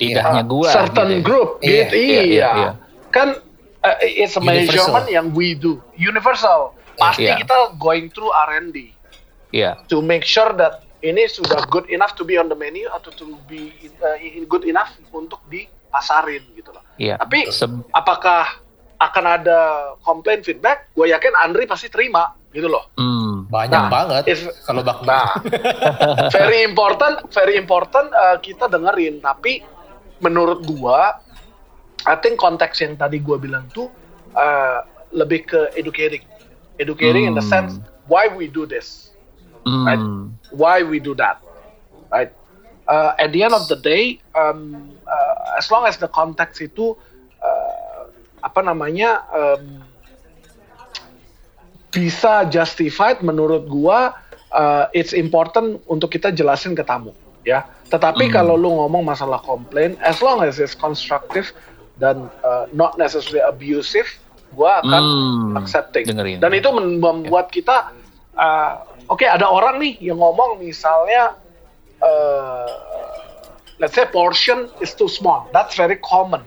tidak 0.00 0.22
hanya 0.24 0.44
gua 0.48 0.68
certain 0.72 1.08
gitu. 1.08 1.16
Ya. 1.16 1.20
group 1.20 1.48
iya, 1.60 1.68
gitu. 1.68 1.94
Iya, 1.94 2.04
iya, 2.08 2.22
iya. 2.24 2.50
iya. 2.56 2.70
Kan 3.12 3.28
uh, 3.84 3.96
it's 4.00 4.36
a 4.36 4.42
measurement 4.42 5.06
yang 5.12 5.32
we 5.36 5.52
do 5.52 5.80
universal. 6.00 6.72
Pasti 6.96 7.28
yeah. 7.28 7.36
kita 7.40 7.76
going 7.80 8.12
through 8.12 8.28
R&D 8.28 8.92
yeah. 9.52 9.80
to 9.88 10.04
make 10.04 10.24
sure 10.24 10.52
that 10.56 10.84
ini 11.00 11.24
sudah 11.24 11.64
good 11.72 11.88
enough 11.88 12.12
to 12.16 12.28
be 12.28 12.36
on 12.36 12.52
the 12.52 12.58
menu 12.58 12.84
atau 12.92 13.08
to 13.16 13.40
be 13.48 13.72
uh, 14.04 14.16
good 14.44 14.68
enough 14.68 14.92
untuk 15.16 15.40
dipasarin 15.48 16.44
gitu 16.52 16.76
loh. 16.76 16.84
Iya. 17.00 17.16
Tapi 17.16 17.48
apakah 17.96 18.60
akan 19.00 19.24
ada 19.24 19.58
komplain 20.04 20.44
feedback? 20.44 20.92
Gue 20.92 21.08
yakin 21.08 21.32
Andri 21.40 21.64
pasti 21.64 21.88
terima 21.88 22.36
gitu 22.52 22.68
loh. 22.68 22.92
Hmm. 23.00 23.48
Banyak 23.48 23.82
nah, 23.88 23.90
banget 23.90 24.22
if, 24.28 24.44
kalau 24.68 24.84
bak. 24.84 25.00
Nah, 25.08 25.40
very 26.36 26.62
important, 26.62 27.24
very 27.32 27.56
important 27.56 28.12
uh, 28.12 28.36
kita 28.38 28.68
dengerin. 28.68 29.24
Tapi 29.24 29.64
menurut 30.20 30.64
gua, 30.68 31.20
I 32.08 32.16
think 32.20 32.40
konteks 32.40 32.80
yang 32.80 32.96
tadi 32.96 33.20
gua 33.20 33.36
bilang 33.36 33.68
tuh 33.72 33.92
uh, 34.36 34.84
lebih 35.12 35.48
ke 35.48 35.60
educating, 35.76 36.22
educating 36.80 37.28
hmm. 37.28 37.32
in 37.32 37.36
the 37.36 37.44
hmm. 37.44 37.52
sense 37.52 37.72
why 38.10 38.26
we 38.26 38.50
do 38.50 38.66
this, 38.66 39.14
mm. 39.62 39.86
right? 39.86 40.02
Why 40.50 40.82
we 40.82 40.98
do 40.98 41.14
that, 41.14 41.38
right? 42.10 42.34
Uh, 42.90 43.14
at 43.22 43.30
the 43.30 43.46
end 43.46 43.54
of 43.54 43.70
the 43.70 43.78
day, 43.78 44.18
um, 44.34 44.90
uh, 45.06 45.56
as 45.56 45.70
long 45.70 45.86
as 45.86 45.96
the 46.02 46.10
context 46.10 46.58
itu 46.58 46.98
uh, 47.38 48.10
apa 48.42 48.66
namanya 48.66 49.22
um, 49.30 49.86
bisa 51.94 52.50
justified 52.50 53.22
menurut 53.22 53.70
gua, 53.70 54.18
uh, 54.50 54.90
it's 54.90 55.14
important 55.14 55.78
untuk 55.86 56.10
kita 56.10 56.34
jelasin 56.34 56.74
ke 56.74 56.82
tamu, 56.82 57.14
ya. 57.46 57.66
Tetapi 57.90 58.30
mm. 58.30 58.32
kalau 58.32 58.54
lu 58.54 58.70
ngomong 58.76 59.02
masalah 59.02 59.42
komplain, 59.42 59.98
as 60.04 60.22
long 60.22 60.40
as 60.44 60.62
it's 60.62 60.76
constructive 60.76 61.50
dan 61.98 62.30
uh, 62.46 62.70
not 62.70 62.96
necessarily 62.96 63.42
abusive, 63.42 64.06
gua 64.54 64.80
akan 64.84 65.02
mm. 65.02 65.60
accepting. 65.60 66.04
Dengerin. 66.06 66.38
Dan 66.38 66.54
itu 66.54 66.68
membuat 66.70 67.50
kita 67.50 67.90
uh, 68.40 68.72
oke 69.10 69.20
okay, 69.20 69.28
ada 69.28 69.46
orang 69.50 69.82
nih 69.82 69.98
yang 69.98 70.22
ngomong 70.22 70.62
misalnya 70.62 71.34
uh, 72.00 72.70
let's 73.82 73.96
say 73.96 74.06
portion 74.08 74.70
is 74.78 74.94
too 74.94 75.10
small 75.10 75.50
that's 75.50 75.74
very 75.74 75.98
common 76.00 76.44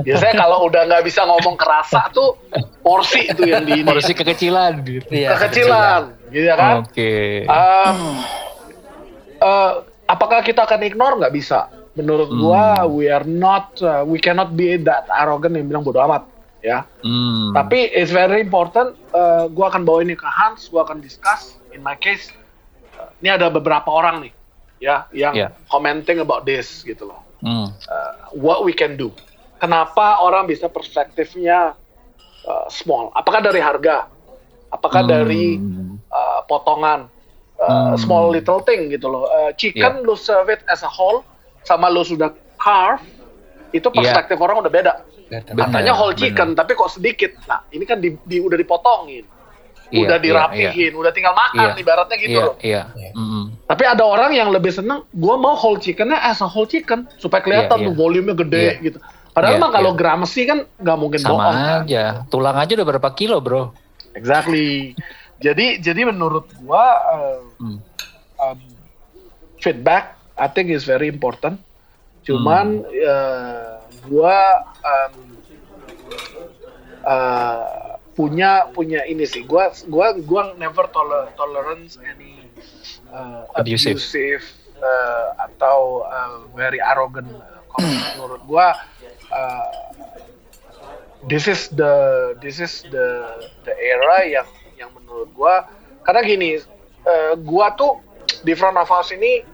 biasanya 0.00 0.34
kalau 0.46 0.68
udah 0.70 0.86
nggak 0.86 1.02
bisa 1.02 1.24
ngomong 1.26 1.56
kerasa 1.58 2.08
tuh 2.14 2.38
porsi 2.80 3.26
itu 3.26 3.48
yang 3.48 3.66
di 3.66 3.82
ini 3.82 3.88
porsi 3.88 4.12
kekecilan 4.14 4.84
gitu 4.86 5.10
ya, 5.10 5.34
kekecilan 5.34 6.14
gitu 6.30 6.46
ya 6.46 6.54
kan 6.54 6.74
oke 6.84 6.92
okay. 6.92 7.44
um, 7.48 7.98
uh, 9.42 9.72
apakah 10.06 10.42
kita 10.42 10.66
akan 10.66 10.80
ignore 10.86 11.18
nggak 11.18 11.34
bisa 11.34 11.70
menurut 11.98 12.30
hmm. 12.30 12.38
gua 12.40 12.86
we 12.86 13.10
are 13.10 13.26
not 13.26 13.74
uh, 13.82 14.02
we 14.06 14.18
cannot 14.22 14.54
be 14.54 14.78
that 14.78 15.06
arrogant 15.10 15.54
yang 15.54 15.66
bilang 15.66 15.82
bodoh 15.82 16.02
amat 16.06 16.36
ya. 16.66 16.82
Hmm. 17.06 17.54
Tapi 17.54 17.94
it's 17.94 18.10
very 18.10 18.42
important. 18.42 18.98
Uh, 19.14 19.46
gue 19.46 19.62
akan 19.62 19.86
bawa 19.86 20.02
ini 20.02 20.18
ke 20.18 20.26
Hans, 20.26 20.66
gue 20.66 20.82
akan 20.82 20.98
discuss. 20.98 21.54
In 21.70 21.86
my 21.86 21.94
case, 21.94 22.34
uh, 22.98 23.14
ini 23.22 23.30
ada 23.30 23.46
beberapa 23.46 23.86
orang 23.86 24.26
nih, 24.26 24.32
ya, 24.82 25.06
yang 25.14 25.34
yeah. 25.38 25.50
commenting 25.70 26.18
about 26.18 26.42
this 26.42 26.82
gitu 26.82 27.06
loh. 27.06 27.22
Hmm. 27.38 27.70
Uh, 27.86 28.34
what 28.34 28.66
we 28.66 28.74
can 28.74 28.98
do. 28.98 29.14
Kenapa 29.62 30.20
orang 30.20 30.50
bisa 30.50 30.66
perspektifnya 30.66 31.78
uh, 32.44 32.66
small? 32.68 33.14
Apakah 33.14 33.40
dari 33.40 33.62
harga? 33.62 34.10
Apakah 34.74 35.06
hmm. 35.06 35.10
dari 35.10 35.44
uh, 36.10 36.40
potongan? 36.50 37.08
Uh, 37.56 37.96
hmm. 37.96 37.96
Small 37.96 38.28
little 38.28 38.60
thing 38.60 38.92
gitu 38.92 39.08
loh. 39.08 39.24
Uh, 39.32 39.48
chicken 39.56 40.04
yeah. 40.04 40.06
lu 40.06 40.12
serve 40.12 40.52
it 40.52 40.60
as 40.68 40.84
a 40.84 40.90
whole, 40.90 41.24
sama 41.64 41.88
lu 41.88 42.04
sudah 42.04 42.28
carve, 42.60 43.00
itu 43.72 43.88
iya. 43.88 43.96
perspektif 43.96 44.36
yeah. 44.36 44.44
orang 44.44 44.56
udah 44.60 44.72
beda 44.72 44.94
Katanya 45.30 45.92
whole 45.94 46.14
chicken, 46.14 46.54
bener. 46.54 46.58
tapi 46.62 46.72
kok 46.78 46.90
sedikit. 46.90 47.34
Nah, 47.50 47.66
ini 47.74 47.82
kan 47.82 47.98
di, 47.98 48.14
di 48.22 48.38
udah 48.38 48.54
dipotongin. 48.54 49.26
Iya, 49.86 50.02
udah 50.02 50.18
iya, 50.18 50.24
dirapihin, 50.26 50.90
iya, 50.90 50.98
udah 50.98 51.12
tinggal 51.14 51.30
makan 51.30 51.78
iya, 51.78 51.78
ibaratnya 51.78 52.16
gitu 52.18 52.34
iya, 52.34 52.42
loh. 52.42 52.56
Iya. 52.58 52.82
Mm 53.14 53.26
-hmm. 53.26 53.44
Tapi 53.70 53.84
ada 53.86 54.02
orang 54.02 54.34
yang 54.34 54.50
lebih 54.50 54.74
seneng, 54.74 55.06
gue 55.14 55.34
mau 55.38 55.54
whole 55.54 55.78
chickennya 55.78 56.18
as 56.26 56.42
a 56.42 56.48
whole 56.50 56.66
chicken 56.66 57.06
supaya 57.22 57.38
kelihatan 57.38 57.86
iya, 57.86 57.86
iya. 57.86 57.94
volumenya 57.94 58.34
gede 58.34 58.66
iya. 58.66 58.82
gitu. 58.82 58.98
Padahal 59.30 59.54
iya, 59.54 59.62
mah 59.62 59.70
kalau 59.70 59.90
iya. 59.94 59.98
gramasi 60.02 60.42
kan 60.42 60.58
nggak 60.82 60.98
mungkin 60.98 61.20
Sama 61.22 61.30
bohong. 61.30 61.54
Sama 61.54 61.74
aja, 61.86 62.02
kan? 62.02 62.14
tulang 62.34 62.56
aja 62.58 62.72
udah 62.74 62.86
berapa 62.90 63.08
kilo 63.14 63.36
bro. 63.38 63.62
Exactly. 64.18 64.96
jadi 65.36 65.78
jadi 65.78 66.08
menurut 66.08 66.50
gue 66.50 66.86
uh, 67.14 67.45
hmm. 67.58 67.78
um, 68.40 68.60
feedback 69.60 70.16
I 70.36 70.48
think 70.52 70.68
is 70.68 70.84
very 70.84 71.08
important. 71.08 71.60
Cuman 72.26 72.84
hmm. 72.84 73.06
uh, 73.06 73.80
gue 74.04 74.38
um, 74.84 75.14
uh, 77.06 77.96
punya 78.16 78.72
punya 78.72 79.04
ini 79.04 79.28
sih 79.28 79.44
gue 79.44 79.64
gua 79.92 80.16
gua 80.24 80.56
never 80.56 80.88
toler, 80.88 81.28
tolerance 81.36 82.00
any 82.00 82.48
uh, 83.12 83.44
abusive, 83.60 84.00
abusive 84.00 84.44
uh, 84.80 85.36
atau 85.36 86.08
uh, 86.08 86.48
very 86.56 86.80
arrogant 86.80 87.28
menurut 88.16 88.40
gue 88.48 88.68
uh, 89.36 89.68
this 91.28 91.44
is 91.44 91.68
the 91.76 91.94
this 92.40 92.56
is 92.56 92.88
the 92.88 93.36
the 93.68 93.74
era 93.76 94.24
yang 94.24 94.48
yang 94.80 94.90
menurut 94.96 95.28
gue 95.36 95.54
karena 96.08 96.20
gini 96.24 96.56
uh, 97.06 97.32
gue 97.38 97.66
tuh 97.78 98.02
di 98.42 98.52
front 98.52 98.76
of 98.76 98.90
house 98.90 99.14
ini 99.14 99.46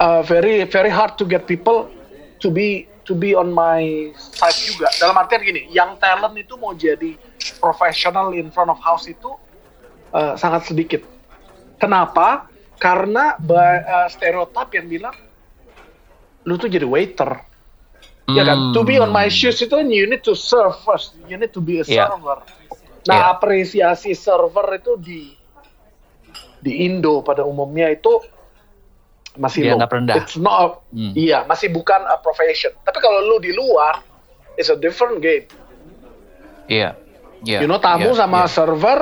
uh, 0.00 0.24
very 0.24 0.64
very 0.66 0.90
hard 0.90 1.14
to 1.20 1.28
get 1.28 1.44
people 1.44 1.86
to 2.40 2.48
be 2.48 2.90
to 3.04 3.12
be 3.16 3.34
on 3.34 3.50
my 3.50 4.12
side 4.14 4.54
juga. 4.54 4.86
Dalam 5.02 5.18
artian 5.18 5.42
gini, 5.42 5.66
yang 5.74 5.98
talent 5.98 6.36
itu 6.38 6.54
mau 6.54 6.70
jadi 6.76 7.18
professional 7.58 8.30
in 8.36 8.54
front 8.54 8.70
of 8.70 8.78
house 8.78 9.10
itu 9.10 9.34
uh, 10.14 10.38
sangat 10.38 10.70
sedikit. 10.70 11.02
Kenapa? 11.80 12.46
Karena 12.78 13.36
uh, 13.36 14.06
stereotip 14.08 14.72
yang 14.72 14.86
bilang 14.88 15.16
lu 16.46 16.54
tuh 16.56 16.70
jadi 16.70 16.86
waiter. 16.86 17.44
Hmm. 18.30 18.36
Ya 18.38 18.46
kan? 18.46 18.72
To 18.72 18.86
be 18.86 18.96
on 19.02 19.10
my 19.10 19.26
shoes 19.26 19.58
itu 19.60 19.74
you 19.90 20.06
need 20.06 20.22
to 20.22 20.38
serve 20.38 20.78
first. 20.86 21.18
You 21.26 21.36
need 21.36 21.52
to 21.52 21.60
be 21.60 21.82
a 21.82 21.84
yeah. 21.84 22.08
server. 22.08 22.40
Nah, 23.08 23.16
yeah. 23.16 23.32
apresiasi 23.32 24.12
server 24.14 24.76
itu 24.76 24.92
di 25.00 25.39
di 26.60 26.84
Indo 26.84 27.24
pada 27.24 27.44
umumnya 27.44 27.88
itu 27.88 28.20
masih 29.36 29.72
low. 29.72 29.80
rendah. 29.80 30.16
It's 30.20 30.36
not 30.36 30.84
hmm. 30.92 31.16
iya, 31.16 31.46
masih 31.48 31.72
bukan 31.72 32.02
a 32.06 32.18
profession. 32.20 32.74
Tapi 32.84 32.98
kalau 33.00 33.24
lu 33.24 33.36
di 33.40 33.54
luar, 33.54 34.04
it's 34.60 34.72
a 34.72 34.78
different 34.78 35.24
game. 35.24 35.46
Iya. 36.68 36.96
Yeah. 37.40 37.64
You 37.64 37.68
know 37.70 37.80
tamu 37.80 38.12
yeah. 38.12 38.20
sama 38.20 38.44
yeah. 38.44 38.52
server 38.52 38.98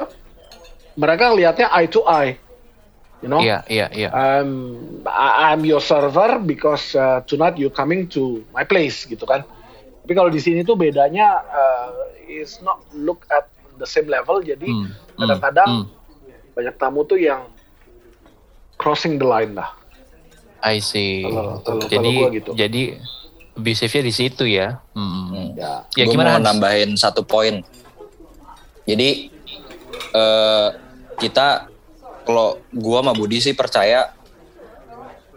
mereka 0.95 1.35
lihatnya 1.35 1.67
eye 1.75 1.91
to 1.91 2.03
eye. 2.07 2.39
You 3.19 3.27
know? 3.27 3.43
Iya, 3.43 3.67
iya, 3.67 3.87
iya. 3.91 4.11
Um, 4.15 5.03
I'm 5.11 5.67
your 5.67 5.83
server 5.83 6.39
because 6.39 6.95
uh, 6.95 7.19
tonight 7.27 7.59
you 7.59 7.67
coming 7.67 8.07
to 8.15 8.47
my 8.55 8.63
place 8.63 9.11
gitu 9.11 9.27
kan. 9.27 9.43
Tapi 10.07 10.13
kalau 10.15 10.31
di 10.31 10.39
sini 10.39 10.63
tuh 10.63 10.79
bedanya 10.79 11.43
uh, 11.51 11.91
is 12.31 12.63
not 12.63 12.79
look 12.95 13.27
at 13.35 13.51
the 13.79 13.87
same 13.87 14.07
level 14.07 14.39
jadi 14.43 14.67
hmm. 14.67 14.91
kadang-kadang 15.19 15.71
hmm. 15.87 15.98
Banyak 16.59 16.75
tamu 16.75 17.07
tuh 17.07 17.23
yang 17.23 17.47
crossing 18.75 19.15
the 19.15 19.23
line 19.23 19.55
lah. 19.55 19.79
I 20.59 20.83
see. 20.83 21.23
Kalau, 21.23 21.63
kalau, 21.63 21.87
jadi 21.87 22.13
kalau 22.19 22.35
gitu. 22.35 22.51
jadi 22.59 22.83
abusifnya 23.55 24.03
di 24.03 24.13
situ 24.15 24.45
ya. 24.51 24.83
Hmm. 24.91 25.55
Ya, 25.55 25.87
ya 25.95 26.05
gimana? 26.11 26.43
Mau 26.43 26.51
nambahin 26.51 26.99
satu 26.99 27.23
poin. 27.23 27.63
Jadi 28.91 29.31
uh, 30.11 30.75
kita 31.23 31.71
kalau 32.27 32.59
gua 32.75 33.07
sama 33.07 33.15
Budi 33.15 33.39
sih 33.39 33.55
percaya 33.55 34.11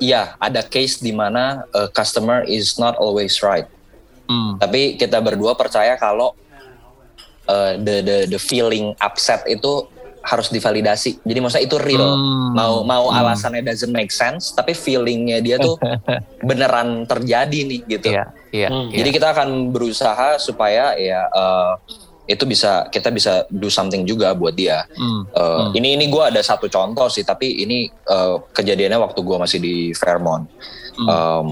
iya 0.02 0.34
ada 0.41 0.65
case 0.65 1.06
di 1.06 1.14
mana 1.14 1.69
uh, 1.69 1.85
customer 1.93 2.41
is 2.49 2.81
not 2.81 2.98
always 2.98 3.45
right. 3.45 3.69
Hmm. 4.26 4.57
Tapi 4.57 4.98
kita 4.98 5.22
berdua 5.22 5.53
percaya 5.53 5.93
kalau 6.02 6.34
uh, 7.45 7.77
the 7.77 8.02
the 8.02 8.18
the 8.26 8.39
feeling 8.41 8.98
upset 8.98 9.45
itu 9.45 9.85
harus 10.22 10.53
divalidasi. 10.53 11.22
Jadi 11.26 11.39
maksudnya 11.41 11.65
itu 11.65 11.77
real. 11.81 12.14
Hmm. 12.14 12.53
Mau 12.53 12.85
mau 12.85 13.10
hmm. 13.10 13.19
alasannya 13.22 13.65
doesn't 13.65 13.93
make 13.93 14.14
sense, 14.14 14.53
tapi 14.53 14.77
feelingnya 14.77 15.41
dia 15.41 15.57
tuh 15.57 15.76
beneran 16.48 17.10
terjadi 17.10 17.60
nih 17.65 17.81
gitu. 17.89 18.14
Iya, 18.14 18.26
iya, 18.53 18.69
hmm. 18.69 18.93
Jadi 18.93 19.10
iya. 19.10 19.15
kita 19.18 19.27
akan 19.34 19.49
berusaha 19.73 20.38
supaya 20.38 20.93
ya 20.95 21.26
uh, 21.34 21.73
itu 22.30 22.45
bisa 22.45 22.88
kita 22.93 23.10
bisa 23.10 23.49
do 23.49 23.68
something 23.68 24.06
juga 24.06 24.31
buat 24.38 24.53
dia. 24.53 24.85
Hmm. 24.93 25.26
Uh, 25.34 25.69
hmm. 25.69 25.69
Ini 25.81 25.89
ini 25.98 26.06
gue 26.07 26.23
ada 26.23 26.41
satu 26.45 26.69
contoh 26.69 27.10
sih, 27.10 27.26
tapi 27.26 27.65
ini 27.65 27.89
uh, 28.07 28.39
kejadiannya 28.53 29.02
waktu 29.02 29.19
gue 29.26 29.38
masih 29.41 29.60
di 29.60 29.76
Fairmont. 29.98 30.45
Hmm. 31.02 31.07
Um, 31.10 31.48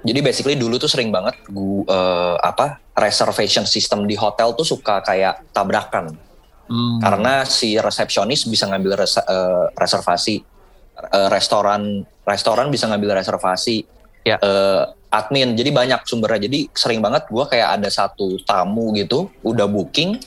jadi 0.00 0.20
basically 0.24 0.56
dulu 0.56 0.80
tuh 0.80 0.88
sering 0.88 1.12
banget 1.12 1.36
gua 1.52 1.84
uh, 1.84 2.36
apa 2.40 2.80
reservation 2.96 3.68
system 3.68 4.08
di 4.08 4.16
hotel 4.16 4.56
tuh 4.56 4.64
suka 4.64 5.04
kayak 5.04 5.52
tabrakan 5.52 6.16
Hmm. 6.70 7.02
Karena 7.02 7.42
si 7.42 7.74
resepsionis 7.74 8.46
bisa 8.46 8.70
ngambil 8.70 9.02
res, 9.02 9.18
uh, 9.18 9.74
reservasi, 9.74 10.38
uh, 11.10 11.26
restoran 11.26 12.06
restoran 12.22 12.70
bisa 12.70 12.86
ngambil 12.86 13.18
reservasi, 13.18 13.82
ya. 14.22 14.38
uh, 14.38 14.86
admin. 15.10 15.58
Jadi 15.58 15.74
banyak 15.74 16.06
sumbernya. 16.06 16.46
Jadi 16.46 16.70
sering 16.70 17.02
banget 17.02 17.26
gue 17.26 17.44
kayak 17.50 17.82
ada 17.82 17.90
satu 17.90 18.38
tamu 18.46 18.94
gitu, 18.94 19.26
udah 19.42 19.66
booking 19.66 20.22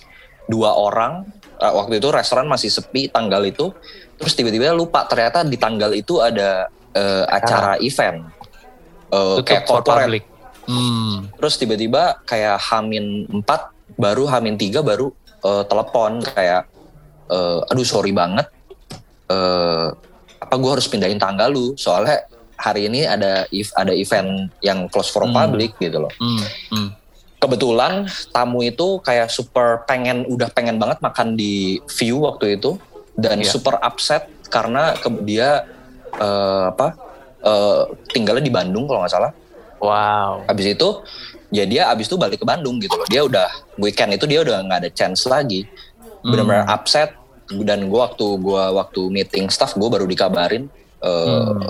dua 0.51 0.75
orang, 0.75 1.23
uh, 1.63 1.73
waktu 1.79 2.03
itu 2.03 2.11
restoran 2.11 2.51
masih 2.51 2.67
sepi 2.67 3.07
tanggal 3.07 3.39
itu 3.47 3.71
terus 4.19 4.35
tiba-tiba 4.35 4.75
lupa 4.75 5.07
ternyata 5.07 5.47
di 5.47 5.55
tanggal 5.55 5.91
itu 5.95 6.19
ada 6.19 6.67
uh, 6.95 7.25
acara 7.27 7.79
event 7.79 8.23
uh, 9.11 9.39
kayak 9.39 9.63
corporate 9.63 10.27
Hmm. 10.63 11.27
Terus 11.35 11.59
tiba-tiba 11.59 12.23
kayak 12.23 12.55
Hamin 12.71 13.27
4 13.27 13.99
baru 13.99 14.23
Hamin 14.31 14.55
3 14.55 14.79
baru 14.79 15.11
uh, 15.43 15.63
telepon 15.67 16.23
kayak 16.23 16.67
uh, 17.29 17.61
aduh 17.69 17.85
sorry 17.85 18.11
banget 18.15 18.47
uh, 19.29 19.93
apa 20.39 20.55
gue 20.59 20.71
harus 20.71 20.87
pindahin 20.91 21.19
tanggal 21.21 21.51
lu 21.51 21.75
soalnya 21.79 22.27
hari 22.59 22.87
ini 22.87 23.03
ada 23.03 23.47
ada 23.75 23.93
event 23.93 24.47
yang 24.63 24.87
close 24.87 25.11
for 25.11 25.27
hmm. 25.27 25.35
public 25.35 25.75
gitu 25.79 26.03
loh. 26.03 26.13
Hmm. 26.15 26.43
Hmm. 26.71 26.89
Kebetulan 27.39 28.07
tamu 28.31 28.63
itu 28.63 29.03
kayak 29.03 29.27
super 29.27 29.83
pengen 29.83 30.23
udah 30.31 30.47
pengen 30.55 30.79
banget 30.79 31.03
makan 31.03 31.35
di 31.35 31.83
view 31.99 32.23
waktu 32.23 32.55
itu 32.55 32.79
dan 33.19 33.43
yeah. 33.43 33.51
super 33.51 33.75
upset 33.83 34.31
karena 34.47 34.95
ke, 34.95 35.11
dia 35.27 35.67
uh, 36.23 36.71
apa 36.71 36.95
uh, 37.43 37.91
tinggalnya 38.15 38.47
di 38.47 38.53
Bandung 38.53 38.87
kalau 38.87 39.03
nggak 39.03 39.11
salah 39.11 39.33
Wow. 39.83 40.47
Habis 40.47 40.79
itu 40.79 40.89
ya 41.53 41.63
dia 41.69 41.93
abis 41.93 42.09
itu 42.09 42.17
balik 42.17 42.41
ke 42.41 42.45
Bandung 42.49 42.81
gitu 42.81 42.97
loh. 42.97 43.05
Dia 43.05 43.21
udah 43.23 43.47
weekend 43.77 44.17
itu 44.17 44.25
dia 44.25 44.41
udah 44.41 44.65
nggak 44.65 44.79
ada 44.83 44.89
chance 44.89 45.29
lagi. 45.29 45.69
Benar-benar 46.25 46.65
hmm. 46.65 46.75
upset 46.75 47.09
dan 47.61 47.85
gue 47.91 47.99
waktu 47.99 48.25
gua 48.41 48.73
waktu 48.73 49.11
meeting 49.13 49.51
staff 49.51 49.77
gue 49.77 49.85
baru 49.85 50.07
dikabarin 50.07 50.71
uh, 51.03 51.53
hmm. 51.53 51.69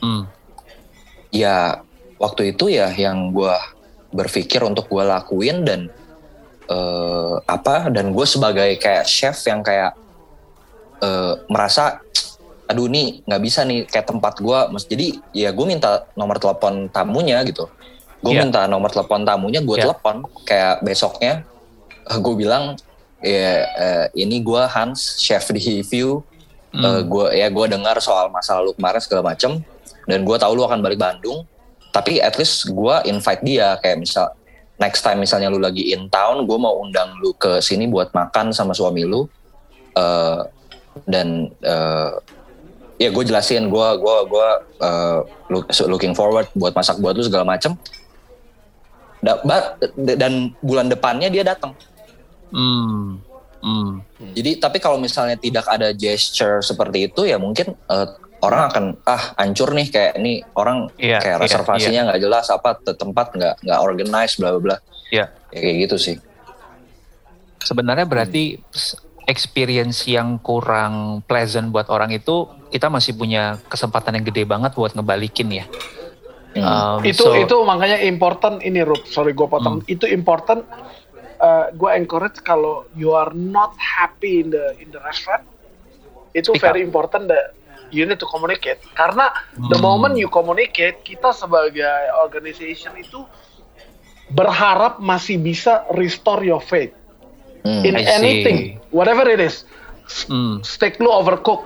Hmm. 0.00 0.22
ya 1.34 1.82
waktu 2.16 2.54
itu 2.54 2.70
ya 2.72 2.88
yang 2.94 3.34
gue 3.34 3.52
berpikir 4.14 4.64
untuk 4.64 4.88
gue 4.88 5.04
lakuin 5.04 5.66
dan 5.66 5.80
uh, 6.70 7.42
apa 7.44 7.92
dan 7.92 8.14
gue 8.14 8.26
sebagai 8.26 8.78
kayak 8.80 9.04
chef 9.04 9.36
yang 9.44 9.60
kayak 9.60 9.92
uh, 11.02 11.36
merasa 11.50 12.00
aduh 12.68 12.88
nih 12.88 13.24
nggak 13.24 13.42
bisa 13.42 13.64
nih 13.64 13.88
kayak 13.88 14.06
tempat 14.08 14.40
gue 14.40 14.58
mas 14.72 14.84
jadi 14.84 15.16
ya 15.32 15.50
gue 15.52 15.66
minta 15.68 16.04
nomor 16.16 16.36
telepon 16.36 16.88
tamunya 16.92 17.40
gitu 17.48 17.68
gue 18.18 18.32
yeah. 18.34 18.42
minta 18.42 18.66
nomor 18.66 18.90
telepon 18.90 19.22
tamunya 19.22 19.62
gue 19.62 19.76
yeah. 19.78 19.84
telepon 19.88 20.26
kayak 20.42 20.82
besoknya 20.82 21.46
uh, 22.10 22.18
gue 22.18 22.34
bilang 22.34 22.74
ya 23.22 23.66
uh, 23.78 24.06
ini 24.14 24.42
gue 24.42 24.62
Hans 24.70 25.18
chef 25.18 25.50
di 25.54 25.82
View 25.86 26.22
mm. 26.74 26.82
uh, 26.82 27.00
gue 27.06 27.26
ya 27.38 27.46
gue 27.50 27.66
dengar 27.70 27.98
soal 28.02 28.30
masalah 28.30 28.66
lu 28.66 28.74
kemarin 28.74 29.02
segala 29.02 29.34
macem 29.34 29.62
dan 30.06 30.22
gue 30.22 30.36
tahu 30.38 30.52
lu 30.54 30.62
akan 30.66 30.82
balik 30.82 30.98
Bandung 30.98 31.46
tapi 31.94 32.22
at 32.22 32.34
least 32.38 32.70
gue 32.70 32.94
invite 33.06 33.42
dia 33.42 33.78
kayak 33.82 34.02
misal 34.02 34.30
next 34.78 35.02
time 35.02 35.18
misalnya 35.18 35.50
lu 35.50 35.58
lagi 35.58 35.90
in 35.90 36.06
town 36.10 36.46
gue 36.46 36.58
mau 36.58 36.78
undang 36.78 37.18
lu 37.18 37.34
ke 37.34 37.58
sini 37.58 37.90
buat 37.90 38.14
makan 38.14 38.54
sama 38.54 38.74
suami 38.74 39.02
lu 39.02 39.26
uh, 39.98 40.46
dan 41.06 41.50
uh, 41.66 42.18
ya 42.98 43.10
gue 43.10 43.24
jelasin 43.26 43.70
gue 43.70 43.88
gue 43.98 44.16
gue 44.30 44.48
uh, 44.82 45.20
looking 45.86 46.14
forward 46.14 46.46
buat 46.54 46.74
masak 46.74 46.98
buat 46.98 47.14
lu 47.14 47.22
segala 47.26 47.46
macem 47.46 47.78
dan 49.96 50.54
bulan 50.62 50.86
depannya 50.86 51.28
dia 51.28 51.42
datang 51.42 51.74
hmm. 52.54 53.18
Hmm. 53.58 53.90
jadi 54.38 54.62
tapi 54.62 54.78
kalau 54.78 54.96
misalnya 55.02 55.34
tidak 55.34 55.66
ada 55.66 55.90
gesture 55.90 56.62
seperti 56.62 57.10
itu 57.10 57.26
ya 57.26 57.36
mungkin 57.36 57.74
uh, 57.90 58.06
orang 58.38 58.70
akan 58.70 58.84
ah 59.02 59.34
hancur 59.34 59.74
nih 59.74 59.90
kayak 59.90 60.12
ini 60.22 60.46
orang 60.54 60.86
yeah, 60.94 61.18
kayak 61.18 61.42
iya, 61.42 61.44
reservasinya 61.44 62.00
nggak 62.06 62.18
yeah, 62.22 62.30
yeah. 62.30 62.38
jelas 62.38 62.46
apa 62.54 62.70
tempat 62.94 63.26
nggak 63.34 63.54
nggak 63.66 63.80
organize 63.82 64.38
bla 64.38 64.54
bla 64.54 64.60
bla 64.62 64.76
yeah. 65.10 65.26
ya 65.50 65.58
kayak 65.58 65.76
gitu 65.90 65.96
sih 65.98 66.16
sebenarnya 67.58 68.06
berarti 68.06 68.62
hmm 68.62 69.08
experience 69.28 70.08
yang 70.08 70.40
kurang 70.40 71.20
pleasant 71.28 71.68
buat 71.68 71.92
orang 71.92 72.16
itu 72.16 72.48
kita 72.72 72.88
masih 72.88 73.12
punya 73.12 73.60
kesempatan 73.68 74.16
yang 74.16 74.24
gede 74.24 74.48
banget 74.48 74.72
buat 74.72 74.96
ngebalikin 74.96 75.52
ya. 75.52 75.68
Hmm. 76.56 76.64
Um, 76.64 76.98
itu 77.04 77.24
so, 77.24 77.36
itu 77.36 77.56
makanya 77.64 78.00
important 78.00 78.64
ini 78.64 78.80
Rup, 78.80 79.04
sorry 79.04 79.36
gue 79.36 79.44
potong. 79.44 79.84
Hmm. 79.84 79.92
Itu 79.92 80.08
important. 80.08 80.64
Uh, 81.38 81.70
gue 81.70 81.90
encourage 81.94 82.42
kalau 82.42 82.88
you 82.98 83.14
are 83.14 83.30
not 83.30 83.70
happy 83.78 84.42
in 84.42 84.50
the 84.50 84.74
in 84.82 84.90
the 84.90 84.98
restaurant, 85.06 85.46
itu 86.34 86.50
very 86.58 86.82
up. 86.82 86.88
important 86.90 87.30
that 87.30 87.54
you 87.94 88.02
need 88.02 88.18
to 88.18 88.26
communicate. 88.26 88.82
Karena 88.98 89.30
hmm. 89.54 89.70
the 89.70 89.78
moment 89.78 90.18
you 90.18 90.26
communicate, 90.26 91.06
kita 91.06 91.30
sebagai 91.30 92.10
organization 92.18 92.96
itu 92.98 93.22
berharap 94.32 95.00
masih 95.00 95.40
bisa 95.40 95.88
restore 95.96 96.44
your 96.44 96.60
faith 96.60 96.92
mm, 97.64 97.82
in 97.84 97.94
I 97.96 98.04
anything, 98.20 98.58
see. 98.76 98.92
whatever 98.92 99.24
it 99.24 99.40
is. 99.40 99.64
Mm. 100.28 100.64
Steak 100.64 101.00
lu 101.00 101.08
overcook, 101.08 101.64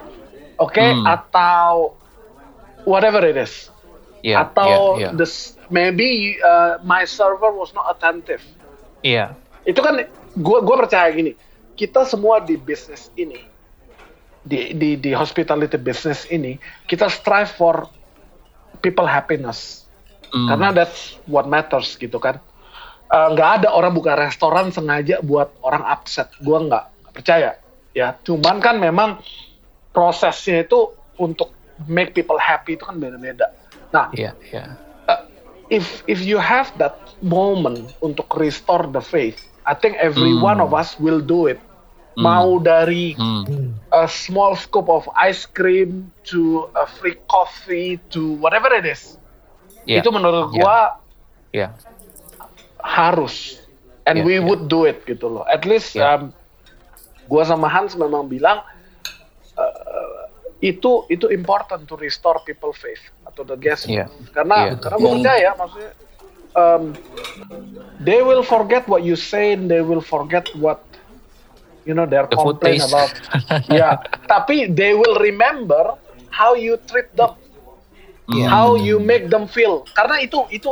oke? 0.63 0.71
Okay? 0.71 0.95
Mm. 0.95 1.07
Atau 1.07 1.99
whatever 2.87 3.23
it 3.27 3.35
is. 3.35 3.72
Yeah, 4.23 4.47
Atau 4.47 5.03
yeah, 5.03 5.11
yeah. 5.11 5.13
this 5.19 5.59
maybe 5.67 6.39
uh, 6.39 6.79
my 6.87 7.03
server 7.03 7.51
was 7.51 7.75
not 7.75 7.91
attentive. 7.91 8.43
Iya. 9.03 9.35
Yeah. 9.35 9.69
Itu 9.69 9.83
kan 9.83 10.07
gua 10.39 10.63
gua 10.63 10.87
percaya 10.87 11.11
gini. 11.11 11.35
Kita 11.75 12.07
semua 12.07 12.39
di 12.39 12.55
bisnis 12.55 13.11
ini 13.19 13.43
di 14.43 14.75
di 14.75 14.99
di 14.99 15.11
hospitality 15.15 15.79
business 15.79 16.27
ini 16.31 16.59
kita 16.87 17.11
strive 17.11 17.51
for 17.51 17.91
people 18.79 19.07
happiness. 19.07 19.87
Mm. 20.31 20.49
Karena 20.49 20.69
that's 20.71 21.19
what 21.27 21.51
matters 21.51 21.99
gitu 21.99 22.23
kan 22.23 22.39
Eh, 23.13 23.29
nggak 23.37 23.49
uh, 23.53 23.57
ada 23.61 23.69
orang 23.77 23.93
buka 23.93 24.17
restoran 24.17 24.73
sengaja 24.73 25.21
buat 25.21 25.53
orang 25.61 25.85
upset 25.85 26.33
gue 26.41 26.57
nggak 26.65 27.13
percaya 27.13 27.61
ya 27.93 28.17
cuman 28.25 28.57
kan 28.57 28.81
memang 28.81 29.21
prosesnya 29.93 30.65
itu 30.65 30.97
untuk 31.21 31.53
make 31.85 32.17
people 32.17 32.41
happy 32.41 32.81
itu 32.81 32.89
kan 32.89 32.97
beda-beda 32.97 33.53
nah 33.93 34.09
yeah, 34.17 34.33
yeah. 34.51 34.77
Uh, 35.07 35.29
if 35.69 36.03
if 36.09 36.25
you 36.25 36.41
have 36.41 36.73
that 36.81 36.97
moment 37.21 37.93
untuk 38.01 38.27
restore 38.41 38.89
the 38.91 39.01
faith 39.01 39.39
I 39.63 39.79
think 39.79 40.01
every 40.03 40.35
mm. 40.35 40.43
one 40.43 40.59
of 40.59 40.75
us 40.75 40.99
will 40.99 41.21
do 41.21 41.47
it 41.47 41.61
mm. 42.17 42.25
mau 42.25 42.59
dari 42.59 43.15
mm. 43.15 43.77
a 43.93 44.09
small 44.09 44.57
scoop 44.57 44.89
of 44.89 45.07
ice 45.15 45.47
cream 45.47 46.11
to 46.33 46.69
a 46.75 46.89
free 46.89 47.17
coffee 47.29 48.01
to 48.11 48.37
whatever 48.41 48.73
it 48.75 48.89
is 48.89 49.21
yeah. 49.85 50.01
itu 50.01 50.09
menurut 50.11 50.51
yeah. 50.53 50.57
gua 50.57 50.77
yeah 51.53 51.71
harus 52.83 53.63
and 54.09 54.23
yeah, 54.23 54.27
we 54.27 54.35
yeah. 54.37 54.45
would 54.45 54.67
do 54.67 54.85
it 54.89 55.05
gitu 55.07 55.31
loh 55.31 55.45
at 55.47 55.63
least 55.63 55.95
yeah. 55.95 56.19
um, 56.19 56.35
gua 57.31 57.47
sama 57.47 57.71
Hans 57.71 57.95
memang 57.95 58.27
bilang 58.27 58.61
uh, 59.55 60.27
itu 60.63 61.07
itu 61.11 61.27
important 61.31 61.87
to 61.87 61.95
restore 61.99 62.39
people 62.47 62.75
faith 62.75 63.03
atau 63.33 63.49
the 63.49 63.57
guest 63.57 63.89
yeah. 63.89 64.13
karena 64.37 64.77
yeah. 64.77 64.77
karena 64.77 64.97
gue 65.01 65.11
percaya 65.17 65.51
maksudnya 65.57 65.93
um, 66.53 66.83
they 68.05 68.21
will 68.21 68.45
forget 68.45 68.85
what 68.85 69.01
you 69.01 69.17
say 69.17 69.57
and 69.57 69.73
they 69.73 69.81
will 69.81 70.05
forget 70.05 70.45
what 70.61 70.85
you 71.89 71.97
know 71.97 72.05
their 72.05 72.29
the 72.29 72.37
complaint 72.37 72.85
about 72.85 73.11
ya 73.67 73.73
yeah. 73.81 73.95
tapi 74.29 74.69
they 74.69 74.93
will 74.93 75.17
remember 75.19 75.97
how 76.29 76.53
you 76.53 76.77
treat 76.87 77.09
them 77.17 77.33
yeah. 78.31 78.47
how 78.49 78.77
you 78.77 79.01
make 79.01 79.33
them 79.33 79.49
feel 79.49 79.83
karena 79.97 80.21
itu 80.23 80.45
itu 80.53 80.71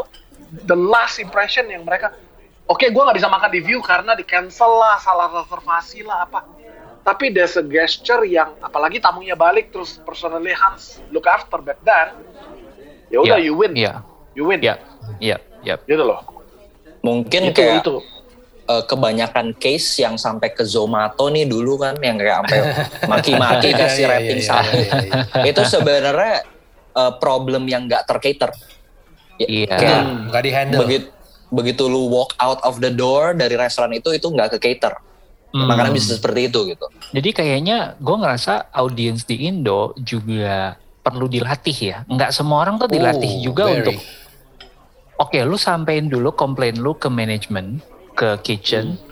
the 0.68 0.76
last 0.76 1.18
impression 1.18 1.66
yang 1.72 1.82
mereka 1.82 2.14
oke 2.68 2.78
okay, 2.78 2.92
gue 2.92 3.02
nggak 3.02 3.16
bisa 3.18 3.30
makan 3.32 3.50
di 3.50 3.60
view 3.64 3.80
karena 3.82 4.14
di 4.14 4.22
cancel 4.22 4.78
lah 4.78 5.00
salah 5.02 5.32
reservasi 5.32 6.06
lah 6.06 6.28
apa 6.28 6.46
tapi 7.00 7.32
there's 7.32 7.56
a 7.56 7.64
gesture 7.64 8.22
yang 8.28 8.54
apalagi 8.60 9.00
tamunya 9.00 9.34
balik 9.34 9.72
terus 9.72 9.96
personally 10.04 10.52
Hans 10.52 11.00
look 11.10 11.24
after 11.24 11.58
back 11.58 11.80
then 11.82 12.12
ya 13.10 13.18
udah 13.20 13.38
yeah, 13.38 13.46
you 13.46 13.54
win 13.58 13.72
yeah. 13.76 13.96
you 14.32 14.44
win 14.46 14.60
ya 14.62 14.78
yeah, 15.18 15.38
ya 15.60 15.76
yeah, 15.76 15.78
gitu 15.84 16.02
loh 16.06 16.22
mungkin 17.04 17.50
itu, 17.50 17.58
kayak 17.58 17.84
itu 17.84 18.00
uh, 18.70 18.82
kebanyakan 18.86 19.52
case 19.58 20.00
yang 20.00 20.16
sampai 20.16 20.54
ke 20.54 20.62
Zomato 20.62 21.28
nih 21.28 21.44
dulu 21.44 21.76
kan 21.76 21.98
yang 22.00 22.16
kayak 22.16 22.36
sampai 22.44 22.58
maki-maki 23.10 23.68
kasih 23.74 24.04
iya, 24.04 24.08
iya, 24.08 24.14
rating 24.16 24.40
iya, 24.40 24.48
salah 24.48 24.72
itu 25.44 25.62
sebenarnya 25.66 26.36
uh, 26.94 27.12
problem 27.18 27.66
yang 27.66 27.84
nggak 27.90 28.06
tercater 28.08 28.54
Iya. 29.48 29.72
Yeah. 29.72 30.02
Nggak 30.28 30.42
di 30.44 30.50
handle. 30.52 30.80
Begitu, 30.84 31.08
begitu 31.48 31.82
lu 31.88 32.12
walk 32.12 32.36
out 32.36 32.60
of 32.66 32.82
the 32.84 32.92
door 32.92 33.32
dari 33.32 33.56
restoran 33.56 33.96
itu 33.96 34.12
itu 34.12 34.28
nggak 34.28 34.56
ke 34.56 34.58
cater. 34.60 35.00
Hmm. 35.50 35.66
Makanya 35.66 35.92
bisa 35.94 36.14
seperti 36.14 36.52
itu 36.52 36.60
gitu. 36.68 36.86
Jadi 37.16 37.30
kayaknya 37.32 37.96
gue 37.98 38.16
ngerasa 38.20 38.70
audiens 38.70 39.24
di 39.24 39.48
Indo 39.48 39.96
juga 39.98 40.76
perlu 41.12 41.26
dilatih 41.28 41.76
ya. 41.76 41.98
Nggak 42.06 42.30
semua 42.32 42.62
orang 42.62 42.78
tuh 42.78 42.88
dilatih 42.88 43.32
oh, 43.38 43.42
juga 43.52 43.64
very. 43.68 43.78
untuk 43.78 43.98
Oke, 45.20 45.36
okay, 45.36 45.44
lu 45.44 45.60
sampein 45.60 46.08
dulu 46.08 46.32
komplain 46.32 46.80
lu 46.80 46.96
ke 46.96 47.12
manajemen, 47.12 47.76
ke 48.16 48.40
kitchen. 48.40 48.96
Hmm. 48.96 49.08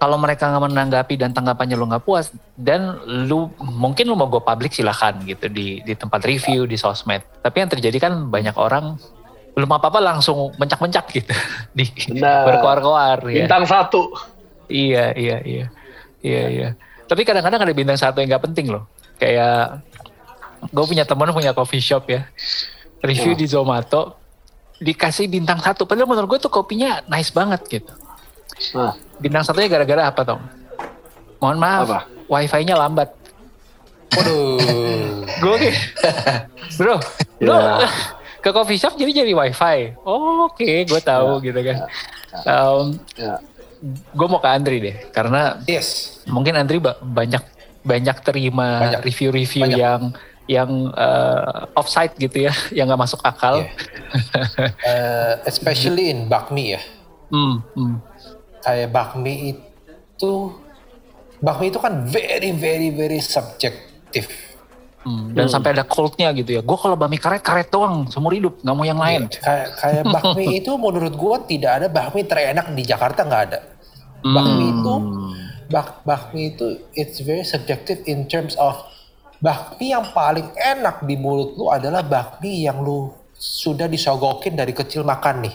Kalau 0.00 0.16
mereka 0.16 0.48
nggak 0.48 0.72
menanggapi 0.72 1.20
dan 1.20 1.36
tanggapannya 1.36 1.76
lu 1.76 1.84
nggak 1.84 2.00
puas, 2.00 2.32
dan 2.56 2.96
lu 3.28 3.52
mungkin 3.60 4.08
lu 4.08 4.16
mau 4.16 4.32
go 4.32 4.40
public 4.40 4.72
silahkan 4.72 5.12
gitu 5.28 5.52
di 5.52 5.84
di 5.84 5.92
tempat 5.92 6.24
review 6.24 6.64
di 6.64 6.80
sosmed. 6.80 7.20
Tapi 7.44 7.56
yang 7.60 7.68
terjadi 7.68 8.08
kan 8.08 8.32
banyak 8.32 8.56
orang 8.56 8.96
belum 9.52 9.68
apa-apa 9.68 10.00
langsung 10.00 10.48
mencak-mencak 10.56 11.04
gitu 11.12 11.34
di 11.76 11.84
berkoar-koar 12.16 13.20
ya. 13.28 13.44
Bintang 13.44 13.68
satu. 13.68 14.16
Iya, 14.72 15.12
iya, 15.12 15.36
iya. 15.44 15.66
Iya 16.24 16.42
iya. 16.48 16.68
Tapi 17.04 17.20
kadang-kadang 17.28 17.60
ada 17.60 17.74
bintang 17.76 18.00
satu 18.00 18.24
yang 18.24 18.32
nggak 18.32 18.44
penting 18.48 18.72
loh. 18.72 18.88
Kayak 19.20 19.84
gue 20.70 20.84
punya 20.86 21.02
teman 21.02 21.34
punya 21.34 21.50
coffee 21.50 21.82
shop 21.82 22.06
ya. 22.06 22.28
Review 23.02 23.34
oh. 23.34 23.38
di 23.38 23.46
Zomato 23.50 24.02
dikasih 24.78 25.26
bintang 25.26 25.58
satu. 25.58 25.86
Padahal 25.86 26.06
menurut 26.06 26.36
gue 26.36 26.40
tuh 26.46 26.52
kopinya 26.52 27.02
nice 27.10 27.34
banget 27.34 27.62
gitu. 27.66 27.92
Nah. 28.78 28.94
Bintang 29.18 29.42
satunya 29.42 29.66
gara-gara 29.66 30.10
apa 30.10 30.20
Tom? 30.22 30.40
Mohon 31.42 31.58
maaf, 31.58 31.86
apa? 31.90 32.00
wifi-nya 32.30 32.78
lambat. 32.78 33.10
Waduh. 34.14 35.24
gue 35.42 35.56
bro, 36.78 36.96
bro, 37.40 37.56
yeah. 37.58 37.90
ke 38.38 38.50
coffee 38.54 38.78
shop 38.78 38.94
jadi 38.94 39.24
jadi 39.24 39.32
wifi. 39.34 39.98
Oh, 40.06 40.46
Oke, 40.46 40.62
okay, 40.62 40.76
gue 40.86 41.00
tahu 41.02 41.40
yeah. 41.40 41.46
gitu 41.50 41.60
kan. 41.64 41.76
Um, 42.46 42.86
yeah. 43.18 43.38
Gue 44.14 44.26
mau 44.30 44.38
ke 44.38 44.46
Andri 44.46 44.78
deh, 44.78 44.96
karena 45.10 45.58
yes. 45.66 46.22
mungkin 46.30 46.54
Andri 46.54 46.78
banyak 47.02 47.42
banyak 47.82 48.16
terima 48.22 48.94
review-review 49.02 49.74
yang 49.74 50.14
yang 50.50 50.90
uh, 50.94 51.70
offside 51.78 52.14
gitu 52.18 52.50
ya, 52.50 52.52
yang 52.76 52.90
nggak 52.90 53.02
masuk 53.02 53.20
akal. 53.22 53.62
Yeah. 53.62 53.70
uh, 54.84 55.34
especially 55.46 56.10
in 56.10 56.26
bakmi 56.26 56.76
ya. 56.76 56.82
Hmm, 57.32 57.64
hmm. 57.74 57.96
Kayak 58.62 58.88
bakmi 58.94 59.56
itu, 59.56 60.32
bakmi 61.40 61.70
itu 61.70 61.78
kan 61.78 62.06
very 62.06 62.52
very 62.54 62.90
very 62.90 63.20
subjektif. 63.22 64.28
Hmm, 65.02 65.34
dan 65.34 65.50
hmm. 65.50 65.54
sampai 65.58 65.74
ada 65.74 65.82
cultnya 65.82 66.30
gitu 66.30 66.58
ya. 66.58 66.62
Gue 66.62 66.78
kalau 66.78 66.94
bakmi 66.94 67.18
karet 67.18 67.42
karet 67.42 67.68
doang 67.74 68.06
seumur 68.06 68.30
hidup, 68.38 68.62
nggak 68.62 68.76
mau 68.76 68.86
yang 68.86 69.02
lain. 69.02 69.26
Yeah, 69.26 69.42
kayak 69.42 69.68
kayak 69.82 70.02
bakmi 70.14 70.46
itu 70.62 70.72
menurut 70.78 71.14
gue 71.14 71.36
tidak 71.58 71.72
ada 71.82 71.86
bakmi 71.90 72.22
terenak 72.22 72.70
di 72.70 72.82
Jakarta 72.86 73.26
nggak 73.26 73.42
ada. 73.50 73.60
Bakmi 74.22 74.66
hmm. 74.70 74.72
itu 74.78 74.94
bak 75.72 76.04
bakmi 76.04 76.52
itu 76.52 76.84
it's 76.92 77.24
very 77.24 77.42
subjective 77.42 78.04
in 78.04 78.28
terms 78.28 78.54
of 78.60 78.91
bakmi 79.42 79.90
yang 79.90 80.06
paling 80.14 80.54
enak 80.54 81.02
di 81.02 81.18
mulut 81.18 81.58
lu 81.58 81.66
adalah 81.66 82.06
bakmi 82.06 82.62
yang 82.62 82.78
lu 82.78 83.10
sudah 83.34 83.90
disogokin 83.90 84.54
dari 84.54 84.70
kecil 84.70 85.02
makan 85.02 85.50
nih 85.50 85.54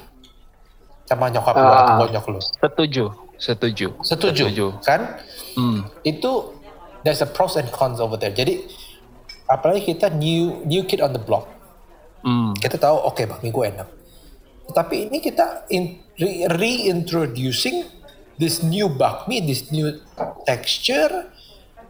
sama 1.07 1.31
nyokap 1.31 1.55
lu 1.55 1.71
atau 1.71 1.93
ah. 1.95 1.97
bonyok 2.03 2.25
lu. 2.35 2.39
Setuju, 2.43 3.05
setuju. 3.39 3.87
Setuju, 4.03 4.43
setuju. 4.51 4.65
kan? 4.83 5.23
Hmm. 5.55 5.87
Itu 6.03 6.51
there's 7.07 7.23
a 7.23 7.29
pros 7.31 7.55
and 7.55 7.71
cons 7.71 8.03
over 8.03 8.19
there. 8.19 8.35
Jadi 8.35 8.67
apalagi 9.47 9.95
kita 9.95 10.11
new 10.11 10.67
new 10.67 10.83
kid 10.83 10.99
on 10.99 11.15
the 11.15 11.23
block. 11.23 11.47
Hmm. 12.27 12.51
Kita 12.59 12.75
tahu 12.75 13.07
oke 13.07 13.15
okay, 13.15 13.23
bakmi 13.23 13.55
gue 13.55 13.65
enak. 13.71 13.87
Tapi 14.75 15.07
ini 15.07 15.23
kita 15.23 15.63
in, 15.71 16.03
re 16.19 16.43
reintroducing 16.59 17.87
this 18.35 18.59
new 18.59 18.91
bakmi, 18.91 19.39
this 19.39 19.71
new 19.71 19.95
texture, 20.43 21.31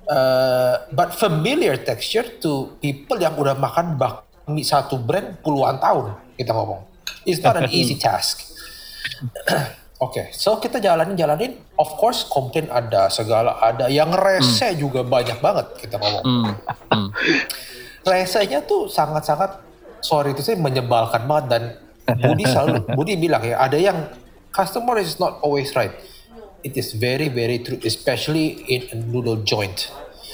uh, 0.10 0.88
but 0.92 1.14
familiar 1.16 1.76
texture 1.80 2.26
to 2.40 2.76
people 2.80 3.20
yang 3.20 3.36
udah 3.36 3.56
makan 3.56 4.00
bakmi 4.00 4.64
satu 4.64 5.00
brand 5.00 5.40
puluhan 5.44 5.78
tahun 5.80 6.16
kita 6.40 6.52
ngomong. 6.52 6.82
It's 7.28 7.44
not 7.44 7.60
an 7.60 7.70
easy 7.78 8.00
task. 8.00 8.48
Oke, 9.28 9.56
okay, 10.08 10.26
so 10.36 10.60
kita 10.60 10.80
jalanin 10.80 11.16
jalanin. 11.20 11.60
Of 11.76 12.00
course, 12.00 12.28
komplain 12.28 12.72
ada 12.72 13.12
segala 13.12 13.60
ada. 13.60 13.92
Yang 13.92 14.12
rese 14.20 14.68
hmm. 14.74 14.80
juga 14.80 15.02
banyak 15.04 15.40
banget 15.44 15.66
kita 15.80 15.96
ngomong. 16.00 16.24
Hmm. 16.24 16.52
Hmm. 16.92 17.10
Resenya 18.08 18.64
tuh 18.64 18.88
sangat-sangat 18.88 19.68
sorry 20.00 20.32
itu 20.32 20.40
saya 20.40 20.56
menyebalkan 20.56 21.28
banget 21.28 21.46
dan 21.52 21.64
Budi 22.24 22.48
selalu 22.48 22.88
Budi 22.96 23.20
bilang 23.20 23.44
ya 23.44 23.60
ada 23.60 23.76
yang 23.76 24.08
customer 24.56 24.96
is 25.02 25.20
not 25.20 25.44
always 25.44 25.76
right. 25.76 25.92
It 26.68 26.76
is 26.76 26.92
very 27.00 27.32
very 27.32 27.64
true, 27.64 27.80
especially 27.88 28.60
in 28.68 28.92
a 28.92 28.96
noodle 29.00 29.40
joint. 29.48 29.88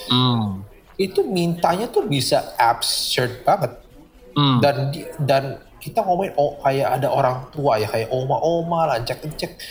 Mm. 0.09 0.65
Itu 0.97 1.21
mintanya 1.29 1.93
tuh 1.93 2.09
bisa 2.09 2.57
absurd 2.57 3.45
banget. 3.45 3.77
Mm. 4.33 4.57
Dan 4.65 4.75
dan 5.21 5.43
kita 5.77 6.01
ngomongin 6.01 6.33
oh 6.41 6.57
kayak 6.63 6.97
ada 6.97 7.11
orang 7.11 7.53
tua 7.53 7.77
ya 7.77 7.85
kayak 7.85 8.09
oma-oma 8.09 8.97
lancak-lancak. 8.97 9.61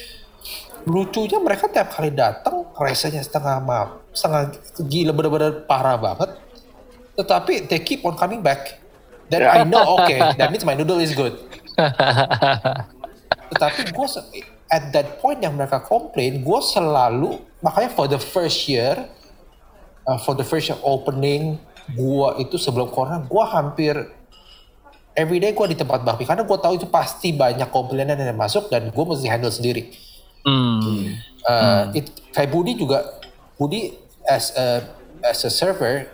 Lucunya 0.87 1.39
mereka 1.43 1.67
tiap 1.67 1.95
kali 1.95 2.15
datang 2.15 2.69
resenya 2.79 3.23
setengah 3.23 3.59
maaf, 3.63 4.03
setengah 4.15 4.55
gila 4.87 5.13
bener-bener 5.15 5.67
parah 5.67 5.99
banget. 5.99 6.39
Tetapi 7.19 7.67
they 7.67 7.83
keep 7.83 8.07
on 8.07 8.15
coming 8.15 8.39
back. 8.45 8.79
Then 9.33 9.49
I 9.49 9.65
know 9.65 9.99
okay, 10.05 10.21
that 10.21 10.53
means 10.53 10.63
my 10.69 10.77
noodle 10.77 11.01
is 11.01 11.17
good. 11.17 11.33
Tetapi 13.53 13.81
gue 13.95 14.07
at 14.73 14.89
that 14.97 15.21
point 15.21 15.45
yang 15.45 15.53
mereka 15.53 15.85
komplain, 15.85 16.41
gue 16.41 16.61
selalu 16.65 17.37
makanya 17.61 17.93
for 17.93 18.09
the 18.09 18.17
first 18.17 18.65
year 18.67 18.97
uh, 20.07 20.19
for 20.19 20.35
the 20.35 20.47
first 20.47 20.73
opening 20.83 21.59
gua 21.95 22.39
itu 22.39 22.59
sebelum 22.59 22.91
corona 22.91 23.23
gua 23.27 23.51
hampir 23.51 23.95
everyday 25.15 25.55
gua 25.55 25.71
di 25.71 25.79
tempat 25.79 26.03
bakmi 26.03 26.27
karena 26.27 26.47
gua 26.47 26.59
tahu 26.59 26.79
itu 26.79 26.87
pasti 26.89 27.35
banyak 27.35 27.69
komplainan 27.71 28.19
yang 28.19 28.39
masuk 28.39 28.71
dan 28.71 28.91
gua 28.91 29.15
mesti 29.15 29.27
handle 29.31 29.53
sendiri. 29.53 29.93
Hmm. 30.43 31.15
Uh, 31.47 31.91
hmm. 31.95 31.99
It, 31.99 32.07
kayak 32.35 32.51
Budi 32.51 32.75
juga 32.75 33.23
Budi 33.59 33.95
as 34.27 34.55
a 34.59 34.83
as 35.23 35.43
a 35.47 35.51
server 35.51 36.11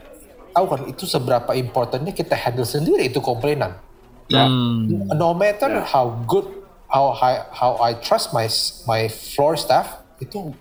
tahu 0.53 0.65
kan 0.69 0.81
itu 0.89 1.05
seberapa 1.09 1.53
importantnya 1.57 2.13
kita 2.13 2.37
handle 2.37 2.69
sendiri 2.69 3.09
itu 3.09 3.21
komplainan. 3.21 3.77
Hmm. 4.29 5.09
No 5.17 5.33
matter 5.33 5.81
yeah. 5.81 5.89
how 5.89 6.13
good 6.29 6.58
how 6.89 7.13
high 7.13 7.45
how 7.53 7.77
I 7.81 7.97
trust 8.01 8.33
my 8.33 8.49
my 8.89 9.09
floor 9.13 9.55
staff 9.61 10.05
itu 10.19 10.53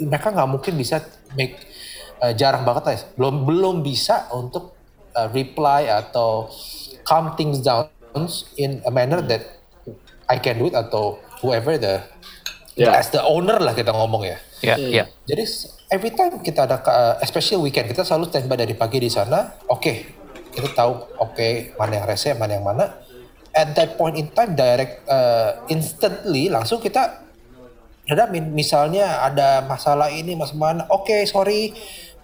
mereka 0.00 0.32
nggak 0.32 0.48
mungkin 0.48 0.74
bisa 0.76 1.04
make 1.36 1.56
uh, 2.20 2.32
jarang 2.32 2.64
banget 2.64 2.82
lah 2.84 2.96
belum 3.16 3.44
belum 3.44 3.76
bisa 3.84 4.28
untuk 4.32 4.76
uh, 5.16 5.28
reply 5.32 5.88
atau 5.88 6.48
calm 7.04 7.36
things 7.36 7.60
down 7.60 7.88
in 8.56 8.80
a 8.88 8.92
manner 8.92 9.20
that 9.20 9.44
I 10.26 10.40
can 10.40 10.58
do 10.58 10.72
it 10.72 10.74
atau 10.74 11.20
whoever 11.44 11.76
the 11.76 12.02
yeah. 12.76 12.98
as 12.98 13.12
the 13.12 13.20
owner 13.24 13.60
lah 13.60 13.72
kita 13.72 13.92
ngomong 13.92 14.24
ya. 14.26 14.38
Yeah, 14.64 14.76
hmm. 14.76 14.92
yeah. 14.92 15.06
Jadi 15.28 15.44
every 15.92 16.12
time 16.12 16.40
kita 16.40 16.68
ada 16.68 16.80
uh, 16.80 17.14
especially 17.24 17.60
weekend 17.68 17.92
kita 17.92 18.02
selalu 18.02 18.32
standby 18.32 18.56
dari 18.60 18.74
pagi 18.76 19.00
di 19.00 19.10
sana. 19.12 19.56
Oke, 19.68 19.80
okay, 19.80 19.96
kita 20.52 20.72
tahu 20.76 20.92
oke 21.20 21.36
okay, 21.36 21.76
mana 21.76 22.02
yang 22.02 22.06
rese, 22.08 22.32
mana 22.36 22.52
yang 22.56 22.66
mana. 22.66 23.05
At 23.56 23.72
that 23.72 23.96
point 23.96 24.20
in 24.20 24.28
time 24.36 24.52
direct 24.52 25.08
uh, 25.08 25.64
instantly 25.72 26.52
langsung 26.52 26.76
kita 26.84 27.24
ada 28.06 28.28
misalnya 28.30 29.24
ada 29.24 29.64
masalah 29.64 30.12
ini 30.12 30.36
mas 30.36 30.52
mana 30.52 30.84
oke 30.92 31.08
okay, 31.08 31.24
sorry 31.26 31.72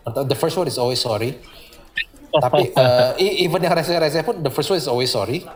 The 0.03 0.35
first 0.35 0.59
one 0.59 0.67
is 0.67 0.79
always 0.79 0.99
sorry. 0.99 1.39
Tapi 2.35 2.75
uh, 2.81 3.15
even 3.19 3.63
yang 3.63 3.75
rese-rese 3.77 4.27
pun 4.27 4.43
the 4.43 4.51
first 4.51 4.67
one 4.67 4.79
is 4.79 4.91
always 4.91 5.15
sorry. 5.15 5.47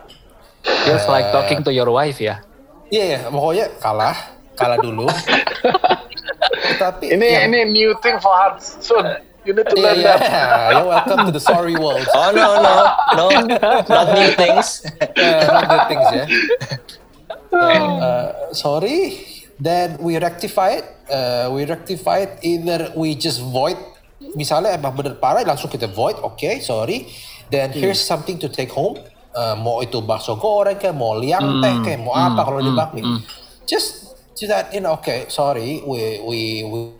Feels 0.63 1.03
uh, 1.03 1.11
like 1.11 1.27
talking 1.35 1.59
to 1.67 1.71
your 1.71 1.91
wife 1.91 2.23
ya. 2.23 2.39
Iya 2.87 2.95
yeah, 2.95 3.07
yeah, 3.19 3.21
pokoknya 3.27 3.65
kalah, 3.83 4.15
kalah 4.55 4.79
dulu. 4.79 5.11
Tapi 6.81 7.11
ini 7.11 7.27
yang, 7.27 7.51
ini 7.51 7.59
new 7.67 7.91
thing 7.99 8.15
for 8.23 8.31
hearts 8.31 8.79
soon. 8.79 9.03
You 9.47 9.55
need 9.55 9.71
to 9.71 9.79
yeah, 9.79 9.87
learn 9.87 9.99
yeah. 10.03 10.17
that. 10.19 10.71
You're 10.75 10.89
welcome 10.91 11.19
to 11.23 11.31
the 11.31 11.39
sorry 11.39 11.79
world. 11.79 12.03
Oh 12.11 12.35
no 12.35 12.59
no 12.59 12.75
no, 13.15 13.25
not 13.87 14.07
new 14.11 14.29
things. 14.35 14.83
uh, 14.99 15.47
not 15.47 15.63
new 15.71 15.81
things 15.87 16.07
ya. 16.11 16.25
Yeah. 17.55 17.79
Uh, 17.79 18.27
sorry. 18.51 19.23
Then 19.55 20.03
we 20.03 20.19
rectify 20.19 20.83
it. 20.83 20.87
Uh, 21.07 21.47
we 21.55 21.63
rectify 21.63 22.27
it 22.27 22.43
either 22.43 22.91
we 22.91 23.15
just 23.15 23.39
void 23.39 23.79
misalnya 24.35 24.75
emang 24.75 24.97
bener 24.97 25.15
parah 25.15 25.45
langsung 25.45 25.69
kita 25.69 25.87
void 25.87 26.17
oke 26.19 26.35
okay, 26.35 26.59
sorry 26.59 27.07
then 27.53 27.71
hmm. 27.71 27.79
here's 27.79 28.01
something 28.01 28.35
to 28.35 28.51
take 28.51 28.73
home 28.73 28.97
uh, 29.37 29.55
mau 29.55 29.79
itu 29.79 30.01
bakso 30.03 30.35
goreng 30.35 30.75
kayak 30.75 30.97
mau 30.97 31.15
liang 31.15 31.61
teh 31.63 31.73
hmm. 31.73 31.83
kayak 31.85 31.99
mau 32.01 32.11
apa 32.17 32.41
hmm. 32.41 32.47
kalau 32.49 32.59
di 32.59 32.71
bakmi 32.73 33.01
hmm. 33.05 33.19
just 33.69 34.17
to 34.33 34.49
that 34.49 34.73
you 34.73 34.81
know 34.81 34.97
okay 34.97 35.29
sorry 35.29 35.79
we 35.85 36.19
we 36.25 36.39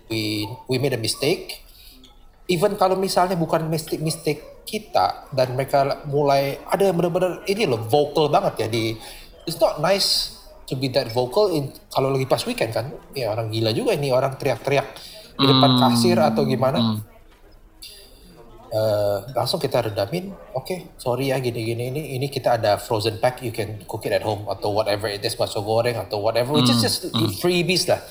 we 0.07 0.21
we 0.69 0.75
made 0.77 0.93
a 0.93 1.01
mistake 1.01 1.66
even 2.47 2.79
kalau 2.79 2.95
misalnya 2.95 3.35
bukan 3.35 3.67
mistake 4.01 4.63
kita 4.67 5.31
dan 5.31 5.55
mereka 5.55 6.03
mulai 6.07 6.59
ada 6.67 6.91
yang 6.91 6.95
benar-benar 6.99 7.43
ini 7.47 7.63
loh 7.63 7.79
vocal 7.87 8.27
banget 8.27 8.63
ya 8.63 8.67
di 8.67 8.95
it's 9.47 9.59
not 9.59 9.79
nice 9.79 10.39
to 10.67 10.75
be 10.75 10.91
that 10.91 11.07
vocal 11.15 11.47
in 11.51 11.71
kalau 11.87 12.11
lagi 12.11 12.27
pas 12.27 12.43
weekend 12.43 12.75
kan 12.75 12.91
ya 13.15 13.31
orang 13.31 13.47
gila 13.47 13.71
juga 13.71 13.95
ini 13.95 14.11
orang 14.11 14.35
teriak-teriak 14.35 14.87
di 15.37 15.45
depan 15.47 15.71
hmm. 15.75 15.81
kasir 15.87 16.17
atau 16.19 16.43
gimana 16.43 16.79
hmm 16.79 17.17
uh, 18.73 19.17
langsung 19.33 19.59
kita 19.61 19.87
redamin 19.91 20.31
oke 20.55 20.65
okay, 20.65 20.79
sorry 20.99 21.31
ya 21.31 21.39
gini 21.39 21.63
gini 21.63 21.83
ini 21.91 22.01
ini 22.19 22.27
kita 22.27 22.59
ada 22.59 22.75
frozen 22.79 23.19
pack 23.21 23.43
you 23.43 23.53
can 23.53 23.79
cook 23.87 24.03
it 24.07 24.13
at 24.15 24.23
home 24.23 24.47
atau 24.47 24.73
whatever 24.73 25.07
it 25.07 25.23
is 25.23 25.35
bakso 25.35 25.63
goreng 25.63 25.95
atau 25.95 26.19
whatever 26.19 26.55
mm, 26.55 26.57
which 26.61 26.71
is 26.71 26.79
hmm, 26.79 26.85
just 26.85 26.99
mm. 27.11 27.29
freebies 27.39 27.87
lah 27.87 28.01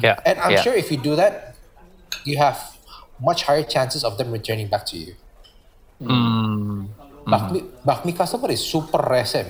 yeah 0.00 0.16
and 0.26 0.38
I'm 0.40 0.56
yeah. 0.58 0.64
sure 0.64 0.74
if 0.74 0.90
you 0.90 0.98
do 0.98 1.14
that 1.18 1.54
you 2.26 2.38
have 2.38 2.58
much 3.22 3.46
higher 3.46 3.62
chances 3.62 4.02
of 4.02 4.18
them 4.18 4.34
returning 4.34 4.66
back 4.66 4.84
to 4.84 4.98
you 4.98 5.14
mm. 6.02 6.90
bakmi 7.24 7.62
bakmi 7.86 8.12
customer 8.12 8.50
is 8.50 8.60
super 8.60 8.98
rese 8.98 9.46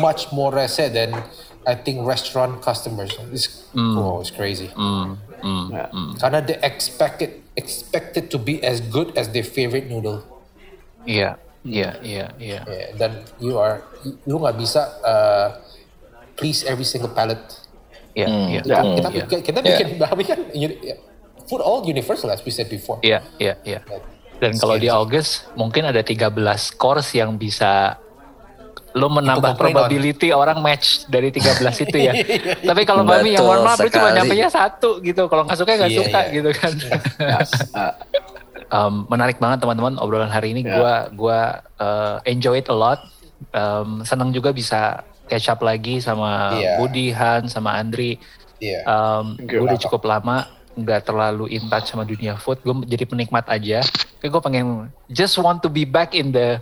much 0.00 0.30
more 0.32 0.54
rese 0.54 0.88
than 0.94 1.10
I 1.66 1.74
think 1.74 2.06
restaurant 2.06 2.62
customers 2.62 3.10
it's 3.34 3.66
mm. 3.74 3.98
oh 3.98 4.22
it's 4.22 4.30
crazy 4.30 4.70
mm. 4.70 5.18
Mm, 5.42 5.66
yeah. 5.72 5.88
mm. 5.92 6.12
Karena 6.16 6.40
they 6.40 6.58
expect 6.62 7.20
it, 7.20 7.44
expect 7.56 8.16
it 8.16 8.26
to 8.32 8.38
be 8.38 8.62
as 8.62 8.80
good 8.80 9.12
as 9.18 9.28
their 9.32 9.44
favorite 9.44 9.88
noodle. 9.88 10.24
Iya, 11.06 11.38
iya, 11.62 11.90
iya, 12.02 12.26
iya. 12.40 12.60
Dan 12.96 13.22
you 13.38 13.60
are, 13.60 13.84
lu 14.24 14.40
nggak 14.40 14.56
bisa 14.56 14.82
uh, 15.04 15.48
please 16.34 16.64
every 16.64 16.86
single 16.86 17.12
palate. 17.12 17.42
Iya, 18.16 18.26
mm, 18.26 18.46
iya. 18.48 18.60
Kita, 18.64 18.80
kita, 18.82 19.08
yeah. 19.12 19.42
kita 19.48 19.58
bikin, 19.60 19.86
yeah. 20.08 20.26
kan 20.26 20.40
food 21.46 21.62
all 21.62 21.82
universal 21.86 22.28
as 22.30 22.42
we 22.42 22.50
said 22.50 22.68
before. 22.68 22.98
Iya, 23.00 23.22
iya, 23.38 23.54
iya. 23.62 23.80
Dan 24.36 24.58
kalau 24.60 24.76
di 24.76 24.92
August 24.92 25.48
mungkin 25.56 25.88
ada 25.88 26.04
13 26.04 26.36
course 26.76 27.16
yang 27.16 27.40
bisa 27.40 27.96
lo 28.96 29.12
menambah 29.12 29.60
probability 29.60 30.32
on. 30.32 30.40
orang 30.40 30.58
match 30.64 31.04
dari 31.08 31.28
13 31.28 31.84
itu 31.84 31.96
ya. 32.00 32.12
Tapi 32.72 32.82
kalau 32.88 33.04
Mami 33.04 33.36
yang 33.36 33.44
mohon 33.44 33.60
maaf 33.64 33.80
lu 33.80 33.92
cuma 33.92 34.08
nyampe 34.12 34.32
satu 34.48 35.04
gitu. 35.04 35.28
Kalau 35.28 35.44
nggak 35.44 35.58
suka 35.60 35.70
nggak 35.76 35.92
yeah, 35.92 36.00
suka 36.00 36.20
yeah. 36.20 36.32
gitu 36.32 36.50
kan. 36.56 36.72
um, 38.76 39.04
menarik 39.12 39.36
banget 39.36 39.60
teman-teman 39.60 40.00
obrolan 40.00 40.32
hari 40.32 40.56
ini. 40.56 40.64
Yeah. 40.64 40.80
Gua 40.80 40.94
gua 41.12 41.38
uh, 41.76 42.16
enjoy 42.24 42.64
it 42.64 42.68
a 42.72 42.76
lot. 42.76 43.04
Um, 43.52 44.00
senang 44.00 44.32
juga 44.32 44.56
bisa 44.56 45.04
catch 45.28 45.52
up 45.52 45.60
lagi 45.60 46.00
sama 46.00 46.56
yeah. 46.56 46.80
Budi, 46.80 47.12
Han, 47.12 47.52
sama 47.52 47.76
Andri. 47.76 48.16
Yeah. 48.56 48.88
Um, 48.88 49.36
gue 49.36 49.60
udah 49.60 49.76
cukup 49.76 50.08
lama 50.08 50.55
nggak 50.76 51.08
terlalu 51.08 51.56
in 51.56 51.64
touch 51.72 51.90
sama 51.90 52.04
dunia 52.04 52.36
food. 52.36 52.60
Gue 52.60 52.84
jadi 52.84 53.08
penikmat 53.08 53.48
aja. 53.48 53.80
Kayak 54.20 54.30
gue 54.30 54.42
pengen 54.44 54.92
just 55.08 55.34
want 55.40 55.64
to 55.64 55.72
be 55.72 55.88
back 55.88 56.12
in 56.12 56.30
the 56.30 56.60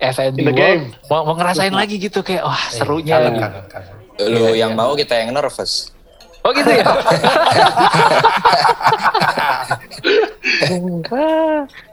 the 0.00 0.52
game. 0.52 0.92
Mau, 1.08 1.24
mau 1.24 1.34
ngerasain 1.36 1.72
lagi 1.72 1.96
gitu 1.96 2.20
kayak 2.20 2.44
wah 2.44 2.56
eh, 2.56 2.72
serunya 2.76 3.16
kangen, 3.20 3.40
kangen, 3.40 3.64
kangen. 3.68 3.96
Lu 4.28 4.52
iya, 4.52 4.68
yang 4.68 4.72
iya. 4.76 4.80
mau 4.80 4.92
kita 4.92 5.16
yang 5.16 5.32
nervous. 5.32 5.88
Oh 6.40 6.52
gitu 6.56 6.72
ya. 6.72 6.84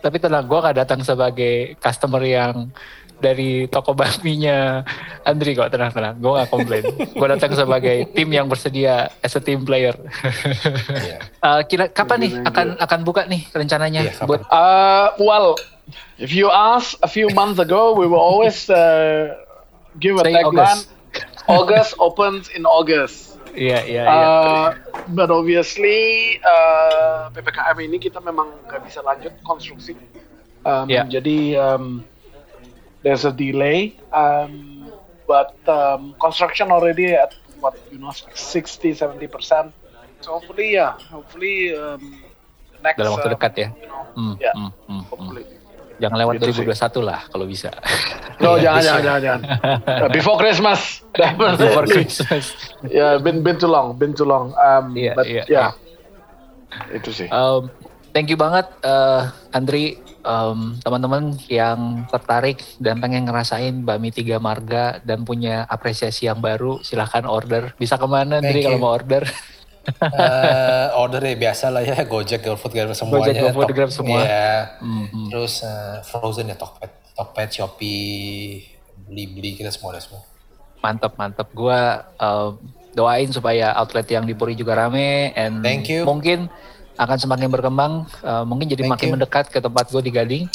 Tapi 0.04 0.18
tenang, 0.24 0.48
gue 0.48 0.60
gak 0.64 0.78
datang 0.88 1.04
sebagai 1.04 1.76
customer 1.84 2.24
yang 2.24 2.72
dari 3.18 3.66
toko 3.66 3.98
bakminya 3.98 4.86
Andri 5.26 5.58
kok 5.58 5.74
tenang 5.74 5.90
tenang 5.90 6.16
gue 6.22 6.32
gak 6.38 6.50
komplain 6.54 6.84
gue 7.18 7.28
datang 7.28 7.52
sebagai 7.58 8.14
tim 8.14 8.30
yang 8.30 8.46
bersedia 8.46 9.10
as 9.26 9.34
a 9.34 9.42
team 9.42 9.66
player 9.66 9.98
yeah. 11.02 11.20
uh, 11.46 11.62
kira 11.66 11.90
kapan 11.90 12.30
nih 12.30 12.32
akan 12.46 12.68
akan 12.78 13.00
buka 13.02 13.26
nih 13.26 13.42
rencananya 13.50 14.14
yeah, 14.14 14.26
buat 14.26 14.46
uh, 14.54 15.18
well 15.18 15.58
If 16.18 16.34
you 16.34 16.52
ask 16.52 16.98
a 17.00 17.08
few 17.08 17.30
months 17.32 17.60
ago, 17.60 17.96
we 17.96 18.08
will 18.08 18.20
always 18.20 18.70
uh, 18.70 19.38
give 20.00 20.18
a 20.18 20.24
Say 20.26 20.34
tagline. 20.34 20.68
August. 20.68 20.90
August 21.48 21.92
opens 22.00 22.50
in 22.52 22.66
August. 22.66 23.40
Iya, 23.56 23.80
iya, 23.88 24.04
iya. 24.06 24.28
Uh, 24.28 24.68
but 25.16 25.32
obviously 25.32 26.38
uh, 26.44 27.32
ppkm 27.34 27.78
ini 27.90 27.98
kita 27.98 28.22
memang 28.22 28.54
nggak 28.68 28.84
bisa 28.86 29.00
lanjut 29.02 29.34
konstruksi. 29.42 29.96
Um, 30.68 30.92
yeah. 30.92 31.08
Jadi 31.08 31.56
um, 31.56 32.04
there's 33.04 33.26
a 33.26 33.32
delay, 33.32 33.96
um, 34.14 34.92
but 35.28 35.56
um, 35.68 36.16
construction 36.20 36.72
already 36.72 37.14
at 37.14 37.36
what 37.60 37.78
you 37.92 37.98
know 37.98 38.12
60 38.12 38.94
70 38.94 39.28
percent. 39.28 39.74
So 40.22 40.40
hopefully 40.40 40.74
ya, 40.74 40.98
yeah, 40.98 41.08
hopefully 41.14 41.78
um, 41.78 42.22
next 42.82 42.98
dalam 42.98 43.14
waktu 43.14 43.30
dekat 43.38 43.54
ya. 43.58 43.70
You 43.78 43.88
know, 43.90 44.04
hmm, 44.18 44.34
yeah, 44.42 44.54
hmm, 44.56 44.72
hmm. 44.90 45.04
hopefully. 45.14 45.46
Jangan 45.98 46.18
lewat 46.22 46.34
gitu 46.38 46.62
2021 46.62 46.78
sih. 46.78 47.02
lah 47.02 47.20
kalau 47.34 47.46
bisa. 47.50 47.70
No, 48.38 48.54
jangan, 48.62 48.82
jangan, 48.86 49.02
jangan, 49.02 49.22
jangan. 49.22 49.42
Uh, 50.06 50.10
before 50.14 50.38
Christmas. 50.38 51.02
Before 51.18 51.86
Christmas. 51.90 52.54
yeah, 52.86 53.18
been 53.18 53.42
been 53.42 53.58
too 53.58 53.70
long, 53.70 53.98
been 53.98 54.14
too 54.14 54.26
long. 54.30 54.54
Um, 54.62 54.94
yeah, 54.94 55.18
but 55.18 55.26
yeah. 55.26 55.46
yeah. 55.50 55.74
Itu 56.94 57.10
sih. 57.10 57.26
Um, 57.34 57.74
thank 58.18 58.34
you 58.34 58.40
banget, 58.42 58.66
uh, 58.82 59.30
Andri. 59.54 60.02
Um, 60.28 60.76
teman-teman 60.84 61.40
yang 61.48 62.04
tertarik 62.12 62.60
dan 62.84 63.00
pengen 63.00 63.30
ngerasain 63.30 63.86
Bami 63.86 64.12
Tiga 64.12 64.44
Marga 64.44 65.00
dan 65.00 65.24
punya 65.24 65.64
apresiasi 65.70 66.28
yang 66.28 66.44
baru, 66.44 66.84
silahkan 66.84 67.24
order. 67.24 67.78
Bisa 67.80 67.96
ke 67.96 68.08
mana, 68.10 68.42
Andri, 68.42 68.66
kalau 68.66 68.82
mau 68.82 68.92
order? 68.92 69.24
uh, 70.04 71.00
order 71.00 71.24
ya 71.24 71.36
biasa 71.40 71.72
lah 71.72 71.80
ya 71.86 72.04
Gojek, 72.04 72.44
GoFood, 72.44 72.76
Grab 72.76 72.92
semuanya. 72.92 73.24
Gojek, 73.24 73.36
GoFood, 73.40 73.72
Grab 73.72 73.92
semua. 73.94 74.20
Ya. 74.26 74.76
Mm-hmm. 74.84 75.26
Terus 75.32 75.54
uh, 75.64 76.04
Frozen 76.04 76.52
ya 76.52 76.58
Tokped, 76.60 76.92
Tokped, 77.16 77.50
Shopee, 77.56 78.68
beli-beli 79.08 79.56
kita 79.56 79.72
semua 79.72 79.96
ada 79.96 80.04
semua. 80.04 80.28
Mantap, 80.84 81.16
mantap. 81.16 81.48
Gua 81.56 82.04
uh, 82.20 82.52
doain 82.92 83.32
supaya 83.32 83.72
outlet 83.80 84.12
yang 84.12 84.28
di 84.28 84.36
Puri 84.36 84.60
juga 84.60 84.76
rame 84.76 85.32
and 85.38 85.64
Thank 85.64 85.88
you. 85.88 86.04
mungkin 86.04 86.52
akan 86.98 87.18
semakin 87.18 87.48
berkembang, 87.54 88.10
uh, 88.26 88.44
mungkin 88.44 88.66
jadi 88.68 88.86
Thank 88.86 88.94
makin 88.98 89.08
you. 89.08 89.14
mendekat 89.18 89.46
ke 89.54 89.62
tempat 89.62 89.86
gue 89.94 90.02
di 90.02 90.12
Gading. 90.12 90.46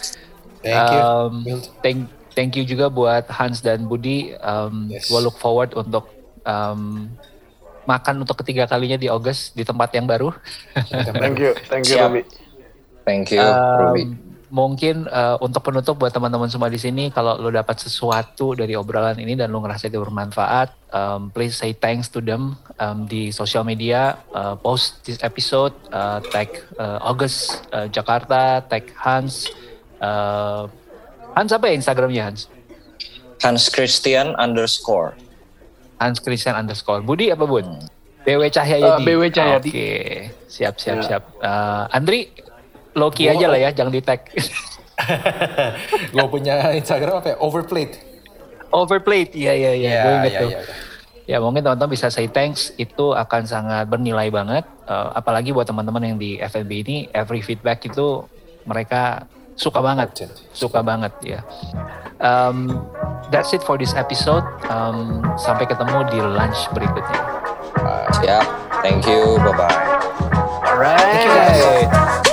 Thank 0.62 0.90
you. 0.90 1.00
Um, 1.02 1.34
thank, 1.82 1.98
thank 2.34 2.50
you 2.58 2.66
juga 2.66 2.90
buat 2.90 3.30
Hans 3.30 3.62
dan 3.62 3.86
Budi. 3.86 4.34
Um, 4.42 4.90
yes. 4.90 5.06
Gue 5.06 5.22
look 5.22 5.38
forward 5.38 5.74
untuk 5.78 6.10
um, 6.42 7.10
makan 7.86 8.22
untuk 8.22 8.38
ketiga 8.42 8.66
kalinya 8.66 8.98
di 8.98 9.06
August 9.10 9.54
di 9.54 9.62
tempat 9.62 9.94
yang 9.94 10.06
baru. 10.06 10.34
thank 11.22 11.38
you, 11.38 11.54
thank 11.70 11.86
you, 11.86 11.98
Robi. 11.98 12.22
Thank 13.02 13.34
you, 13.34 13.42
um, 13.42 14.30
Mungkin 14.52 15.08
uh, 15.08 15.40
untuk 15.40 15.64
penutup 15.64 15.96
buat 15.96 16.12
teman-teman 16.12 16.44
semua 16.44 16.68
di 16.68 16.76
sini, 16.76 17.08
kalau 17.08 17.40
lo 17.40 17.48
dapat 17.48 17.80
sesuatu 17.80 18.52
dari 18.52 18.76
obrolan 18.76 19.16
ini 19.16 19.32
dan 19.32 19.48
lo 19.48 19.64
ngerasa 19.64 19.88
itu 19.88 19.96
bermanfaat, 19.96 20.92
um, 20.92 21.32
please 21.32 21.56
say 21.56 21.72
thanks 21.72 22.12
to 22.12 22.20
them 22.20 22.60
um, 22.76 23.08
di 23.08 23.32
sosial 23.32 23.64
media, 23.64 24.20
uh, 24.36 24.52
post 24.52 25.00
this 25.08 25.16
episode, 25.24 25.72
uh, 25.88 26.20
tag 26.28 26.52
uh, 26.76 27.00
August 27.00 27.64
uh, 27.72 27.88
Jakarta, 27.88 28.60
tag 28.68 28.92
Hans. 29.00 29.48
Uh, 29.96 30.68
Hans 31.32 31.48
apa 31.48 31.72
ya 31.72 31.80
Instagramnya 31.80 32.28
Hans? 32.28 32.52
Hans 33.40 33.72
Christian 33.72 34.36
underscore. 34.36 35.16
Hans 35.96 36.20
Christian 36.20 36.60
underscore. 36.60 37.00
Budi 37.00 37.32
apa 37.32 37.48
Bun? 37.48 37.88
BW 38.22 38.42
Cahyadi. 38.52 38.84
Uh, 38.84 39.00
BW 39.00 39.22
Cahyadi. 39.32 39.70
Oke, 39.70 39.80
okay. 39.80 40.10
siap 40.46 40.76
siap 40.76 40.98
ya. 41.00 41.04
siap. 41.08 41.22
Uh, 41.40 41.88
Andri, 41.88 42.30
Loki 42.92 43.28
aja 43.28 43.46
lah 43.48 43.58
ya, 43.58 43.70
jangan 43.72 43.92
di 43.92 44.02
tag. 44.04 44.20
gue 46.14 46.26
punya 46.28 46.72
Instagram 46.76 47.24
apa 47.24 47.28
ya? 47.32 47.36
Overplayed. 47.40 47.92
Overplayed, 48.72 49.32
iya 49.36 49.52
iya 49.56 49.72
iya. 49.72 49.88
Yeah, 49.88 50.02
gue 50.02 50.12
inget 50.12 50.32
yeah, 50.32 50.42
tuh. 50.42 50.50
Yeah, 50.52 50.64
Ya 51.22 51.38
mungkin 51.38 51.62
teman-teman 51.62 51.94
bisa 51.94 52.10
say 52.10 52.26
thanks 52.26 52.74
itu 52.76 53.14
akan 53.14 53.46
sangat 53.46 53.86
bernilai 53.86 54.26
banget. 54.28 54.66
Uh, 54.90 55.14
apalagi 55.14 55.54
buat 55.54 55.64
teman-teman 55.70 56.02
yang 56.02 56.18
di 56.18 56.36
FNB 56.42 56.70
ini, 56.82 56.96
every 57.14 57.38
feedback 57.38 57.86
itu 57.86 58.26
mereka 58.66 59.30
suka 59.54 59.78
banget, 59.78 60.26
suka 60.50 60.82
banget 60.82 61.14
ya. 61.22 61.40
Um, 62.18 62.82
that's 63.30 63.54
it 63.54 63.62
for 63.62 63.78
this 63.78 63.94
episode. 63.94 64.42
Um, 64.66 65.22
sampai 65.38 65.70
ketemu 65.70 66.10
di 66.10 66.18
lunch 66.18 66.58
berikutnya. 66.74 67.22
Uh, 67.78 68.06
siap. 68.18 68.46
Thank 68.82 69.06
you. 69.06 69.38
Bye 69.46 69.54
bye. 69.54 69.78
Alright. 70.66 72.28